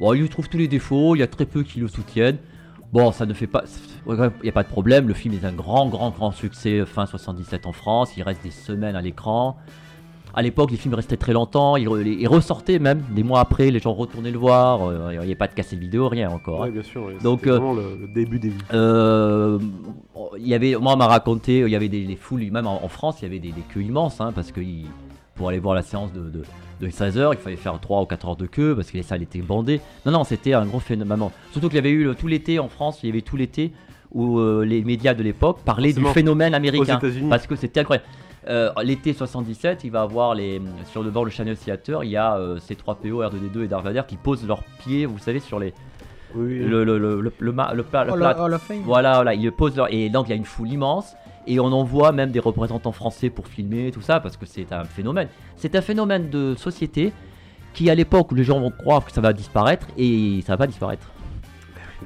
Bon, 0.00 0.14
ils 0.14 0.20
lui 0.22 0.28
trouvent 0.28 0.48
tous 0.48 0.58
les 0.58 0.66
défauts, 0.68 1.14
il 1.14 1.20
y 1.20 1.22
a 1.22 1.28
très 1.28 1.46
peu 1.46 1.62
qui 1.62 1.78
le 1.78 1.86
soutiennent. 1.86 2.38
Bon, 2.92 3.10
ça 3.12 3.24
ne 3.26 3.32
fait 3.32 3.46
pas. 3.46 3.64
Il 4.06 4.30
n'y 4.42 4.48
a 4.48 4.52
pas 4.52 4.62
de 4.64 4.68
problème, 4.68 5.08
le 5.08 5.14
film 5.14 5.34
est 5.34 5.46
un 5.46 5.52
grand, 5.52 5.88
grand, 5.88 6.10
grand 6.10 6.30
succès 6.32 6.84
fin 6.84 7.06
77 7.06 7.66
en 7.66 7.72
France. 7.72 8.12
Il 8.16 8.22
reste 8.22 8.42
des 8.42 8.50
semaines 8.50 8.96
à 8.96 9.00
l'écran. 9.00 9.56
À 10.34 10.40
l'époque, 10.42 10.70
les 10.70 10.78
films 10.78 10.94
restaient 10.94 11.18
très 11.18 11.34
longtemps, 11.34 11.76
ils, 11.76 11.86
re- 11.86 12.06
ils 12.06 12.26
ressortaient 12.26 12.78
même 12.78 13.02
des 13.10 13.22
mois 13.22 13.40
après, 13.40 13.70
les 13.70 13.80
gens 13.80 13.92
retournaient 13.92 14.30
le 14.30 14.38
voir. 14.38 14.82
euh, 14.88 15.08
Il 15.12 15.18
n'y 15.18 15.24
avait 15.24 15.34
pas 15.34 15.46
de 15.46 15.52
cassette 15.52 15.78
vidéo, 15.78 16.08
rien 16.08 16.30
encore. 16.30 16.60
Ouais, 16.60 16.70
bien 16.70 16.82
sûr. 16.82 17.04
oui. 17.06 17.14
Donc, 17.22 17.46
euh, 17.46 17.52
vraiment 17.58 17.74
le, 17.74 17.98
le 18.00 18.08
début 18.08 18.38
des. 18.38 18.50
Euh, 18.72 19.58
il 20.38 20.46
y 20.48 20.54
avait, 20.54 20.74
moi, 20.76 20.94
on 20.94 20.96
m'a 20.96 21.06
raconté, 21.06 21.58
il 21.60 21.68
y 21.68 21.76
avait 21.76 21.90
des, 21.90 22.16
foules, 22.16 22.50
même 22.50 22.66
en, 22.66 22.82
en 22.82 22.88
France, 22.88 23.16
il 23.20 23.24
y 23.24 23.26
avait 23.26 23.40
des, 23.40 23.52
des 23.52 23.60
queues 23.60 23.82
immenses, 23.82 24.22
hein, 24.22 24.32
parce 24.34 24.52
que 24.52 24.60
il- 24.62 24.86
pour 25.34 25.48
aller 25.50 25.58
voir 25.58 25.74
la 25.74 25.82
séance 25.82 26.12
de, 26.14 26.20
de, 26.30 26.42
de 26.82 26.90
16 26.90 27.16
heures, 27.18 27.32
il 27.34 27.38
fallait 27.40 27.56
faire 27.56 27.78
3 27.80 28.02
ou 28.02 28.06
4 28.06 28.28
heures 28.28 28.36
de 28.36 28.46
queue, 28.46 28.74
parce 28.74 28.90
que 28.90 28.96
les 28.96 29.02
salles 29.02 29.22
étaient 29.22 29.40
bandées. 29.40 29.80
Non, 30.04 30.12
non, 30.12 30.24
c'était 30.24 30.52
un 30.54 30.66
gros 30.66 30.80
phénomène. 30.80 31.30
Surtout 31.52 31.68
qu'il 31.68 31.76
y 31.76 31.78
avait 31.78 31.90
eu 31.90 32.04
le- 32.04 32.14
tout 32.14 32.26
l'été 32.26 32.58
en 32.58 32.68
France, 32.68 32.98
il 33.02 33.06
y 33.06 33.12
avait 33.12 33.22
tout 33.22 33.36
l'été 33.36 33.72
où 34.12 34.38
euh, 34.38 34.64
les 34.64 34.82
médias 34.82 35.14
de 35.14 35.22
l'époque 35.22 35.60
parlaient 35.64 35.92
du 35.92 36.04
phénomène 36.06 36.54
américain. 36.54 36.98
Parce 37.30 37.46
que 37.46 37.56
c'était 37.56 37.80
incroyable. 37.80 38.06
Euh, 38.48 38.70
L'été 38.82 39.12
77, 39.12 39.84
il 39.84 39.92
va 39.92 40.02
avoir 40.02 40.34
les 40.34 40.60
sur 40.90 41.04
le 41.04 41.10
bord 41.10 41.24
le 41.24 41.30
Channel 41.30 41.56
Theater, 41.56 42.02
il 42.02 42.10
y 42.10 42.16
a 42.16 42.36
euh, 42.36 42.58
C3PO, 42.58 43.22
R2D2 43.30 43.62
et 43.64 43.68
Darth 43.68 43.84
Vader 43.84 44.02
qui 44.08 44.16
posent 44.16 44.44
leurs 44.44 44.64
pieds, 44.80 45.06
vous 45.06 45.18
savez, 45.20 45.38
sur 45.38 45.60
les 45.60 45.72
Oui, 46.34 46.46
oui. 46.46 46.58
le 46.58 46.82
le 46.82 46.98
le 46.98 47.20
le, 47.20 47.32
le, 47.38 47.52
ma- 47.52 47.72
pla- 47.72 48.04
plat- 48.04 48.58
Fame. 48.58 48.80
voilà, 48.84 49.14
voilà, 49.14 49.34
ils 49.34 49.52
posent 49.52 49.76
leur- 49.76 49.92
et 49.94 50.08
donc 50.08 50.26
il 50.26 50.30
y 50.30 50.32
a 50.32 50.36
une 50.36 50.44
foule 50.44 50.70
immense 50.70 51.14
et 51.46 51.60
on 51.60 51.66
envoie 51.66 52.12
même 52.12 52.30
des 52.30 52.40
représentants 52.40 52.92
français 52.92 53.30
pour 53.30 53.46
filmer 53.46 53.90
tout 53.90 54.00
ça 54.00 54.20
parce 54.20 54.36
que 54.36 54.46
c'est 54.46 54.72
un 54.72 54.84
phénomène. 54.84 55.28
C'est 55.56 55.74
un 55.74 55.80
phénomène 55.82 56.30
de 56.30 56.54
société 56.54 57.12
qui 57.74 57.90
à 57.90 57.94
l'époque 57.94 58.30
où 58.32 58.34
les 58.34 58.44
gens 58.44 58.60
vont 58.60 58.70
croire 58.70 59.04
que 59.04 59.12
ça 59.12 59.20
va 59.20 59.32
disparaître 59.32 59.86
et 59.96 60.40
ça 60.46 60.52
va 60.52 60.58
pas 60.58 60.66
disparaître. 60.66 61.10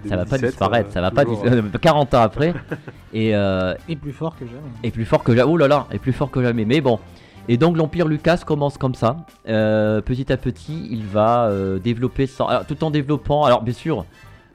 Ça 0.07 0.16
va 0.16 0.25
pas 0.25 0.37
2017, 0.37 0.51
disparaître, 0.51 0.88
euh, 0.90 0.92
ça 0.92 1.01
va 1.01 1.11
pas 1.11 1.25
toujours, 1.25 1.42
disparaître. 1.42 1.81
40 1.81 2.14
ans 2.14 2.20
après 2.20 2.55
et 3.14 3.35
euh, 3.35 3.75
Et 3.88 3.96
plus 3.96 4.12
fort 4.12 4.37
que 4.37 4.44
jamais. 4.44 4.59
et 4.83 4.90
plus 4.90 5.07
fort 5.07 5.22
que 5.22 5.35
jamais. 5.35 5.51
Oh 5.51 5.57
là 5.57 5.68
là, 5.68 5.87
et 5.90 5.99
plus 5.99 6.12
fort 6.12 6.31
que 6.31 6.42
jamais. 6.42 6.64
Mais 6.64 6.81
bon. 6.81 6.99
Et 7.49 7.57
donc 7.57 7.77
l'Empire 7.77 8.09
Lucas 8.09 8.42
commence 8.44 8.77
comme 8.77 8.94
ça. 8.94 9.16
Euh, 9.49 10.01
petit 10.01 10.33
à 10.33 10.37
petit, 10.37 10.88
il 10.90 11.05
va 11.05 11.46
euh, 11.46 11.79
développer 11.79 12.27
sans... 12.27 12.46
alors, 12.46 12.66
tout 12.66 12.83
en 12.85 12.90
développant. 12.90 13.44
Alors 13.44 13.62
bien 13.62 13.72
sûr, 13.72 14.05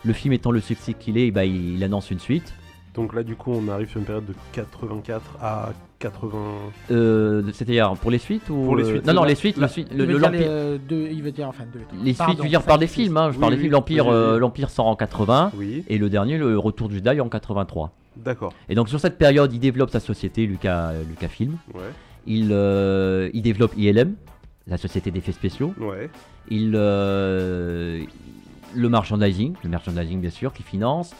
le 0.03 0.13
film 0.13 0.33
étant 0.33 0.51
le 0.51 0.59
succès 0.59 0.93
qu'il 0.93 1.17
est, 1.17 1.31
bah, 1.31 1.45
il, 1.45 1.75
il 1.75 1.83
annonce 1.83 2.11
une 2.11 2.19
suite. 2.19 2.53
Donc 2.93 3.13
là, 3.13 3.23
du 3.23 3.35
coup, 3.35 3.51
on 3.53 3.67
arrive 3.69 3.89
sur 3.89 3.99
une 3.99 4.05
période 4.05 4.25
de 4.25 4.33
84 4.51 5.21
à 5.41 5.69
80. 5.99 6.37
Euh, 6.91 7.43
C'est-à-dire 7.53 7.93
pour 7.93 8.11
les 8.11 8.17
suites 8.17 8.49
ou 8.49 8.63
Pour 8.65 8.75
les 8.75 8.83
suites, 8.83 9.05
Non, 9.05 9.13
non, 9.13 9.23
les 9.23 9.35
suites, 9.35 9.55
suite- 9.67 9.87
Il 9.91 9.97
le- 9.97 10.03
veut 10.05 10.11
le- 10.13 10.19
dire 10.19 10.27
l'Empire- 10.29 10.39
les, 10.41 10.47
euh, 10.47 10.77
deux- 10.77 11.07
il 11.11 11.23
veut 11.23 11.31
dire 11.31 11.47
enfin 11.47 11.63
deux. 11.71 11.79
les 12.03 12.13
suites, 12.13 12.37
je 12.37 12.43
veux 12.43 12.49
dire 12.49 12.63
par 12.63 12.77
des 12.79 12.87
5, 12.87 12.93
films, 12.93 13.17
hein, 13.17 13.29
je 13.31 13.35
Oui, 13.35 13.39
parle 13.39 13.51
des 13.53 13.57
oui, 13.57 13.61
films. 13.63 13.71
L'Empire, 13.73 14.07
oui, 14.07 14.13
euh, 14.13 14.39
l'Empire 14.39 14.69
sort 14.69 14.87
en 14.87 14.95
80 14.97 15.51
Oui, 15.55 15.85
et 15.87 15.97
le 15.97 16.09
dernier, 16.09 16.37
le 16.37 16.57
Retour 16.59 16.89
du 16.89 16.95
Jedi 16.95 17.21
en 17.21 17.29
83. 17.29 17.91
d'accord. 18.17 18.51
Et 18.67 18.75
donc 18.75 18.89
sur 18.89 18.99
cette 18.99 19.17
période, 19.17 19.53
il 19.53 19.59
développe 19.59 19.89
sa 19.91 19.99
société, 20.01 20.45
Lucas, 20.45 20.91
Lucasfilm. 21.07 21.55
Ouais, 21.73 21.81
Il, 22.27 22.49
euh, 22.51 23.29
il 23.33 23.41
développe 23.41 23.71
ILM, 23.77 24.15
la 24.67 24.77
société 24.77 25.11
d'effets 25.11 25.31
spéciaux. 25.31 25.73
ouais. 25.79 26.09
Il, 26.49 26.73
euh, 26.75 28.03
le 28.75 28.89
merchandising, 28.89 29.53
le 29.63 29.69
merchandising 29.69 30.19
bien 30.19 30.29
sûr, 30.29 30.51
qui 30.51 30.63
finance. 30.63 31.13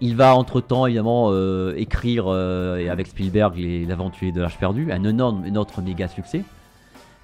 Il 0.00 0.14
va 0.14 0.36
entre-temps 0.36 0.86
évidemment 0.86 1.28
euh, 1.30 1.74
écrire 1.76 2.24
euh, 2.28 2.76
et 2.78 2.88
avec 2.88 3.08
Spielberg 3.08 3.56
les- 3.56 3.84
l'aventurier 3.84 4.30
de 4.32 4.40
l'âge 4.40 4.56
perdu, 4.56 4.92
un 4.92 5.02
énorme, 5.02 5.44
un 5.44 5.56
autre 5.56 5.82
méga 5.82 6.06
succès. 6.08 6.42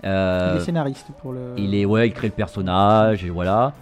Euh, 0.04 0.54
Il 0.56 0.60
est 0.60 0.64
scénariste 0.64 1.06
pour 1.22 1.32
le. 1.32 1.54
il 1.56 1.74
est 1.74 1.84
ouais, 1.84 2.08
il 2.08 2.12
crée 2.12 2.26
le 2.28 2.32
personnage 2.34 3.24
et 3.24 3.30
voilà. 3.30 3.72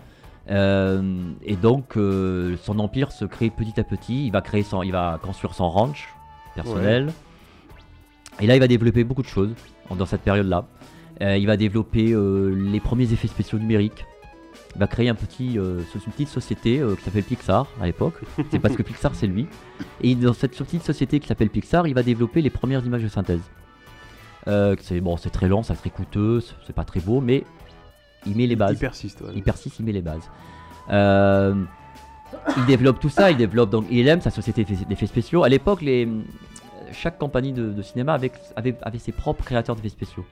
Et 0.48 1.56
donc 1.56 1.94
son 1.94 2.78
empire 2.78 3.12
se 3.12 3.24
crée 3.24 3.48
petit 3.50 3.80
à 3.80 3.84
petit. 3.84 4.26
Il 4.26 4.30
va 4.32 4.40
créer 4.42 4.62
son, 4.62 4.82
il 4.82 4.92
va 4.92 5.18
construire 5.22 5.54
son 5.54 5.68
ranch 5.70 6.08
personnel. 6.54 7.12
Et 8.40 8.46
là, 8.46 8.54
il 8.56 8.60
va 8.60 8.66
développer 8.68 9.04
beaucoup 9.04 9.22
de 9.22 9.28
choses 9.28 9.52
dans 9.96 10.06
cette 10.06 10.22
période-là. 10.22 10.64
Il 11.20 11.46
va 11.46 11.56
développer 11.56 12.14
les 12.16 12.80
premiers 12.80 13.10
effets 13.12 13.28
spéciaux 13.28 13.58
numériques. 13.58 14.04
Il 14.74 14.78
va 14.78 14.86
créer 14.86 15.08
un 15.10 15.14
petit, 15.14 15.58
euh, 15.58 15.80
une 15.94 16.12
petite 16.12 16.28
société 16.28 16.78
euh, 16.80 16.94
qui 16.96 17.02
s'appelle 17.02 17.24
Pixar 17.24 17.66
à 17.80 17.86
l'époque. 17.86 18.14
C'est 18.50 18.58
parce 18.58 18.74
que 18.74 18.82
Pixar 18.82 19.14
c'est 19.14 19.26
lui. 19.26 19.46
Et 20.02 20.14
dans 20.14 20.32
cette 20.32 20.56
petite 20.56 20.82
société 20.82 21.20
qui 21.20 21.26
s'appelle 21.28 21.50
Pixar, 21.50 21.86
il 21.86 21.94
va 21.94 22.02
développer 22.02 22.40
les 22.40 22.48
premières 22.50 22.84
images 22.84 23.02
de 23.02 23.08
synthèse. 23.08 23.42
Euh, 24.48 24.74
c'est 24.80 25.00
bon, 25.00 25.16
c'est 25.18 25.30
très 25.30 25.46
lent, 25.48 25.62
c'est 25.62 25.74
très 25.74 25.90
coûteux, 25.90 26.40
c'est- 26.66 26.72
pas 26.72 26.84
très 26.84 27.00
beau, 27.00 27.20
mais 27.20 27.44
il 28.26 28.34
met 28.34 28.46
les 28.46 28.56
bases. 28.56 28.72
Il 28.72 28.78
persiste. 28.78 29.20
ouais. 29.20 29.32
Il 29.34 29.42
persiste, 29.42 29.78
il 29.78 29.84
met 29.84 29.92
les 29.92 30.00
bases. 30.02 30.28
Il 32.56 32.64
développe 32.66 32.98
tout 32.98 33.10
ça, 33.10 33.30
il 33.30 33.36
développe 33.36 33.70
donc 33.70 33.84
ILM, 33.90 34.20
sa 34.22 34.30
société 34.30 34.64
d'effets- 34.64 34.86
d'effets 34.86 35.06
spéciaux. 35.06 35.44
À 35.44 35.48
l'époque, 35.50 35.82
les, 35.82 36.08
chaque 36.92 37.18
compagnie 37.18 37.52
de, 37.52 37.70
de 37.70 37.82
cinéma 37.82 38.14
avait, 38.14 38.32
avait, 38.56 38.74
avait 38.82 38.98
ses 38.98 39.12
propres 39.12 39.44
créateurs 39.44 39.76
d'effets 39.76 39.90
spéciaux. 39.90 40.24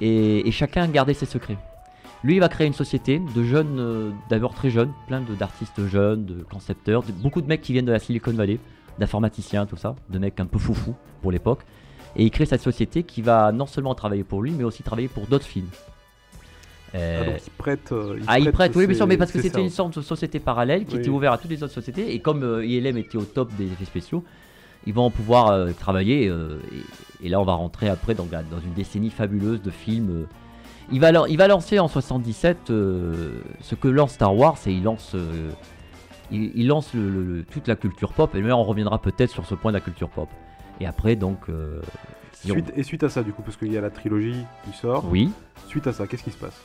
Et, 0.00 0.46
et 0.48 0.50
chacun 0.50 0.88
gardait 0.88 1.14
ses 1.14 1.26
secrets. 1.26 1.56
Lui, 2.24 2.34
il 2.36 2.40
va 2.40 2.48
créer 2.48 2.66
une 2.68 2.72
société 2.72 3.20
de 3.34 3.42
jeunes, 3.42 3.78
euh, 3.80 4.10
d'abord 4.30 4.54
très 4.54 4.70
jeunes, 4.70 4.92
plein 5.08 5.20
d'artistes 5.38 5.86
jeunes, 5.88 6.24
de 6.24 6.44
concepteurs, 6.44 7.02
de- 7.02 7.10
beaucoup 7.12 7.40
de 7.42 7.48
mecs 7.48 7.62
qui 7.62 7.72
viennent 7.72 7.84
de 7.84 7.90
la 7.92 7.98
Silicon 7.98 8.32
Valley, 8.32 8.58
d'informaticiens, 8.98 9.66
tout 9.66 9.76
ça, 9.76 9.96
de 10.08 10.18
mecs 10.18 10.38
un 10.38 10.46
peu 10.46 10.58
foufou 10.58 10.94
pour 11.20 11.32
l'époque. 11.32 11.60
Et 12.14 12.24
il 12.24 12.30
crée 12.30 12.46
cette 12.46 12.60
société 12.60 13.02
qui 13.02 13.22
va 13.22 13.50
non 13.50 13.66
seulement 13.66 13.94
travailler 13.94 14.22
pour 14.22 14.42
lui, 14.42 14.52
mais 14.52 14.64
aussi 14.64 14.82
travailler 14.82 15.08
pour 15.08 15.26
d'autres 15.26 15.46
films. 15.46 15.68
Ah, 16.94 16.98
Euh, 16.98 17.24
donc 17.32 17.40
il 17.46 17.50
prête. 17.52 17.92
euh, 17.92 18.20
ah, 18.26 18.38
il 18.38 18.52
prête, 18.52 18.76
oui, 18.76 18.86
bien 18.86 18.94
sûr, 18.94 19.06
mais 19.06 19.16
parce 19.16 19.32
que 19.32 19.40
c'était 19.40 19.62
une 19.62 19.70
sorte 19.70 19.96
de 19.96 20.02
société 20.02 20.38
parallèle 20.40 20.84
qui 20.84 20.94
Oui. 20.96 21.00
était 21.00 21.08
ouverte 21.10 21.34
à 21.34 21.38
toutes 21.38 21.50
les 21.50 21.62
autres 21.62 21.72
sociétés. 21.72 22.14
Et 22.14 22.18
comme 22.20 22.42
euh, 22.44 22.64
ILM 22.66 22.98
était 22.98 23.16
au 23.16 23.24
top 23.24 23.50
des 23.56 23.64
effets 23.64 23.86
spéciaux, 23.86 24.22
ils 24.86 24.92
vont 24.92 25.10
pouvoir 25.10 25.74
travailler. 25.74 26.26
et, 26.26 27.26
et 27.26 27.28
là, 27.30 27.40
on 27.40 27.44
va 27.44 27.54
rentrer 27.54 27.88
après 27.88 28.14
dans 28.14 28.26
une 28.26 28.74
décennie 28.76 29.10
fabuleuse 29.10 29.62
de 29.62 29.70
films. 29.70 30.26
Il, 30.92 31.00
va, 31.00 31.10
lan- 31.12 31.26
il 31.26 31.36
va 31.38 31.48
lancer 31.48 31.78
en 31.78 31.88
77 31.88 32.70
euh, 32.70 33.40
ce 33.60 33.74
que 33.74 33.88
lance 33.88 34.12
Star 34.12 34.34
Wars, 34.36 34.58
et 34.66 34.72
il 34.72 34.82
lance, 34.84 35.12
euh, 35.14 35.50
il, 36.30 36.52
il 36.54 36.66
lance 36.68 36.92
le- 36.94 37.08
le- 37.08 37.24
le- 37.36 37.42
toute 37.44 37.66
la 37.66 37.76
culture 37.76 38.12
pop. 38.12 38.34
Et 38.34 38.42
là, 38.42 38.56
on 38.56 38.62
reviendra 38.64 39.00
peut-être 39.00 39.30
sur 39.30 39.46
ce 39.46 39.54
point 39.54 39.72
de 39.72 39.76
la 39.76 39.80
culture 39.80 40.08
pop. 40.10 40.28
Et 40.80 40.86
après, 40.86 41.16
donc. 41.16 41.38
euh, 41.48 41.80
si 42.32 42.50
on- 42.50 42.54
Suite, 42.54 42.72
et 42.76 42.82
suite 42.82 43.02
à 43.04 43.08
ça, 43.08 43.22
du 43.22 43.32
coup, 43.32 43.42
parce 43.42 43.56
qu'il 43.56 43.72
y 43.72 43.78
a 43.78 43.80
la 43.80 43.90
trilogie 43.90 44.36
qui 44.64 44.76
sort. 44.76 45.04
Oui, 45.10 45.30
Suite 45.68 45.86
à 45.86 45.92
ça, 45.92 46.06
qu'est-ce 46.06 46.24
qui 46.24 46.30
se 46.32 46.36
passe? 46.38 46.60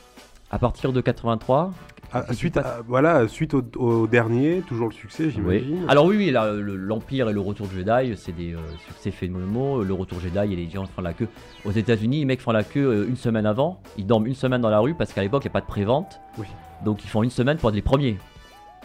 À 0.50 0.58
partir 0.58 0.92
de 0.92 1.00
83, 1.00 1.72
Ah, 2.12 2.32
suite, 2.32 2.54
passe 2.54 2.64
à, 2.64 2.80
voilà, 2.86 3.28
suite 3.28 3.52
au, 3.54 3.62
au 3.76 4.06
dernier, 4.06 4.62
toujours 4.66 4.88
le 4.88 4.94
succès, 4.94 5.24
Oui. 5.24 5.30
j'imagine. 5.32 5.84
Alors 5.88 6.06
oui, 6.06 6.16
oui, 6.16 6.30
là, 6.30 6.52
le- 6.52 6.74
l'Empire 6.76 7.28
et 7.28 7.32
le 7.34 7.40
Retour 7.40 7.66
Jedi, 7.70 8.14
c'est 8.16 8.32
des 8.34 8.54
euh, 8.54 8.58
succès 8.86 9.10
phénoménaux. 9.10 9.82
Le 9.84 9.92
Retour 9.92 10.18
Jedi 10.20 10.38
et 10.52 10.56
les 10.56 10.70
gens 10.70 10.86
font 10.86 11.02
la 11.02 11.12
queue. 11.12 11.28
Aux 11.66 11.70
États-Unis, 11.72 12.20
les 12.20 12.24
mecs 12.24 12.40
font 12.40 12.52
la 12.52 12.64
queue 12.64 12.86
euh, 12.86 13.08
une 13.08 13.16
semaine 13.16 13.44
avant. 13.44 13.80
Ils 13.98 14.06
dorment 14.06 14.26
une 14.26 14.34
semaine 14.34 14.62
dans 14.62 14.70
la 14.70 14.78
rue 14.80 14.94
parce 14.94 15.12
qu'à 15.12 15.20
l'époque, 15.22 15.44
il 15.44 15.48
n'y 15.48 15.52
a 15.52 15.54
pas 15.54 15.60
de 15.60 15.66
prévente. 15.66 16.18
Oui. 16.38 16.46
Donc 16.84 17.04
ils 17.04 17.08
font 17.08 17.22
une 17.22 17.30
semaine 17.30 17.58
pour 17.58 17.68
être 17.68 17.74
les 17.76 17.82
premiers. 17.82 18.16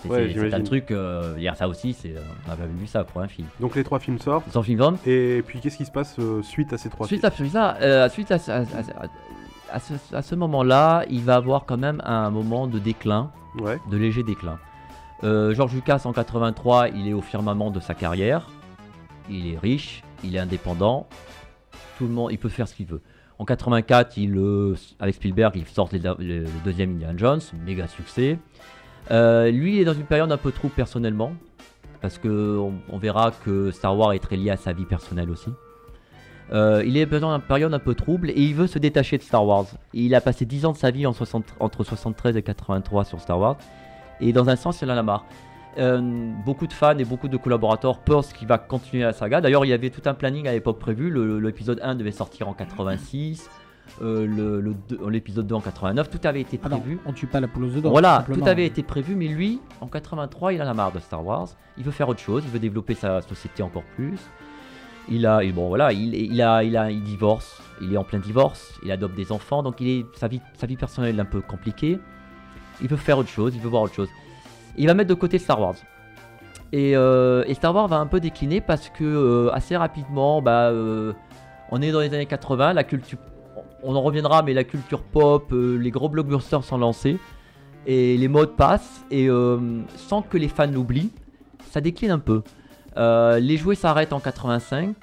C'est 0.02 0.10
Ouais, 0.10 0.18
c'est- 0.18 0.28
c'est 0.28 0.34
j'imagine. 0.34 0.56
un 0.56 0.64
truc. 0.64 0.92
euh, 0.92 1.36
hier, 1.38 1.56
ça 1.56 1.70
aussi, 1.70 1.94
c'est, 1.94 2.10
euh, 2.10 2.20
on 2.46 2.50
n'a 2.50 2.58
jamais 2.58 2.74
vu 2.78 2.88
ça 2.88 3.06
pour 3.06 3.22
un 3.22 3.28
film. 3.30 3.48
Donc 3.62 3.76
les 3.78 3.86
trois 3.86 4.00
films 4.00 4.20
sortent. 4.20 4.52
Sans 4.52 4.64
film 4.64 4.80
d'homme. 4.80 4.98
Et 5.06 5.42
puis 5.48 5.62
qu'est-ce 5.62 5.78
qui 5.78 5.86
se 5.86 5.92
passe 5.92 6.18
euh, 6.20 6.42
suite 6.42 6.74
à 6.74 6.78
ces 6.78 6.90
trois 6.90 7.08
Suite 7.08 7.26
films 7.30 7.48
à 7.48 7.52
ça, 7.52 7.78
euh, 7.82 8.10
suite 8.10 8.32
à, 8.32 8.36
à- 8.36 8.58
à- 8.60 9.08
à- 9.72 10.22
ce, 10.22 10.36
moment-là, 10.36 11.06
il 11.10 11.22
va 11.22 11.36
avoir 11.36 11.66
quand 11.66 11.78
même 11.78 12.02
un 12.06 12.30
moment 12.30 12.68
de 12.68 12.80
déclin. 12.80 13.32
Ouais. 13.60 13.80
de 13.92 13.98
léger 13.98 14.24
déclin. 14.24 14.58
Euh, 15.24 15.54
George 15.54 15.74
Lucas 15.76 16.02
en 16.06 16.12
83, 16.12 16.90
il 16.90 17.08
est 17.08 17.14
au 17.14 17.22
firmament 17.22 17.70
de 17.70 17.80
sa 17.80 17.94
carrière. 17.94 18.50
Il 19.30 19.54
est 19.54 19.60
riche, 19.60 20.04
il 20.24 20.36
est 20.36 20.40
indépendant. 20.40 21.08
Tout 22.00 22.06
le 22.08 22.14
monde, 22.14 22.32
il 22.32 22.40
peut 22.40 22.50
faire 22.50 22.68
ce 22.68 22.74
qu'il 22.74 22.88
veut. 22.88 23.02
En 23.38 23.46
84, 23.46 24.18
il, 24.18 24.36
euh, 24.38 24.76
avec 25.00 25.16
Spielberg, 25.16 25.54
il 25.56 25.66
sort 25.68 25.88
le, 25.92 26.00
le 26.20 26.46
deuxième 26.66 26.94
Indiana 26.96 27.14
Jones, 27.16 27.42
méga 27.64 27.88
succès. 27.88 28.40
Euh, 29.12 29.52
lui, 29.52 29.76
il 29.76 29.82
est 29.82 29.86
dans 29.86 29.94
une 29.94 30.06
période 30.06 30.32
un 30.32 30.38
peu 30.38 30.52
trouble 30.52 30.74
personnellement, 30.74 31.34
parce 32.02 32.18
que 32.18 32.58
on, 32.58 32.74
on 32.90 32.98
verra 32.98 33.32
que 33.46 33.70
Star 33.72 33.96
Wars 33.98 34.14
est 34.14 34.20
très 34.20 34.36
lié 34.36 34.50
à 34.50 34.58
sa 34.58 34.74
vie 34.74 34.86
personnelle 34.86 35.30
aussi. 35.30 35.50
Euh, 36.54 36.84
il 36.86 36.98
est 36.98 37.06
dans 37.08 37.32
une 37.34 37.42
période 37.42 37.74
un 37.74 37.80
peu 37.80 37.96
trouble 37.96 38.30
et 38.30 38.42
il 38.42 38.54
veut 38.54 38.68
se 38.68 38.78
détacher 38.78 39.18
de 39.18 39.24
Star 39.24 39.46
Wars. 39.46 39.66
Il 39.94 40.14
a 40.14 40.22
passé 40.22 40.46
10 40.46 40.66
ans 40.66 40.72
de 40.72 40.78
sa 40.78 40.92
vie 40.92 41.08
en 41.08 41.14
60 41.14 41.46
entre 41.60 41.84
73 41.84 42.38
et 42.38 42.44
83 42.44 43.06
sur 43.06 43.20
Star 43.20 43.40
Wars. 43.40 43.58
Et 44.22 44.32
dans 44.34 44.50
un 44.50 44.56
sens, 44.56 44.82
il 44.82 44.92
en 44.92 44.98
a 44.98 45.02
marre. 45.04 45.26
Euh, 45.80 46.00
beaucoup 46.46 46.68
de 46.68 46.74
fans 46.74 46.98
et 47.00 47.06
beaucoup 47.06 47.28
de 47.28 47.38
collaborateurs 47.38 47.98
pensent 48.00 48.32
qu'il 48.34 48.48
va 48.48 48.60
continuer 48.60 49.04
la 49.04 49.14
saga. 49.14 49.42
D'ailleurs, 49.42 49.66
il 49.66 49.70
y 49.70 49.74
avait 49.74 49.90
tout 49.90 50.04
un 50.06 50.14
planning 50.14 50.48
à 50.48 50.52
l'époque 50.52 50.78
prévu. 50.78 51.12
L'épisode 51.42 51.80
1 51.82 51.96
devait 51.96 52.12
sortir 52.12 52.48
en 52.48 52.54
86, 52.54 53.50
euh, 54.04 54.62
l'épisode 55.10 55.48
2 55.48 55.56
en 55.56 55.62
89. 55.62 56.12
Tout 56.12 56.20
avait 56.28 56.42
été 56.42 56.60
Ah 56.64 56.70
non, 56.70 56.80
prévu. 56.80 57.00
on 57.08 57.14
tue 57.14 57.26
pas 57.26 57.40
la 57.40 57.48
poule 57.48 57.72
d'or. 57.82 57.92
Voilà, 57.92 58.18
simplement. 58.18 58.44
tout 58.46 58.50
avait 58.52 58.68
été 58.68 58.84
prévu, 58.84 59.16
mais 59.16 59.28
lui, 59.28 59.60
en 59.82 59.88
83, 59.88 60.54
il 60.54 60.62
en 60.62 60.68
a 60.68 60.74
marre 60.76 60.92
de 60.92 61.00
Star 61.00 61.26
Wars. 61.26 61.48
Il 61.80 61.84
veut 61.84 61.92
faire 61.92 62.08
autre 62.08 62.20
chose, 62.20 62.44
il 62.46 62.52
veut 62.52 62.60
développer 62.60 62.94
sa 62.94 63.22
société 63.24 63.64
encore 63.64 63.84
plus. 63.96 64.20
Il 65.10 65.26
a, 65.26 65.42
bon 65.52 65.68
voilà, 65.68 65.92
il, 65.92 66.16
il 66.16 66.42
a, 66.42 66.64
il 66.64 66.78
a, 66.78 66.90
il 66.90 67.04
divorce, 67.04 67.62
il 67.82 67.94
est 67.94 67.98
en 67.98 68.04
plein 68.04 68.20
divorce, 68.20 68.80
il 68.84 68.92
adopte 68.92 69.16
des 69.16 69.32
enfants, 69.32 69.62
donc 69.62 69.82
il 69.82 70.06
sa 70.16 70.28
vie, 70.28 70.42
sa 70.56 70.66
vie 70.66 70.78
personnelle 70.78 71.18
est 71.18 71.22
un 71.22 71.26
peu 71.26 71.42
compliquée. 71.42 72.00
Il 72.82 72.88
veut 72.88 72.98
faire 72.98 73.18
autre 73.18 73.30
chose, 73.30 73.54
il 73.56 73.62
veut 73.62 73.70
voir 73.70 73.84
autre 73.84 73.94
chose. 73.94 74.10
Il 74.78 74.88
va 74.88 74.94
mettre 74.94 75.10
de 75.10 75.14
côté 75.14 75.38
Star 75.38 75.60
Wars. 75.60 75.76
Et, 76.72 76.96
euh, 76.96 77.44
et 77.46 77.54
Star 77.54 77.76
Wars 77.76 77.88
va 77.88 77.98
un 77.98 78.08
peu 78.08 78.20
décliner 78.20 78.60
parce 78.60 78.90
que 78.90 79.04
euh, 79.04 79.54
assez 79.54 79.78
rapidement, 79.78 80.42
bah, 80.42 80.70
euh, 80.70 81.14
on 81.70 81.82
est 81.82 81.92
dans 81.92 82.00
les 82.00 82.14
années 82.14 82.26
80, 82.26 82.74
la 82.74 82.84
culture, 82.84 83.20
on 83.84 83.96
en 83.96 84.02
reviendra, 84.02 84.42
mais 84.42 84.54
la 84.54 84.64
culture 84.64 85.04
pop, 85.04 85.54
les 85.54 85.92
gros 85.92 86.10
blockbusters 86.10 86.64
sont 86.64 86.78
lancés 86.78 87.20
et 87.86 88.18
les 88.18 88.28
modes 88.28 88.56
passent 88.56 89.06
et 89.12 89.28
sans 89.96 90.22
que 90.22 90.38
les 90.38 90.48
fans 90.48 90.72
l'oublient, 90.72 91.12
ça 91.70 91.82
décline 91.82 92.12
un 92.12 92.20
peu. 92.20 92.42
Euh, 92.98 93.40
les 93.40 93.58
jouets 93.58 93.76
s'arrêtent 93.76 94.14
en 94.14 94.20
85, 94.20 94.96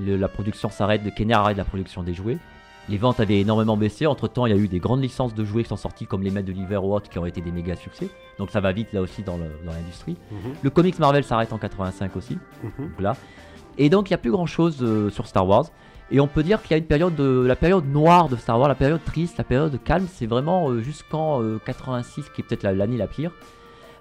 le- 0.00 0.16
la 0.16 0.28
production 0.28 0.70
s'arrête, 0.70 1.02
Kenner 1.14 1.34
arrête 1.34 1.56
la 1.56 1.64
production 1.64 2.02
des 2.02 2.14
jouets. 2.14 2.38
Les 2.88 2.98
ventes 2.98 3.20
avaient 3.20 3.40
énormément 3.40 3.76
baissé. 3.76 4.06
Entre 4.06 4.26
temps, 4.26 4.44
il 4.46 4.50
y 4.50 4.58
a 4.58 4.58
eu 4.60 4.66
des 4.66 4.80
grandes 4.80 5.02
licences 5.02 5.34
de 5.34 5.44
jouets 5.44 5.62
qui 5.62 5.68
sont 5.68 5.76
sorties, 5.76 6.06
comme 6.06 6.22
les 6.22 6.30
Maîtres 6.30 6.48
de 6.48 6.52
l'Hiver 6.52 6.84
ou 6.84 6.92
autres, 6.94 7.08
qui 7.08 7.18
ont 7.18 7.26
été 7.26 7.40
des 7.40 7.52
méga 7.52 7.76
succès. 7.76 8.08
Donc 8.38 8.50
ça 8.50 8.60
va 8.60 8.72
vite 8.72 8.92
là 8.92 9.00
aussi 9.00 9.22
dans 9.22 9.38
l'industrie. 9.64 10.16
Mhm, 10.32 10.54
Le 10.62 10.70
comics 10.70 10.98
Marvel 10.98 11.22
s'arrête 11.22 11.52
en 11.52 11.58
85 11.58 12.16
aussi. 12.16 12.38
mhm. 12.62 12.88
Donc 12.88 13.00
là. 13.00 13.16
Et 13.78 13.88
donc 13.88 14.10
il 14.10 14.12
n'y 14.12 14.16
a 14.16 14.18
plus 14.18 14.32
grand 14.32 14.46
chose 14.46 14.84
sur 15.12 15.26
Star 15.26 15.46
Wars. 15.46 15.66
Et 16.10 16.20
on 16.20 16.26
peut 16.26 16.42
dire 16.42 16.60
qu'il 16.60 16.72
y 16.72 16.74
a 16.74 16.76
une 16.76 16.84
période 16.84 17.14
de 17.14 17.44
la 17.46 17.56
période 17.56 17.86
noire 17.86 18.28
de 18.28 18.36
Star 18.36 18.58
Wars, 18.58 18.68
la 18.68 18.74
période 18.74 19.02
triste, 19.02 19.38
la 19.38 19.44
période 19.44 19.78
calme, 19.82 20.06
c'est 20.12 20.26
vraiment 20.26 20.68
euh, 20.68 20.80
jusqu'en 20.82 21.40
euh, 21.40 21.58
86 21.64 22.28
qui 22.34 22.42
est 22.42 22.44
peut-être 22.44 22.64
la- 22.64 22.74
l'année 22.74 22.98
la 22.98 23.06
pire. 23.06 23.30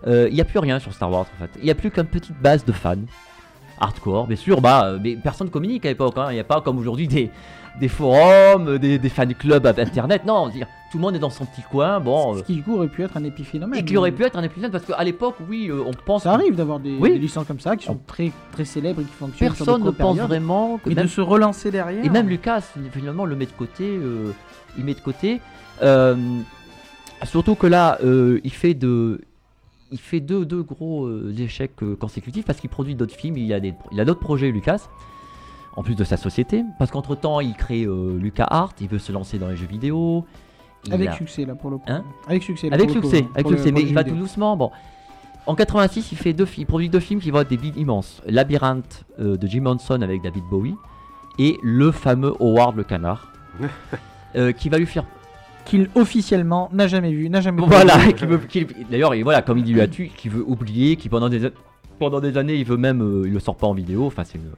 Euh, 0.08 0.28
Il 0.30 0.36
n'y 0.36 0.42
a 0.42 0.46
plus 0.46 0.60
rien 0.60 0.80
sur 0.80 0.94
Star 0.94 1.12
Wars 1.12 1.26
en 1.36 1.40
fait. 1.40 1.52
Il 1.60 1.64
n'y 1.66 1.72
a 1.72 1.76
plus 1.76 1.92
qu'une 1.92 2.06
petite 2.06 2.40
base 2.42 2.66
de 2.66 2.72
fans. 2.72 2.96
Hardcore, 3.80 4.28
bien 4.28 4.36
sûr, 4.36 4.62
bah, 4.62 4.86
euh, 4.86 5.00
mais 5.02 5.16
personne 5.16 5.50
communique 5.50 5.86
à 5.86 5.90
l'époque. 5.90 6.14
hein. 6.18 6.28
Il 6.30 6.36
n'y 6.36 6.40
a 6.40 6.44
pas 6.44 6.62
comme 6.62 6.78
aujourd'hui 6.78 7.08
des, 7.08 7.32
des 7.80 7.88
forums, 7.88 8.78
des, 8.78 9.00
des 9.00 9.10
fan 9.10 9.34
clubs 9.34 9.66
à 9.66 9.70
internet. 9.70 10.24
Non, 10.24 10.50
dire, 10.50 10.68
tout 10.92 11.00
le 11.00 11.02
monde 11.02 11.16
est 11.16 11.20
dans 11.20 11.32
son 11.32 11.46
petit 11.46 11.64
coin. 11.64 12.00
Bon, 12.00 12.36
Ce 12.36 12.40
euh, 12.40 12.42
qui 12.44 12.54
du 12.58 12.62
coup 12.62 12.76
aurait 12.76 12.90
pu 12.90 13.02
être 13.02 13.18
un 13.18 13.24
épiphénomène. 13.24 13.80
et 13.80 13.84
qui 13.84 13.98
aurait 13.98 14.12
pu 14.12 14.24
être 14.24 14.38
un 14.38 14.44
épisode 14.44 14.72
parce 14.72 14.86
qu'à 14.86 15.04
l'époque, 15.04 15.34
oui, 15.50 15.68
euh, 15.72 15.82
on 15.84 15.92
pense. 15.94 16.24
Ça 16.24 16.34
arrive 16.34 16.56
d'avoir 16.56 16.80
des, 16.80 16.96
Oui. 17.00 17.14
des 17.14 17.18
licences 17.18 17.48
comme 17.48 17.60
ça 17.60 17.76
qui 17.76 17.86
sont 17.86 18.00
très 18.06 18.32
très 18.52 18.66
célèbres 18.66 19.02
et 19.02 19.06
qui 19.06 19.14
fonctionnent 19.14 19.56
sur 19.56 19.66
de 19.66 19.72
Personne 19.72 19.82
ne 19.82 19.86
courtes 19.90 19.98
pense 19.98 20.18
vraiment 20.28 20.78
que 20.78 20.92
Et 20.92 20.94
même 20.94 21.06
de 21.06 21.10
se 21.10 21.22
relancer 21.22 21.72
derrière. 21.72 22.06
Et 22.06 22.10
même 22.10 22.28
Lucas, 22.30 22.62
finalement, 22.92 23.26
le 23.26 23.36
met 23.36 23.48
de 23.48 23.52
côté. 23.52 23.86
euh, 23.98 24.32
il 24.78 24.86
met 24.86 24.94
de 24.94 25.02
côté. 25.02 25.42
Euh, 25.82 26.16
surtout 27.24 27.56
que 27.56 27.66
là, 27.66 27.98
euh, 28.04 28.40
il 28.44 28.52
fait 28.54 28.76
de. 28.76 29.22
Il 29.92 30.00
fait 30.00 30.20
deux, 30.20 30.46
deux 30.46 30.64
gros 30.64 31.06
euh, 31.06 31.34
échecs 31.38 31.84
euh, 31.84 31.96
consécutifs 31.96 32.46
parce 32.46 32.60
qu'il 32.60 32.70
produit 32.70 32.96
d'autres 32.96 33.16
films, 33.16 33.38
il 33.38 33.52
a, 33.54 33.60
des, 33.60 33.74
il 33.92 34.00
a 34.00 34.06
d'autres 34.06 34.20
projets, 34.20 34.52
Lucas, 34.52 34.88
en 35.76 35.84
plus 35.84 35.96
de 35.96 36.04
sa 36.04 36.18
société. 36.18 36.64
Parce 36.80 36.92
qu'entre-temps, 36.92 37.40
il 37.40 37.54
crée 37.54 37.84
euh, 37.84 38.18
Lucas 38.18 38.48
Art, 38.50 38.74
il 38.80 38.88
veut 38.88 39.00
se 39.00 39.12
lancer 39.12 39.38
dans 39.38 39.50
les 39.50 39.56
jeux 39.58 39.68
vidéo. 39.68 40.26
Avec 40.92 41.10
a- 41.10 41.14
succès, 41.14 41.46
là, 41.46 41.56
pour 41.56 41.70
le 41.70 41.78
coup. 41.78 41.84
Hein 41.88 42.04
avec 42.28 42.44
succès. 42.44 42.70
là, 42.70 42.76
avec 42.76 42.88
pour 42.88 42.96
le 42.96 43.02
coup, 43.02 43.08
succès, 43.08 43.24
pour 43.24 43.32
avec 43.36 43.50
le- 43.50 43.58
succès, 43.58 43.72
mais 43.72 43.82
il 43.82 43.94
va 43.94 44.04
tout 44.04 44.16
doucement. 44.16 44.58
Bon. 44.58 44.72
En 45.48 45.56
86, 45.56 46.12
il, 46.12 46.18
fait 46.18 46.34
deux, 46.34 46.48
il 46.58 46.66
produit 46.66 46.90
deux 46.90 47.00
films 47.00 47.20
qui 47.20 47.32
vont 47.32 47.42
être 47.42 47.50
des 47.50 47.58
bigs 47.58 47.78
immenses. 47.78 48.22
Labyrinthe 48.28 49.06
euh, 49.20 49.38
de 49.38 49.48
Jim 49.48 49.66
Henson 49.66 50.02
avec 50.02 50.22
David 50.22 50.44
Bowie 50.50 50.76
et 51.40 51.58
le 51.64 51.92
fameux 51.92 52.34
Howard 52.40 52.76
le 52.76 52.84
canard. 52.84 53.32
euh, 54.36 54.52
qui 54.54 54.70
va 54.70 54.78
lui 54.78 54.86
faire 54.86 55.04
Qu'il 55.66 55.90
officiellement 55.96 56.70
n'a 56.74 56.88
jamais 56.88 57.12
vu, 57.12 57.30
n'a 57.30 57.40
jamais 57.42 57.62
voilà 57.66 57.98
vu. 57.98 58.14
qui 58.14 58.26
veut- 58.26 58.38
qui- 58.40 58.68
d'ailleurs 58.90 59.14
et 59.14 59.24
voilà 59.24 59.42
comme 59.42 59.58
il 59.60 59.64
dit 59.64 59.74
lui 59.74 59.82
a 59.82 59.88
tué 59.88 60.12
qui 60.16 60.28
veut 60.28 60.44
oublier 60.46 60.96
qui 60.96 61.08
pendant 61.08 61.30
des 61.30 61.50
pendant 62.00 62.20
des 62.20 62.38
années 62.38 62.56
il 62.56 62.66
veut 62.66 62.78
même 62.78 63.02
euh, 63.02 63.24
il 63.28 63.34
le 63.34 63.40
sort 63.40 63.56
pas 63.56 63.68
en 63.68 63.74
vidéo. 63.74 64.06
Enfin 64.08 64.24
c'est 64.24 64.38
une- 64.38 64.52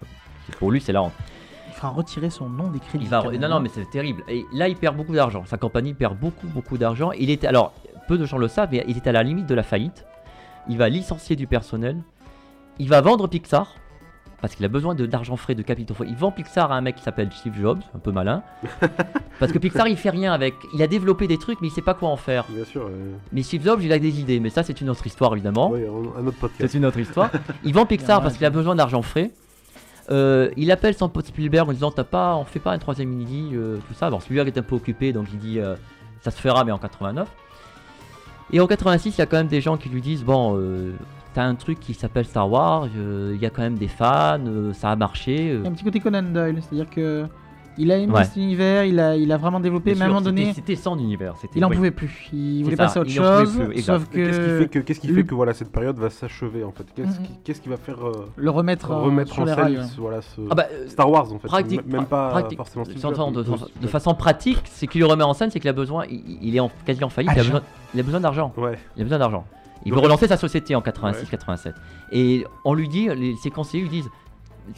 c'est- 0.48 0.56
pour 0.58 0.72
lui 0.72 0.80
c'est 0.82 0.94
la 0.94 1.04
honte. 1.04 1.12
Il 1.70 1.74
fera 1.76 1.90
retirer 1.90 2.30
son 2.30 2.48
nom 2.50 2.70
des 2.70 2.80
crédits. 2.80 3.04
il 3.06 3.10
va 3.10 3.22
quand 3.22 3.32
même, 3.32 3.42
non 3.42 3.50
non 3.50 3.60
mais 3.60 3.70
c'est 3.74 3.90
terrible. 3.90 4.24
Et 4.30 4.46
là 4.54 4.68
il 4.70 4.76
perd 4.76 4.96
beaucoup 4.96 5.14
d'argent. 5.14 5.44
Sa 5.46 5.58
compagnie 5.58 5.94
perd 5.94 6.18
beaucoup 6.18 6.48
beaucoup 6.48 6.78
d'argent. 6.78 7.12
Il 7.12 7.30
était 7.30 7.48
alors 7.48 7.74
peu 8.08 8.18
de 8.18 8.26
gens 8.26 8.38
le 8.38 8.48
savent 8.48 8.70
mais 8.72 8.84
il 8.88 8.98
était 8.98 9.10
à 9.10 9.14
la 9.14 9.24
limite 9.24 9.46
de 9.46 9.56
la 9.56 9.64
faillite. 9.64 10.06
Il 10.70 10.78
va 10.78 10.88
licencier 10.90 11.36
du 11.36 11.46
personnel. 11.48 11.98
Il 12.80 12.88
va 12.90 13.02
vendre 13.02 13.28
Pixar 13.28 13.76
parce 14.44 14.56
qu'il 14.56 14.66
a 14.66 14.68
besoin 14.68 14.94
d'argent 14.94 15.38
frais, 15.38 15.56
de 15.56 15.62
capitaux 15.62 15.94
frais. 15.94 16.06
Il 16.10 16.18
vend 16.18 16.30
Pixar 16.30 16.70
à 16.70 16.76
un 16.76 16.82
mec 16.82 16.98
qui 16.98 17.02
s'appelle 17.04 17.30
Steve 17.32 17.54
Jobs, 17.62 17.80
un 17.96 18.00
peu 18.00 18.12
malin. 18.12 18.44
parce 19.40 19.54
que 19.54 19.58
Pixar, 19.58 19.88
il 19.88 19.96
fait 19.96 20.10
rien 20.10 20.34
avec. 20.34 20.54
Il 20.74 20.84
a 20.84 20.88
développé 20.88 21.28
des 21.30 21.38
trucs, 21.38 21.62
mais 21.62 21.70
il 21.70 21.72
sait 21.72 21.82
pas 21.82 21.94
quoi 21.94 22.10
en 22.10 22.18
faire. 22.18 22.44
Bien 22.50 22.66
sûr. 22.66 22.82
euh, 22.82 23.14
Mais 23.32 23.42
Steve 23.42 23.64
Jobs, 23.64 23.82
il 23.82 23.94
a 23.94 24.00
des 24.00 24.20
idées. 24.20 24.42
Mais 24.42 24.50
ça, 24.50 24.62
c'est 24.62 24.82
une 24.82 24.90
autre 24.90 25.08
histoire, 25.08 25.32
évidemment. 25.32 25.70
ouais, 25.70 25.88
un, 25.88 26.28
autre 26.28 26.38
podcast. 26.38 26.70
C'est 26.74 26.78
une 26.78 26.86
autre 26.86 27.00
histoire. 27.00 27.32
Il 27.64 27.74
vend 27.74 27.86
Pixar 27.86 28.22
parce 28.22 28.36
qu'il 28.36 28.46
a 28.46 28.50
besoin 28.50 28.76
d'argent 28.76 29.02
frais. 29.02 29.32
Euh, 30.12 30.50
il 30.58 30.74
appelle 30.74 30.94
son 30.94 31.08
pote 31.08 31.28
Spielberg 31.28 31.70
en 31.70 31.72
disant 31.72 31.92
T'as 31.92 32.04
pas, 32.04 32.36
on 32.36 32.44
fait 32.44 32.60
pas 32.60 32.74
un 32.74 32.80
troisième 32.80 33.08
midi, 33.08 33.52
euh, 33.54 33.78
tout 33.88 33.94
ça. 33.94 34.10
Bon, 34.10 34.20
Spielberg 34.20 34.50
est 34.50 34.58
un 34.58 34.64
peu 34.64 34.76
occupé, 34.76 35.14
donc 35.14 35.28
il 35.32 35.40
dit 35.40 35.60
euh, 35.62 35.78
Ça 36.20 36.32
se 36.32 36.42
fera, 36.42 36.66
mais 36.66 36.74
en 36.74 36.80
89. 36.80 37.30
Et 38.52 38.60
en 38.60 38.68
86, 38.68 39.16
il 39.16 39.20
y 39.20 39.22
a 39.22 39.26
quand 39.26 39.38
même 39.38 39.48
des 39.48 39.62
gens 39.62 39.78
qui 39.78 39.88
lui 39.88 40.02
disent 40.02 40.26
Bon, 40.26 40.62
t'as 41.34 41.44
un 41.44 41.56
truc 41.56 41.80
qui 41.80 41.94
s'appelle 41.94 42.26
Star 42.26 42.50
Wars, 42.50 42.88
euh, 42.98 43.32
il 43.36 43.42
y 43.42 43.46
a 43.46 43.50
quand 43.50 43.62
même 43.62 43.78
des 43.78 43.88
fans, 43.88 44.40
euh, 44.46 44.74
ça 44.74 44.92
a 44.92 44.96
marché. 44.96 45.52
euh. 45.52 45.58
Il 45.60 45.64
y 45.64 45.68
a 45.68 45.70
un 45.70 45.74
petit 45.74 45.84
côté 45.84 46.00
Conan 46.00 46.24
Doyle, 46.24 46.60
c'est-à-dire 46.62 46.90
que 46.90 47.26
il 47.76 47.92
a 47.92 47.98
aimé 47.98 48.14
Ouais. 48.14 48.24
cet 48.24 48.36
univers, 48.36 48.84
il 48.86 49.00
a, 49.00 49.16
il 49.18 49.32
a 49.32 49.38
vraiment 49.38 49.60
développé, 49.60 49.96
mais 49.96 50.02
à 50.02 50.06
un 50.06 50.08
moment 50.10 50.22
donné, 50.22 50.54
c'était- 50.54 50.76
son 50.76 50.96
univers. 51.00 51.36
c'était- 51.42 51.58
il 51.58 51.66
en 51.66 51.70
oui. 51.70 51.76
pouvait 51.76 51.90
plus. 51.90 52.30
Il 52.32 52.64
voulait 52.64 52.76
ça, 52.76 52.84
passer 52.84 53.00
à 53.00 53.02
autre 53.02 53.10
chose, 53.10 53.52
plus, 53.58 53.82
sauf 53.82 54.06
Mais 54.14 54.26
Qu'est-ce 54.26 54.38
qui 54.40 54.46
que 54.46 54.60
fait 54.60 54.68
que, 54.68 54.80
qu'est-ce 54.80 55.00
qui 55.00 55.08
le- 55.08 55.16
fait 55.16 55.24
que 55.24 55.34
voilà, 55.34 55.56
cette 55.56 55.72
période 55.72 55.98
va 55.98 56.12
s'achever 56.12 56.64
en 56.64 56.72
fait? 56.72 56.86
Qu'est-ce 57.44 57.62
qui, 57.62 57.70
va 57.70 57.78
faire 57.78 58.06
euh, 58.08 58.28
le 58.36 58.50
remettre, 58.52 58.92
euh, 58.92 58.98
remettre 59.02 59.34
sur 59.34 59.42
en 59.42 59.48
scène 59.48 59.58
ouais. 59.78 59.84
ce- 59.88 60.00
voilà, 60.00 60.22
ce 60.22 60.40
Ah 60.52 60.54
bah, 60.54 60.68
euh, 60.72 60.88
Star 60.88 61.10
Wars 61.10 61.34
en 61.34 61.40
fait 61.40 61.48
pratique- 61.48 61.88
Même 61.88 62.06
pas 62.06 62.30
pratique- 62.30 62.58
forcément 62.58 62.84
de, 63.32 63.42
de- 63.82 63.88
façon 63.88 64.14
pratique, 64.14 64.62
c'est 64.66 64.86
qu'il 64.86 65.02
le 65.02 65.08
remet 65.08 65.24
en 65.24 65.34
scène, 65.34 65.50
c'est 65.50 65.60
qu'il 65.60 65.70
a 65.70 65.74
besoin, 65.74 66.06
il, 66.08 66.22
il 66.44 66.56
est 66.56 66.60
en, 66.60 66.70
quasi 66.86 67.04
en 67.04 67.10
faillite, 67.10 67.32
il 67.34 67.38
a 67.38 67.40
Argent. 67.40 67.54
besoin, 67.54 67.68
il 67.96 68.00
a 68.00 68.04
besoin 68.04 68.20
d'argent. 68.20 68.54
Ouais. 68.56 68.78
Il 68.98 69.02
a 69.02 69.04
besoin 69.06 69.18
d'argent. 69.18 69.46
Il 69.86 69.90
Donc- 69.92 70.00
veut 70.00 70.04
relancer 70.06 70.28
sa 70.28 70.38
société 70.38 70.76
en 70.76 70.82
86-87. 70.82 71.74
Et 72.12 72.46
on 72.66 72.74
lui 72.74 72.88
dit, 72.88 73.08
les, 73.10 73.36
ses 73.36 73.50
conseillers 73.52 73.84
lui 73.84 73.90
disent, 73.90 74.10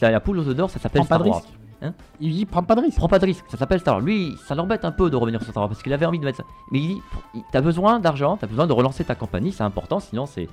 la, 0.00 0.10
la 0.10 0.20
poule 0.20 0.38
aux 0.38 0.48
œufs 0.48 0.56
d'or, 0.56 0.70
ça 0.70 0.78
s'appelle 0.78 1.04
Star 1.04 1.22
de 1.22 1.28
Wars. 1.28 1.42
risque. 1.42 1.92
Il 2.20 2.32
dit 2.32 2.46
prends 2.46 2.62
pas 2.62 2.74
de 2.74 2.80
risque. 2.80 2.96
Prends 2.96 3.06
pas 3.08 3.18
de 3.18 3.26
risque, 3.26 3.44
ça 3.48 3.56
s'appelle 3.58 3.78
Star 3.80 3.94
Wars. 3.96 4.02
Lui, 4.04 4.34
ça 4.46 4.54
l'embête 4.54 4.84
un 4.84 4.90
peu 4.92 5.10
de 5.10 5.16
revenir 5.16 5.40
sur 5.42 5.50
Star 5.50 5.62
Wars 5.62 5.68
parce 5.68 5.82
qu'il 5.82 5.92
avait 5.92 6.06
envie 6.06 6.18
de 6.18 6.24
mettre 6.24 6.38
ça. 6.38 6.44
Mais 6.72 6.78
il 6.80 6.88
dit, 7.34 7.42
t'as 7.52 7.60
besoin 7.60 8.00
d'argent, 8.00 8.36
t'as 8.36 8.46
besoin 8.46 8.66
de 8.66 8.72
relancer 8.72 9.04
ta 9.04 9.14
compagnie, 9.14 9.52
c'est 9.52 9.62
important, 9.62 10.00
sinon 10.00 10.26
c'est, 10.26 10.48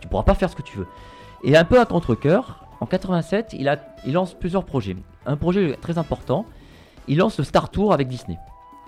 tu 0.00 0.08
pourras 0.08 0.24
pas 0.24 0.34
faire 0.34 0.50
ce 0.50 0.56
que 0.56 0.62
tu 0.62 0.76
veux. 0.78 0.86
Et 1.44 1.56
un 1.56 1.64
peu 1.64 1.80
à 1.80 1.86
contre-coeur, 1.86 2.66
en 2.80 2.86
87, 2.86 3.54
il, 3.58 3.68
a, 3.68 3.78
il 4.04 4.12
lance 4.14 4.34
plusieurs 4.34 4.64
projets. 4.64 4.96
Un 5.26 5.36
projet 5.36 5.78
très 5.80 5.96
important, 5.96 6.44
il 7.08 7.18
lance 7.18 7.38
le 7.38 7.44
Star 7.44 7.70
Tour 7.70 7.92
avec 7.94 8.08
Disney. 8.08 8.36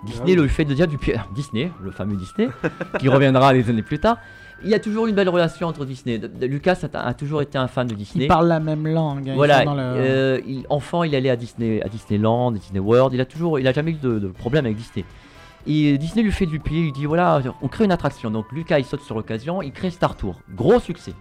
Disney 0.03 0.33
Ah 0.33 0.35
oui. 0.35 0.43
le 0.43 0.47
fait 0.47 0.65
de 0.65 0.73
dire 0.75 0.87
du 0.87 0.97
pied. 0.99 1.15
Disney, 1.33 1.71
le 1.81 1.89
fameux 1.91 2.17
Disney, 2.17 2.49
qui 2.99 3.07
reviendra 3.09 3.53
des 3.53 3.67
années 3.69 3.81
plus 3.81 3.97
tard. 3.99 4.17
Il 4.63 4.69
y 4.69 4.73
a 4.73 4.79
toujours 4.79 5.05
une 5.07 5.13
belle 5.15 5.29
relation 5.29 5.67
entre 5.67 5.85
Disney. 5.85 6.17
De- 6.17 6.27
de- 6.27 6.45
Lucas 6.47 6.77
a, 6.93 6.99
a 7.07 7.13
toujours 7.13 7.41
été 7.43 7.57
un 7.57 7.67
fan 7.67 7.85
de 7.87 7.93
Disney. 7.93 8.25
Il 8.25 8.27
parle 8.27 8.47
la 8.47 8.59
même 8.59 8.87
langue. 8.87 9.29
hein, 9.29 9.33
Voilà, 9.35 9.59
sont 9.59 9.65
dans 9.65 9.75
le- 9.75 9.81
euh, 9.81 10.41
il- 10.47 10.65
enfant, 10.69 11.03
il 11.03 11.13
allait 11.15 11.29
à 11.29 11.35
Disney, 11.35 11.81
à 11.83 11.89
Disneyland, 11.89 12.51
Disney 12.51 12.79
World. 12.79 13.13
Il 13.13 13.21
a 13.21 13.25
toujours, 13.25 13.59
il 13.59 13.67
a 13.67 13.71
jamais 13.71 13.91
eu 13.91 13.95
de, 14.01 14.17
de 14.19 14.27
problème 14.29 14.65
avec 14.65 14.77
Disney. 14.77 15.05
Et 15.67 15.97
Disney 15.97 16.23
lui 16.23 16.31
fait 16.31 16.45
du 16.45 16.59
pied, 16.59 16.79
il 16.79 16.83
lui 16.85 16.91
dit 16.91 17.05
voilà, 17.05 17.41
on 17.61 17.67
crée 17.67 17.85
une 17.85 17.91
attraction. 17.91 18.31
Donc 18.31 18.51
Lucas, 18.51 18.79
il 18.79 18.85
saute 18.85 19.01
sur 19.01 19.15
l'occasion, 19.15 19.61
il 19.61 19.71
crée 19.71 19.89
Star 19.91 20.15
Tour, 20.15 20.35
gros 20.55 20.79
succès. 20.79 21.13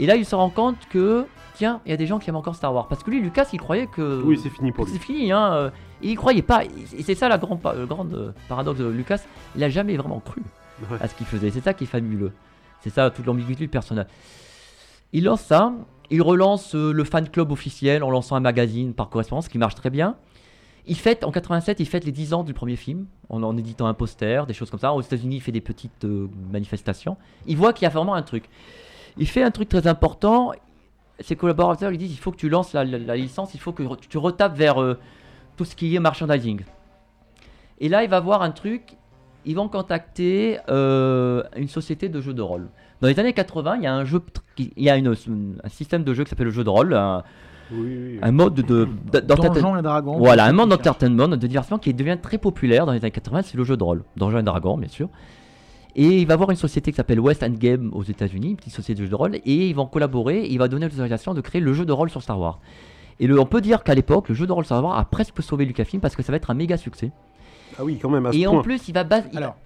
Et 0.00 0.06
là, 0.06 0.16
il 0.16 0.24
se 0.24 0.34
rend 0.34 0.48
compte 0.50 0.76
que 0.90 1.26
tiens, 1.54 1.80
il 1.86 1.90
y 1.90 1.92
a 1.92 1.96
des 1.96 2.06
gens 2.06 2.18
qui 2.18 2.30
aiment 2.30 2.36
encore 2.36 2.54
Star 2.54 2.72
Wars, 2.74 2.86
parce 2.88 3.02
que 3.02 3.10
lui, 3.10 3.20
Lucas, 3.20 3.46
il 3.52 3.58
croyait 3.60 3.86
que 3.86 4.22
Oui, 4.24 4.38
c'est 4.42 4.48
fini 4.50 4.72
pour 4.72 4.86
c'est 4.86 4.92
lui. 4.92 4.98
fini, 5.00 5.32
hein. 5.32 5.52
euh, 5.54 5.70
Il 6.02 6.10
y 6.10 6.14
croyait 6.14 6.42
pas. 6.42 6.62
Et 6.64 7.02
c'est 7.02 7.14
ça 7.16 7.28
la 7.28 7.38
grande, 7.38 7.60
pa- 7.60 7.74
le 7.74 7.84
grand 7.84 8.06
euh, 8.14 8.30
paradoxe 8.48 8.78
de 8.78 8.86
Lucas. 8.86 9.18
Il 9.56 9.62
a 9.64 9.68
jamais 9.68 9.96
vraiment 9.96 10.20
cru 10.20 10.40
Ouais. 10.90 10.96
à 11.00 11.08
ce 11.08 11.14
qu'il 11.16 11.26
faisait. 11.26 11.50
C'est 11.50 11.60
ça 11.64 11.74
qui 11.74 11.84
est 11.84 11.88
fabuleux. 11.88 12.30
C'est 12.80 12.90
ça 12.90 13.10
toute 13.10 13.26
l'ambiguïté 13.26 13.64
du 13.64 13.68
personnage. 13.68 14.06
Il 15.12 15.24
lance 15.24 15.42
ça. 15.42 15.72
Il 16.10 16.22
relance 16.22 16.74
euh, 16.74 16.92
le 16.92 17.04
fan 17.04 17.28
club 17.28 17.52
officiel 17.52 18.02
en 18.02 18.10
lançant 18.10 18.36
un 18.36 18.40
magazine 18.40 18.94
par 18.94 19.10
correspondance 19.10 19.48
qui 19.48 19.58
marche 19.58 19.74
très 19.74 19.90
bien. 19.90 20.16
Il 20.86 20.96
fête, 20.96 21.22
en 21.22 21.30
87, 21.30 21.80
il 21.80 21.86
fête 21.86 22.06
les 22.06 22.12
10 22.12 22.32
ans 22.32 22.44
du 22.44 22.54
premier 22.54 22.76
film 22.76 23.06
en, 23.28 23.56
éditant 23.58 23.86
un 23.86 23.94
poster, 23.94 24.46
des 24.46 24.54
choses 24.54 24.70
comme 24.70 24.80
ça. 24.80 24.94
Aux 24.94 25.02
États-Unis, 25.02 25.36
il 25.36 25.42
fait 25.42 25.52
des 25.52 25.60
petites 25.60 26.06
euh, 26.06 26.28
manifestations. 26.50 27.18
Il 27.46 27.58
voit 27.58 27.74
qu'il 27.74 27.82
y 27.82 27.86
a 27.86 27.90
vraiment 27.90 28.14
un 28.14 28.22
truc. 28.22 28.48
Il 29.18 29.28
fait 29.28 29.42
un 29.42 29.50
truc 29.50 29.68
très 29.68 29.86
important. 29.86 30.52
Ses 31.20 31.36
collaborateurs 31.36 31.90
lui 31.90 31.98
disent 31.98 32.12
il 32.12 32.16
faut 32.18 32.32
que 32.32 32.38
tu 32.38 32.48
lances 32.48 32.72
la, 32.72 32.84
licence, 32.84 33.52
il 33.52 33.60
faut 33.60 33.72
que 33.72 33.82
tu 34.08 34.16
retapes 34.16 34.56
vers 34.56 34.80
euh, 34.80 34.98
tout 35.58 35.66
ce 35.66 35.76
qui 35.76 35.94
est 35.94 36.00
merchandising. 36.00 36.62
Et 37.80 37.88
là, 37.90 38.02
il 38.02 38.08
va 38.08 38.20
voir 38.20 38.40
un 38.40 38.50
truc. 38.50 38.96
Ils 39.48 39.54
vont 39.56 39.68
contacter 39.68 40.58
euh, 40.68 41.42
une 41.56 41.68
société 41.68 42.08
de 42.08 42.20
jeux 42.20 42.34
de 42.34 42.42
rôle. 42.42 42.68
Dans 43.00 43.08
les 43.08 43.18
années 43.18 43.32
80, 43.32 43.76
il 43.76 43.82
y 43.82 43.86
a 43.86 43.94
un 43.94 44.04
jeu, 44.04 44.20
il 44.58 44.70
y 44.76 44.90
a 44.90 44.96
une- 44.96 45.14
un 45.64 45.68
système 45.68 46.04
de 46.04 46.12
jeu 46.14 46.24
qui 46.24 46.30
s'appelle 46.30 46.46
le 46.46 46.52
jeu 46.52 46.64
de 46.64 46.68
rôle, 46.68 46.92
un, 46.94 47.22
Oui, 47.72 47.78
oui. 47.80 48.18
un 48.20 48.32
mode 48.32 48.54
de, 48.54 48.62
de- 49.12 49.20
Donjons 49.20 49.76
et 49.78 49.82
Dragons. 49.82 50.18
voilà, 50.18 50.44
un 50.44 50.54
cherchent. 50.54 50.68
d'entertainment, 50.68 51.28
de 51.28 51.36
divertissement 51.46 51.78
qui 51.78 51.94
devient 51.94 52.18
très 52.20 52.36
populaire 52.38 52.84
dans 52.86 52.92
les 52.92 52.98
années 52.98 53.10
80, 53.10 53.42
c'est 53.42 53.56
le 53.56 53.64
jeu 53.64 53.76
de 53.76 53.82
rôle. 53.82 54.02
Donjons 54.16 54.38
et 54.38 54.42
Dragons, 54.42 54.76
bien 54.76 54.88
sûr. 54.88 55.08
Et 55.96 56.20
il 56.20 56.26
va 56.26 56.36
voir 56.36 56.50
une 56.50 56.56
société 56.56 56.90
qui 56.92 56.96
s'appelle 56.96 57.18
West 57.20 57.42
End 57.42 57.54
Game 57.58 57.90
aux 57.94 58.02
États-Unis, 58.04 58.50
une 58.50 58.56
petite 58.56 58.74
société 58.74 59.00
de 59.00 59.04
jeux 59.06 59.10
de 59.10 59.16
rôle, 59.16 59.36
et 59.36 59.68
ils 59.68 59.74
vont 59.74 59.86
collaborer, 59.86 60.40
et 60.44 60.52
il 60.52 60.58
va 60.58 60.68
donner 60.68 60.86
l'autorisation 60.88 61.32
de 61.34 61.40
créer 61.40 61.60
le 61.60 61.72
jeu 61.72 61.84
de 61.86 61.92
rôle 61.92 62.10
sur 62.10 62.22
Star 62.22 62.38
Wars. 62.38 62.60
Et 63.20 63.26
le- 63.26 63.40
on 63.40 63.46
peut 63.46 63.60
dire 63.60 63.82
qu'à 63.82 63.94
l'époque, 63.94 64.28
le 64.28 64.34
jeu 64.34 64.46
de 64.46 64.52
rôle 64.52 64.64
Star 64.64 64.84
Wars 64.84 64.96
a 64.98 65.04
presque 65.04 65.42
sauvé 65.42 65.64
Lucasfilm 65.64 66.00
parce 66.00 66.14
que 66.14 66.22
ça 66.22 66.30
va 66.32 66.36
être 66.36 66.50
un 66.50 66.54
méga 66.54 66.76
succès. 66.76 67.10
Ah 67.78 67.84
oui, 67.84 67.98
quand 68.00 68.10
même, 68.10 68.26
à 68.26 68.32
ce 68.32 68.36
Et 68.38 68.46
en 68.46 68.62
plus, 68.62 68.88
il 68.88 68.94
va 68.94 69.04
baser. 69.04 69.28
Alors, 69.36 69.56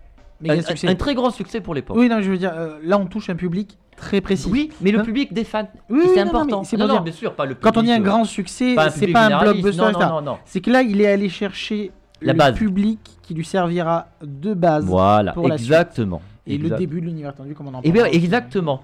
un, 0.41 0.43
méga 0.43 0.55
un- 0.55 0.63
succès. 0.63 0.89
un 0.89 0.95
très 0.95 1.15
grand 1.15 1.31
succès 1.31 1.61
pour 1.61 1.75
l'époque. 1.75 1.97
Oui, 1.97 2.09
non, 2.09 2.21
je 2.21 2.31
veux 2.31 2.39
dire, 2.39 2.53
euh, 2.55 2.79
là 2.83 2.99
on 2.99 3.07
touche 3.07 3.31
un 3.31 3.37
public 3.37 3.79
très 3.97 4.21
précis. 4.21 4.49
Oui, 4.51 4.71
mais 4.81 4.91
le 4.91 5.01
Hein 5.01 5.05
public 5.05 5.33
des 5.33 5.45
fans, 5.45 5.69
Oui, 5.91 6.01
c'est 6.15 6.25
non, 6.25 6.33
non, 6.33 6.39
important. 6.41 6.61
mais 6.61 6.65
c'est 6.67 6.77
non, 6.77 6.87
pour 6.87 6.89
non, 6.89 6.95
dire, 6.95 7.03
bien 7.05 7.13
sûr, 7.13 7.35
pas 7.35 7.47
le 7.47 7.55
Quand 7.55 7.77
on 7.77 7.83
dit 7.83 7.91
un 7.93 7.97
public, 7.97 8.09
euh, 8.09 8.11
grand 8.15 8.25
succès, 8.25 8.75
pas 8.75 8.87
un 8.87 8.91
c'est 8.91 9.01
public 9.01 9.13
pas 9.15 9.21
un 9.21 9.29
généraliste, 9.29 9.53
blockbuster. 9.63 9.83
Non, 9.83 9.89
etc. 9.91 10.07
non, 10.09 10.15
non, 10.17 10.23
non. 10.33 10.39
C'est 10.45 10.61
que 10.61 10.71
là, 10.71 10.83
il 10.83 11.01
est 11.01 11.07
allé 11.07 11.29
chercher 11.29 11.91
La 12.21 12.33
le 12.33 12.39
base. 12.39 12.55
public 12.57 12.99
qui 13.23 13.35
lui 13.35 13.45
servira 13.45 14.09
de 14.23 14.55
base 14.55 14.85
Voilà, 14.85 15.33
pour 15.33 15.47
la 15.49 15.55
exactement. 15.55 16.21
et 16.47 16.59
le 16.59 16.65
Exact. 16.65 16.79
début 16.79 17.01
de 17.01 17.07
l'univers 17.07 17.35
tendu, 17.35 17.55
comme 17.55 17.69
on 17.69 17.75
en 17.75 17.81
Eh 17.85 17.93
bien, 17.93 18.03
parlera. 18.03 18.17
exactement. 18.17 18.83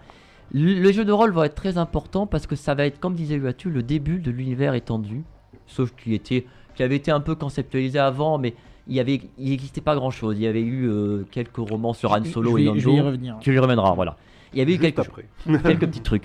Le, 0.52 0.74
le 0.80 0.92
jeu 0.92 1.04
de 1.04 1.12
rôle 1.12 1.32
va 1.32 1.46
être 1.46 1.54
très 1.56 1.76
important 1.76 2.26
parce 2.26 2.46
que 2.46 2.54
ça 2.56 2.74
va 2.74 2.86
être, 2.86 3.00
comme 3.00 3.14
disait 3.14 3.34
Uatu, 3.36 3.68
le 3.70 3.82
début 3.82 4.20
de 4.20 4.30
l'univers 4.30 4.74
étendu. 4.74 5.24
Sauf 5.66 5.92
qui 5.94 6.14
était, 6.14 6.46
qui 6.76 6.82
avait 6.82 6.96
été 6.96 7.10
un 7.10 7.20
peu 7.20 7.34
conceptualisé 7.34 7.98
avant, 7.98 8.38
mais 8.38 8.54
il 8.88 8.94
y 8.94 9.00
avait, 9.00 9.20
il 9.38 9.50
n'existait 9.50 9.80
pas 9.80 9.94
grand 9.94 10.10
chose. 10.10 10.36
Il 10.38 10.42
y 10.42 10.46
avait 10.46 10.62
eu 10.62 10.88
euh, 10.88 11.24
quelques 11.30 11.56
romans 11.58 11.92
sur 11.92 12.12
Han 12.12 12.24
Je- 12.24 12.30
Solo 12.30 12.56
je 12.56 12.62
et 12.62 12.64
je 12.80 12.86
vais 12.88 12.92
y 12.92 12.96
Lando. 12.96 13.06
revenir. 13.08 13.36
Tu 13.40 13.54
y 13.54 13.58
reviendras, 13.58 13.92
voilà. 13.94 14.16
Il 14.52 14.58
y 14.58 14.62
avait 14.62 14.74
eu 14.74 14.78
quelques, 14.78 14.98
après. 15.00 15.26
quelques 15.62 15.86
petits 15.86 16.00
trucs. 16.00 16.24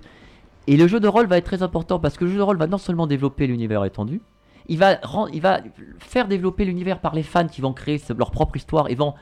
Et 0.67 0.78
le 0.78 0.88
jeu 0.88 0.99
de 1.02 1.08
rôle 1.10 1.28
va 1.28 1.38
être 1.38 1.45
très 1.45 1.62
important 1.62 1.99
parce 1.99 2.17
que 2.17 2.23
le 2.23 2.32
jeu 2.32 2.38
de 2.38 2.41
rôle 2.41 2.58
va 2.58 2.67
non 2.67 2.78
seulement 2.78 3.06
développer 3.06 3.47
l'univers 3.47 3.84
étendu, 3.84 4.21
il 4.70 4.78
va, 4.80 4.97
il 5.34 5.41
va 5.41 5.59
faire 5.99 6.28
développer 6.30 6.64
l'univers 6.64 6.99
par 7.01 7.14
les 7.16 7.24
fans 7.24 7.47
qui 7.47 7.59
vont 7.59 7.74
créer 7.74 8.01
leur 8.18 8.32
propre 8.32 8.55
histoire 8.55 8.89
et 8.89 8.95
vont 8.95 9.14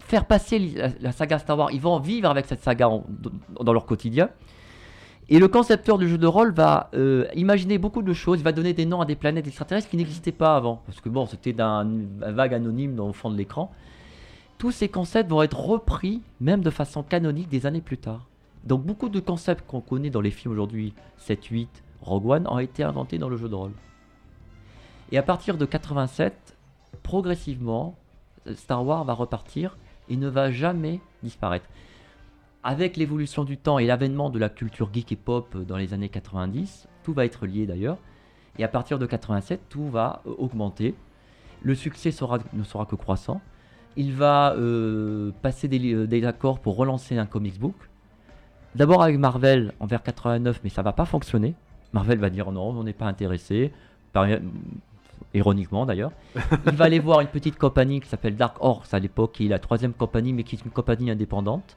faire 0.00 0.24
passer 0.26 0.58
la, 0.58 0.88
la 1.00 1.12
saga 1.12 1.38
Star 1.38 1.56
Wars. 1.58 1.70
Ils 1.72 1.80
vont 1.80 2.00
vivre 2.00 2.28
avec 2.28 2.46
cette 2.46 2.62
saga 2.62 2.88
en- 2.88 3.04
dans 3.60 3.72
leur 3.72 3.86
quotidien. 3.86 4.28
Et 5.30 5.38
le 5.38 5.48
concepteur 5.48 5.98
du 5.98 6.08
jeu 6.08 6.16
de 6.16 6.26
rôle 6.26 6.52
va 6.52 6.90
euh, 6.94 7.26
imaginer 7.34 7.76
beaucoup 7.76 8.02
de 8.02 8.12
choses. 8.14 8.42
Va 8.42 8.52
donner 8.52 8.72
des 8.72 8.86
noms 8.86 9.02
à 9.02 9.04
des 9.04 9.16
planètes 9.16 9.46
extraterrestres 9.46 9.90
qui 9.90 9.98
n'existaient 9.98 10.32
pas 10.32 10.56
avant. 10.56 10.80
Parce 10.86 11.00
que 11.00 11.08
bon, 11.10 11.26
c'était 11.26 11.52
d'un 11.52 11.86
un 12.22 12.32
vague 12.32 12.54
anonyme 12.54 12.94
dans 12.94 13.06
le 13.06 13.12
fond 13.12 13.30
de 13.30 13.36
l'écran. 13.36 13.70
Tous 14.56 14.70
ces 14.70 14.88
concepts 14.88 15.30
vont 15.30 15.42
être 15.42 15.58
repris, 15.58 16.22
même 16.40 16.62
de 16.62 16.70
façon 16.70 17.02
canonique, 17.02 17.48
des 17.48 17.66
années 17.66 17.82
plus 17.82 17.98
tard. 17.98 18.26
Donc 18.64 18.82
beaucoup 18.82 19.08
de 19.08 19.20
concepts 19.20 19.66
qu'on 19.66 19.80
connaît 19.80 20.10
dans 20.10 20.20
les 20.20 20.30
films 20.30 20.52
aujourd'hui, 20.52 20.94
7, 21.18 21.44
8, 21.44 21.82
Rogue 22.02 22.26
One, 22.26 22.48
ont 22.48 22.58
été 22.58 22.82
inventés 22.82 23.18
dans 23.18 23.28
le 23.28 23.36
jeu 23.36 23.48
de 23.48 23.54
rôle. 23.54 23.72
Et 25.12 25.18
à 25.18 25.22
partir 25.22 25.58
de 25.58 25.64
87, 25.64 26.56
progressivement, 27.02 27.96
Star 28.54 28.84
Wars 28.84 29.04
va 29.04 29.12
repartir 29.12 29.76
et 30.08 30.16
ne 30.16 30.28
va 30.28 30.50
jamais 30.50 31.00
disparaître. 31.22 31.66
Avec 32.62 32.96
l'évolution 32.96 33.44
du 33.44 33.56
temps 33.56 33.78
et 33.78 33.86
l'avènement 33.86 34.30
de 34.30 34.38
la 34.38 34.48
culture 34.48 34.90
geek 34.92 35.12
et 35.12 35.16
pop 35.16 35.56
dans 35.56 35.76
les 35.76 35.94
années 35.94 36.08
90, 36.08 36.88
tout 37.02 37.12
va 37.12 37.24
être 37.24 37.46
lié 37.46 37.66
d'ailleurs. 37.66 37.98
Et 38.58 38.64
à 38.64 38.68
partir 38.68 38.98
de 38.98 39.06
87, 39.06 39.60
tout 39.68 39.88
va 39.88 40.22
euh, 40.26 40.34
augmenter. 40.38 40.94
Le 41.62 41.74
succès 41.74 42.10
ne 42.52 42.62
sera 42.64 42.86
que 42.86 42.96
croissant. 42.96 43.40
Il 43.96 44.12
va 44.12 44.54
euh, 44.54 45.32
passer 45.42 45.68
euh, 45.72 46.06
des 46.06 46.24
accords 46.24 46.60
pour 46.60 46.76
relancer 46.76 47.16
un 47.16 47.26
comics 47.26 47.58
book. 47.58 47.74
D'abord 48.74 49.02
avec 49.02 49.18
Marvel 49.18 49.72
en 49.80 49.86
vers 49.86 50.02
89, 50.02 50.60
mais 50.62 50.70
ça 50.70 50.82
va 50.82 50.92
pas 50.92 51.04
fonctionner. 51.04 51.54
Marvel 51.92 52.18
va 52.18 52.30
dire 52.30 52.52
non, 52.52 52.70
on 52.70 52.84
n'est 52.84 52.92
pas 52.92 53.06
intéressé. 53.06 53.72
Ironiquement 55.34 55.86
d'ailleurs. 55.86 56.12
Il 56.66 56.72
va 56.72 56.84
aller 56.84 56.98
voir 57.00 57.20
une 57.20 57.28
petite 57.28 57.56
compagnie 57.56 58.00
qui 58.00 58.08
s'appelle 58.08 58.36
Dark 58.36 58.56
Horse 58.60 58.92
à 58.94 58.98
l'époque, 58.98 59.32
qui 59.32 59.46
est 59.46 59.48
la 59.48 59.58
troisième 59.58 59.92
compagnie, 59.92 60.32
mais 60.32 60.42
qui 60.42 60.56
est 60.56 60.64
une 60.64 60.70
compagnie 60.70 61.10
indépendante. 61.10 61.76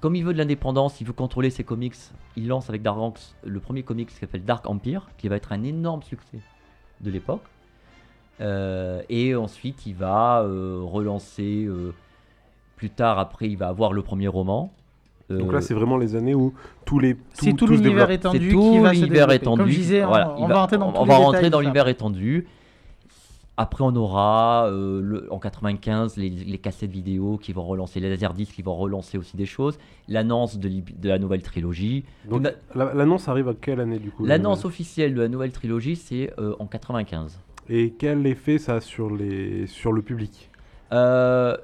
Comme 0.00 0.14
il 0.14 0.24
veut 0.24 0.32
de 0.32 0.38
l'indépendance, 0.38 1.00
il 1.00 1.06
veut 1.06 1.12
contrôler 1.12 1.50
ses 1.50 1.64
comics, 1.64 1.94
il 2.36 2.48
lance 2.48 2.68
avec 2.68 2.82
Dark 2.82 2.98
Horse 2.98 3.34
le 3.44 3.60
premier 3.60 3.82
comics 3.82 4.08
qui 4.08 4.14
s'appelle 4.16 4.44
Dark 4.44 4.68
Empire, 4.68 5.08
qui 5.18 5.28
va 5.28 5.36
être 5.36 5.52
un 5.52 5.62
énorme 5.62 6.02
succès 6.02 6.38
de 7.00 7.10
l'époque. 7.10 7.42
Euh, 8.40 9.02
et 9.08 9.34
ensuite, 9.34 9.86
il 9.86 9.94
va 9.94 10.42
euh, 10.42 10.80
relancer 10.84 11.64
euh, 11.66 11.94
plus 12.76 12.90
tard. 12.90 13.18
Après, 13.18 13.48
il 13.48 13.56
va 13.56 13.68
avoir 13.68 13.92
le 13.92 14.02
premier 14.02 14.28
roman. 14.28 14.70
Donc 15.30 15.52
là, 15.52 15.60
c'est 15.60 15.74
vraiment 15.74 15.96
les 15.96 16.14
années 16.14 16.34
où 16.34 16.52
tous 16.84 17.00
les. 17.00 17.16
C'est 17.32 17.52
tout 17.54 17.66
se 17.66 17.72
l'univers 17.72 18.10
étendu 18.10 18.38
c'est 18.38 18.46
qui 18.46 18.52
tout 18.52 18.84
l'univers 18.92 19.30
étendu. 19.32 19.62
Comme 19.62 19.70
je 19.70 19.76
disais, 19.76 20.04
on- 20.04 20.08
Voilà, 20.08 20.34
on, 20.36 20.44
il 20.44 20.48
va 20.48 20.60
rentrer 20.60 20.78
dans 20.78 20.88
on 20.90 20.92
tous 20.92 21.08
va 21.08 21.16
rentrer 21.16 21.50
dans 21.50 21.60
l'univers 21.60 21.88
étendu. 21.88 22.46
Après, 23.58 23.82
on 23.84 23.94
aura 23.96 24.68
euh, 24.68 25.00
le- 25.00 25.32
en 25.32 25.38
95 25.38 26.18
les, 26.18 26.28
les 26.28 26.58
cassettes 26.58 26.90
vidéo 26.90 27.38
qui 27.38 27.52
vont 27.52 27.64
relancer, 27.64 28.00
les 28.00 28.10
laserdiscs 28.10 28.54
qui 28.54 28.62
vont 28.62 28.76
relancer 28.76 29.16
aussi 29.16 29.36
des 29.36 29.46
choses, 29.46 29.78
l'annonce 30.08 30.58
de, 30.58 30.70
la 31.02 31.18
nouvelle 31.18 31.42
trilogie. 31.42 32.04
Donc, 32.28 32.46
L'annonce 32.74 33.28
arrive 33.28 33.48
à 33.48 33.54
quelle 33.54 33.80
année 33.80 33.98
du 33.98 34.10
coup 34.10 34.26
L'annonce 34.26 34.64
officielle 34.66 35.14
de 35.14 35.22
la 35.22 35.28
nouvelle 35.28 35.52
trilogie, 35.52 35.96
c'est 35.96 36.32
euh, 36.38 36.54
en 36.58 36.66
95. 36.66 37.40
Et 37.68 37.94
quel 37.98 38.26
effet 38.26 38.58
ça 38.58 38.74
a 38.74 38.80
sur, 38.80 39.10
les... 39.10 39.66
sur 39.66 39.92
le 39.92 40.02
public? 40.02 40.50
Euh, 40.92 41.56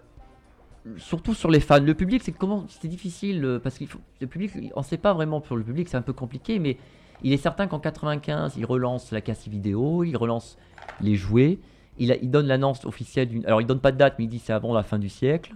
surtout 0.96 1.34
sur 1.34 1.50
les 1.50 1.60
fans. 1.60 1.78
Le 1.78 1.94
public, 1.94 2.22
c'est 2.24 2.32
comment 2.32 2.64
c'est 2.68 2.88
difficile 2.88 3.60
parce 3.62 3.76
qu'il 3.76 3.86
faut 3.86 4.00
le 4.20 4.26
public, 4.26 4.50
on 4.74 4.80
ne 4.80 4.84
sait 4.84 4.96
pas 4.96 5.12
vraiment 5.12 5.40
pour 5.42 5.56
le 5.56 5.62
public, 5.62 5.88
c'est 5.88 5.98
un 5.98 6.02
peu 6.02 6.14
compliqué, 6.14 6.58
mais 6.58 6.78
il 7.22 7.32
est 7.32 7.36
certain 7.36 7.66
qu'en 7.66 7.78
95, 7.78 8.54
il 8.56 8.64
relance 8.64 9.12
la 9.12 9.20
cassette 9.20 9.52
vidéo, 9.52 10.04
il 10.04 10.16
relance 10.16 10.58
les 11.00 11.14
jouets, 11.14 11.58
il, 11.98 12.12
a- 12.12 12.16
il 12.16 12.30
donne 12.30 12.46
l'annonce 12.46 12.84
officielle 12.84 13.28
d'une. 13.28 13.44
Alors 13.46 13.60
il 13.60 13.66
donne 13.66 13.80
pas 13.80 13.92
de 13.92 13.98
date, 13.98 14.14
mais 14.18 14.24
il 14.24 14.28
dit 14.28 14.38
c'est 14.38 14.52
avant 14.52 14.72
la 14.74 14.82
fin 14.82 14.98
du 14.98 15.08
siècle. 15.08 15.54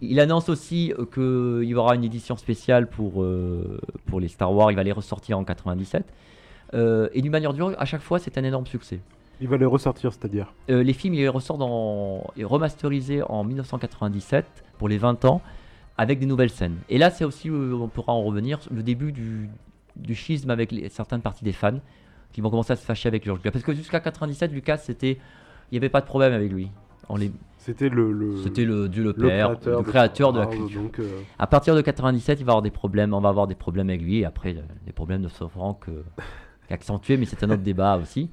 Il 0.00 0.18
annonce 0.18 0.48
aussi 0.48 0.92
euh, 0.98 1.04
qu'il 1.60 1.68
y 1.68 1.74
aura 1.74 1.94
une 1.94 2.02
édition 2.04 2.36
spéciale 2.36 2.88
pour, 2.88 3.22
euh, 3.22 3.80
pour 4.06 4.18
les 4.18 4.26
Star 4.28 4.52
Wars, 4.52 4.72
il 4.72 4.74
va 4.76 4.82
les 4.82 4.90
ressortir 4.92 5.38
en 5.38 5.44
97. 5.44 6.04
Euh, 6.74 7.08
et 7.14 7.22
d'une 7.22 7.30
manière 7.32 7.52
dure, 7.52 7.74
à 7.78 7.84
chaque 7.84 8.02
fois, 8.02 8.18
c'est 8.18 8.36
un 8.38 8.44
énorme 8.44 8.66
succès. 8.66 9.00
Il 9.40 9.46
va 9.46 9.56
les 9.56 9.64
ressortir, 9.64 10.12
c'est-à-dire? 10.12 10.52
Euh, 10.68 10.82
les 10.82 10.92
films, 10.92 11.14
ils 11.14 11.28
ressortent 11.28 11.62
en, 11.62 12.24
et 12.36 12.42
remasterisés 12.44 13.22
en 13.22 13.44
1997 13.44 14.44
pour 14.78 14.88
les 14.88 14.98
20 14.98 15.24
ans 15.26 15.40
avec 15.96 16.18
des 16.18 16.26
nouvelles 16.26 16.50
scènes. 16.50 16.76
Et 16.88 16.98
là, 16.98 17.10
c'est 17.10 17.24
aussi, 17.24 17.48
on 17.50 17.86
pourra 17.88 18.12
en 18.12 18.22
revenir, 18.24 18.58
le 18.72 18.82
début 18.82 19.12
du, 19.12 19.48
du 19.96 20.14
schisme 20.16 20.50
avec 20.50 20.72
les- 20.72 20.88
certaines 20.88 21.20
parties 21.22 21.44
des 21.44 21.52
fans 21.52 21.78
qui 22.32 22.40
vont 22.40 22.50
commencer 22.50 22.72
à 22.72 22.76
se 22.76 22.84
fâcher 22.84 23.08
avec 23.08 23.24
George 23.24 23.38
Lucas. 23.38 23.52
Parce 23.52 23.64
que 23.64 23.74
jusqu'à 23.74 24.00
97, 24.00 24.52
Lucas, 24.52 24.78
c'était, 24.78 25.18
il 25.70 25.74
n'y 25.74 25.78
avait 25.78 25.88
pas 25.88 26.00
de 26.00 26.06
problème 26.06 26.32
avec 26.32 26.52
lui. 26.52 26.70
On 27.08 27.16
les, 27.16 27.30
C'était 27.58 27.88
le, 27.88 28.12
le, 28.12 28.36
c'était 28.42 28.64
le 28.64 28.88
dieu 28.88 29.02
le 29.02 29.14
le 29.16 29.28
père, 29.28 29.50
le 29.64 29.82
créateur 29.82 30.32
de 30.32 30.40
la 30.40 30.46
culture. 30.46 30.82
Donc, 30.82 30.98
euh, 31.00 31.08
À 31.38 31.46
partir 31.46 31.74
de 31.74 31.80
97, 31.80 32.38
il 32.40 32.44
va 32.44 32.52
avoir 32.52 32.62
des 32.62 32.70
problèmes, 32.70 33.14
on 33.14 33.20
va 33.20 33.28
avoir 33.30 33.46
des 33.46 33.54
problèmes 33.54 33.88
avec 33.88 34.02
lui. 34.02 34.18
Et 34.20 34.24
après, 34.24 34.52
le- 34.52 34.62
les 34.86 34.92
problèmes 34.92 35.22
ne 35.22 35.28
se 35.28 35.46
feront 35.48 35.74
que 35.74 35.90
qu'accentuer, 36.68 37.16
mais 37.16 37.24
c'est 37.24 37.42
un 37.44 37.50
autre 37.50 37.62
débat 37.62 37.96
aussi. 37.96 38.28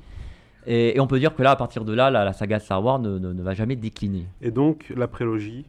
Et, 0.67 0.97
et 0.97 0.99
on 0.99 1.07
peut 1.07 1.19
dire 1.19 1.36
que 1.36 1.43
là, 1.43 1.51
à 1.51 1.55
partir 1.55 1.86
de 1.86 1.93
là, 1.93 2.09
la, 2.09 2.25
la 2.25 2.33
saga 2.33 2.59
Star 2.59 2.83
Wars 2.83 2.99
ne, 2.99 3.17
ne- 3.19 3.33
ne 3.33 3.41
va 3.43 3.53
jamais 3.53 3.75
décliner. 3.75 4.25
Et 4.41 4.51
donc, 4.51 4.91
la 4.95 5.07
prélogie, 5.07 5.65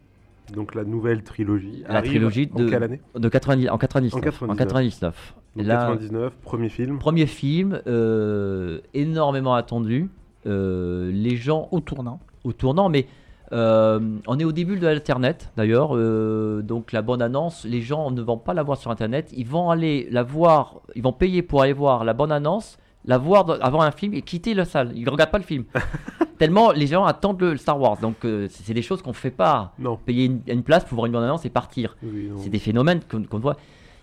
donc 0.53 0.75
la 0.75 0.85
nouvelle 0.85 1.23
trilogie. 1.23 1.85
La 1.89 1.97
arrive 1.99 2.11
trilogie 2.13 2.49
En 2.55 2.59
de- 2.61 2.69
quelle 2.69 2.83
année? 2.83 3.01
De 3.15 3.29
90, 3.29 3.69
en 3.71 3.79
99. 3.79 4.43
En 4.43 4.55
99. 4.55 4.55
99. 4.57 5.35
Donc, 5.57 5.67
Là, 5.67 5.75
99, 5.93 6.37
premier 6.43 6.69
film. 6.71 6.99
Premier 6.99 7.27
film, 7.27 7.81
euh, 7.87 8.81
énormément 8.95 9.55
attendu. 9.55 10.09
Euh, 10.47 11.11
les 11.13 11.37
gens 11.37 11.69
Au 11.73 11.81
tournant. 11.81 12.21
au 12.45 12.53
tournant, 12.53 12.89
mais 12.89 13.07
euh, 13.53 14.01
on 14.27 14.39
est 14.39 14.45
au 14.45 14.53
début 14.53 14.77
de 14.79 14.87
l'Internet 14.87 15.53
d'ailleurs, 15.57 15.97
euh, 15.97 16.63
donc 16.63 16.93
la 16.93 17.03
bonne 17.03 17.23
annonce, 17.23 17.65
les 17.65 17.81
gens 17.81 18.11
ne 18.11 18.21
vont 18.23 18.39
pas 18.39 18.55
la 18.55 18.63
voir 18.65 18.77
sur 18.79 18.91
Internet, 18.91 19.31
ils 19.37 19.47
vont 19.47 19.71
aller 19.71 20.09
la 20.11 20.23
voir, 20.25 20.81
ils 20.97 21.03
vont 21.03 21.13
payer 21.13 21.43
pour 21.43 21.63
aller 21.63 21.73
voir 21.73 22.05
la 22.05 22.13
bonne 22.13 22.33
annonce, 22.33 22.77
la 23.05 23.19
voir 23.19 23.45
avant 23.61 23.83
un 23.83 23.93
film 23.93 24.15
et 24.15 24.23
quitter 24.23 24.53
la 24.55 24.65
salle. 24.65 24.91
Ils 24.97 25.05
ne 25.05 25.11
regardent 25.11 25.31
pas 25.31 25.39
le 25.39 25.45
film. 25.45 25.65
Tellement 26.39 26.73
les 26.73 26.89
gens 26.89 27.05
attendent 27.05 27.41
le 27.41 27.57
Star 27.57 27.81
Wars, 27.81 27.99
donc 27.99 28.25
euh, 28.25 28.49
c'est 28.51 28.75
des 28.75 28.83
choses 28.83 29.01
qu'on 29.01 29.11
ne 29.11 29.15
fait 29.15 29.31
pas. 29.31 29.73
Non. 29.79 29.97
Payer 29.97 30.25
une, 30.25 30.41
une 30.49 30.63
place 30.65 30.85
pour 30.85 30.97
voir 30.97 31.07
une 31.07 31.13
bonne 31.13 31.23
annonce 31.25 31.45
et 31.45 31.51
partir. 31.51 31.97
Oui. 32.03 32.31
C'est 32.39 32.51
des 32.51 32.59
phénomènes 32.59 33.01
qu'on 33.09 33.23
qu'on 33.23 33.39
voit. 33.39 33.57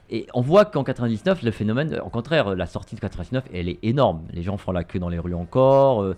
Et 0.10 0.28
on 0.34 0.42
voit 0.42 0.66
qu'en 0.66 0.84
99, 0.84 1.42
le 1.44 1.52
phénomène, 1.52 2.00
au 2.06 2.10
contraire, 2.10 2.56
la 2.56 2.66
sortie 2.66 2.96
de 2.96 3.00
99, 3.02 3.46
elle 3.54 3.68
est 3.68 3.80
énorme. 3.84 4.22
Les 4.32 4.44
gens 4.44 4.58
font 4.58 4.72
la 4.72 4.84
queue 4.84 5.00
dans 5.00 5.10
les 5.10 5.18
rues 5.20 5.34
encore. 5.34 6.14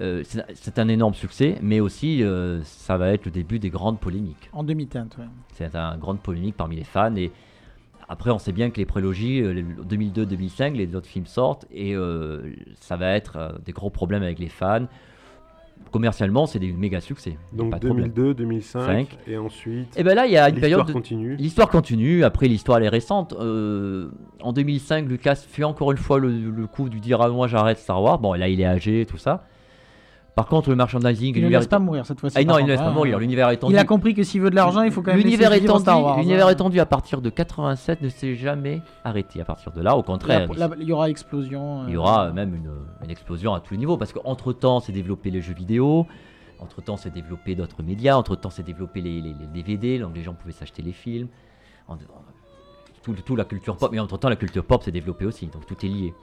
Euh, 0.00 0.22
c'est 0.54 0.78
un 0.78 0.88
énorme 0.88 1.14
succès, 1.14 1.58
mais 1.62 1.80
aussi 1.80 2.22
euh, 2.22 2.62
ça 2.62 2.96
va 2.96 3.10
être 3.12 3.24
le 3.24 3.30
début 3.30 3.58
des 3.58 3.70
grandes 3.70 3.98
polémiques. 3.98 4.48
En 4.52 4.62
demi-teinte, 4.62 5.16
ouais. 5.18 5.24
C'est 5.54 5.74
une 5.74 5.98
grande 5.98 6.20
polémique 6.20 6.56
parmi 6.56 6.76
les 6.76 6.84
fans. 6.84 7.14
Et 7.16 7.32
après, 8.08 8.30
on 8.30 8.38
sait 8.38 8.52
bien 8.52 8.70
que 8.70 8.78
les 8.78 8.86
prélogies, 8.86 9.42
euh, 9.42 9.52
les 9.52 9.62
2002-2005, 9.62 10.72
les 10.72 10.94
autres 10.94 11.06
films 11.06 11.26
sortent 11.26 11.66
et 11.70 11.94
euh, 11.94 12.54
ça 12.80 12.96
va 12.96 13.12
être 13.12 13.36
euh, 13.36 13.52
des 13.64 13.72
gros 13.72 13.90
problèmes 13.90 14.22
avec 14.22 14.38
les 14.38 14.48
fans. 14.48 14.86
Commercialement, 15.92 16.46
c'est 16.46 16.58
des 16.58 16.72
méga 16.72 17.00
succès. 17.00 17.36
Donc 17.52 17.70
pas 17.70 17.78
de 17.78 17.86
problème. 17.86 18.10
2002, 18.10 18.34
2005, 18.34 18.86
Cinq. 18.86 19.18
et 19.26 19.36
ensuite. 19.36 19.98
Et 19.98 20.02
ben 20.02 20.14
là, 20.14 20.26
il 20.26 20.32
y 20.32 20.36
a 20.36 20.48
une 20.48 20.56
L'histoire 20.56 20.70
période 20.70 20.86
de, 20.86 20.92
continue. 20.92 21.36
L'histoire 21.36 21.68
continue, 21.68 22.24
après 22.24 22.48
l'histoire 22.48 22.78
elle 22.78 22.84
est 22.84 22.90
récente. 22.90 23.34
Euh, 23.38 24.10
en 24.40 24.52
2005, 24.52 25.06
Lucas 25.08 25.36
fait 25.36 25.64
encore 25.64 25.92
une 25.92 25.98
fois 25.98 26.18
le, 26.18 26.30
le 26.30 26.66
coup 26.66 26.88
du 26.88 27.00
dire 27.00 27.20
ah, 27.20 27.28
moi 27.28 27.46
j'arrête 27.46 27.78
Star 27.78 28.02
Wars. 28.02 28.18
Bon, 28.18 28.32
là 28.32 28.48
il 28.48 28.60
est 28.60 28.66
âgé, 28.66 29.06
tout 29.06 29.18
ça. 29.18 29.44
Par 30.38 30.46
contre, 30.46 30.70
le 30.70 30.76
merchandising, 30.76 31.30
Il 31.34 31.38
ne 31.38 31.40
l'univers 31.40 31.58
laisse 31.58 31.66
pas 31.66 31.80
mourir 31.80 32.06
cette 32.06 32.20
fois-ci. 32.20 32.36
Ah 32.38 32.44
non, 32.44 32.60
il 32.60 32.62
ne 32.62 32.68
laisse 32.68 32.78
pas 32.80 32.86
hein. 32.86 32.92
mourir. 32.92 33.18
L'univers 33.18 33.50
étendu. 33.50 33.74
Il 33.74 33.76
a 33.76 33.82
compris 33.82 34.14
que 34.14 34.22
s'il 34.22 34.40
veut 34.40 34.50
de 34.50 34.54
l'argent, 34.54 34.82
il 34.82 34.92
faut 34.92 35.02
quand 35.02 35.10
même 35.10 35.20
L'univers 35.20 35.52
étendu, 35.52 35.90
l'univers 36.16 36.46
hein. 36.46 36.50
étendu 36.50 36.78
à 36.78 36.86
partir 36.86 37.20
de 37.20 37.28
87 37.28 38.02
ne 38.02 38.08
s'est 38.08 38.36
jamais 38.36 38.80
arrêté. 39.02 39.40
À 39.40 39.44
partir 39.44 39.72
de 39.72 39.82
là, 39.82 39.96
au 39.96 40.04
contraire, 40.04 40.48
Il 40.78 40.86
y 40.86 40.92
aura 40.92 41.10
explosion. 41.10 41.88
il 41.88 41.94
y 41.94 41.96
euh, 41.96 41.98
aura 41.98 42.30
même 42.30 42.54
une, 42.54 42.70
une 43.02 43.10
explosion 43.10 43.52
à 43.52 43.58
tous 43.58 43.74
les 43.74 43.78
niveaux 43.78 43.96
parce 43.96 44.12
qu'entre 44.12 44.52
temps, 44.52 44.78
c'est 44.78 44.92
développé 44.92 45.32
les 45.32 45.40
jeux 45.40 45.54
vidéo. 45.54 46.06
Entre 46.60 46.82
temps, 46.82 46.96
c'est 46.96 47.12
développé 47.12 47.56
d'autres 47.56 47.82
médias. 47.82 48.14
Entre 48.16 48.36
temps, 48.36 48.50
c'est 48.50 48.62
développé 48.62 49.00
les, 49.00 49.20
les- 49.20 49.34
les 49.34 49.46
DVD, 49.52 49.98
donc 49.98 50.14
les 50.14 50.22
gens 50.22 50.34
pouvaient 50.34 50.52
s'acheter 50.52 50.82
les 50.82 50.92
films. 50.92 51.26
En- 51.88 51.94
en- 51.94 51.98
tout, 53.02 53.12
tout 53.24 53.34
la 53.34 53.44
culture 53.44 53.76
pop, 53.76 53.90
mais 53.90 53.98
entre 53.98 54.16
temps, 54.18 54.28
la 54.28 54.36
culture 54.36 54.62
pop 54.64 54.84
s'est 54.84 54.92
développée 54.92 55.24
aussi, 55.24 55.46
donc 55.48 55.66
tout 55.66 55.84
est 55.84 55.88
lié. 55.88 56.14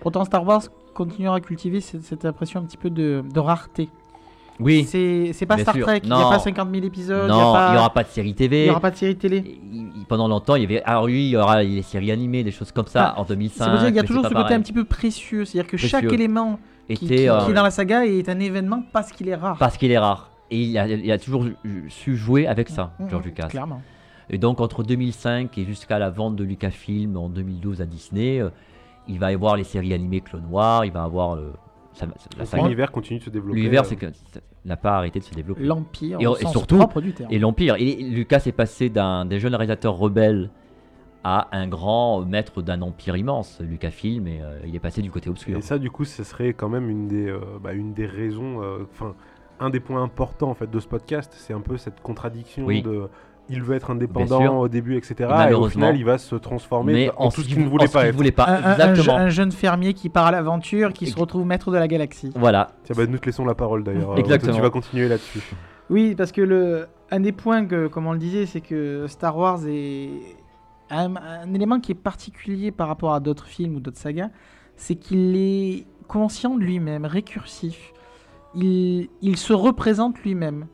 Pourtant, 0.00 0.24
Star 0.24 0.46
Wars 0.46 0.62
continuera 0.94 1.36
à 1.36 1.40
cultiver 1.40 1.80
cette, 1.80 2.02
cette 2.02 2.24
impression 2.24 2.60
un 2.60 2.64
petit 2.64 2.76
peu 2.76 2.90
de, 2.90 3.22
de 3.32 3.40
rareté. 3.40 3.88
Oui, 4.60 4.84
C'est 4.84 5.46
pas 5.46 5.56
Star 5.58 5.74
sûr. 5.74 5.86
Trek, 5.86 6.00
il 6.02 6.08
n'y 6.08 6.14
a 6.20 6.28
pas 6.30 6.40
50 6.40 6.68
000 6.72 6.84
épisodes, 6.84 7.28
non, 7.28 7.34
il 7.54 7.60
n'y 7.60 7.66
il 7.68 7.70
n'y 7.72 7.78
aura 7.78 7.90
pas 7.92 8.02
de 8.02 8.08
série 8.08 8.30
il 8.30 8.34
TV. 8.34 8.66
y 8.66 8.70
aura 8.70 8.80
pas 8.80 8.90
de 8.90 8.96
série 8.96 9.14
télé. 9.16 9.44
Il- 9.46 9.92
il- 9.96 10.04
pendant 10.08 10.26
longtemps, 10.26 10.56
il 10.56 10.62
y 10.62 10.64
avait. 10.64 10.82
Alors 10.82 11.04
oui, 11.04 11.26
il 11.26 11.30
y 11.30 11.36
aura 11.36 11.62
les 11.62 11.82
séries 11.82 12.10
animées, 12.10 12.42
des 12.42 12.50
choses 12.50 12.72
comme 12.72 12.88
ça 12.88 13.14
Ah, 13.16 13.20
en 13.20 13.24
2005. 13.24 13.64
C'est 13.64 13.70
pour 13.70 13.78
dire 13.78 13.86
qu'il 13.88 13.96
y 13.96 14.00
a 14.00 14.02
toujours 14.02 14.26
ce 14.26 14.34
côté 14.34 14.54
un 14.54 14.60
petit 14.60 14.72
peu 14.72 14.82
précieux, 14.84 15.44
c'est-à-dire 15.44 15.70
que 15.70 15.76
chaque 15.76 16.12
élément 16.12 16.58
qui, 16.88 16.92
Était, 16.94 16.98
qui- 17.06 17.06
qui 17.18 17.28
euh, 17.28 17.46
est 17.48 17.52
dans 17.52 17.62
la 17.62 17.70
saga 17.70 18.04
est 18.04 18.28
un 18.28 18.40
événement 18.40 18.82
parce 18.92 19.12
qu'il 19.12 19.28
est 19.28 19.36
rare. 19.36 19.58
Parce 19.58 19.76
qu'il 19.76 19.92
est 19.92 19.98
rare. 19.98 20.30
Et 20.50 20.60
il 20.62 20.76
a, 20.78 20.88
il 20.88 21.12
a 21.12 21.18
toujours 21.18 21.44
su 21.88 22.16
jouer 22.16 22.46
avec 22.48 22.68
ça, 22.68 22.92
Mmh, 22.98 23.08
George 23.10 23.24
mmh, 23.24 23.28
Lucas. 23.28 23.46
Clairement. 23.48 23.82
Et 24.30 24.38
donc 24.38 24.60
entre 24.60 24.82
2005 24.82 25.56
et 25.56 25.64
jusqu'à 25.66 25.98
la 26.00 26.10
vente 26.10 26.34
de 26.36 26.42
Lucasfilm 26.44 27.16
en 27.16 27.28
2012 27.28 27.80
à 27.80 27.86
Disney, 27.86 28.40
euh, 28.40 28.48
il 29.08 29.18
va 29.18 29.30
y 29.30 29.34
avoir 29.34 29.56
les 29.56 29.64
séries 29.64 29.92
animées 29.94 30.20
Clone 30.20 30.44
Noir, 30.48 30.84
il 30.84 30.92
va 30.92 31.02
avoir 31.04 31.34
euh, 31.36 31.52
ça- 31.92 32.06
la 32.38 32.44
saga- 32.44 32.62
L'univers 32.64 32.92
continue 32.92 33.18
de 33.18 33.24
se 33.24 33.30
développer. 33.30 33.56
L'univers, 33.58 33.82
euh, 33.82 33.86
c'est 33.86 33.96
que 33.96 34.06
ça 34.12 34.40
n'a 34.64 34.76
pas 34.76 34.96
arrêté 34.98 35.18
de 35.18 35.24
se 35.24 35.34
développer. 35.34 35.62
L'Empire, 35.64 36.18
Et- 36.20 36.26
au 36.26 36.36
et 36.36 36.42
sens 36.42 36.52
surtout- 36.52 36.76
propre 36.78 37.00
du 37.00 37.12
terme. 37.12 37.30
Et 37.32 37.38
l'Empire. 37.38 37.76
Et 37.78 37.94
Lucas 37.96 38.42
est 38.46 38.52
passé 38.52 38.88
d'un 38.90 39.24
des 39.24 39.38
jeunes 39.40 39.54
réalisateurs 39.54 39.96
rebelles 39.96 40.50
à 41.24 41.48
un 41.56 41.66
grand 41.66 42.24
maître 42.24 42.62
d'un 42.62 42.80
empire 42.82 43.16
immense, 43.16 43.60
Lucasfilm, 43.60 44.28
et 44.28 44.40
euh, 44.40 44.60
il 44.66 44.74
est 44.74 44.80
passé 44.80 45.02
du 45.02 45.10
côté 45.10 45.28
obscur. 45.28 45.58
Et 45.58 45.62
ça, 45.62 45.78
du 45.78 45.90
coup, 45.90 46.04
ce 46.04 46.22
serait 46.22 46.52
quand 46.52 46.68
même 46.68 46.88
une 46.88 47.08
des, 47.08 47.28
euh, 47.28 47.40
bah, 47.60 47.72
une 47.72 47.92
des 47.92 48.06
raisons, 48.06 48.62
euh, 48.62 48.84
enfin, 48.90 49.14
un 49.60 49.70
des 49.70 49.80
points 49.80 50.02
importants 50.02 50.48
en 50.50 50.54
fait 50.54 50.70
de 50.70 50.78
ce 50.78 50.86
podcast, 50.86 51.32
c'est 51.36 51.52
un 51.52 51.60
peu 51.60 51.76
cette 51.76 52.00
contradiction 52.00 52.64
Oui. 52.64 52.82
de, 52.82 53.08
il 53.48 53.62
veut 53.62 53.74
être 53.74 53.90
indépendant 53.90 54.58
au 54.58 54.68
début, 54.68 54.96
etc. 54.96 55.30
Et, 55.50 55.54
au 55.54 55.68
final, 55.68 55.96
il 55.96 56.04
va 56.04 56.18
se 56.18 56.36
transformer 56.36 56.92
Mais 56.92 57.10
en, 57.16 57.30
tout 57.30 57.42
ce 57.42 57.48
qu'il 57.48 57.62
ne 57.62 57.68
voulait 57.68 57.88
pas 57.88 58.06
être. 58.06 58.14
voulait 58.14 58.30
pas. 58.30 58.44
Un, 58.44 58.72
Exactement. 58.72 59.16
un 59.16 59.28
jeune 59.28 59.52
fermier 59.52 59.94
qui 59.94 60.08
part 60.08 60.26
à 60.26 60.30
l'aventure, 60.30 60.92
qui 60.92 61.06
se 61.06 61.18
retrouve 61.18 61.46
maître 61.46 61.70
de 61.70 61.76
la 61.76 61.88
galaxie. 61.88 62.30
Voilà. 62.34 62.68
Tiens, 62.84 62.94
bah, 62.96 63.06
nous 63.06 63.18
te 63.18 63.26
laissons 63.26 63.44
la 63.44 63.54
parole 63.54 63.84
d'ailleurs. 63.84 64.12
Euh, 64.12 64.16
Exactement. 64.16 64.54
Tu 64.54 64.62
vas 64.62 64.70
continuer 64.70 65.08
là-dessus. 65.08 65.40
Oui, 65.90 66.14
parce 66.14 66.32
que 66.32 66.42
le 66.42 66.86
un 67.10 67.20
des 67.20 67.32
points 67.32 67.64
que, 67.64 67.86
comme 67.86 68.06
on 68.06 68.12
le 68.12 68.18
disait, 68.18 68.44
c'est 68.44 68.60
que 68.60 69.06
Star 69.08 69.36
Wars 69.36 69.60
est 69.66 70.10
un, 70.90 71.16
un 71.16 71.54
élément 71.54 71.80
qui 71.80 71.92
est 71.92 71.94
particulier 71.94 72.70
par 72.70 72.88
rapport 72.88 73.14
à 73.14 73.20
d'autres 73.20 73.46
films 73.46 73.76
ou 73.76 73.80
d'autres 73.80 73.98
sagas, 73.98 74.28
c'est 74.76 74.96
qu'il 74.96 75.36
est 75.36 75.86
conscient 76.06 76.56
de 76.56 76.62
lui-même, 76.62 77.04
récursif. 77.04 77.92
Il, 78.54 79.08
il 79.22 79.36
se 79.36 79.52
représente 79.52 80.18
lui-même. 80.20 80.66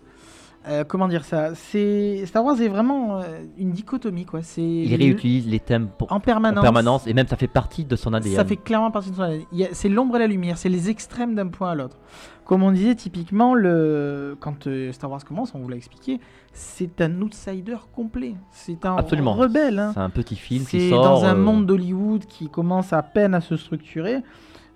Euh, 0.67 0.83
comment 0.83 1.09
dire 1.09 1.25
ça? 1.27 1.55
C'est 1.55 2.25
Star 2.25 2.43
Wars 2.43 2.59
est 2.61 2.69
vraiment 2.69 3.19
euh, 3.19 3.23
une 3.59 3.73
dichotomie 3.73 4.25
quoi. 4.25 4.43
C'est 4.43 4.62
Il 4.62 4.95
réutilise 4.95 5.47
les 5.47 5.61
thèmes 5.61 5.89
pour- 5.99 6.11
en 6.11 6.17
en 6.17 6.21
permanence. 6.21 6.62
permanence 6.62 7.07
et 7.07 7.12
même 7.12 7.27
ça 7.27 7.37
fait 7.37 7.49
partie 7.49 7.85
de 7.85 7.97
son 7.97 8.15
ADN. 8.15 8.35
Ça 8.35 8.47
fait 8.47 8.57
clairement 8.57 8.91
partie 8.91 9.11
de 9.11 9.17
son 9.17 9.23
ADN. 9.23 9.45
C'est 9.73 9.91
l'ombre 9.91 10.17
et 10.17 10.21
la 10.21 10.27
lumière, 10.27 10.57
c'est 10.57 10.71
les 10.71 10.89
extrêmes 10.89 11.35
d'un 11.35 11.49
point 11.49 11.73
à 11.73 11.75
l'autre. 11.75 11.99
Comme 12.47 12.62
on 12.62 12.73
disait 12.73 12.95
typiquement, 12.95 13.55
le... 13.55 14.37
quand 14.41 14.67
euh, 14.67 14.91
Star 14.93 15.11
Wars 15.11 15.23
commence, 15.25 15.55
on 15.55 15.59
vous 15.59 15.69
l'a 15.69 15.77
expliqué, 15.77 16.19
c'est 16.53 16.99
un 17.03 17.21
outsider 17.21 17.77
complet. 17.95 18.35
C'est 18.51 18.87
un 18.87 18.97
Absolument. 18.97 19.35
rebelle. 19.35 19.79
hein. 19.79 19.91
C'est 19.93 20.01
un 20.01 20.11
petit 20.11 20.37
film 20.37 20.65
qui 20.65 20.81
C'est 20.81 20.91
sort. 20.91 21.05
dans 21.05 21.25
un 21.27 21.35
monde 21.35 21.67
d'Hollywood 21.67 22.25
qui 22.25 22.49
commence 22.49 22.93
à 22.95 23.03
peine 23.03 23.35
à 23.35 23.41
se 23.43 23.57
structurer, 23.57 24.23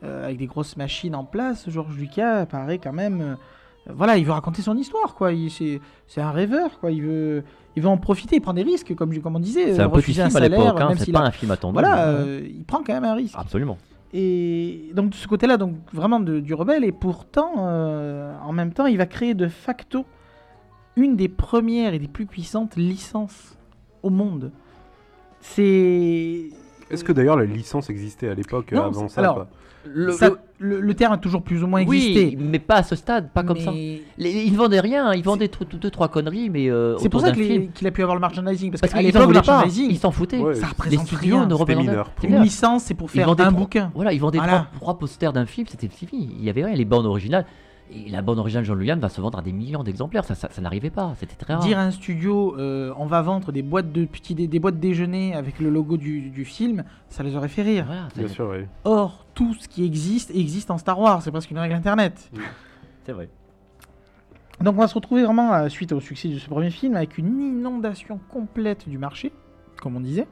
avec 0.03 0.37
des 0.39 0.47
grosses 0.47 0.77
machines 0.77 1.15
en 1.15 1.25
place. 1.25 1.69
George 1.71 1.97
Lucas 1.97 2.45
paraît 2.47 2.79
quand 2.79 2.93
même. 2.93 3.37
Voilà, 3.95 4.17
il 4.19 4.25
veut 4.25 4.33
raconter 4.33 4.63
son 4.63 4.77
histoire, 4.77 5.15
quoi. 5.15 5.33
Il- 5.33 5.51
C'est 5.51 5.81
c'est 6.07 6.21
un 6.21 6.31
rêveur, 6.31 6.79
quoi. 6.81 6.91
Il 6.91 7.03
veut, 7.03 7.43
il 7.77 7.83
veut 7.83 7.89
en 7.89 7.97
profiter, 7.99 8.37
il 8.37 8.41
prend 8.41 8.53
des 8.55 8.63
risques, 8.63 8.95
comme, 8.95 9.13
je- 9.13 9.21
comme 9.21 9.37
on 9.37 9.41
disait. 9.41 9.75
C'est 9.75 9.81
un 9.81 9.89
petit 9.89 9.97
refuser 9.97 10.23
film 10.25 10.37
à 10.37 10.41
l'époque, 10.41 10.81
hein, 10.81 10.93
c'est 10.97 11.13
pas 11.13 11.21
a- 11.21 11.27
un 11.27 11.31
film 11.31 11.51
attendu. 11.51 11.73
Voilà, 11.75 12.09
euh, 12.09 12.41
il 12.45 12.65
prend 12.65 12.79
quand 12.83 12.93
même 12.95 13.05
un 13.05 13.15
risque. 13.15 13.35
Absolument. 13.39 13.79
Et 14.15 14.91
donc 14.95 15.11
de 15.11 15.15
ce 15.15 15.29
côté-là, 15.29 15.57
donc 15.59 15.75
vraiment 15.93 16.19
de- 16.21 16.41
du 16.41 16.55
rebelle, 16.55 16.83
et 16.85 16.93
pourtant, 16.93 17.53
euh, 17.59 18.35
en 18.43 18.53
même 18.53 18.73
temps, 18.73 18.87
il 18.87 18.97
va 18.97 19.05
créer 19.07 19.35
de 19.35 19.49
facto 19.49 20.05
une 20.97 21.15
des 21.17 21.29
premières 21.29 21.93
et 21.95 21.99
des 21.99 22.09
plus 22.09 22.25
puissantes 22.27 22.77
licences 22.77 23.57
au 24.03 24.11
monde. 24.11 24.51
C'est 25.41 26.49
Est-ce 26.91 27.05
que 27.05 27.13
d'ailleurs 27.13 27.37
la 27.37 27.45
licence 27.45 27.91
existait 27.91 28.29
à 28.29 28.35
l'époque 28.35 28.73
avant 28.73 29.09
ça 29.09 29.21
alors, 29.21 29.35
pas? 29.37 29.49
Le, 29.85 30.13
ça- 30.13 30.29
le- 30.29 30.39
le, 30.59 30.81
le 30.81 30.95
terme 30.95 31.13
a 31.13 31.19
toujours 31.19 31.43
plus 31.43 31.63
ou 31.63 31.67
moins 31.67 31.85
oui, 31.87 31.97
existé. 32.09 32.37
mais 32.39 32.59
pas 32.59 32.77
à 32.77 32.83
ce 32.83 32.97
stade, 32.97 33.31
pas 33.31 33.43
comme 33.43 33.59
ça. 33.59 33.71
mais 33.71 34.03
Les- 34.19 34.45
ils 34.45 34.53
ne 34.53 34.57
vendaient 34.59 34.81
rien, 34.81 35.15
ils 35.15 35.23
vendaient 35.23 35.49
deux, 35.49 35.79
deux, 35.79 35.91
trois 35.91 36.09
conneries, 36.09 36.51
mais 36.51 36.69
euh, 36.71 36.97
C'est 36.99 37.09
pour 37.09 37.21
ça 37.21 37.31
les- 37.33 37.69
qu'il 37.69 37.87
a 37.87 37.91
pu 37.91 38.03
avoir 38.03 38.17
le 38.17 38.21
merchandising, 38.21 38.71
parce, 38.73 38.81
Parce 38.81 38.93
qu'à 38.93 39.01
l'époque, 39.03 39.29
le 39.29 39.33
merchandising, 39.35 39.91
ils 39.91 39.99
s'en 39.99 40.11
foutaient. 40.11 40.39
Ouais, 40.39 40.55
ça 40.57 40.63
Les 40.63 40.67
représente 40.67 41.07
studios 41.07 41.37
rien. 41.37 41.47
ne 41.47 41.55
représentaient 41.55 42.27
Une 42.27 42.43
licence, 42.43 42.83
c'est 42.85 42.95
pour 42.95 43.09
Ils 43.09 43.19
faire 43.19 43.27
vendaient 43.29 43.45
un 43.45 43.51
trois- 43.51 43.61
bouquin. 43.61 43.91
Voilà, 43.95 44.13
ils 44.13 44.21
vendaient 44.21 44.39
Voilà. 44.39 44.67
trois, 44.71 44.81
trois 44.81 44.99
posters 44.99 45.33
d'un 45.33 45.47
film, 45.47 45.67
c'était 45.71 45.89
fini. 45.89 46.35
Il 46.39 46.45
y 46.45 46.51
avait 46.51 46.65
rien, 46.65 46.75
les 46.75 46.85
bandes 46.85 47.07
originales. 47.07 47.47
Et 47.91 48.11
la 48.11 48.21
bande 48.23 48.39
originale 48.39 48.65
Jean 48.65 48.75
Luyan 48.75 48.97
va 48.99 49.09
se 49.09 49.21
vendre 49.21 49.39
à 49.39 49.43
des 49.43 49.53
millions 49.53 49.83
d'exemplaires, 49.83 50.25
ça, 50.25 50.35
ça, 50.35 50.49
ça 50.51 50.61
n'arrivait 50.61 50.91
pas, 50.91 51.15
c'était 51.19 51.37
très 51.37 51.55
rare. 51.55 51.63
Dire 51.63 51.79
à 51.79 51.83
un 51.83 51.91
studio, 51.91 52.55
euh, 52.59 52.93
on 52.99 53.07
va 53.07 53.23
vendre 53.23 53.51
des 53.51 53.63
boîtes 53.63 53.93
de 53.93 54.05
petits 54.05 54.35
dé- 54.35 54.47
des 54.47 54.59
boîtes 54.59 54.79
déjeuner 54.79 55.35
avec 55.35 55.59
le 55.59 55.71
logo 55.71 55.97
du, 55.97 56.29
du 56.31 56.45
film, 56.45 56.85
ça 57.09 57.23
les 57.23 57.35
aurait 57.35 57.49
fait 57.49 57.63
rire. 57.63 57.85
Voilà, 57.87 58.09
ça- 58.15 58.19
Bien 58.21 58.29
sûr, 58.29 58.49
oui. 58.53 58.65
Or, 58.85 59.25
tout 59.35 59.55
ce 59.55 59.69
qui 59.69 59.85
existe 59.85 60.31
existe 60.35 60.71
en 60.71 60.77
Star 60.79 60.99
Wars, 61.01 61.23
c'est 61.23 61.31
presque 61.31 61.51
une 61.51 61.59
règle 61.59 61.75
internet. 61.75 62.31
c'est 63.05 63.13
vrai. 63.13 63.29
Donc 64.61 64.75
on 64.75 64.81
va 64.81 64.89
se 64.89 64.95
retrouver 64.95 65.23
vraiment, 65.25 65.55
euh, 65.55 65.69
suite 65.69 65.93
au 65.93 66.01
succès 66.01 66.29
de 66.29 66.39
ce 66.39 66.49
premier 66.49 66.71
film, 66.71 66.97
avec 66.97 67.17
une 67.17 67.41
inondation 67.41 68.19
complète 68.29 68.89
du 68.89 68.99
marché, 68.99 69.33
comme 69.81 69.97
on 69.97 70.01
disait, 70.01 70.27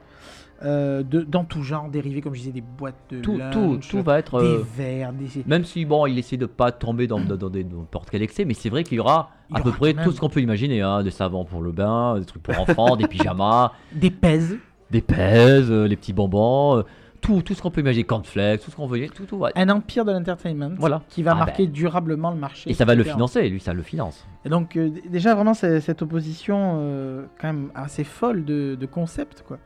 euh, 0.63 1.03
de, 1.03 1.21
dans 1.21 1.43
tout 1.43 1.61
genre, 1.61 1.89
dérivés, 1.89 2.21
comme 2.21 2.33
je 2.33 2.39
disais, 2.39 2.51
des 2.51 2.61
boîtes 2.61 2.95
de 3.11 3.19
Tout, 3.21 3.39
tout, 3.51 3.73
lunch, 3.73 3.87
tout 3.89 4.01
va 4.01 4.17
être. 4.19 4.39
des 4.41 4.47
euh, 4.47 4.63
verres, 4.75 5.13
des... 5.13 5.43
Même 5.45 5.65
si, 5.65 5.85
bon, 5.85 6.05
il 6.07 6.17
essaie 6.17 6.37
de 6.37 6.45
pas 6.47 6.71
tomber 6.71 7.05
dans, 7.07 7.19
dans, 7.19 7.35
dans 7.35 7.49
n'importe 7.49 8.09
quel 8.09 8.21
excès, 8.23 8.43
mais 8.45 8.53
c'est 8.53 8.69
vrai 8.69 8.83
qu'il 8.83 8.97
y 8.97 8.99
aura 8.99 9.29
Il 9.49 9.57
à 9.57 9.59
y 9.59 9.63
peu 9.63 9.69
aura 9.69 9.77
près 9.77 9.93
tout 9.93 9.99
même. 9.99 10.11
ce 10.11 10.19
qu'on 10.19 10.29
peut 10.29 10.41
imaginer 10.41 10.81
hein, 10.81 11.03
des 11.03 11.11
savons 11.11 11.45
pour 11.45 11.61
le 11.61 11.71
bain, 11.71 12.17
des 12.19 12.25
trucs 12.25 12.41
pour 12.43 12.59
enfants, 12.59 12.95
des 12.95 13.07
pyjamas, 13.07 13.71
des 13.93 14.09
pèses. 14.11 14.57
des 14.89 15.01
pèses, 15.01 15.69
euh, 15.69 15.85
les 15.87 15.95
petits 15.95 16.13
bonbons, 16.13 16.77
euh, 16.77 16.83
tout, 17.21 17.41
tout 17.41 17.53
ce 17.55 17.61
qu'on 17.61 17.71
peut 17.71 17.81
imaginer, 17.81 18.03
cornflakes, 18.03 18.61
tout 18.61 18.71
ce 18.71 18.75
qu'on 18.75 18.87
veut, 18.87 19.07
tout, 19.09 19.25
tout 19.25 19.37
va. 19.39 19.49
Un 19.55 19.69
empire 19.69 20.05
de 20.05 20.11
l'entertainment 20.11 20.71
Voilà. 20.77 21.01
qui 21.09 21.23
va 21.23 21.31
Ah 21.33 21.35
marquer 21.35 21.67
durablement 21.67 22.29
le 22.31 22.37
marché. 22.37 22.69
Et 22.69 22.73
ça 22.73 22.85
va 22.85 22.95
le 22.95 23.03
financer, 23.03 23.49
lui, 23.49 23.59
ça 23.59 23.73
le 23.73 23.81
finance. 23.81 24.25
Et 24.45 24.49
donc, 24.49 24.77
déjà, 25.09 25.33
vraiment, 25.35 25.53
cette 25.55 26.01
opposition 26.03 27.27
quand 27.41 27.47
même 27.47 27.71
assez 27.73 28.03
folle 28.03 28.45
de, 28.45 28.77
de 28.79 28.85
concept, 28.85 29.43
quoi. 29.47 29.57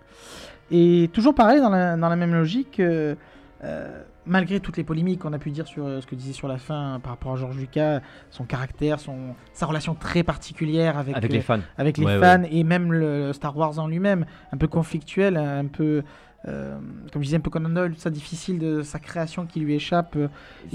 Et 0.72 1.10
toujours 1.14 1.36
pareil, 1.36 1.60
dans 1.60 1.70
la, 1.70 1.98
dans 1.98 2.10
la 2.10 2.16
même 2.16 2.34
logique, 2.34 2.80
euh, 2.80 3.16
euh, 3.64 4.02
malgré 4.26 4.60
toutes 4.60 4.78
les 4.78 4.84
polémiques 4.84 5.20
qu'on 5.20 5.34
a 5.34 5.38
pu 5.40 5.52
dire 5.52 5.68
sur 5.68 5.86
euh, 5.86 6.00
ce 6.02 6.08
que 6.08 6.16
disait 6.16 6.34
sur 6.34 6.48
la 6.48 6.58
fin 6.58 7.00
par 7.04 7.12
rapport 7.12 7.34
à 7.34 7.36
George 7.36 7.58
Lucas, 7.58 8.00
son 8.30 8.46
caractère, 8.46 9.00
son, 9.00 9.36
sa 9.54 9.66
relation 9.66 9.96
très 9.96 10.24
particulière 10.24 10.98
avec, 10.98 11.16
Avec 11.18 11.32
les 11.34 11.42
fans. 11.42 11.60
avec 11.78 11.98
les 11.98 12.06
Ouais, 12.06 12.20
fans 12.20 12.44
et 12.50 12.64
même 12.64 12.94
le 12.94 13.34
Star 13.34 13.56
Wars 13.58 13.78
en 13.80 13.88
lui-même, 13.88 14.26
un 14.54 14.58
peu 14.58 14.68
conflictuel, 14.68 15.36
un 15.38 15.66
peu, 15.66 16.04
comme 16.46 16.82
je 17.16 17.20
disais, 17.20 17.38
un 17.38 17.42
peu 17.42 17.50
Conan 17.50 17.70
Doyle, 17.70 17.94
ça 17.98 18.10
difficile 18.10 18.58
de 18.58 18.82
sa 18.82 19.00
création 19.00 19.46
qui 19.46 19.60
lui 19.60 19.76
échappe. 19.76 20.18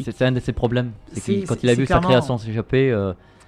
C'est 0.02 0.22
un 0.22 0.32
de 0.32 0.40
ses 0.40 0.52
problèmes. 0.52 0.92
Quand 1.48 1.62
il 1.62 1.70
a 1.70 1.74
vu 1.74 1.86
sa 1.86 2.00
création 2.00 2.36
s'échapper, 2.38 2.94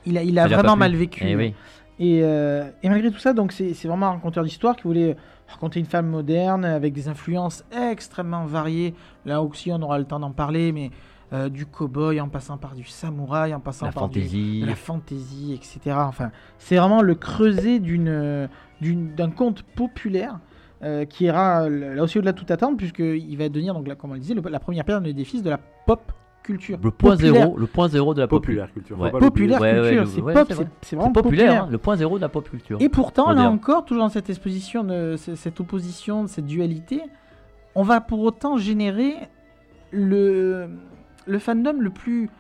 Il 0.07 0.17
a, 0.17 0.23
il 0.23 0.35
vraiment 0.41 0.77
mal 0.77 0.95
vécu. 0.97 1.25
eh 1.27 1.37
oui. 1.37 1.55
Et, 2.01 2.21
euh, 2.23 2.71
et 2.83 2.89
malgré 2.89 3.11
tout 3.11 3.19
ça, 3.19 3.33
donc 3.33 3.53
c'est 3.53 3.73
vraiment 3.87 4.07
un 4.07 4.13
raconteur 4.13 4.45
d'histoire 4.45 4.77
qui 4.77 4.83
voulait 4.85 5.17
raconter 5.49 5.81
une 5.81 5.87
femme 5.87 6.07
moderne 6.09 6.65
avec 6.65 6.93
des 6.93 7.09
influences 7.09 7.65
extrêmement 7.73 8.45
variées. 8.47 8.95
Là 9.27 9.43
aussi, 9.43 9.73
on 9.73 9.81
aura 9.83 9.99
le 9.99 10.05
temps 10.05 10.21
d'en 10.21 10.31
parler, 10.31 10.73
mais 10.73 10.91
euh, 11.33 11.49
du 11.49 11.67
cow-boy 11.67 12.21
en 12.21 12.29
passant 12.29 12.57
par 12.57 12.75
du 12.75 12.85
samouraï, 12.85 13.53
en 13.53 13.61
passant 13.61 13.87
La 13.87 13.93
par 13.93 14.09
du- 14.09 14.21
fantaisie. 14.21 14.63
la 14.65 14.75
fantaisie, 14.75 15.53
etc. 15.55 15.97
Enfin, 15.99 16.31
c'est 16.59 16.77
vraiment 16.77 17.03
le 17.03 17.15
creuset 17.15 17.79
d'une 17.81 18.49
d'une- 18.81 19.15
d'un 19.15 19.31
conte 19.31 19.63
populaire. 19.63 20.39
euh, 20.85 21.05
qui 21.07 21.25
ira 21.25 21.63
euh, 21.65 21.97
là 21.97 22.05
aussi 22.05 22.19
au-delà 22.19 22.31
de 22.31 22.39
toute 22.39 22.53
attente 22.53 22.77
puisqu'il 22.77 23.37
va 23.37 23.49
devenir 23.49 23.75
donc 23.75 23.89
là, 23.89 23.97
comme 23.97 24.13
on 24.13 24.15
le 24.15 24.21
disait 24.21 24.35
le- 24.35 24.49
la 24.49 24.61
première 24.61 24.85
pierre 24.85 25.01
de 25.01 25.07
l'édifice 25.07 25.43
de 25.43 25.51
la 25.51 25.59
pop 25.59 26.13
culture 26.43 26.79
Le 26.83 26.91
point 26.91 27.13
Populaire. 27.17 27.35
zéro, 27.43 27.57
le 27.59 27.67
point 27.67 27.89
zéro 27.89 28.15
de 28.15 28.21
la 28.21 28.29
pop 28.29 28.43
Populaire 28.43 28.73
culture. 28.73 28.97
populaire 28.97 29.59
culture 29.61 30.09
c'est 30.09 30.21
ouais, 30.23 30.33
pop 30.35 30.47
c'est 30.49 30.55
c'est 30.55 30.63
vrai. 30.63 30.71
c'est 30.83 30.97
vraiment 30.97 31.13
C'est 31.15 31.23
populaire, 31.23 31.47
populaire 31.47 31.65
hein, 31.65 31.69
le 31.71 31.79
point 31.79 31.97
zéro 31.97 32.17
de 32.17 32.23
la 32.23 32.29
pop 32.29 32.49
culture. 32.49 32.79
Et 32.81 32.89
pourtant, 32.89 33.33
là 33.33 33.51
encore, 33.51 33.85
toujours 33.85 34.05
dans 34.05 34.09
cette 34.09 34.31
exposition, 34.31 34.85
de, 34.85 35.17
cette 35.17 35.61
opposition, 35.61 36.27
cette 36.27 36.47
dualité, 36.47 37.03
on 37.75 37.83
va 37.83 38.01
pour 38.01 38.21
autant 38.21 38.57
générer 38.57 39.15
le, 39.91 40.69
le 41.27 41.39
fandom 41.39 41.79
le 41.79 41.91
plus, 41.91 42.31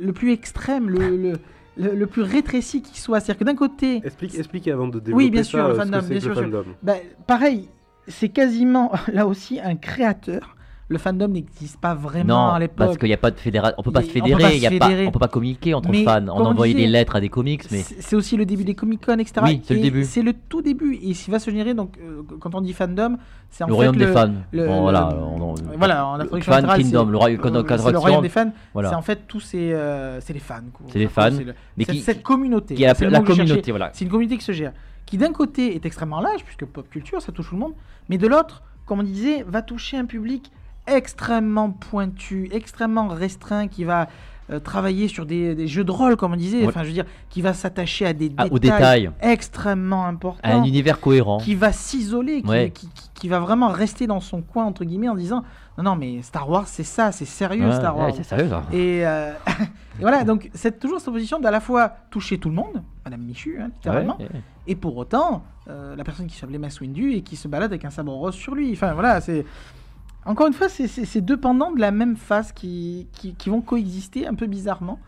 le 0.00 0.12
plus 0.12 0.32
extrême, 0.32 0.88
le, 0.90 1.16
le, 1.16 1.32
le, 1.76 1.94
le 1.94 2.06
plus 2.06 2.22
rétréci 2.22 2.82
qui 2.82 3.00
soit. 3.00 3.20
C'est-à-dire 3.20 3.40
que 3.40 3.44
d'un 3.44 3.54
côté, 3.56 4.00
Explique, 4.04 4.34
expliquez 4.34 4.72
avant 4.72 4.88
de 4.88 4.98
développer 4.98 5.24
Oui, 5.24 5.30
bien 5.30 5.42
ça, 5.44 5.50
sûr, 5.50 5.68
le 5.68 5.74
ce 5.74 5.78
que 5.78 5.84
fandom, 5.84 5.98
bien 5.98 6.08
que 6.08 6.14
le 6.14 6.20
sûr, 6.20 6.34
fandom. 6.34 6.64
bah, 6.82 6.94
pareil, 7.26 7.68
c'est 8.08 8.28
quasiment 8.28 8.92
là 9.12 9.26
aussi 9.26 9.60
un 9.60 9.76
créateur. 9.76 10.55
Le 10.88 10.98
fandom 10.98 11.26
n'existe 11.26 11.80
pas 11.80 11.96
vraiment 11.96 12.28
non, 12.28 12.46
à 12.46 12.50
parce 12.50 12.60
l'époque. 12.60 12.98
qu'il 13.00 13.08
n'y 13.08 13.14
a 13.14 13.16
pas 13.16 13.32
de 13.32 13.40
fédération. 13.40 13.74
On 13.78 13.82
peut 13.82 13.90
pas 13.90 14.02
se 14.02 14.06
on 14.06 14.12
peut 14.12 14.20
fédérer, 14.20 14.54
il 14.54 14.62
y 14.62 14.66
a 14.68 14.78
pas, 14.78 14.88
on 15.04 15.10
peut 15.10 15.18
pas 15.18 15.26
communiquer 15.26 15.74
entre 15.74 15.90
Mais 15.90 16.04
fans. 16.04 16.22
On 16.28 16.42
on 16.42 16.44
envoyait 16.46 16.74
des 16.74 16.86
lettres 16.86 17.16
à 17.16 17.20
des 17.20 17.28
comics, 17.28 17.64
mais 17.72 17.82
C'est 17.82 18.14
aussi 18.14 18.36
le 18.36 18.46
début 18.46 18.62
des 18.62 18.76
Comic 18.76 19.04
Con, 19.04 19.18
etc. 19.18 19.40
Oui, 19.42 19.60
c'est 19.64 19.74
le 19.74 19.80
début. 19.80 20.04
C'est 20.04 20.22
le 20.22 20.32
tout 20.32 20.62
début. 20.62 20.94
Et 21.02 21.10
qui 21.12 21.28
va 21.32 21.40
se 21.40 21.50
générer, 21.50 21.74
donc, 21.74 21.98
euh, 21.98 22.22
quand 22.38 22.54
on 22.54 22.60
dit 22.60 22.72
fandom, 22.72 23.16
c'est 23.50 23.64
en 23.64 23.66
le 23.66 23.72
fait 23.72 23.76
royaume 23.76 23.96
des 23.96 24.06
fans. 24.06 24.30
le- 24.52 24.66
Bon, 24.68 24.82
voilà, 24.82 25.08
on- 25.12 25.50
on- 25.50 25.54
Voilà, 25.76 26.06
en 26.06 26.16
le 26.18 26.40
Fan 26.40 26.64
Kingdom, 26.66 27.10
royaume 27.18 27.40
le 27.42 27.98
royaume 27.98 28.22
des 28.22 28.28
fans. 28.28 28.52
voilà. 28.72 28.90
C'est 28.90 28.94
en 28.94 29.02
fait 29.02 29.26
tous 29.26 29.40
ces, 29.40 29.72
euh, 29.72 30.20
c'est 30.20 30.34
les 30.34 30.38
fans. 30.38 30.60
C'est 30.92 31.00
les 31.00 31.08
fans, 31.08 31.30
mais 31.76 31.82
cette, 31.84 31.94
qui, 31.96 32.00
cette 32.00 32.22
communauté. 32.22 32.76
qui 32.76 32.82
la, 32.82 32.94
communauté, 32.94 33.72
voilà. 33.72 33.90
C'est 33.92 34.04
une 34.04 34.10
communauté 34.12 34.38
qui 34.38 34.44
se 34.44 34.52
gère, 34.52 34.72
qui 35.04 35.18
d'un 35.18 35.32
côté 35.32 35.74
est 35.74 35.84
extrêmement 35.84 36.20
large 36.20 36.44
puisque 36.44 36.64
pop 36.64 36.88
culture, 36.88 37.20
ça 37.20 37.32
touche 37.32 37.48
tout 37.48 37.54
le 37.56 37.60
monde, 37.60 37.72
mais 38.08 38.18
de 38.18 38.28
l'autre, 38.28 38.62
comme 38.84 39.00
on 39.00 39.02
disait, 39.02 39.44
va 39.48 39.62
toucher 39.62 39.96
un 39.96 40.04
public 40.04 40.52
extrêmement 40.86 41.70
pointu, 41.70 42.48
extrêmement 42.52 43.08
restreint, 43.08 43.68
qui 43.68 43.84
va 43.84 44.08
euh, 44.50 44.60
travailler 44.60 45.08
sur 45.08 45.26
des, 45.26 45.56
des 45.56 45.66
jeux 45.66 45.82
de 45.82 45.90
rôle, 45.90 46.16
comme 46.16 46.32
on 46.32 46.36
disait. 46.36 46.60
Ouais. 46.60 46.68
Enfin, 46.68 46.82
je 46.82 46.88
veux 46.88 46.92
dire, 46.94 47.04
qui 47.30 47.42
va 47.42 47.52
s'attacher 47.52 48.06
à 48.06 48.12
des 48.12 48.30
Ah, 48.36 48.44
détails, 48.48 48.60
détails, 48.60 49.10
extrêmement 49.20 50.04
à 50.04 50.06
un 50.06 50.10
importants, 50.10 50.64
univers 50.64 51.00
cohérent. 51.00 51.38
qui 51.38 51.54
va 51.56 51.72
s'isoler, 51.72 52.42
qui, 52.42 52.48
Ouais. 52.48 52.70
qui, 52.70 52.86
qui- 52.88 53.10
qui 53.14 53.28
va 53.28 53.40
vraiment 53.40 53.68
rester 53.68 54.06
dans 54.06 54.20
son 54.20 54.42
coin 54.42 54.64
entre 54.66 54.84
guillemets 54.84 55.08
en 55.08 55.14
disant 55.14 55.42
non 55.78 55.84
non 55.84 55.96
mais 55.96 56.20
Star 56.22 56.48
Wars 56.50 56.68
c'est 56.68 56.84
ça, 56.84 57.12
c'est 57.12 57.24
sérieux 57.24 57.64
Ouais, 57.66 57.74
Star 57.74 57.96
Wars. 57.96 58.12
c'est 58.14 58.22
sérieux 58.22 58.48
ça. 58.48 58.62
Et, 58.72 59.06
euh, 59.06 59.32
et 59.98 60.02
voilà, 60.02 60.22
donc 60.22 60.50
c'est 60.54 60.78
toujours 60.78 61.00
cette 61.00 61.12
position 61.14 61.40
d'à 61.40 61.50
la 61.50 61.60
fois 61.60 61.92
toucher 62.10 62.36
tout 62.38 62.50
le 62.50 62.54
monde, 62.54 62.82
Madame 63.06 63.22
Michu, 63.22 63.58
hein, 63.60 63.70
littéralement, 63.74 64.18
et 64.66 64.76
pour 64.76 64.96
autant, 64.98 65.42
euh, 65.68 65.96
la 65.96 66.04
personne 66.04 66.26
qui 66.26 66.36
s'appelait 66.36 66.58
Mace 66.58 66.80
Windu 66.80 67.12
et 67.14 67.22
qui 67.22 67.36
se 67.36 67.48
balade 67.48 67.72
avec 67.72 67.84
un 67.86 67.90
sabre 67.90 68.12
rose 68.12 68.34
sur 68.34 68.54
lui. 68.54 68.70
Enfin 68.72 68.92
voilà, 68.92 69.20
c'est. 69.22 69.44
Encore 70.26 70.46
une 70.48 70.52
fois, 70.52 70.68
c'est- 70.68 71.20
deux 71.20 71.36
pendants 71.36 71.72
de 71.72 71.80
la 71.80 71.90
même 71.90 72.16
face 72.16 72.52
qui, 72.52 73.06
qui, 73.12 73.34
qui 73.34 73.48
vont 73.48 73.60
coexister 73.60 74.26
un 74.26 74.34
peu 74.34 74.46
bizarrement. 74.46 74.98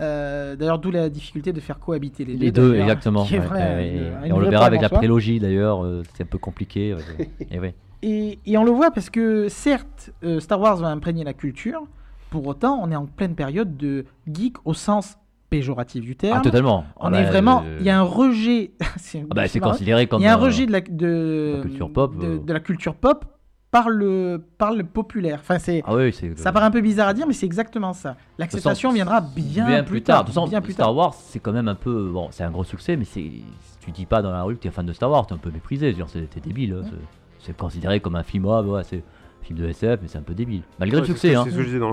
Euh, 0.00 0.56
D'ailleurs, 0.56 0.78
d'où 0.78 0.90
la 0.90 1.10
difficulté 1.10 1.52
de 1.52 1.60
faire 1.60 1.78
cohabiter 1.78 2.24
les 2.24 2.34
deux. 2.34 2.44
Les 2.46 2.50
deux, 2.50 2.74
exactement. 2.76 3.24
ouais, 3.30 3.38
vrai, 3.38 3.90
une- 3.90 4.24
et- 4.24 4.26
une 4.28 4.32
on 4.32 4.38
le 4.38 4.48
verra 4.48 4.64
avec 4.66 4.80
la 4.80 4.88
soi. 4.88 4.98
prélogie 4.98 5.38
d'ailleurs, 5.38 5.84
euh, 5.84 6.02
c'est 6.14 6.22
un 6.22 6.26
peu 6.26 6.38
compliqué. 6.38 6.94
ouais, 6.94 7.30
et 7.50 7.58
ouais. 7.60 7.74
Et, 8.02 8.38
et 8.46 8.56
on 8.58 8.64
le 8.64 8.70
voit 8.72 8.90
parce 8.90 9.10
que 9.10 9.48
certes, 9.48 10.10
euh, 10.24 10.40
Star 10.40 10.58
Wars 10.58 10.76
va 10.76 10.88
imprégner 10.88 11.22
la 11.24 11.34
culture, 11.34 11.82
pour 12.30 12.46
autant, 12.46 12.80
on 12.82 12.90
est 12.90 12.96
en 12.96 13.04
pleine 13.06 13.34
période 13.34 13.76
de 13.76 14.06
geek 14.32 14.56
au 14.64 14.72
sens 14.74 15.18
péjoratif 15.50 16.02
du 16.02 16.12
Ah, 16.12 16.20
terme. 16.20 16.42
totalement. 16.42 16.84
On 16.96 17.12
Ah 17.12 17.20
est 17.20 17.24
bah, 17.24 17.28
vraiment. 17.30 17.62
Il 17.78 17.84
y 17.84 17.90
a 17.90 17.98
un 17.98 18.02
rejet. 18.02 18.70
c'est 18.96 19.22
ah 19.30 19.34
bah, 19.34 19.44
considéré 19.60 20.06
comme. 20.06 20.22
Il 20.22 20.24
y 20.24 20.26
a 20.28 20.32
un 20.32 20.36
rejet 20.36 20.64
de 20.64 20.72
la, 20.72 20.80
de, 20.80 21.56
la 21.58 21.62
culture 21.62 21.92
pop, 21.92 22.18
de, 22.18 22.38
de 22.38 22.52
la 22.52 22.60
culture 22.60 22.94
pop 22.94 23.26
par 23.72 23.88
le, 23.88 24.40
par 24.58 24.72
le 24.72 24.84
populaire. 24.84 25.38
Enfin, 25.40 25.58
c'est. 25.58 25.82
Ah 25.86 25.96
oui, 25.96 26.12
c'est. 26.12 26.38
Ça 26.38 26.52
paraît 26.52 26.66
un 26.66 26.70
peu 26.70 26.82
bizarre 26.82 27.08
à 27.08 27.14
dire, 27.14 27.26
mais 27.26 27.32
c'est 27.32 27.46
exactement 27.46 27.92
ça. 27.94 28.16
L'acceptation 28.38 28.90
sens, 28.90 28.94
viendra 28.94 29.20
bien, 29.20 29.66
bien 29.66 29.82
plus 29.82 30.02
tard. 30.02 30.20
De 30.22 30.26
toute 30.26 30.34
façon, 30.34 30.46
bien 30.46 30.60
plus 30.60 30.74
Star 30.74 30.86
tard. 30.88 30.94
Wars, 30.96 31.14
c'est 31.14 31.40
quand 31.40 31.52
même 31.52 31.66
un 31.68 31.74
peu. 31.74 32.10
Bon, 32.12 32.28
c'est 32.30 32.44
un 32.44 32.50
gros 32.50 32.64
succès, 32.64 32.96
mais 32.96 33.04
c'est. 33.06 33.28
Tu 33.80 33.90
dis 33.90 34.06
pas 34.06 34.22
dans 34.22 34.30
la 34.30 34.42
rue 34.44 34.54
que 34.56 34.60
tu 34.60 34.68
es 34.68 34.70
fan 34.70 34.86
de 34.86 34.92
Star 34.92 35.10
Wars, 35.10 35.26
tu 35.26 35.32
es 35.32 35.36
un 35.36 35.40
peu 35.40 35.50
méprisé. 35.50 35.92
Genre, 35.94 36.08
c'est- 36.08 36.28
T'es 36.30 36.38
débile. 36.40 36.74
hein, 36.80 36.86
c'est- 36.88 37.46
C'est 37.46 37.56
considéré 37.56 37.98
comme 37.98 38.14
un 38.14 38.22
film. 38.22 38.46
Ah, 38.46 38.62
ouais, 38.62 38.84
c'est 38.84 38.98
un 38.98 39.44
film 39.44 39.58
de 39.58 39.66
SF, 39.66 39.98
mais 40.02 40.06
c'est 40.06 40.18
un 40.18 40.22
peu 40.22 40.34
débile. 40.34 40.62
Malgré 40.78 40.98
Ouais, 40.98 41.00
le 41.00 41.06
succès, 41.06 41.34
hein. 41.34 41.44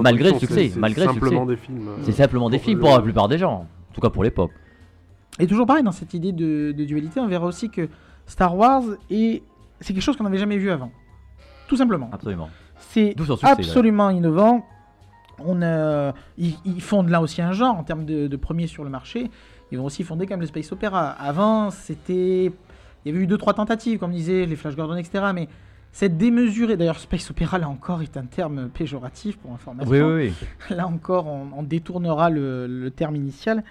Malgré 0.01 0.31
le 0.31 0.37
succès, 0.37 0.69
c'est 0.69 0.79
malgré 0.79 1.07
le 1.07 1.13
succès. 1.13 1.45
des 1.47 1.55
films. 1.55 1.87
euh, 1.87 1.95
C'est 2.03 2.11
simplement 2.11 2.49
des 2.51 2.57
pour 2.57 2.65
films 2.65 2.79
pour 2.79 2.89
la 2.89 2.99
plupart 3.01 3.27
des 3.29 3.39
gens. 3.39 3.65
En 3.89 3.93
tout 3.93 4.01
cas 4.01 4.09
pour 4.11 4.23
l'époque. 4.23 4.51
Et 5.39 5.47
toujours 5.47 5.65
pareil, 5.65 5.81
dans 5.83 5.91
cette 5.93 6.13
idée 6.13 6.33
de, 6.33 6.71
de 6.77 6.83
dualité, 6.85 7.19
on 7.21 7.27
verra 7.27 7.47
aussi 7.47 7.69
que 7.71 7.87
Star 8.27 8.55
Wars 8.55 8.83
est. 9.09 9.41
C'est 9.79 9.93
quelque 9.93 10.03
chose 10.03 10.17
qu'on 10.17 10.25
n'avait 10.25 10.37
jamais 10.37 10.57
vu 10.57 10.69
avant. 10.69 10.91
Tout 11.69 11.77
simplement. 11.77 12.09
Absolument. 12.11 12.49
C'est 12.79 13.15
absolument 13.43 14.09
innovant. 14.09 14.65
On 15.37 15.61
a, 15.61 16.13
ils, 16.37 16.55
ils 16.65 16.81
fondent 16.81 17.09
là 17.09 17.21
aussi 17.21 17.41
un 17.41 17.53
genre 17.53 17.77
en 17.77 17.83
termes 17.83 18.03
de, 18.03 18.27
de 18.27 18.35
premier 18.35 18.67
sur 18.67 18.83
le 18.83 18.89
marché. 18.89 19.31
Ils 19.71 19.77
vont 19.77 19.85
aussi 19.85 20.03
fonder 20.03 20.25
comme 20.25 20.41
le 20.41 20.47
space 20.47 20.71
opéra. 20.71 21.11
Avant, 21.11 21.69
c'était, 21.69 22.45
il 22.45 22.51
y 23.05 23.09
avait 23.09 23.19
eu 23.23 23.27
deux 23.27 23.37
trois 23.37 23.53
tentatives, 23.53 23.99
comme 23.99 24.11
disait 24.11 24.45
les 24.45 24.55
Flash 24.55 24.75
Gordon, 24.75 24.95
etc. 24.95 25.25
Mais 25.33 25.47
cette 25.91 26.17
démesurée, 26.17 26.75
d'ailleurs, 26.75 26.99
space 26.99 27.29
opéra 27.29 27.59
là 27.59 27.69
encore 27.69 28.01
est 28.01 28.17
un 28.17 28.25
terme 28.25 28.69
péjoratif 28.69 29.37
pour 29.37 29.53
information. 29.53 29.91
Oui, 29.91 30.01
oui, 30.01 30.33
oui. 30.69 30.75
Là 30.75 30.87
encore, 30.87 31.27
on, 31.27 31.47
on 31.55 31.63
détournera 31.63 32.29
le, 32.31 32.65
le 32.65 32.89
terme 32.91 33.15
initial. 33.15 33.63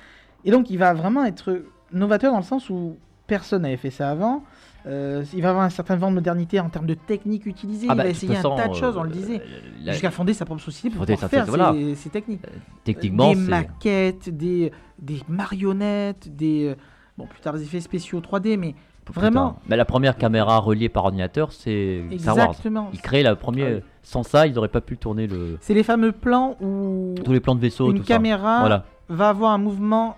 Et 0.44 0.53
donc, 0.53 0.70
il 0.70 0.78
va 0.78 0.94
vraiment 0.94 1.24
être 1.24 1.62
novateur 1.92 2.30
dans 2.32 2.38
le 2.38 2.44
sens 2.44 2.70
où 2.70 2.96
personne 3.26 3.62
n'avait 3.62 3.76
fait 3.76 3.90
ça 3.90 4.09
avant. 4.09 4.44
Euh, 4.87 5.24
il 5.35 5.43
va 5.43 5.51
avoir 5.51 5.64
un 5.64 5.70
certain 5.70 5.97
vent 5.97 6.09
de 6.11 6.14
modernité 6.14 6.61
en 6.61 6.68
termes 6.68 6.87
de 6.87 6.95
techniques 6.95 7.47
utilisées. 7.47 7.87
Ah 7.91 7.95
il 7.95 7.97
bah, 7.97 8.03
va 8.05 8.09
essayer 8.11 8.35
façon, 8.35 8.53
un 8.55 8.57
tas 8.57 8.68
de 8.68 8.74
choses, 8.74 8.97
on 8.97 9.03
le 9.03 9.11
euh, 9.11 9.12
disait. 9.12 9.43
la- 9.85 9.93
Jusqu'à 9.93 10.11
fonder 10.11 10.33
sa 10.35 10.45
propre 10.45 10.62
société 10.62 10.95
pour 10.97 11.05
pouvoir 11.05 11.18
faire 11.31 11.47
société, 11.47 11.51
voilà. 11.51 11.74
techniques. 12.12 12.41
Techniquement, 12.85 13.31
des 13.31 13.37
maquettes, 13.37 14.29
des, 14.35 14.72
des 14.99 15.20
marionnettes, 15.29 16.35
des... 16.35 16.66
euh, 16.68 16.74
Bon, 17.18 17.26
plus 17.26 17.41
tard, 17.41 17.55
des 17.55 17.64
effets 17.64 17.81
spéciaux 17.81 18.20
3D, 18.20 18.57
mais 18.57 18.76
vraiment... 19.12 19.59
Mais 19.68 19.76
la 19.76 19.85
première 19.85 20.16
caméra 20.16 20.59
reliée 20.59 20.89
par 20.89 21.05
ordinateur, 21.07 21.53
c'est 21.53 22.01
Star 22.18 22.37
Wars. 22.37 22.47
Exactement. 22.51 22.91
Ils 22.93 23.01
créent 23.01 23.24
la 23.24 23.35
première. 23.35 23.81
Ah. 23.81 23.87
Sans 24.05 24.22
ça, 24.22 24.47
ils 24.47 24.55
n'auraient 24.55 24.68
pas 24.68 24.81
pu 24.81 24.97
tourner 24.97 25.26
le... 25.26 25.59
C'est 25.61 25.74
les 25.74 25.83
fameux 25.83 26.12
plans 26.12 26.57
où 26.61 27.16
tous 27.24 27.33
les 27.33 27.41
plans 27.41 27.57
de 27.57 27.61
vaisseau, 27.61 27.91
une 27.91 27.99
tout 27.99 28.05
caméra 28.05 28.55
ça. 28.55 28.61
Voilà, 28.61 28.85
va 29.09 29.29
avoir 29.31 29.51
un 29.51 29.59
mouvement 29.59 30.16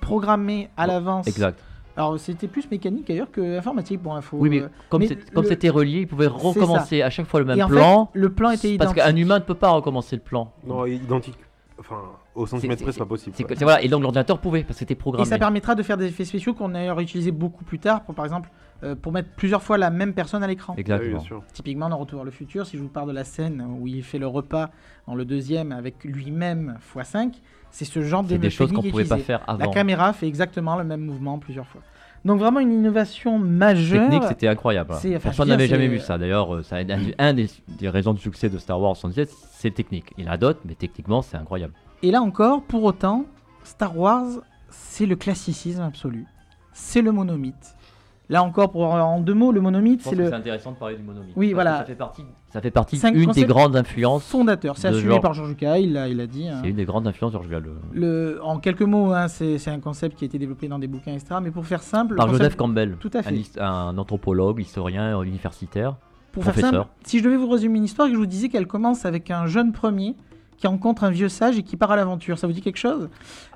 programmé 0.00 0.68
à 0.76 0.86
l'avance. 0.88 1.26
exact. 1.28 1.60
Alors 1.96 2.18
c'était 2.18 2.48
plus 2.48 2.68
mécanique 2.70 3.06
d'ailleurs 3.06 3.30
que 3.30 3.58
informatique 3.58 4.02
pour 4.02 4.16
info. 4.16 4.36
Oui, 4.40 4.50
mais 4.50 4.62
Euh, 4.62 4.68
comme 4.90 5.44
c'était 5.44 5.68
relié, 5.70 6.00
ils 6.00 6.06
pouvaient 6.08 6.26
recommencer 6.26 7.02
à 7.02 7.10
chaque 7.10 7.26
fois 7.26 7.40
le 7.40 7.46
même 7.46 7.58
et 7.58 7.62
en 7.62 7.68
plan. 7.68 8.10
fait, 8.12 8.18
le 8.18 8.32
plan 8.32 8.50
était 8.50 8.76
parce 8.76 8.90
identique. 8.92 9.02
qu'un 9.04 9.16
humain 9.16 9.38
ne 9.38 9.44
peut 9.44 9.54
pas 9.54 9.70
recommencer 9.70 10.16
le 10.16 10.22
plan. 10.22 10.52
Non, 10.66 10.86
identique. 10.86 11.38
Enfin, 11.78 12.00
au 12.36 12.46
centimètre 12.46 12.82
près, 12.82 12.92
c'est 12.92 12.98
pas 12.98 13.04
possible. 13.04 13.34
C'est- 13.36 13.62
voilà, 13.62 13.82
et 13.82 13.88
donc 13.88 14.00
l'ordinateur 14.02 14.38
pouvait, 14.38 14.62
parce 14.62 14.74
que 14.74 14.78
c'était 14.80 14.94
Et 14.94 14.96
programmé. 14.96 15.24
ça 15.28 15.38
permettra 15.38 15.74
de 15.74 15.82
faire 15.82 15.96
des 15.96 16.06
effets 16.06 16.24
spéciaux 16.24 16.54
qu'on 16.54 16.70
a 16.70 16.74
d'ailleurs 16.74 17.00
utilisé 17.00 17.30
beaucoup 17.32 17.64
plus 17.64 17.78
tard, 17.80 18.02
pour 18.04 18.14
par 18.14 18.24
exemple 18.24 18.48
euh, 18.82 18.94
pour 18.96 19.12
mettre 19.12 19.28
plusieurs 19.36 19.62
fois 19.62 19.78
la 19.78 19.88
même 19.90 20.12
personne 20.14 20.42
à 20.42 20.46
l'écran. 20.46 20.74
Oui, 20.76 20.80
Exactement. 20.80 21.16
bien 21.18 21.20
sûr. 21.20 21.42
Typiquement 21.52 21.88
dans 21.88 21.96
Retour 21.96 22.18
vers 22.18 22.24
le 22.24 22.30
futur, 22.32 22.66
si 22.66 22.76
je 22.76 22.82
vous 22.82 22.88
parle 22.88 23.08
de 23.08 23.14
la 23.14 23.24
scène 23.24 23.64
où 23.80 23.86
il 23.86 24.02
fait 24.02 24.18
le 24.18 24.26
repas 24.26 24.70
dans 25.06 25.14
le 25.14 25.24
deuxième 25.24 25.72
avec 25.72 26.04
lui-même 26.04 26.76
x5, 26.94 27.34
c'est 27.74 27.84
ce 27.84 28.02
genre 28.02 28.22
des 28.22 28.50
choses 28.50 28.70
qu'on 28.70 28.76
technique 28.76 28.92
pouvait 28.92 29.04
pas 29.04 29.18
faire 29.18 29.40
La 29.48 29.54
avant. 29.54 29.70
caméra 29.72 30.12
fait 30.12 30.28
exactement 30.28 30.76
le 30.76 30.84
même 30.84 31.00
mouvement 31.00 31.40
plusieurs 31.40 31.66
fois. 31.66 31.80
Donc 32.24 32.38
vraiment 32.38 32.60
une 32.60 32.72
innovation 32.72 33.36
majeure. 33.40 34.08
Technique, 34.08 34.28
c'était 34.28 34.46
incroyable. 34.46 34.92
Enfin, 34.94 35.18
Personne 35.20 35.48
n'avait 35.48 35.66
jamais 35.66 35.88
vu 35.88 35.98
ça. 35.98 36.16
D'ailleurs, 36.16 36.54
euh, 36.54 36.62
ça 36.62 36.76
un, 36.76 37.00
un 37.18 37.34
des, 37.34 37.50
des 37.68 37.88
raisons 37.88 38.14
du 38.14 38.20
succès 38.20 38.48
de 38.48 38.58
Star 38.58 38.80
Wars 38.80 38.94
77, 38.96 39.28
c'est 39.50 39.72
technique. 39.72 40.12
Il 40.16 40.24
y 40.24 40.28
en 40.28 40.30
a 40.30 40.36
d'autres, 40.36 40.60
mais 40.64 40.76
techniquement, 40.76 41.20
c'est 41.20 41.36
incroyable. 41.36 41.74
Et 42.04 42.12
là 42.12 42.22
encore, 42.22 42.62
pour 42.62 42.84
autant, 42.84 43.26
Star 43.64 43.98
Wars, 43.98 44.28
c'est 44.70 45.06
le 45.06 45.16
classicisme 45.16 45.82
absolu. 45.82 46.26
C'est 46.72 47.02
le 47.02 47.10
monomythe. 47.10 47.74
Là 48.34 48.42
encore, 48.42 48.72
pour 48.72 48.82
en 48.82 49.20
deux 49.20 49.32
mots, 49.32 49.52
le 49.52 49.60
monomythe, 49.60 50.02
c'est 50.02 50.16
le 50.16 50.26
c'est 50.26 50.34
intéressant 50.34 50.72
de 50.72 50.76
parler 50.76 50.96
du 50.96 51.04
monomythe. 51.04 51.34
Oui, 51.36 51.52
voilà. 51.52 51.78
Ça 51.78 51.84
fait 51.84 51.94
partie, 51.94 52.24
ça 52.48 52.60
fait 52.60 52.70
partie 52.72 52.96
C'est 52.96 53.06
un 53.06 53.12
d'une 53.12 53.30
des 53.30 53.44
grandes 53.44 53.76
influences. 53.76 54.24
fondateur. 54.26 54.76
C'est 54.76 54.88
assumé 54.88 55.12
genre. 55.12 55.20
par 55.20 55.34
George 55.34 55.50
Lucas, 55.50 55.78
il 55.78 55.92
l'a 55.92 56.08
il 56.08 56.20
a 56.20 56.26
dit. 56.26 56.48
hein. 56.48 56.58
C'est 56.60 56.70
une 56.70 56.74
des 56.76 56.84
grandes 56.84 57.06
influences, 57.06 57.30
George 57.32 57.46
Lucas. 57.46 57.60
le- 57.60 57.76
Le, 57.92 58.40
en 58.42 58.58
quelques 58.58 58.82
mots, 58.82 59.12
hein, 59.12 59.28
c'est 59.28 59.68
un 59.68 59.78
concept 59.78 60.16
qui 60.18 60.24
a 60.24 60.26
été 60.26 60.38
développé 60.38 60.66
dans 60.66 60.80
des 60.80 60.88
bouquins, 60.88 61.12
etc. 61.12 61.36
Mais 61.40 61.52
pour 61.52 61.64
faire 61.64 61.82
simple, 61.84 62.14
le 62.14 62.16
Par 62.16 62.26
concept- 62.26 62.42
Joseph 62.42 62.56
Campbell, 62.56 62.96
Tout 62.98 63.10
à 63.14 63.22
fait. 63.22 63.40
un 63.60 63.96
anthropologue, 63.96 64.60
historien 64.60 65.22
universitaire. 65.22 65.94
pour 66.32 66.42
faire 66.42 66.52
professeur. 66.54 66.82
simple, 66.86 66.94
si 67.04 67.20
je 67.20 67.24
devais 67.24 67.36
vous 67.36 67.48
résumer 67.48 67.78
une 67.78 67.84
histoire, 67.84 68.08
je 68.08 68.16
vous 68.16 68.26
disais 68.26 68.48
qu'elle 68.48 68.66
commence 68.66 69.04
avec 69.06 69.30
un 69.30 69.46
jeune 69.46 69.70
premier 69.70 70.16
qui 70.56 70.66
rencontre 70.66 71.04
un 71.04 71.10
vieux 71.10 71.28
sage 71.28 71.56
et 71.58 71.62
qui 71.62 71.76
part 71.76 71.92
à 71.92 71.96
l'aventure. 71.96 72.36
Ça 72.40 72.48
vous 72.48 72.52
dit 72.52 72.60
quelque 72.60 72.78
chose? 72.78 73.08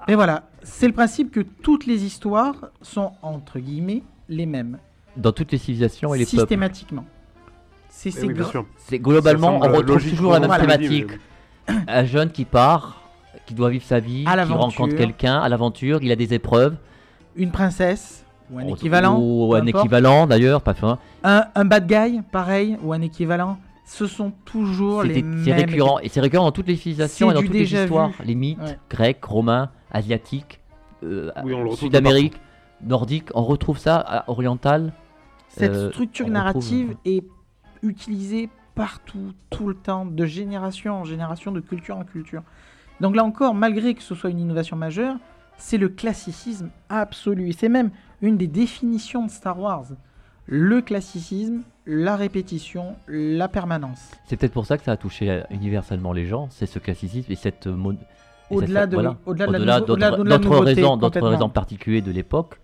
Mais 0.06 0.14
voilà, 0.14 0.44
c'est 0.62 0.86
le 0.86 0.92
principe 0.92 1.32
que 1.32 1.40
toutes 1.40 1.86
les 1.86 2.04
histoires 2.04 2.54
sont 2.80 3.10
entre 3.22 3.58
guillemets 3.58 4.04
les 4.28 4.46
mêmes, 4.46 4.78
Dans 5.16 5.32
toutes 5.32 5.52
les 5.52 5.58
civilisations 5.58 6.14
et 6.14 6.18
les 6.18 6.24
peuples. 6.24 6.38
systématiquement. 6.40 7.04
C'est 7.88 8.10
Eh 8.10 8.12
c'est 8.12 8.26
oui, 8.26 8.98
globalement, 9.00 9.56
on 9.56 9.72
retrouve 9.72 10.08
toujours 10.08 10.32
la 10.32 10.40
même 10.40 10.60
thématique. 10.60 11.10
Un 11.88 12.04
jeune 12.04 12.30
qui 12.30 12.44
part, 12.44 13.02
qui 13.46 13.54
doit 13.54 13.70
vivre 13.70 13.84
sa 13.84 13.98
vie, 14.00 14.24
À 14.26 14.44
qui 14.46 14.52
rencontre 14.52 14.94
quelqu'un 14.94 15.38
à 15.40 15.48
l'aventure, 15.48 15.98
il 16.02 16.12
a 16.12 16.16
des 16.16 16.32
épreuves. 16.34 16.76
une 17.36 17.50
princesse 17.50 18.24
ou 18.50 18.58
un 18.58 18.64
On- 18.64 18.74
équivalent, 18.74 19.18
Ou 19.20 19.54
un 19.54 19.66
importe. 19.66 19.84
équivalent 19.84 20.26
d'ailleurs, 20.26 20.60
pas 20.62 20.74
fin. 20.74 20.98
un, 21.24 21.44
un 21.54 21.64
bad 21.64 21.86
guy, 21.86 22.20
pareil, 22.32 22.76
ou 22.82 22.92
un 22.92 23.00
équivalent. 23.02 23.58
Ce 23.86 24.06
sont 24.06 24.32
toujours 24.44 25.02
les 25.02 25.14
des- 25.14 25.22
mêmes. 25.22 25.42
c'est 25.44 25.52
récurrent. 25.52 25.98
Et 26.00 26.08
c'est 26.08 26.20
récurrent 26.20 26.44
dans 26.44 26.52
toutes 26.52 26.66
les 26.68 26.76
civilisations 26.76 27.30
et 27.30 27.34
dans 27.34 27.40
toutes 27.42 27.52
les 27.52 27.72
histoires. 27.74 28.08
vu. 28.10 28.24
Les 28.26 28.34
mythes 28.34 28.58
Ouais. 28.60 28.78
grecs, 28.90 29.24
romains, 29.24 29.70
asiatiques, 29.90 30.60
euh, 31.04 31.30
Oui, 31.44 31.54
sud-amérique, 31.76 32.34
nordique. 32.82 33.28
On 33.34 33.44
retrouve 33.44 33.78
ça, 33.78 33.96
à- 33.96 34.30
oriental. 34.30 34.92
Cette 35.48 35.72
Euh, 35.72 35.90
structure 35.90 36.26
retrouve- 36.26 36.34
narrative 36.34 36.96
est 37.04 37.24
utilisée 37.82 38.48
partout, 38.74 39.32
tout 39.50 39.68
le 39.68 39.74
temps, 39.74 40.04
de 40.06 40.24
génération 40.26 40.94
en 41.00 41.04
génération, 41.04 41.52
de 41.52 41.60
culture 41.60 41.96
en 41.96 42.04
culture. 42.04 42.42
Donc 43.00 43.16
là 43.16 43.24
encore, 43.24 43.54
malgré 43.54 43.94
que 43.94 44.02
ce 44.02 44.14
soit 44.14 44.30
une 44.30 44.38
innovation 44.40 44.76
majeure, 44.76 45.16
c'est 45.56 45.78
le 45.78 45.88
classicisme 45.88 46.68
absolu. 46.88 47.48
Et 47.48 47.52
c'est 47.52 47.68
même 47.68 47.90
une 48.22 48.36
des 48.36 48.46
définitions 48.46 49.24
de 49.26 49.30
Star 49.30 49.58
Wars. 49.58 49.86
Le 50.46 50.80
classicisme, 50.80 51.62
la 51.86 52.16
répétition, 52.16 52.96
la 53.06 53.48
permanence. 53.48 54.10
C'est 54.26 54.36
peut-être 54.36 54.52
pour 54.52 54.66
ça 54.66 54.78
que 54.78 54.84
ça 54.84 54.92
a 54.92 54.96
touché 54.96 55.42
universellement 55.50 56.12
les 56.12 56.26
gens. 56.26 56.48
C'est 56.50 56.66
ce 56.66 56.78
classicisme 56.78 57.30
et 57.30 57.34
cette 57.36 57.66
Au-delà 58.50 58.86
de, 58.86 58.94
voilà. 58.94 59.10
de 59.10 59.14
d'autres 59.16 59.30
au-delà 59.30 59.46
de 59.46 59.52
de 62.00 62.10
l'époque, 62.12 62.60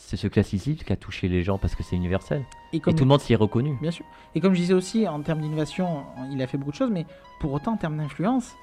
c'est 0.00 0.16
ce 0.16 0.26
classicisme 0.28 0.84
qui 0.84 0.92
a 0.92 0.96
touché 0.96 1.28
les 1.28 1.42
gens 1.42 1.58
parce 1.58 1.74
que 1.74 1.82
c'est 1.82 1.96
universel. 1.96 2.44
Et 2.72 2.80
comme 2.80 2.92
Et 2.92 2.96
tout 2.96 3.04
le 3.04 3.08
monde 3.08 3.20
s'y 3.20 3.32
est 3.32 3.36
reconnu. 3.36 3.76
Bien 3.82 3.90
sûr. 3.90 4.04
Et 4.34 4.40
comme 4.40 4.54
je 4.54 4.60
disais 4.60 4.72
aussi, 4.74 5.06
en 5.08 5.20
termes 5.20 5.40
d'innovation, 5.40 6.04
il 6.32 6.40
a 6.40 6.46
fait 6.46 6.56
beaucoup 6.56 6.70
de 6.70 6.76
choses, 6.76 6.90
mais 6.90 7.04
pour 7.40 7.52
autant, 7.52 7.72
en 7.72 7.76
termes 7.76 7.96
d'influence, 7.98 8.54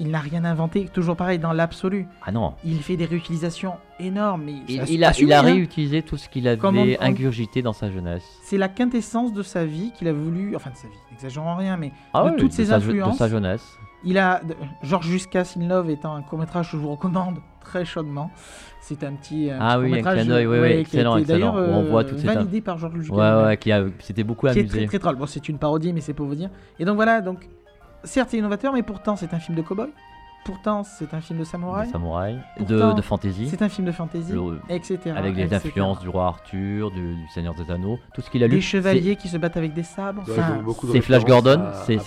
il 0.00 0.08
n'a 0.10 0.18
rien 0.20 0.44
inventé. 0.46 0.86
Toujours 0.86 1.14
pareil, 1.14 1.38
dans 1.38 1.52
l'absolu. 1.52 2.06
Ah 2.24 2.32
non. 2.32 2.54
Il 2.64 2.82
fait 2.82 2.96
des 2.96 3.04
réutilisations 3.04 3.74
énormes. 3.98 4.44
Mais 4.44 4.54
Il, 4.66 5.04
a, 5.04 5.08
assumé, 5.10 5.28
il 5.28 5.32
a 5.34 5.42
réutilisé 5.42 6.02
tout 6.02 6.16
ce 6.16 6.28
qu'il 6.28 6.48
avait 6.48 6.66
on- 6.66 7.02
ingurgité 7.04 7.60
dans 7.60 7.74
sa 7.74 7.90
jeunesse. 7.90 8.24
C'est 8.42 8.56
la 8.56 8.68
quintessence 8.70 9.34
de 9.34 9.42
sa 9.42 9.66
vie 9.66 9.92
qu'il 9.92 10.08
a 10.08 10.12
voulu. 10.14 10.56
Enfin, 10.56 10.70
de 10.70 10.76
sa 10.76 10.88
vie, 10.88 10.94
n'exagérons 11.10 11.54
rien, 11.54 11.76
mais 11.76 11.92
Ah 12.14 12.24
De 12.24 12.30
ouais, 12.30 12.36
toutes 12.36 12.52
ses 12.52 12.66
sa, 12.66 12.76
influences. 12.76 13.12
De 13.12 13.18
sa 13.18 13.28
jeunesse. 13.28 13.76
il 14.02 14.16
a. 14.16 14.40
de- 14.42 14.56
George 14.82 15.10
Lucas 15.10 15.52
in 15.60 15.68
Love 15.68 15.90
étant 15.90 16.14
un 16.14 16.22
court-métrage 16.22 16.70
que 16.70 16.78
je 16.78 16.82
vous 16.82 16.90
recommande 16.92 17.38
très 17.60 17.84
chaudement. 17.84 18.30
C'est 18.98 19.04
un 19.06 19.12
petit. 19.12 19.50
un 19.50 19.58
Ah 19.60 19.78
petit 19.78 19.92
oui, 19.92 19.98
un 19.98 20.02
clin 20.02 20.24
d'œil, 20.24 20.46
oui, 20.46 20.58
oui, 20.58 20.68
qui 20.68 20.74
a 20.74 20.80
excellent, 20.80 21.16
été 21.16 21.32
excellent. 21.32 21.52
d'ailleurs, 21.54 21.68
On 21.70 21.82
voit 21.84 22.00
euh, 22.02 22.08
toutes 22.08 22.18
ces 22.18 22.26
validé 22.26 22.60
par 22.60 22.76
George 22.78 22.94
Lucas. 22.94 23.14
Ouais, 23.14 23.44
ouais, 23.46 23.56
qui 23.56 23.70
a, 23.72 23.84
c'était 24.00 24.24
beaucoup 24.24 24.46
qui 24.48 24.58
est 24.58 24.60
amusé. 24.60 24.78
très, 24.78 24.86
très 24.86 24.98
drôle. 24.98 25.16
Bon, 25.16 25.26
c'est 25.26 25.48
une 25.48 25.58
parodie, 25.58 25.92
mais 25.92 26.00
c'est 26.00 26.14
pour 26.14 26.26
vous 26.26 26.34
dire. 26.34 26.50
Et 26.78 26.84
donc 26.84 26.96
voilà, 26.96 27.20
donc 27.20 27.48
certes 28.04 28.28
c'est 28.30 28.38
innovateur, 28.38 28.72
mais 28.72 28.82
pourtant 28.82 29.14
c'est 29.16 29.32
un 29.34 29.38
film 29.38 29.56
de 29.56 29.62
cowboy. 29.62 29.88
Pourtant 30.42 30.84
c'est 30.84 31.12
un 31.12 31.20
film 31.20 31.38
de 31.38 31.44
samouraï. 31.44 31.86
De 31.86 31.92
samouraï, 31.92 32.38
Pourtant, 32.56 32.90
de, 32.92 32.96
de 32.96 33.02
fantasy, 33.02 33.46
C'est 33.50 33.60
un 33.60 33.68
film 33.68 33.86
de 33.86 33.92
fantasy, 33.92 34.32
le- 34.32 34.58
etc. 34.70 34.98
avec 35.14 35.36
les 35.36 35.42
etc. 35.42 35.56
influences 35.66 36.00
du 36.00 36.08
roi 36.08 36.26
Arthur, 36.28 36.90
du, 36.90 37.14
du 37.14 37.28
Seigneur 37.34 37.54
des 37.54 37.70
Anneaux, 37.70 37.98
tout 38.14 38.22
ce 38.22 38.30
qu'il 38.30 38.42
a 38.42 38.46
lu. 38.46 38.54
Des 38.56 38.60
chevaliers 38.62 39.16
qui 39.16 39.28
se 39.28 39.36
battent 39.36 39.58
avec 39.58 39.74
des 39.74 39.82
sabres. 39.82 40.22
Ouais, 40.26 40.34
c'est 40.92 41.00
Flash 41.02 41.24
Gordon, 41.26 41.62
c'est- 41.84 41.98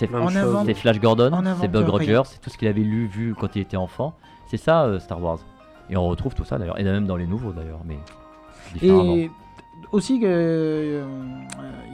Flash 0.74 0.98
Gordon, 1.00 1.30
c'est 1.60 1.70
rien. 1.70 1.86
Rogers, 1.86 2.22
c'est 2.24 2.40
tout 2.40 2.50
ce 2.50 2.58
qu'il 2.58 2.66
avait 2.68 2.80
lu, 2.80 3.06
vu 3.06 3.34
quand 3.38 3.54
il 3.54 3.62
était 3.62 3.76
enfant. 3.76 4.14
C'est 4.48 4.56
ça 4.56 4.82
euh, 4.84 4.98
Star 4.98 5.22
Wars. 5.22 5.38
Et 5.90 5.96
on 5.96 6.06
retrouve 6.08 6.34
tout 6.34 6.44
ça 6.44 6.58
d'ailleurs, 6.58 6.78
et 6.78 6.84
même 6.84 7.06
dans 7.06 7.16
les 7.16 7.26
nouveaux 7.26 7.52
d'ailleurs, 7.52 7.80
mais 7.86 7.98
différemment. 8.74 9.14
Et 9.16 9.30
aussi, 9.92 10.20
euh, 10.24 11.04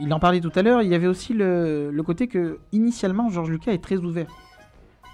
il 0.01 0.13
en 0.13 0.19
parlait 0.19 0.39
tout 0.39 0.51
à 0.55 0.61
l'heure, 0.61 0.81
il 0.81 0.89
y 0.89 0.95
avait 0.95 1.07
aussi 1.07 1.33
le, 1.33 1.91
le 1.91 2.03
côté 2.03 2.27
que 2.27 2.59
initialement 2.71 3.29
George 3.29 3.49
Lucas 3.49 3.71
est 3.73 3.83
très 3.83 3.97
ouvert. 3.97 4.27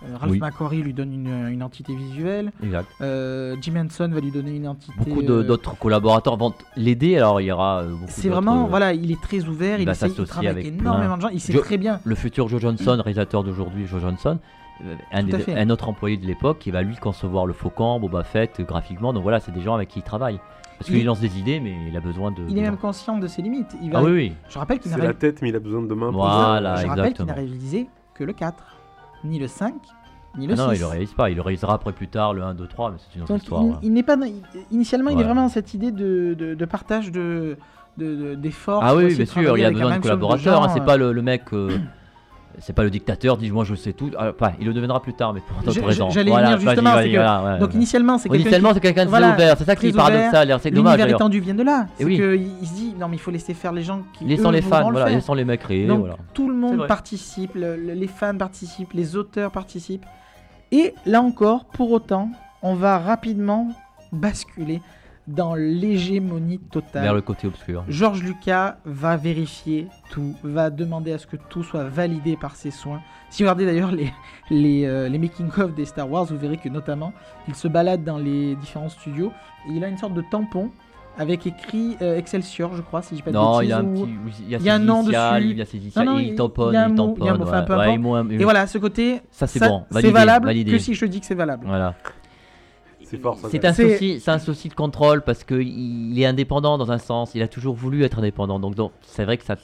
Euh, 0.04 0.16
Ralph 0.16 0.32
Oui. 0.34 0.40
McQuarrie 0.40 0.84
lui 0.84 0.94
donne 0.94 1.12
une, 1.12 1.48
une 1.52 1.64
entité 1.64 1.96
visuelle. 1.96 2.52
Exact. 2.64 2.88
Euh, 3.02 3.56
Jim 3.62 3.74
Henson 3.84 4.08
va 4.14 4.20
lui 4.20 4.30
donner 4.30 4.56
une 4.56 4.68
entité. 4.68 4.94
Beaucoup 4.96 5.24
de- 5.24 5.34
euh, 5.34 5.44
d'autres 5.44 5.76
collaborateurs 5.76 6.38
vont 6.38 6.54
l'aider, 6.76 7.18
alors 7.18 7.42
il 7.42 7.46
y 7.46 7.52
aura 7.52 7.84
beaucoup 7.84 8.04
C'est 8.08 8.30
vraiment, 8.30 8.68
voilà, 8.68 8.94
il 8.94 9.12
est 9.12 9.20
très 9.20 9.44
ouvert, 9.46 9.80
il 9.80 9.82
il, 9.82 9.86
va 9.88 9.94
essaye, 9.94 10.10
il 10.10 10.12
s'associer 10.12 10.30
travaille 10.30 10.48
avec 10.50 10.66
avec 10.68 10.80
énormément 10.80 11.08
plein. 11.08 11.18
de 11.18 11.22
gens, 11.24 11.30
il 11.30 11.40
sait 11.42 11.58
très 11.58 11.78
bien. 11.80 12.00
Le 12.04 12.14
futur 12.14 12.48
Joe 12.48 12.62
Johnson, 12.62 13.02
réalisateur 13.04 13.44
d'aujourd'hui, 13.44 13.88
Joe 13.88 14.00
Johnson, 14.00 14.38
un, 15.12 15.24
des- 15.24 15.40
fait. 15.40 15.58
un 15.58 15.70
autre 15.70 15.90
employé 15.90 16.18
de 16.18 16.26
l'époque 16.26 16.60
qui 16.60 16.72
va 16.72 16.82
lui 16.82 16.96
concevoir 16.96 17.46
le 17.46 17.54
Faucon, 17.54 18.00
Boba 18.00 18.24
Fett, 18.24 18.60
euh, 18.60 18.64
graphiquement. 18.64 19.14
Donc 19.14 19.24
voilà, 19.24 19.40
c'est 19.40 19.52
des 19.52 19.62
gens 19.62 19.76
avec 19.76 19.90
qui 19.90 20.00
il 20.00 20.04
travaille. 20.04 20.40
Parce 20.78 20.90
qu'il 20.90 21.00
Il- 21.00 21.06
lance 21.06 21.20
des 21.20 21.40
idées, 21.40 21.60
mais 21.60 21.76
il 21.88 21.98
a 21.98 22.00
besoin 22.00 22.30
de. 22.32 22.44
Il 22.50 22.58
est 22.58 22.62
même 22.62 22.78
conscient 22.78 23.18
de 23.18 23.26
ses 23.28 23.42
limites. 23.42 23.76
Il 23.82 23.92
va- 23.92 24.00
Ah 24.00 24.04
oui, 24.04 24.12
oui. 24.12 24.34
Je 24.48 24.60
rappelle 24.60 24.78
qu'il 24.80 24.92
n'a 24.92 24.98
C'est 24.98 25.04
la 25.04 25.14
tête, 25.16 25.42
mais 25.42 25.50
il 25.50 25.56
a 25.56 25.60
besoin 25.60 25.82
de 25.82 25.94
pour- 25.94 26.12
Voilà, 26.12 26.76
je 26.76 26.88
rappelle 26.88 27.14
qu'il 27.14 27.26
n'a 27.26 27.34
réalisé 27.34 27.88
que 28.14 28.24
le 28.24 28.34
4, 28.34 28.64
ni 29.24 29.40
le 29.40 29.48
5, 29.48 29.74
ni 30.38 30.46
le 30.46 30.54
Ah 30.54 30.58
non, 30.58 30.70
6. 30.70 30.76
il 30.76 30.80
le 30.82 30.86
réalise 30.86 31.14
pas. 31.14 31.30
Il 31.32 31.36
le 31.38 31.42
réalisera 31.42 31.74
après 31.74 31.94
plus 31.94 32.08
tard, 32.08 32.34
le 32.36 32.44
1, 32.44 32.54
2, 32.54 32.68
3, 32.68 32.92
mais 32.92 32.98
c'est 33.00 33.16
une 33.16 33.24
autre 33.24 33.34
Donc, 33.34 33.42
histoire. 33.42 33.62
il, 33.64 33.66
voilà. 33.68 33.80
il 33.82 33.94
n'est 33.94 34.04
pas. 34.04 34.16
il- 34.24 34.44
Initialement, 34.70 35.10
il 35.10 35.20
est 35.20 35.24
vraiment 35.24 35.42
dans 35.44 35.50
cette 35.50 35.74
idée 35.74 35.92
de, 35.92 36.36
de, 36.38 36.54
de 36.54 36.66
partage 36.66 37.12
de 37.12 37.58
de- 37.98 38.16
de- 38.16 38.36
d'efforts. 38.36 38.82
Ah 38.84 38.96
oui, 38.96 39.16
bien 39.16 39.26
sûr, 39.26 39.58
il 39.58 39.66
a 39.66 39.72
besoin 39.72 39.98
de 39.98 40.02
collaborateurs. 40.04 40.64
hein, 40.64 40.70
c'est 40.70 40.82
euh, 40.82 40.86
pas 40.86 40.98
le, 40.98 41.12
le 41.12 41.22
mec. 41.24 41.46
euh, 41.54 41.80
c'est 42.60 42.74
pas 42.74 42.84
le 42.84 42.90
dictateur, 42.90 43.38
dis 43.38 43.52
moi 43.52 43.64
je 43.64 43.76
sais 43.76 43.94
tout. 43.94 44.10
Ah, 44.18 44.34
pas, 44.34 44.54
il 44.60 44.66
le 44.68 44.74
deviendra 44.74 45.02
plus 45.02 45.14
tard, 45.14 45.34
mais 45.34 45.42
pour 45.42 45.72
je- 45.72 45.80
raisons. 45.80 46.10
j'allais 46.10 46.32
Voilà, 46.32 46.56
venir 46.56 46.72
justement, 46.72 46.92
que- 46.96 47.10
voilà, 47.10 47.44
ouais, 47.44 47.60
Donc 47.60 47.70
ouais. 47.70 47.76
initialement, 47.76 48.18
c'est 48.18 48.30
quelqu'un 48.30 48.42
Initialement, 48.44 48.70
qui- 48.70 48.74
c'est 48.76 48.80
quelqu'un 48.82 49.06
de 49.06 49.10
voilà, 49.10 49.34
ouvert. 49.34 49.58
C'est 49.58 49.64
ça 49.66 49.76
qui 49.76 49.88
est 49.88 49.94
paradoxal. 49.96 50.58
C'est 50.62 50.72
dommage 50.72 50.98
L'univers 50.98 51.16
étendu 51.16 51.40
vient 51.40 51.54
de 51.56 51.64
là. 51.64 51.86
Eh 51.88 51.94
C'est 52.00 52.06
oui. 52.06 52.16
qu'il 52.16 52.68
se 52.68 52.74
dit 52.74 52.96
non, 53.00 53.08
mais 53.08 53.16
il 53.18 53.20
faut 53.20 53.32
laisser 53.32 53.54
faire 53.54 53.72
les 53.74 53.84
gens 53.84 54.02
qui. 54.14 54.26
Laissons 54.26 54.50
eux, 54.50 54.54
les 54.54 54.62
fans, 54.62 54.88
le 54.88 54.92
voilà, 54.94 55.06
faire. 55.08 55.16
laissons 55.16 55.34
les 55.34 55.46
mecs 55.46 55.62
créer. 55.62 55.86
Donc 55.88 56.08
tout 56.34 56.50
le 56.50 56.56
monde 56.56 56.88
participe, 56.88 57.56
le- 57.56 57.76
le- 57.76 57.94
les 57.94 58.08
fans 58.08 58.38
participent, 58.38 58.94
les 58.94 59.16
auteurs 59.16 59.52
participent. 59.52 60.06
Et 60.72 60.94
là 61.06 61.22
encore, 61.22 61.66
pour 61.66 61.92
autant, 61.92 62.30
on 62.62 62.74
va 62.74 62.98
rapidement 63.00 63.70
basculer 64.12 64.82
dans 65.28 65.56
l'hégémonie 65.56 66.60
totale. 66.60 67.04
Vers 67.04 67.14
le 67.14 67.22
côté 67.22 67.48
obscur. 67.48 67.84
George 67.90 68.24
Lucas 68.24 68.78
va 68.86 69.18
vérifier 69.18 69.88
tout, 70.10 70.36
va 70.44 70.70
demander 70.70 71.12
à 71.14 71.18
ce 71.18 71.28
que 71.28 71.36
tout 71.50 71.64
soit 71.64 71.84
validé 71.84 72.38
par 72.38 72.56
ses 72.56 72.72
soins. 72.72 73.02
Si 73.30 73.44
vous 73.44 73.48
regardez 73.50 73.66
d'ailleurs 73.66 73.92
les, 73.92 74.12
les, 74.50 74.86
euh, 74.86 75.10
les 75.10 75.18
making-of 75.18 75.74
des 75.76 75.86
Star 75.86 76.10
Wars, 76.10 76.26
vous 76.26 76.38
verrez 76.38 76.58
que 76.58 76.70
notamment, 76.70 77.12
il 77.48 77.56
se 77.56 77.68
balade 77.68 78.04
dans 78.04 78.18
les 78.18 78.56
différents 78.56 78.90
studios 78.90 79.32
et 79.70 79.74
il 79.74 79.84
a 79.84 79.88
une 79.90 79.98
sorte 79.98 80.14
de 80.14 80.24
tampon 80.32 80.72
avec 81.20 81.48
écrit 81.48 81.98
euh, 82.04 82.16
Excelsior, 82.18 82.76
je 82.76 82.82
crois, 82.84 83.02
si 83.02 83.18
je 83.18 83.24
pas 83.24 83.32
de 83.32 83.36
Non, 83.36 83.58
bêtises. 83.58 83.68
il 83.68 83.70
y 83.70 83.74
a 83.74 83.78
un 83.80 83.84
petit. 83.84 84.10
Il 84.44 84.50
y 84.50 84.56
a, 84.56 84.58
il 84.60 84.64
y 84.64 84.70
a 84.70 84.76
ses 84.76 84.82
un 84.82 84.86
nom 84.86 85.00
dessus. 85.02 85.10
Il 85.42 85.58
y 85.58 85.62
a 85.62 85.66
ses 85.66 85.78
initiales, 85.78 86.06
non, 86.06 86.20
il 86.20 86.28
il- 86.28 86.36
tamponne, 86.36 86.76
il 86.90 86.96
tamponne. 86.96 88.00
mot, 88.00 88.14
ouais. 88.16 88.22
Ouais, 88.22 88.36
Et 88.36 88.44
voilà, 88.44 88.68
ce 88.68 88.78
côté, 88.78 89.22
Ça, 89.32 89.48
c'est 89.48 89.60
bon. 89.60 89.84
validé, 89.90 90.14
valable 90.14 90.46
validé. 90.46 90.72
que 90.72 90.78
si 90.78 90.94
je 90.94 91.02
te 91.02 91.06
dis 91.10 91.20
que 91.20 91.26
c'est 91.26 91.34
valable. 91.36 91.66
Voilà. 91.68 91.96
C'est 93.10 93.18
fort, 93.18 93.38
ça. 93.38 93.48
C'est 93.50 93.64
un, 93.66 93.74
souci, 93.74 94.20
c'est 94.20 94.32
un 94.32 94.40
souci 94.40 94.70
de 94.70 94.74
contrôle 94.74 95.22
parce 95.24 95.44
qu'il 95.44 96.20
est 96.20 96.26
indépendant 96.26 96.78
dans 96.78 96.92
un 96.92 96.98
sens. 96.98 97.32
Il 97.36 97.42
a 97.42 97.48
toujours 97.48 97.74
voulu 97.76 98.04
être 98.04 98.20
indépendant. 98.20 98.60
Donc, 98.60 98.92
c'est 99.02 99.24
vrai 99.26 99.38
que 99.38 99.46
ça, 99.46 99.56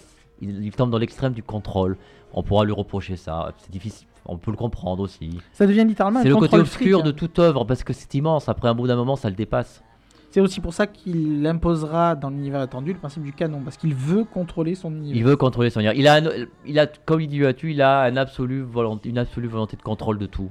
il, 0.42 0.64
il 0.64 0.72
tombe 0.72 0.90
dans 0.90 0.98
l'extrême 0.98 1.34
du 1.34 1.44
contrôle. 1.44 1.98
On 2.34 2.42
pourra 2.42 2.64
lui 2.66 2.72
reprocher 2.74 3.16
ça. 3.18 3.54
C'est 3.58 3.72
difficile. 3.72 4.08
On 4.26 4.38
peut 4.38 4.52
le 4.52 4.58
comprendre 4.58 5.04
aussi. 5.04 5.38
Ça 5.52 5.68
devient 5.68 5.84
littéralement 5.86 6.20
un 6.20 6.24
C'est 6.24 6.30
le 6.30 6.36
côté 6.36 6.48
contrôle 6.48 6.62
obscur 6.62 7.00
fric, 7.00 7.06
de 7.06 7.12
toute 7.12 7.38
œuvre 7.40 7.66
parce 7.66 7.84
que 7.84 7.92
c'est 7.92 8.14
immense. 8.16 8.48
Après 8.48 8.70
un 8.70 8.74
bout 8.74 8.88
d'un 8.88 8.96
moment, 8.96 9.18
ça 9.18 9.30
le 9.30 9.36
dépasse. 9.36 9.84
C'est 10.32 10.40
aussi 10.40 10.62
pour 10.62 10.74
ça 10.74 10.88
qu'il 10.88 11.46
imposera 11.46 12.16
dans 12.16 12.30
l'univers 12.32 12.62
attendu 12.62 12.92
le 12.94 12.98
principe 12.98 13.22
du 13.22 13.34
canon, 13.34 13.62
parce 13.64 13.78
qu'il 13.78 13.94
veut 13.94 14.24
contrôler 14.24 14.74
son 14.74 14.92
univers. 14.92 15.16
Il 15.16 15.24
veut 15.26 15.36
contrôler 15.36 15.70
son 15.70 15.80
univers. 15.82 15.94
Il 15.96 16.08
a, 16.08 16.16
un- 16.16 16.46
il 16.66 16.80
a, 16.80 16.88
comme 16.88 17.22
il 17.22 17.28
dit 17.28 17.38
Luatu, 17.38 17.70
il 17.72 17.82
a 17.84 18.02
un 18.02 18.18
absolu 18.18 18.64
volonté, 18.64 19.10
une 19.10 19.20
absolue 19.20 19.48
volonté 19.48 19.78
de 19.78 19.84
contrôle 19.84 20.18
de 20.18 20.26
tout. 20.26 20.50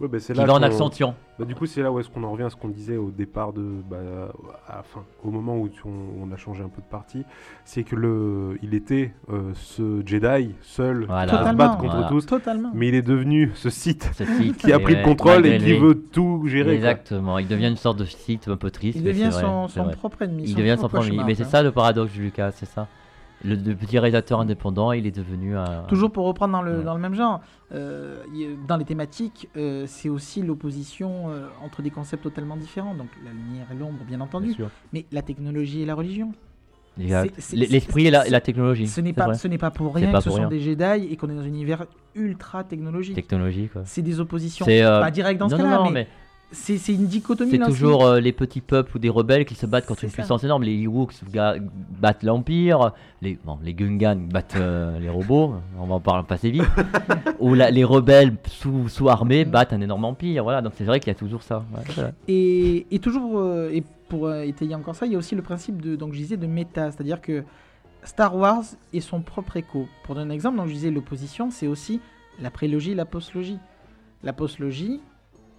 Ouais, 0.00 0.06
bah, 0.06 0.18
c'est 0.20 0.32
Qui 0.32 0.38
là 0.38 0.46
va 0.46 0.54
en 0.54 0.62
accentuant. 0.62 1.14
Bah, 1.40 1.44
du 1.44 1.54
coup, 1.56 1.66
c'est 1.66 1.82
là 1.82 1.90
où 1.90 1.98
est-ce 1.98 2.08
qu'on 2.08 2.22
en 2.22 2.30
revient 2.30 2.44
à 2.44 2.50
ce 2.50 2.56
qu'on 2.56 2.68
disait 2.68 2.96
au 2.96 3.10
départ 3.10 3.52
de, 3.52 3.62
bah, 3.90 3.96
à 4.68 4.82
au 5.24 5.30
moment 5.30 5.56
où 5.58 5.68
tu- 5.68 5.82
on, 5.84 6.22
on 6.22 6.32
a 6.32 6.36
changé 6.36 6.62
un 6.62 6.68
peu 6.68 6.80
de 6.80 6.86
partie, 6.86 7.24
c'est 7.64 7.82
que 7.82 7.96
le, 7.96 8.58
il 8.62 8.74
était 8.74 9.12
euh, 9.32 9.50
ce 9.54 10.02
Jedi 10.06 10.54
seul 10.62 11.04
Voilà. 11.06 11.32
qui 11.32 11.48
se 11.50 11.54
battre 11.54 11.78
contre 11.78 11.92
Voilà. 11.94 12.08
tous, 12.08 12.26
Totalement. 12.26 12.70
mais 12.74 12.88
il 12.88 12.94
est 12.94 13.02
devenu 13.02 13.50
ce 13.54 13.70
site 13.70 14.08
Ce 14.14 14.24
site, 14.24 14.56
qui 14.58 14.72
a 14.72 14.78
pris 14.78 14.94
le 14.96 15.02
contrôle 15.02 15.44
et 15.46 15.58
qui 15.58 15.64
lui. 15.64 15.78
veut 15.78 16.00
tout 16.00 16.44
gérer. 16.46 16.64
quoi. 16.64 16.74
Exactement. 16.74 17.38
Il 17.38 17.48
devient 17.48 17.68
une 17.68 17.76
sorte 17.76 17.98
de 17.98 18.04
site 18.04 18.46
un 18.48 18.56
peu 18.56 18.70
triste. 18.70 18.98
Il 18.98 19.04
devient 19.04 19.30
vrai, 19.30 19.42
son, 19.68 19.88
propre 19.96 20.22
ennemi. 20.22 20.44
Il 20.46 20.54
devient 20.54 20.76
son 20.80 20.88
propre 20.88 21.06
ennemi. 21.06 21.22
Mais 21.26 21.34
c'est 21.34 21.44
ça 21.44 21.62
le 21.62 21.72
paradoxe 21.72 22.14
de 22.14 22.20
Lucas, 22.20 22.52
c'est 22.52 22.66
ça. 22.66 22.86
Le, 23.44 23.54
le 23.54 23.74
petit 23.76 23.98
réalisateur 23.98 24.40
indépendant, 24.40 24.90
il 24.92 25.06
est 25.06 25.16
devenu 25.16 25.56
un. 25.56 25.84
Toujours 25.88 26.10
pour 26.10 26.26
reprendre 26.26 26.52
dans 26.52 26.62
le, 26.62 26.78
Ouais. 26.78 26.84
dans 26.84 26.94
le 26.94 27.00
même 27.00 27.14
genre, 27.14 27.40
euh, 27.72 28.22
dans 28.66 28.76
les 28.76 28.84
thématiques, 28.84 29.48
euh, 29.56 29.84
c'est 29.86 30.08
aussi 30.08 30.42
l'opposition 30.42 31.30
euh, 31.30 31.46
entre 31.64 31.80
des 31.82 31.90
concepts 31.90 32.22
totalement 32.24 32.56
différents. 32.56 32.94
Donc 32.94 33.08
la 33.24 33.30
lumière 33.30 33.66
et 33.72 33.76
l'ombre, 33.76 34.04
bien 34.06 34.20
entendu, 34.20 34.54
mais 34.92 35.06
la 35.12 35.22
technologie 35.22 35.82
et 35.82 35.86
la 35.86 35.94
religion. 35.94 36.32
L'esprit 36.96 38.06
et 38.06 38.10
la, 38.10 38.22
c'est- 38.22 38.28
et 38.28 38.30
la 38.32 38.40
technologie. 38.40 38.88
Ce 38.88 39.00
n'est 39.00 39.12
pas, 39.12 39.32
ce 39.34 39.46
n'est 39.46 39.58
pas 39.58 39.70
pour 39.70 39.94
rien 39.94 40.10
pas 40.10 40.18
que 40.18 40.24
ce 40.24 40.30
sont 40.30 40.48
des 40.48 40.58
Jedi 40.58 41.06
et 41.10 41.16
qu'on 41.16 41.28
est 41.30 41.34
dans 41.34 41.42
un 41.42 41.46
univers 41.46 41.86
ultra 42.16 42.64
technologique. 42.64 43.14
Technologie, 43.14 43.68
quoi. 43.68 43.82
C'est 43.84 44.02
des 44.02 44.18
oppositions. 44.18 44.66
Pas 44.66 45.10
direct 45.12 45.38
dans 45.38 45.48
ce 45.48 45.54
non, 45.54 45.62
non, 45.62 45.70
cas-là, 45.70 45.82
mais, 45.84 45.92
mais 45.92 46.08
c'est 46.50 46.78
c'est 46.78 46.94
une 46.94 47.06
dichotomie. 47.06 47.50
c'est 47.50 47.58
toujours 47.58 48.04
euh, 48.06 48.20
les 48.20 48.32
petits 48.32 48.60
peuples 48.62 48.96
ou 48.96 48.98
des 48.98 49.08
rebelles 49.10 49.44
qui 49.44 49.54
se 49.54 49.66
battent 49.66 49.86
contre 49.86 50.04
une 50.04 50.10
ça. 50.10 50.14
puissance 50.16 50.44
énorme. 50.44 50.62
Les 50.62 50.82
Ewoks 50.82 51.12
battent 52.00 52.22
l'Empire, 52.22 52.92
les, 53.20 53.38
bon, 53.44 53.58
les 53.62 53.74
Gungans 53.74 54.16
battent 54.32 54.56
euh, 54.56 54.98
les 54.98 55.08
robots, 55.10 55.54
on 55.78 55.86
va 55.86 55.96
en 55.96 56.00
parler 56.00 56.24
passer 56.26 56.50
vite. 56.50 56.64
ou 57.38 57.54
la- 57.54 57.70
les 57.70 57.84
rebelles 57.84 58.36
sous, 58.46 58.88
sous 58.88 59.08
armée 59.08 59.44
battent 59.44 59.72
un 59.72 59.80
énorme 59.80 60.04
empire. 60.06 60.42
Voilà, 60.42 60.62
donc 60.62 60.72
c'est 60.76 60.84
vrai 60.84 61.00
qu'il 61.00 61.08
y 61.08 61.16
a 61.16 61.18
toujours 61.18 61.42
ça. 61.42 61.64
Ouais. 61.74 62.04
Et, 62.28 62.86
et 62.90 62.98
toujours, 62.98 63.38
euh, 63.38 63.70
et 63.72 63.82
pour 64.08 64.26
euh, 64.26 64.42
étayer 64.42 64.74
encore 64.74 64.94
ça, 64.94 65.04
il 65.06 65.12
y 65.12 65.16
a 65.16 65.18
aussi 65.18 65.34
le 65.34 65.42
principe 65.42 65.82
de, 65.82 65.96
donc 65.96 66.12
je 66.14 66.18
disais, 66.18 66.36
de 66.38 66.46
méta, 66.46 66.90
c'est-à-dire 66.90 67.20
que 67.20 67.44
Star 68.04 68.34
Wars 68.36 68.62
est 68.94 69.00
son 69.00 69.20
propre 69.20 69.58
écho. 69.58 69.86
Pour 70.04 70.14
donner 70.14 70.30
un 70.30 70.34
exemple, 70.34 70.56
donc 70.56 70.68
je 70.68 70.72
disais 70.72 70.90
l'opposition, 70.90 71.50
c'est 71.50 71.66
aussi 71.66 72.00
la 72.40 72.50
prélogie 72.50 72.92
et 72.92 72.94
la 72.94 73.04
postlogie. 73.04 73.58
La 74.22 74.32
postlogie 74.32 75.00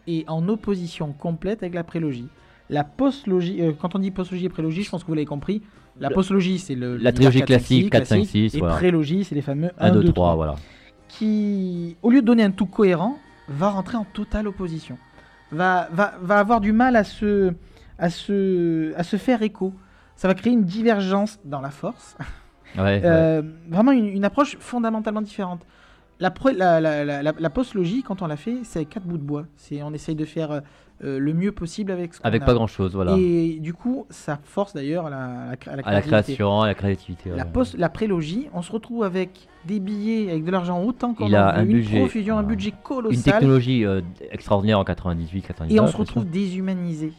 est 0.08 0.28
en 0.30 0.48
opposition 0.50 1.14
complète 1.14 1.64
avec 1.64 1.74
la 1.74 1.84
prélogie. 1.84 2.28
La 2.70 2.84
postlogie, 2.84 3.62
euh, 3.62 3.72
quand 3.80 3.96
on 3.96 4.00
dit 4.00 4.12
postlogie 4.12 4.46
et 4.46 4.50
prélogie, 4.50 4.84
je 4.84 4.90
pense 4.90 5.04
que 5.04 5.08
vous 5.08 5.16
l'avez 5.16 5.26
compris. 5.26 5.62
La 6.00 6.10
postlogie, 6.10 6.60
c'est 6.60 6.76
le 6.76 6.98
la 6.98 7.12
trilogie 7.12 7.40
4, 7.40 7.48
5, 7.50 7.56
classique, 7.58 7.90
4, 7.92 8.06
5, 8.06 8.26
6, 8.26 8.56
et 8.56 8.60
voilà. 8.60 8.76
prélogie, 8.76 9.24
c'est 9.24 9.36
les 9.36 9.42
fameux 9.42 9.72
1, 9.80 9.92
2, 9.92 10.04
3, 10.04 10.14
3 10.14 10.36
voilà. 10.36 10.56
qui, 11.08 11.98
au 12.02 12.10
lieu 12.12 12.22
de 12.22 12.26
donner 12.26 12.44
un 12.44 12.52
tout 12.52 12.68
cohérent, 12.68 13.18
va 13.50 13.70
rentrer 13.70 13.98
en 13.98 14.06
totale 14.06 14.48
opposition. 14.48 14.98
Va, 15.52 15.90
va, 15.92 16.14
va 16.22 16.38
avoir 16.38 16.62
du 16.62 16.72
mal 16.72 16.96
à 16.96 17.04
se, 17.04 17.54
à, 17.98 18.10
se, 18.10 18.94
à 18.96 19.04
se 19.04 19.18
faire 19.18 19.42
écho. 19.42 19.74
Ça 20.16 20.28
va 20.28 20.36
créer 20.36 20.54
une 20.54 20.64
divergence 20.64 21.40
dans 21.44 21.62
la 21.62 21.72
force. 21.72 22.16
Ouais, 22.78 22.84
ouais. 22.84 23.02
Euh, 23.04 23.42
Vraiment 23.68 23.92
une, 23.92 24.06
une 24.06 24.26
approche 24.26 24.58
fondamentalement 24.60 25.22
différente. 25.24 25.66
La, 26.20 26.34
la, 26.82 27.06
la, 27.06 27.22
la, 27.24 27.50
postlogie, 27.50 28.04
quand 28.04 28.22
on 28.22 28.28
l'a 28.28 28.36
fait, 28.36 28.58
c'est 28.64 28.80
avec 28.80 28.90
quatre 28.90 29.06
bouts 29.06 29.18
de 29.18 29.24
bois. 29.24 29.46
C'est 29.56 29.82
On 29.84 29.94
essaye 29.94 30.16
de 30.16 30.26
faire 30.26 30.52
euh, 30.52 30.60
euh, 31.02 31.18
le 31.18 31.34
mieux 31.34 31.54
possible 31.54 31.94
avec 31.94 32.14
ce 32.14 32.20
Avec 32.24 32.42
a. 32.42 32.46
pas 32.46 32.54
grand 32.54 32.68
chose, 32.68 32.94
voilà. 32.94 33.16
Et 33.18 33.58
du 33.62 33.74
coup, 33.74 34.06
ça 34.10 34.38
force 34.44 34.74
d'ailleurs 34.74 35.06
à 35.06 35.10
la, 35.10 35.18
à 35.66 35.76
la, 35.78 36.02
création, 36.02 36.62
à 36.62 36.68
la 36.68 36.76
créativité. 36.76 37.30
La, 37.30 37.46
ouais. 37.46 37.52
post, 37.54 37.78
la 37.78 37.88
prélogie, 37.88 38.50
on 38.54 38.62
se 38.62 38.72
retrouve 38.72 39.06
avec 39.06 39.48
des 39.64 39.80
billets, 39.80 40.30
avec 40.30 40.44
de 40.44 40.52
l'argent 40.52 40.84
autant 40.84 41.14
qu'on 41.14 41.26
Il 41.26 41.36
a 41.38 41.56
un 41.56 41.64
une 41.64 41.72
budget, 41.72 42.00
profusion, 42.00 42.38
un 42.38 42.44
budget 42.44 42.72
Une 42.72 42.84
colossal, 42.84 43.24
technologie 43.24 43.86
euh, 43.86 44.02
extraordinaire 44.30 44.78
en 44.78 44.84
98, 44.84 45.42
99. 45.42 45.78
et 45.78 45.80
on 45.80 45.88
se 45.88 45.96
retrouve 45.96 46.26
déshumanisé. 46.26 47.14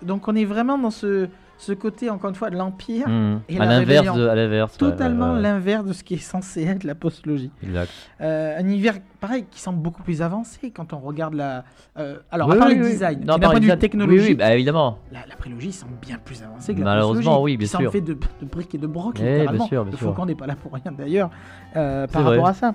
Donc 0.00 0.28
on 0.28 0.34
est 0.34 0.46
vraiment 0.46 0.78
dans 0.78 0.90
ce, 0.90 1.28
ce 1.60 1.72
côté, 1.72 2.08
encore 2.08 2.30
une 2.30 2.36
fois, 2.36 2.48
de 2.48 2.56
l'empire, 2.56 3.06
Mhm. 3.06 3.40
et 3.50 3.56
à 3.60 3.66
la 3.66 3.78
l'inverse, 3.80 4.06
rébellion. 4.08 4.16
de- 4.16 4.28
à 4.28 4.34
l'inverse. 4.34 4.72
ouais, 4.72 4.78
totalement 4.78 5.30
ouais, 5.30 5.36
ouais. 5.36 5.42
l'inverse 5.42 5.84
de 5.84 5.92
ce 5.92 6.02
qui 6.02 6.14
est 6.14 6.18
censé 6.18 6.62
être 6.64 6.84
la 6.84 6.94
postlogie. 6.94 7.50
Exact. 7.62 7.90
Euh, 8.22 8.56
un 8.58 8.60
univers, 8.64 8.94
pareil, 9.20 9.44
qui 9.50 9.60
semble 9.60 9.78
beaucoup 9.80 10.02
plus 10.02 10.22
avancé 10.22 10.70
quand 10.70 10.92
on 10.94 10.98
regarde 11.00 11.34
la... 11.34 11.64
euh, 11.98 12.16
alors, 12.30 12.48
Oui, 12.48 12.54
à 12.56 12.58
part 12.58 12.68
oui, 12.68 12.76
les 12.76 12.80
oui. 12.82 12.96
mais 13.00 13.14
d'un 13.16 13.38
par 13.38 13.50
point 13.50 13.60
de 13.60 13.64
vue 13.64 13.66
design- 13.66 13.78
technologique, 13.78 14.20
Oui, 14.22 14.28
oui, 14.30 14.34
bah, 14.36 14.54
évidemment. 14.54 14.98
la, 15.12 15.20
la 15.28 15.36
prélogie 15.36 15.72
semble 15.72 15.96
bien 16.00 16.16
plus 16.24 16.42
avancée 16.42 16.72
que 16.74 16.78
la 16.80 16.84
Malheureusement, 16.86 17.22
postlogie, 17.32 17.44
oui, 17.44 17.56
bien 17.58 17.66
sûr. 17.68 17.92
fait 17.92 18.00
de, 18.00 18.14
de 18.14 18.46
briques 18.50 18.74
et 18.74 18.78
de 18.78 18.86
brocs, 18.86 19.16
Eh, 19.18 19.22
bien 19.22 19.32
littéralement. 19.34 19.66
sûr, 19.66 19.82
bien 19.84 19.92
le 19.92 19.98
sûr. 19.98 20.06
Faucon 20.08 20.24
n'est 20.26 20.34
pas 20.34 20.46
là 20.46 20.56
pour 20.56 20.72
rien 20.72 20.92
d'ailleurs, 20.96 21.30
euh, 21.76 22.06
par 22.06 22.22
vrai. 22.22 22.30
rapport 22.36 22.48
à 22.48 22.54
ça. 22.54 22.74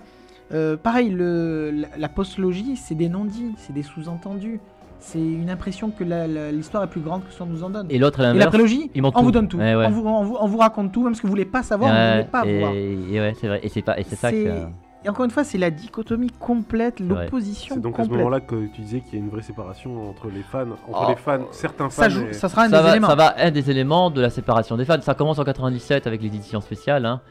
Pareil, 0.84 1.10
le, 1.10 1.72
la, 1.72 1.88
la 1.98 2.08
postlogie, 2.08 2.76
c'est 2.78 2.94
des 2.96 3.10
non-dits, 3.10 3.56
c'est 3.58 3.74
des 3.74 3.82
sous-entendus. 3.82 4.60
C'est 5.00 5.20
une 5.20 5.50
impression 5.50 5.92
que 5.92 6.04
l'histoire 6.52 6.84
est 6.84 6.88
plus 6.90 7.02
grande 7.02 7.24
que 7.26 7.32
ce 7.32 7.38
qu'on 7.40 7.46
nous 7.46 7.64
en 7.64 7.70
donne. 7.70 7.88
Et 7.90 7.98
l'autre, 8.00 8.22
la 8.24 8.48
prélogie, 8.48 8.90
il 8.96 9.02
manque 9.02 9.18
on 9.18 9.22
vous 9.22 9.28
tout. 9.28 9.32
donne 9.34 9.48
tout. 9.48 9.58
Ouais, 9.58 9.76
ouais. 9.76 9.86
On, 9.86 9.92
vous, 9.92 10.08
on 10.08 10.24
vous- 10.24 10.38
on 10.40 10.48
vous 10.48 10.58
raconte 10.58 10.92
tout, 10.92 11.04
même 11.04 11.14
ce 11.14 11.22
que 11.22 11.28
vous 11.28 11.32
voulez 11.32 11.46
pas 11.46 11.62
savoir, 11.64 11.92
vous 11.92 11.96
ne 11.98 12.08
voulez 12.12 12.20
Ouais, 12.22 12.28
pas 12.32 12.46
et, 12.46 12.60
voir. 12.60 12.74
et 12.74 13.20
ouais, 13.20 13.34
c'est 13.40 13.48
vrai. 13.48 13.60
Et 13.64 13.70
c'est 13.70 13.82
pas, 13.82 14.00
et 14.00 14.04
c'est 14.04 14.16
ça 14.16 14.32
que. 14.32 14.48
Et 15.04 15.10
encore 15.10 15.26
une 15.26 15.30
fois, 15.32 15.44
c'est 15.44 15.60
la 15.60 15.70
dichotomie 15.70 16.32
complète, 16.40 17.00
l'opposition 17.00 17.76
C'est 17.76 17.82
donc 17.82 18.00
à 18.00 18.06
ce 18.06 18.10
moment-là 18.10 18.40
que 18.40 18.56
tu 18.74 18.82
disais 18.82 19.02
qu'il 19.02 19.20
y 19.20 19.22
a 19.22 19.24
une 19.24 19.30
vraie 19.30 19.44
séparation 19.44 20.10
entre 20.10 20.30
les 20.34 20.42
fans, 20.42 20.62
entre 20.90 21.04
Oh. 21.08 21.10
les 21.10 21.16
fans, 21.16 21.46
certains 21.52 21.92
fans. 21.92 22.02
ça, 22.02 22.10
joue, 22.10 22.26
et- 22.28 22.34
ça 22.34 22.50
sera 22.50 22.64
un 22.64 22.70
Ça 22.70 22.78
des 22.80 22.84
va, 22.86 22.90
éléments. 22.90 23.08
ça 23.10 23.14
va 23.16 23.36
un 23.38 23.52
des 23.52 23.70
éléments 23.70 24.10
de 24.10 24.20
la 24.20 24.32
séparation 24.32 24.76
des 24.78 24.86
fans. 24.86 25.00
Ça 25.02 25.14
commence 25.14 25.38
en 25.38 25.44
97 25.44 26.08
avec 26.08 26.22
les 26.24 26.28
éditions 26.30 26.60
spéciales. 26.62 27.06
hein. 27.06 27.22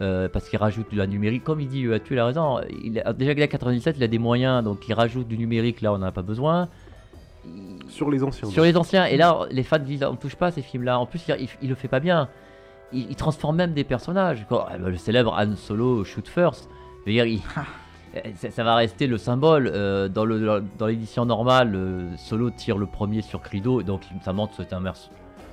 euh, 0.00 0.28
parce 0.28 0.48
qu'il 0.48 0.58
rajoute 0.58 0.90
de 0.90 0.98
la 0.98 1.06
numérique. 1.06 1.44
Comme 1.44 1.60
il 1.60 1.68
dit, 1.68 1.86
euh, 1.86 2.00
tu 2.04 2.18
as 2.18 2.24
raison, 2.26 2.58
il 2.84 3.00
a, 3.04 3.12
déjà 3.12 3.32
qu'il 3.32 3.44
a 3.44 3.46
97, 3.46 3.94
il 3.96 4.02
a 4.02 4.08
des 4.08 4.18
moyens, 4.18 4.64
donc 4.64 4.78
il 4.88 4.92
rajoute 4.92 5.28
du 5.28 5.38
numérique, 5.38 5.82
là 5.82 5.92
on 5.92 5.98
n'en 5.98 6.06
a 6.06 6.10
pas 6.10 6.22
besoin. 6.22 6.66
Sur 7.88 8.10
les 8.10 8.22
anciens. 8.24 8.48
Sur 8.48 8.64
les 8.64 8.76
anciens, 8.76 9.04
et 9.06 9.16
là 9.16 9.40
les 9.50 9.62
fans 9.62 9.78
disent, 9.78 10.02
on 10.04 10.12
ne 10.12 10.16
touche 10.16 10.36
pas 10.36 10.46
à 10.46 10.50
ces 10.50 10.62
films-là. 10.62 10.98
En 10.98 11.06
plus, 11.06 11.24
il, 11.28 11.36
il, 11.40 11.48
il 11.62 11.68
le 11.68 11.74
fait 11.74 11.88
pas 11.88 12.00
bien. 12.00 12.28
Il, 12.92 13.10
il 13.10 13.16
transforme 13.16 13.56
même 13.56 13.72
des 13.72 13.84
personnages. 13.84 14.44
Quoi. 14.48 14.68
Euh, 14.72 14.88
Le 14.90 14.96
célèbre 14.96 15.34
Han 15.38 15.56
Solo 15.56 16.04
Shoot 16.04 16.26
First, 16.28 16.68
je 17.04 17.10
veux 17.10 17.12
dire, 17.12 17.26
il- 17.26 17.42
ça, 18.36 18.50
ça 18.50 18.64
va 18.64 18.74
rester 18.76 19.06
le 19.06 19.18
symbole. 19.18 19.70
euh, 19.72 20.08
dans 20.08 20.24
le- 20.24 20.64
dans 20.78 20.86
l'édition 20.86 21.24
normale, 21.24 21.72
euh, 21.74 22.16
Solo 22.16 22.50
tire 22.50 22.78
le 22.78 22.86
premier 22.86 23.22
sur 23.22 23.40
Credo, 23.42 23.82
donc 23.82 24.02
ça 24.24 24.32
montre 24.32 24.56
que 24.56 24.62
c'est 24.62 24.72
un, 24.74 24.82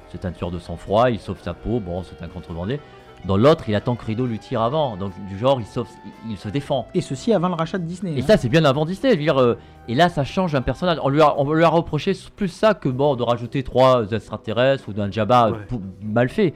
c'est 0.09 0.25
un 0.25 0.31
tueur 0.31 0.51
de 0.51 0.59
sang-froid, 0.59 1.09
il 1.11 1.19
sauve 1.19 1.39
sa 1.41 1.53
peau, 1.53 1.79
bon, 1.79 2.03
c'est 2.03 2.23
un 2.23 2.27
contrebandier. 2.27 2.79
Dans 3.25 3.37
l'autre, 3.37 3.65
il 3.69 3.75
attend 3.75 3.95
que 3.95 4.01
Credo 4.01 4.25
lui 4.25 4.39
tire 4.39 4.61
avant, 4.61 4.97
donc 4.97 5.11
du 5.27 5.37
genre, 5.37 5.59
il, 5.59 5.65
sauve, 5.67 5.87
il, 6.25 6.31
il 6.31 6.37
se 6.37 6.49
défend. 6.49 6.87
Et 6.95 7.01
ceci 7.01 7.33
avant 7.33 7.49
le 7.49 7.53
rachat 7.53 7.77
de 7.77 7.85
Disney. 7.85 8.13
Et 8.17 8.21
hein. 8.21 8.25
ça, 8.25 8.37
c'est 8.37 8.49
bien 8.49 8.65
avant 8.65 8.83
Disney. 8.85 9.11
Je 9.13 9.17
veux 9.17 9.23
dire, 9.23 9.39
euh, 9.39 9.57
et 9.87 9.93
là, 9.93 10.09
ça 10.09 10.23
change 10.23 10.55
un 10.55 10.61
personnage. 10.61 10.97
On 11.03 11.09
lui 11.09 11.21
a, 11.21 11.39
on 11.39 11.53
lui 11.53 11.63
a 11.63 11.69
reproché 11.69 12.13
plus 12.35 12.47
ça 12.47 12.73
que 12.73 12.89
bon, 12.89 13.15
de 13.15 13.23
rajouter 13.23 13.61
trois 13.63 14.09
extraterrestres 14.11 14.89
ou 14.89 14.93
d'un 14.93 15.11
Jabba 15.11 15.51
Ouais. 15.51 15.57
mal 16.01 16.29
fait. 16.29 16.53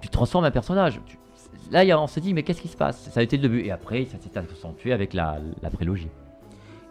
Tu 0.00 0.08
transformes 0.08 0.44
un 0.44 0.50
personnage. 0.50 1.00
Tu- 1.06 1.18
là, 1.70 2.00
on 2.00 2.06
s'est 2.06 2.20
dit, 2.20 2.32
mais 2.32 2.42
qu'est-ce 2.42 2.62
qui 2.62 2.68
se 2.68 2.76
passe? 2.76 3.10
Ça 3.12 3.20
a 3.20 3.22
été 3.22 3.36
le 3.36 3.42
début. 3.42 3.60
Et 3.60 3.70
après, 3.70 4.06
ça 4.06 4.16
s'est 4.18 4.38
accentué 4.38 4.92
avec 4.92 5.12
la, 5.12 5.38
la 5.62 5.70
prélogie. 5.70 6.08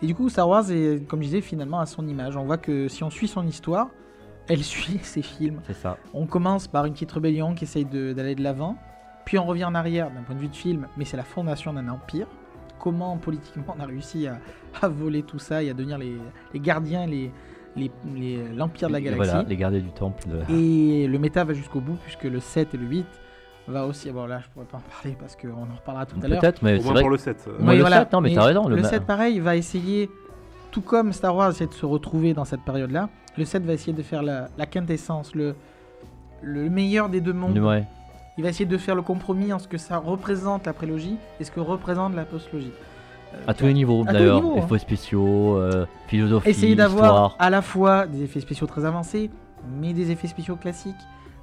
Et 0.01 0.07
du 0.07 0.13
coup, 0.13 0.29
Star 0.29 0.47
Wars 0.47 0.69
est, 0.71 1.07
comme 1.07 1.21
je 1.21 1.25
disais, 1.27 1.41
finalement 1.41 1.79
à 1.79 1.85
son 1.85 2.07
image. 2.07 2.35
On 2.37 2.43
voit 2.43 2.57
que 2.57 2.87
si 2.87 3.03
on 3.03 3.09
suit 3.09 3.27
son 3.27 3.47
histoire, 3.47 3.87
elle 4.47 4.63
suit 4.63 4.99
ses 5.03 5.21
films. 5.21 5.59
C'est 5.65 5.73
ça. 5.73 5.97
On 6.13 6.25
commence 6.25 6.67
par 6.67 6.85
une 6.85 6.93
petite 6.93 7.11
rébellion 7.11 7.53
qui 7.55 7.63
essaye 7.65 7.85
d'aller 7.85 8.35
de 8.35 8.43
l'avant, 8.43 8.77
puis 9.25 9.37
on 9.39 9.45
revient 9.45 9.65
en 9.65 9.75
arrière 9.75 10.11
d'un 10.11 10.21
point 10.21 10.35
de 10.35 10.39
vue 10.41 10.47
de 10.49 10.55
film, 10.55 10.87
mais 10.97 11.05
c'est 11.05 11.17
la 11.17 11.23
fondation 11.23 11.73
d'un 11.73 11.87
empire. 11.89 12.27
Comment 12.79 13.17
politiquement 13.17 13.75
on 13.77 13.81
a 13.81 13.85
réussi 13.85 14.27
à, 14.27 14.37
à 14.81 14.87
voler 14.87 15.23
tout 15.23 15.39
ça 15.39 15.63
et 15.63 15.69
à 15.69 15.73
devenir 15.73 15.97
les, 15.97 16.15
les 16.53 16.59
gardiens, 16.59 17.05
les, 17.07 17.31
les- 17.75 17.91
les- 18.13 18.47
l'empire 18.55 18.87
de 18.89 18.93
la 18.93 19.01
galaxie. 19.01 19.29
Voilà, 19.31 19.43
les 19.47 19.55
gardiens 19.57 19.79
du 19.79 19.91
temple. 19.91 20.23
de- 20.27 20.53
Et 20.53 21.07
le 21.07 21.17
méta 21.19 21.43
va 21.43 21.53
jusqu'au 21.53 21.79
bout, 21.79 21.97
puisque 22.03 22.23
le 22.25 22.39
7 22.39 22.73
et 22.75 22.77
le 22.77 22.85
8 22.85 23.05
va 23.67 23.87
aussi. 23.87 24.11
Bon, 24.11 24.25
là, 24.27 24.39
je 24.41 24.49
pourrais 24.49 24.65
pas 24.65 24.77
en 24.77 24.81
parler 24.81 25.17
parce 25.19 25.35
qu'on 25.35 25.47
en 25.63 25.75
reparlera 25.75 26.05
tout 26.05 26.17
à 26.21 26.27
l'heure. 26.27 26.39
Peut-être, 26.41 26.61
mais 26.61 26.75
Au 26.75 26.77
c'est 26.79 26.83
moins 26.83 26.93
vrai. 26.93 27.01
pour 27.01 27.09
le 27.09 27.17
7. 27.17 27.49
Moi, 27.59 27.73
le 27.75 27.85
7, 27.85 28.13
non, 28.13 28.21
mais 28.21 28.33
t'as 28.35 28.43
raison, 28.43 28.67
le 28.67 28.75
Le, 28.75 28.81
ma- 28.83 28.87
7, 28.89 29.03
pareil, 29.05 29.39
va 29.39 29.55
essayer, 29.55 30.09
tout 30.71 30.81
comme 30.81 31.11
Star 31.13 31.35
Wars 31.35 31.49
essaie 31.49 31.65
de 31.67 31.73
se 31.73 31.85
retrouver 31.85 32.33
dans 32.35 32.45
cette 32.45 32.61
période-là, 32.61 33.09
le 33.37 33.45
7 33.45 33.63
va 33.65 33.73
essayer 33.73 33.93
de 33.93 34.03
faire 34.03 34.23
la, 34.23 34.47
la 34.57 34.65
quintessence, 34.65 35.35
le, 35.35 35.55
le 36.41 36.69
meilleur 36.69 37.09
des 37.09 37.21
deux 37.21 37.33
mondes. 37.33 37.57
Ouais. 37.57 37.83
Il 38.37 38.43
va 38.43 38.49
essayer 38.49 38.65
de 38.65 38.77
faire 38.77 38.95
le 38.95 39.01
compromis 39.01 39.53
en 39.53 39.59
ce 39.59 39.67
que 39.67 39.77
ça 39.77 39.97
représente 39.97 40.65
la 40.65 40.73
prélogie 40.73 41.17
et 41.39 41.43
ce 41.43 41.51
que 41.51 41.59
représente 41.61 42.15
la 42.15 42.25
postlogie. 42.25 42.71
Euh, 43.33 43.37
À 43.47 43.53
tous 43.53 43.65
les 43.65 43.73
niveaux, 43.73 44.03
les 44.05 44.11
d'ailleurs. 44.13 44.43
hein. 44.45 44.53
Effets 44.57 44.79
spéciaux, 44.79 45.57
euh, 45.57 45.85
philosophie, 46.07 46.49
essayer 46.49 46.75
d'avoir 46.75 47.35
à 47.39 47.49
la 47.49 47.61
fois 47.61 48.07
des 48.07 48.23
effets 48.23 48.41
spéciaux 48.41 48.67
très 48.67 48.83
avancés, 48.85 49.29
mais 49.79 49.93
des 49.93 50.11
effets 50.11 50.27
spéciaux 50.27 50.57
classiques, 50.57 50.95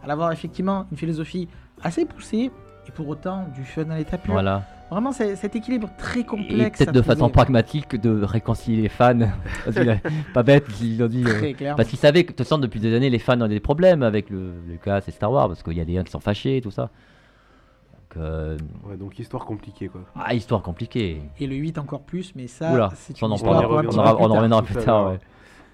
à 0.04 0.06
l'avoir 0.06 0.32
effectivement 0.32 0.86
une 0.90 0.98
philosophie 0.98 1.48
assez 1.82 2.04
poussée 2.04 2.50
et 2.86 2.90
pour 2.92 3.08
autant 3.08 3.46
du 3.54 3.64
fun 3.64 3.88
à 3.90 3.96
l'état 3.96 4.18
pur. 4.18 4.32
Voilà. 4.34 4.62
Vraiment, 4.92 5.12
c'est 5.12 5.36
cet 5.36 5.56
équilibre 5.56 5.88
très 5.98 6.20
Et 6.20 6.24
complexe. 6.24 6.78
peut-être 6.78 6.92
de 6.92 7.02
façon 7.02 7.28
pragmatique 7.30 7.96
de 8.00 8.22
réconcilier 8.22 8.82
les 8.82 8.88
fans. 8.88 9.18
Pas 10.34 10.42
bête, 10.42 10.66
ils 10.82 11.02
ont 11.02 11.08
dit. 11.08 11.24
euh, 11.26 11.38
Très 11.38 11.54
clair. 11.54 11.76
Parce 11.76 11.88
qu'ils 11.88 11.98
savaient 11.98 12.24
que, 12.24 12.32
de 12.32 12.36
toute 12.36 12.46
façon, 12.46 12.58
depuis 12.58 12.78
des 12.80 12.94
années, 12.94 13.10
les 13.10 13.18
fans 13.18 13.40
ont 13.40 13.48
des 13.48 13.60
problèmes 13.60 14.02
avec 14.02 14.28
le 14.30 14.52
Lucas 14.68 15.00
et 15.06 15.10
Star 15.10 15.32
Wars, 15.32 15.48
parce 15.48 15.62
qu'il 15.62 15.72
y 15.76 15.80
a 15.80 15.84
des 15.84 15.94
gens 15.94 16.04
qui 16.04 16.10
sont 16.12 16.20
fâchés 16.20 16.58
et 16.58 16.60
tout 16.60 16.70
ça. 16.70 16.82
Donc, 16.82 18.22
euh, 18.22 18.56
Ouais, 18.86 18.96
donc 18.96 19.18
histoire 19.18 19.44
compliquée 19.46 19.88
quoi. 19.88 20.02
ah, 20.14 20.34
histoire 20.34 20.60
compliquée. 20.62 21.22
Et 21.40 21.46
le 21.46 21.56
8 21.56 21.78
encore 21.78 22.02
plus, 22.02 22.34
mais 22.36 22.46
ça, 22.46 22.72
Oula, 22.72 22.90
c'est 22.94 23.20
on 23.22 23.28
une 23.28 23.34
histoire 23.34 23.70
on 23.70 23.74
on 23.76 23.78
plus 23.80 23.88
en 23.88 24.02
tard. 24.02 24.18
reviendra 24.20 24.62
plus 24.62 24.74
tard. 24.76 25.10
Ouais. 25.12 25.18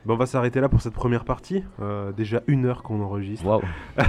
Bon, 0.08 0.14
on 0.14 0.16
va 0.16 0.24
s'arrêter 0.24 0.62
là 0.62 0.70
pour 0.70 0.80
cette 0.80 0.94
première 0.94 1.26
partie. 1.26 1.62
Euh, 1.82 2.12
déjà 2.12 2.40
une 2.46 2.64
heure 2.64 2.82
qu'on 2.82 3.02
enregistre. 3.02 3.60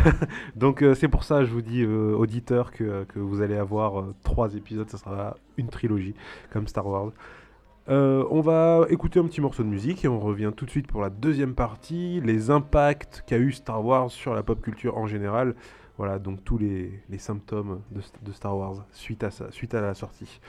Donc 0.56 0.82
euh, 0.82 0.96
c'est 0.96 1.10
pour 1.10 1.26
ça, 1.26 1.44
je 1.44 1.52
vous 1.52 1.62
dis, 1.62 1.82
euh, 1.84 2.16
auditeurs, 2.16 2.72
que, 2.72 3.04
que 3.04 3.20
vous 3.20 3.42
allez 3.42 3.58
avoir 3.58 4.06
trois 4.24 4.56
épisodes. 4.56 4.90
Ça 4.90 4.98
sera 4.98 5.36
une 5.58 5.68
trilogie, 5.68 6.16
comme 6.52 6.70
Star 6.70 6.88
Wars. 6.88 7.12
On 7.90 8.40
va 8.40 8.86
écouter 8.90 9.20
un 9.20 9.26
petit 9.26 9.42
morceau 9.42 9.62
de 9.64 9.68
musique 9.68 10.06
et 10.06 10.08
on 10.08 10.22
revient 10.22 10.54
tout 10.56 10.66
de 10.66 10.70
suite 10.72 10.88
pour 10.88 11.02
la 11.02 11.10
deuxième 11.10 11.54
partie, 11.54 12.22
les 12.22 12.50
impacts 12.50 13.26
qu'a 13.28 13.38
eu 13.38 13.52
Star 13.52 13.84
Wars 13.84 14.10
sur 14.10 14.34
la 14.34 14.42
pop 14.42 14.62
culture 14.62 14.98
en 14.98 15.06
général. 15.06 15.54
Voilà, 15.98 16.18
donc 16.18 16.46
tous 16.46 16.58
les, 16.58 16.98
les 17.10 17.18
symptômes 17.18 17.82
de, 17.92 18.00
de 18.22 18.32
Star 18.32 18.58
Wars 18.58 18.86
suite 18.94 19.22
à, 19.26 19.32
ça, 19.32 19.52
suite 19.52 19.74
à 19.74 19.82
la 19.82 19.94
sortie. 19.96 20.40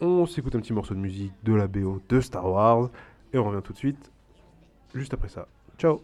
On 0.00 0.26
s'écoute 0.26 0.56
un 0.56 0.58
petit 0.58 0.72
morceau 0.72 0.94
de 0.94 1.00
musique 1.00 1.32
de 1.44 1.54
la 1.54 1.68
BO 1.68 2.02
de 2.08 2.20
Star 2.20 2.50
Wars 2.50 2.90
et 3.32 3.38
on 3.38 3.44
revient 3.44 3.62
tout 3.62 3.72
de 3.72 3.78
suite, 3.78 4.10
juste 4.94 5.14
après 5.14 5.28
ça. 5.28 5.46
Ciao 5.78 6.02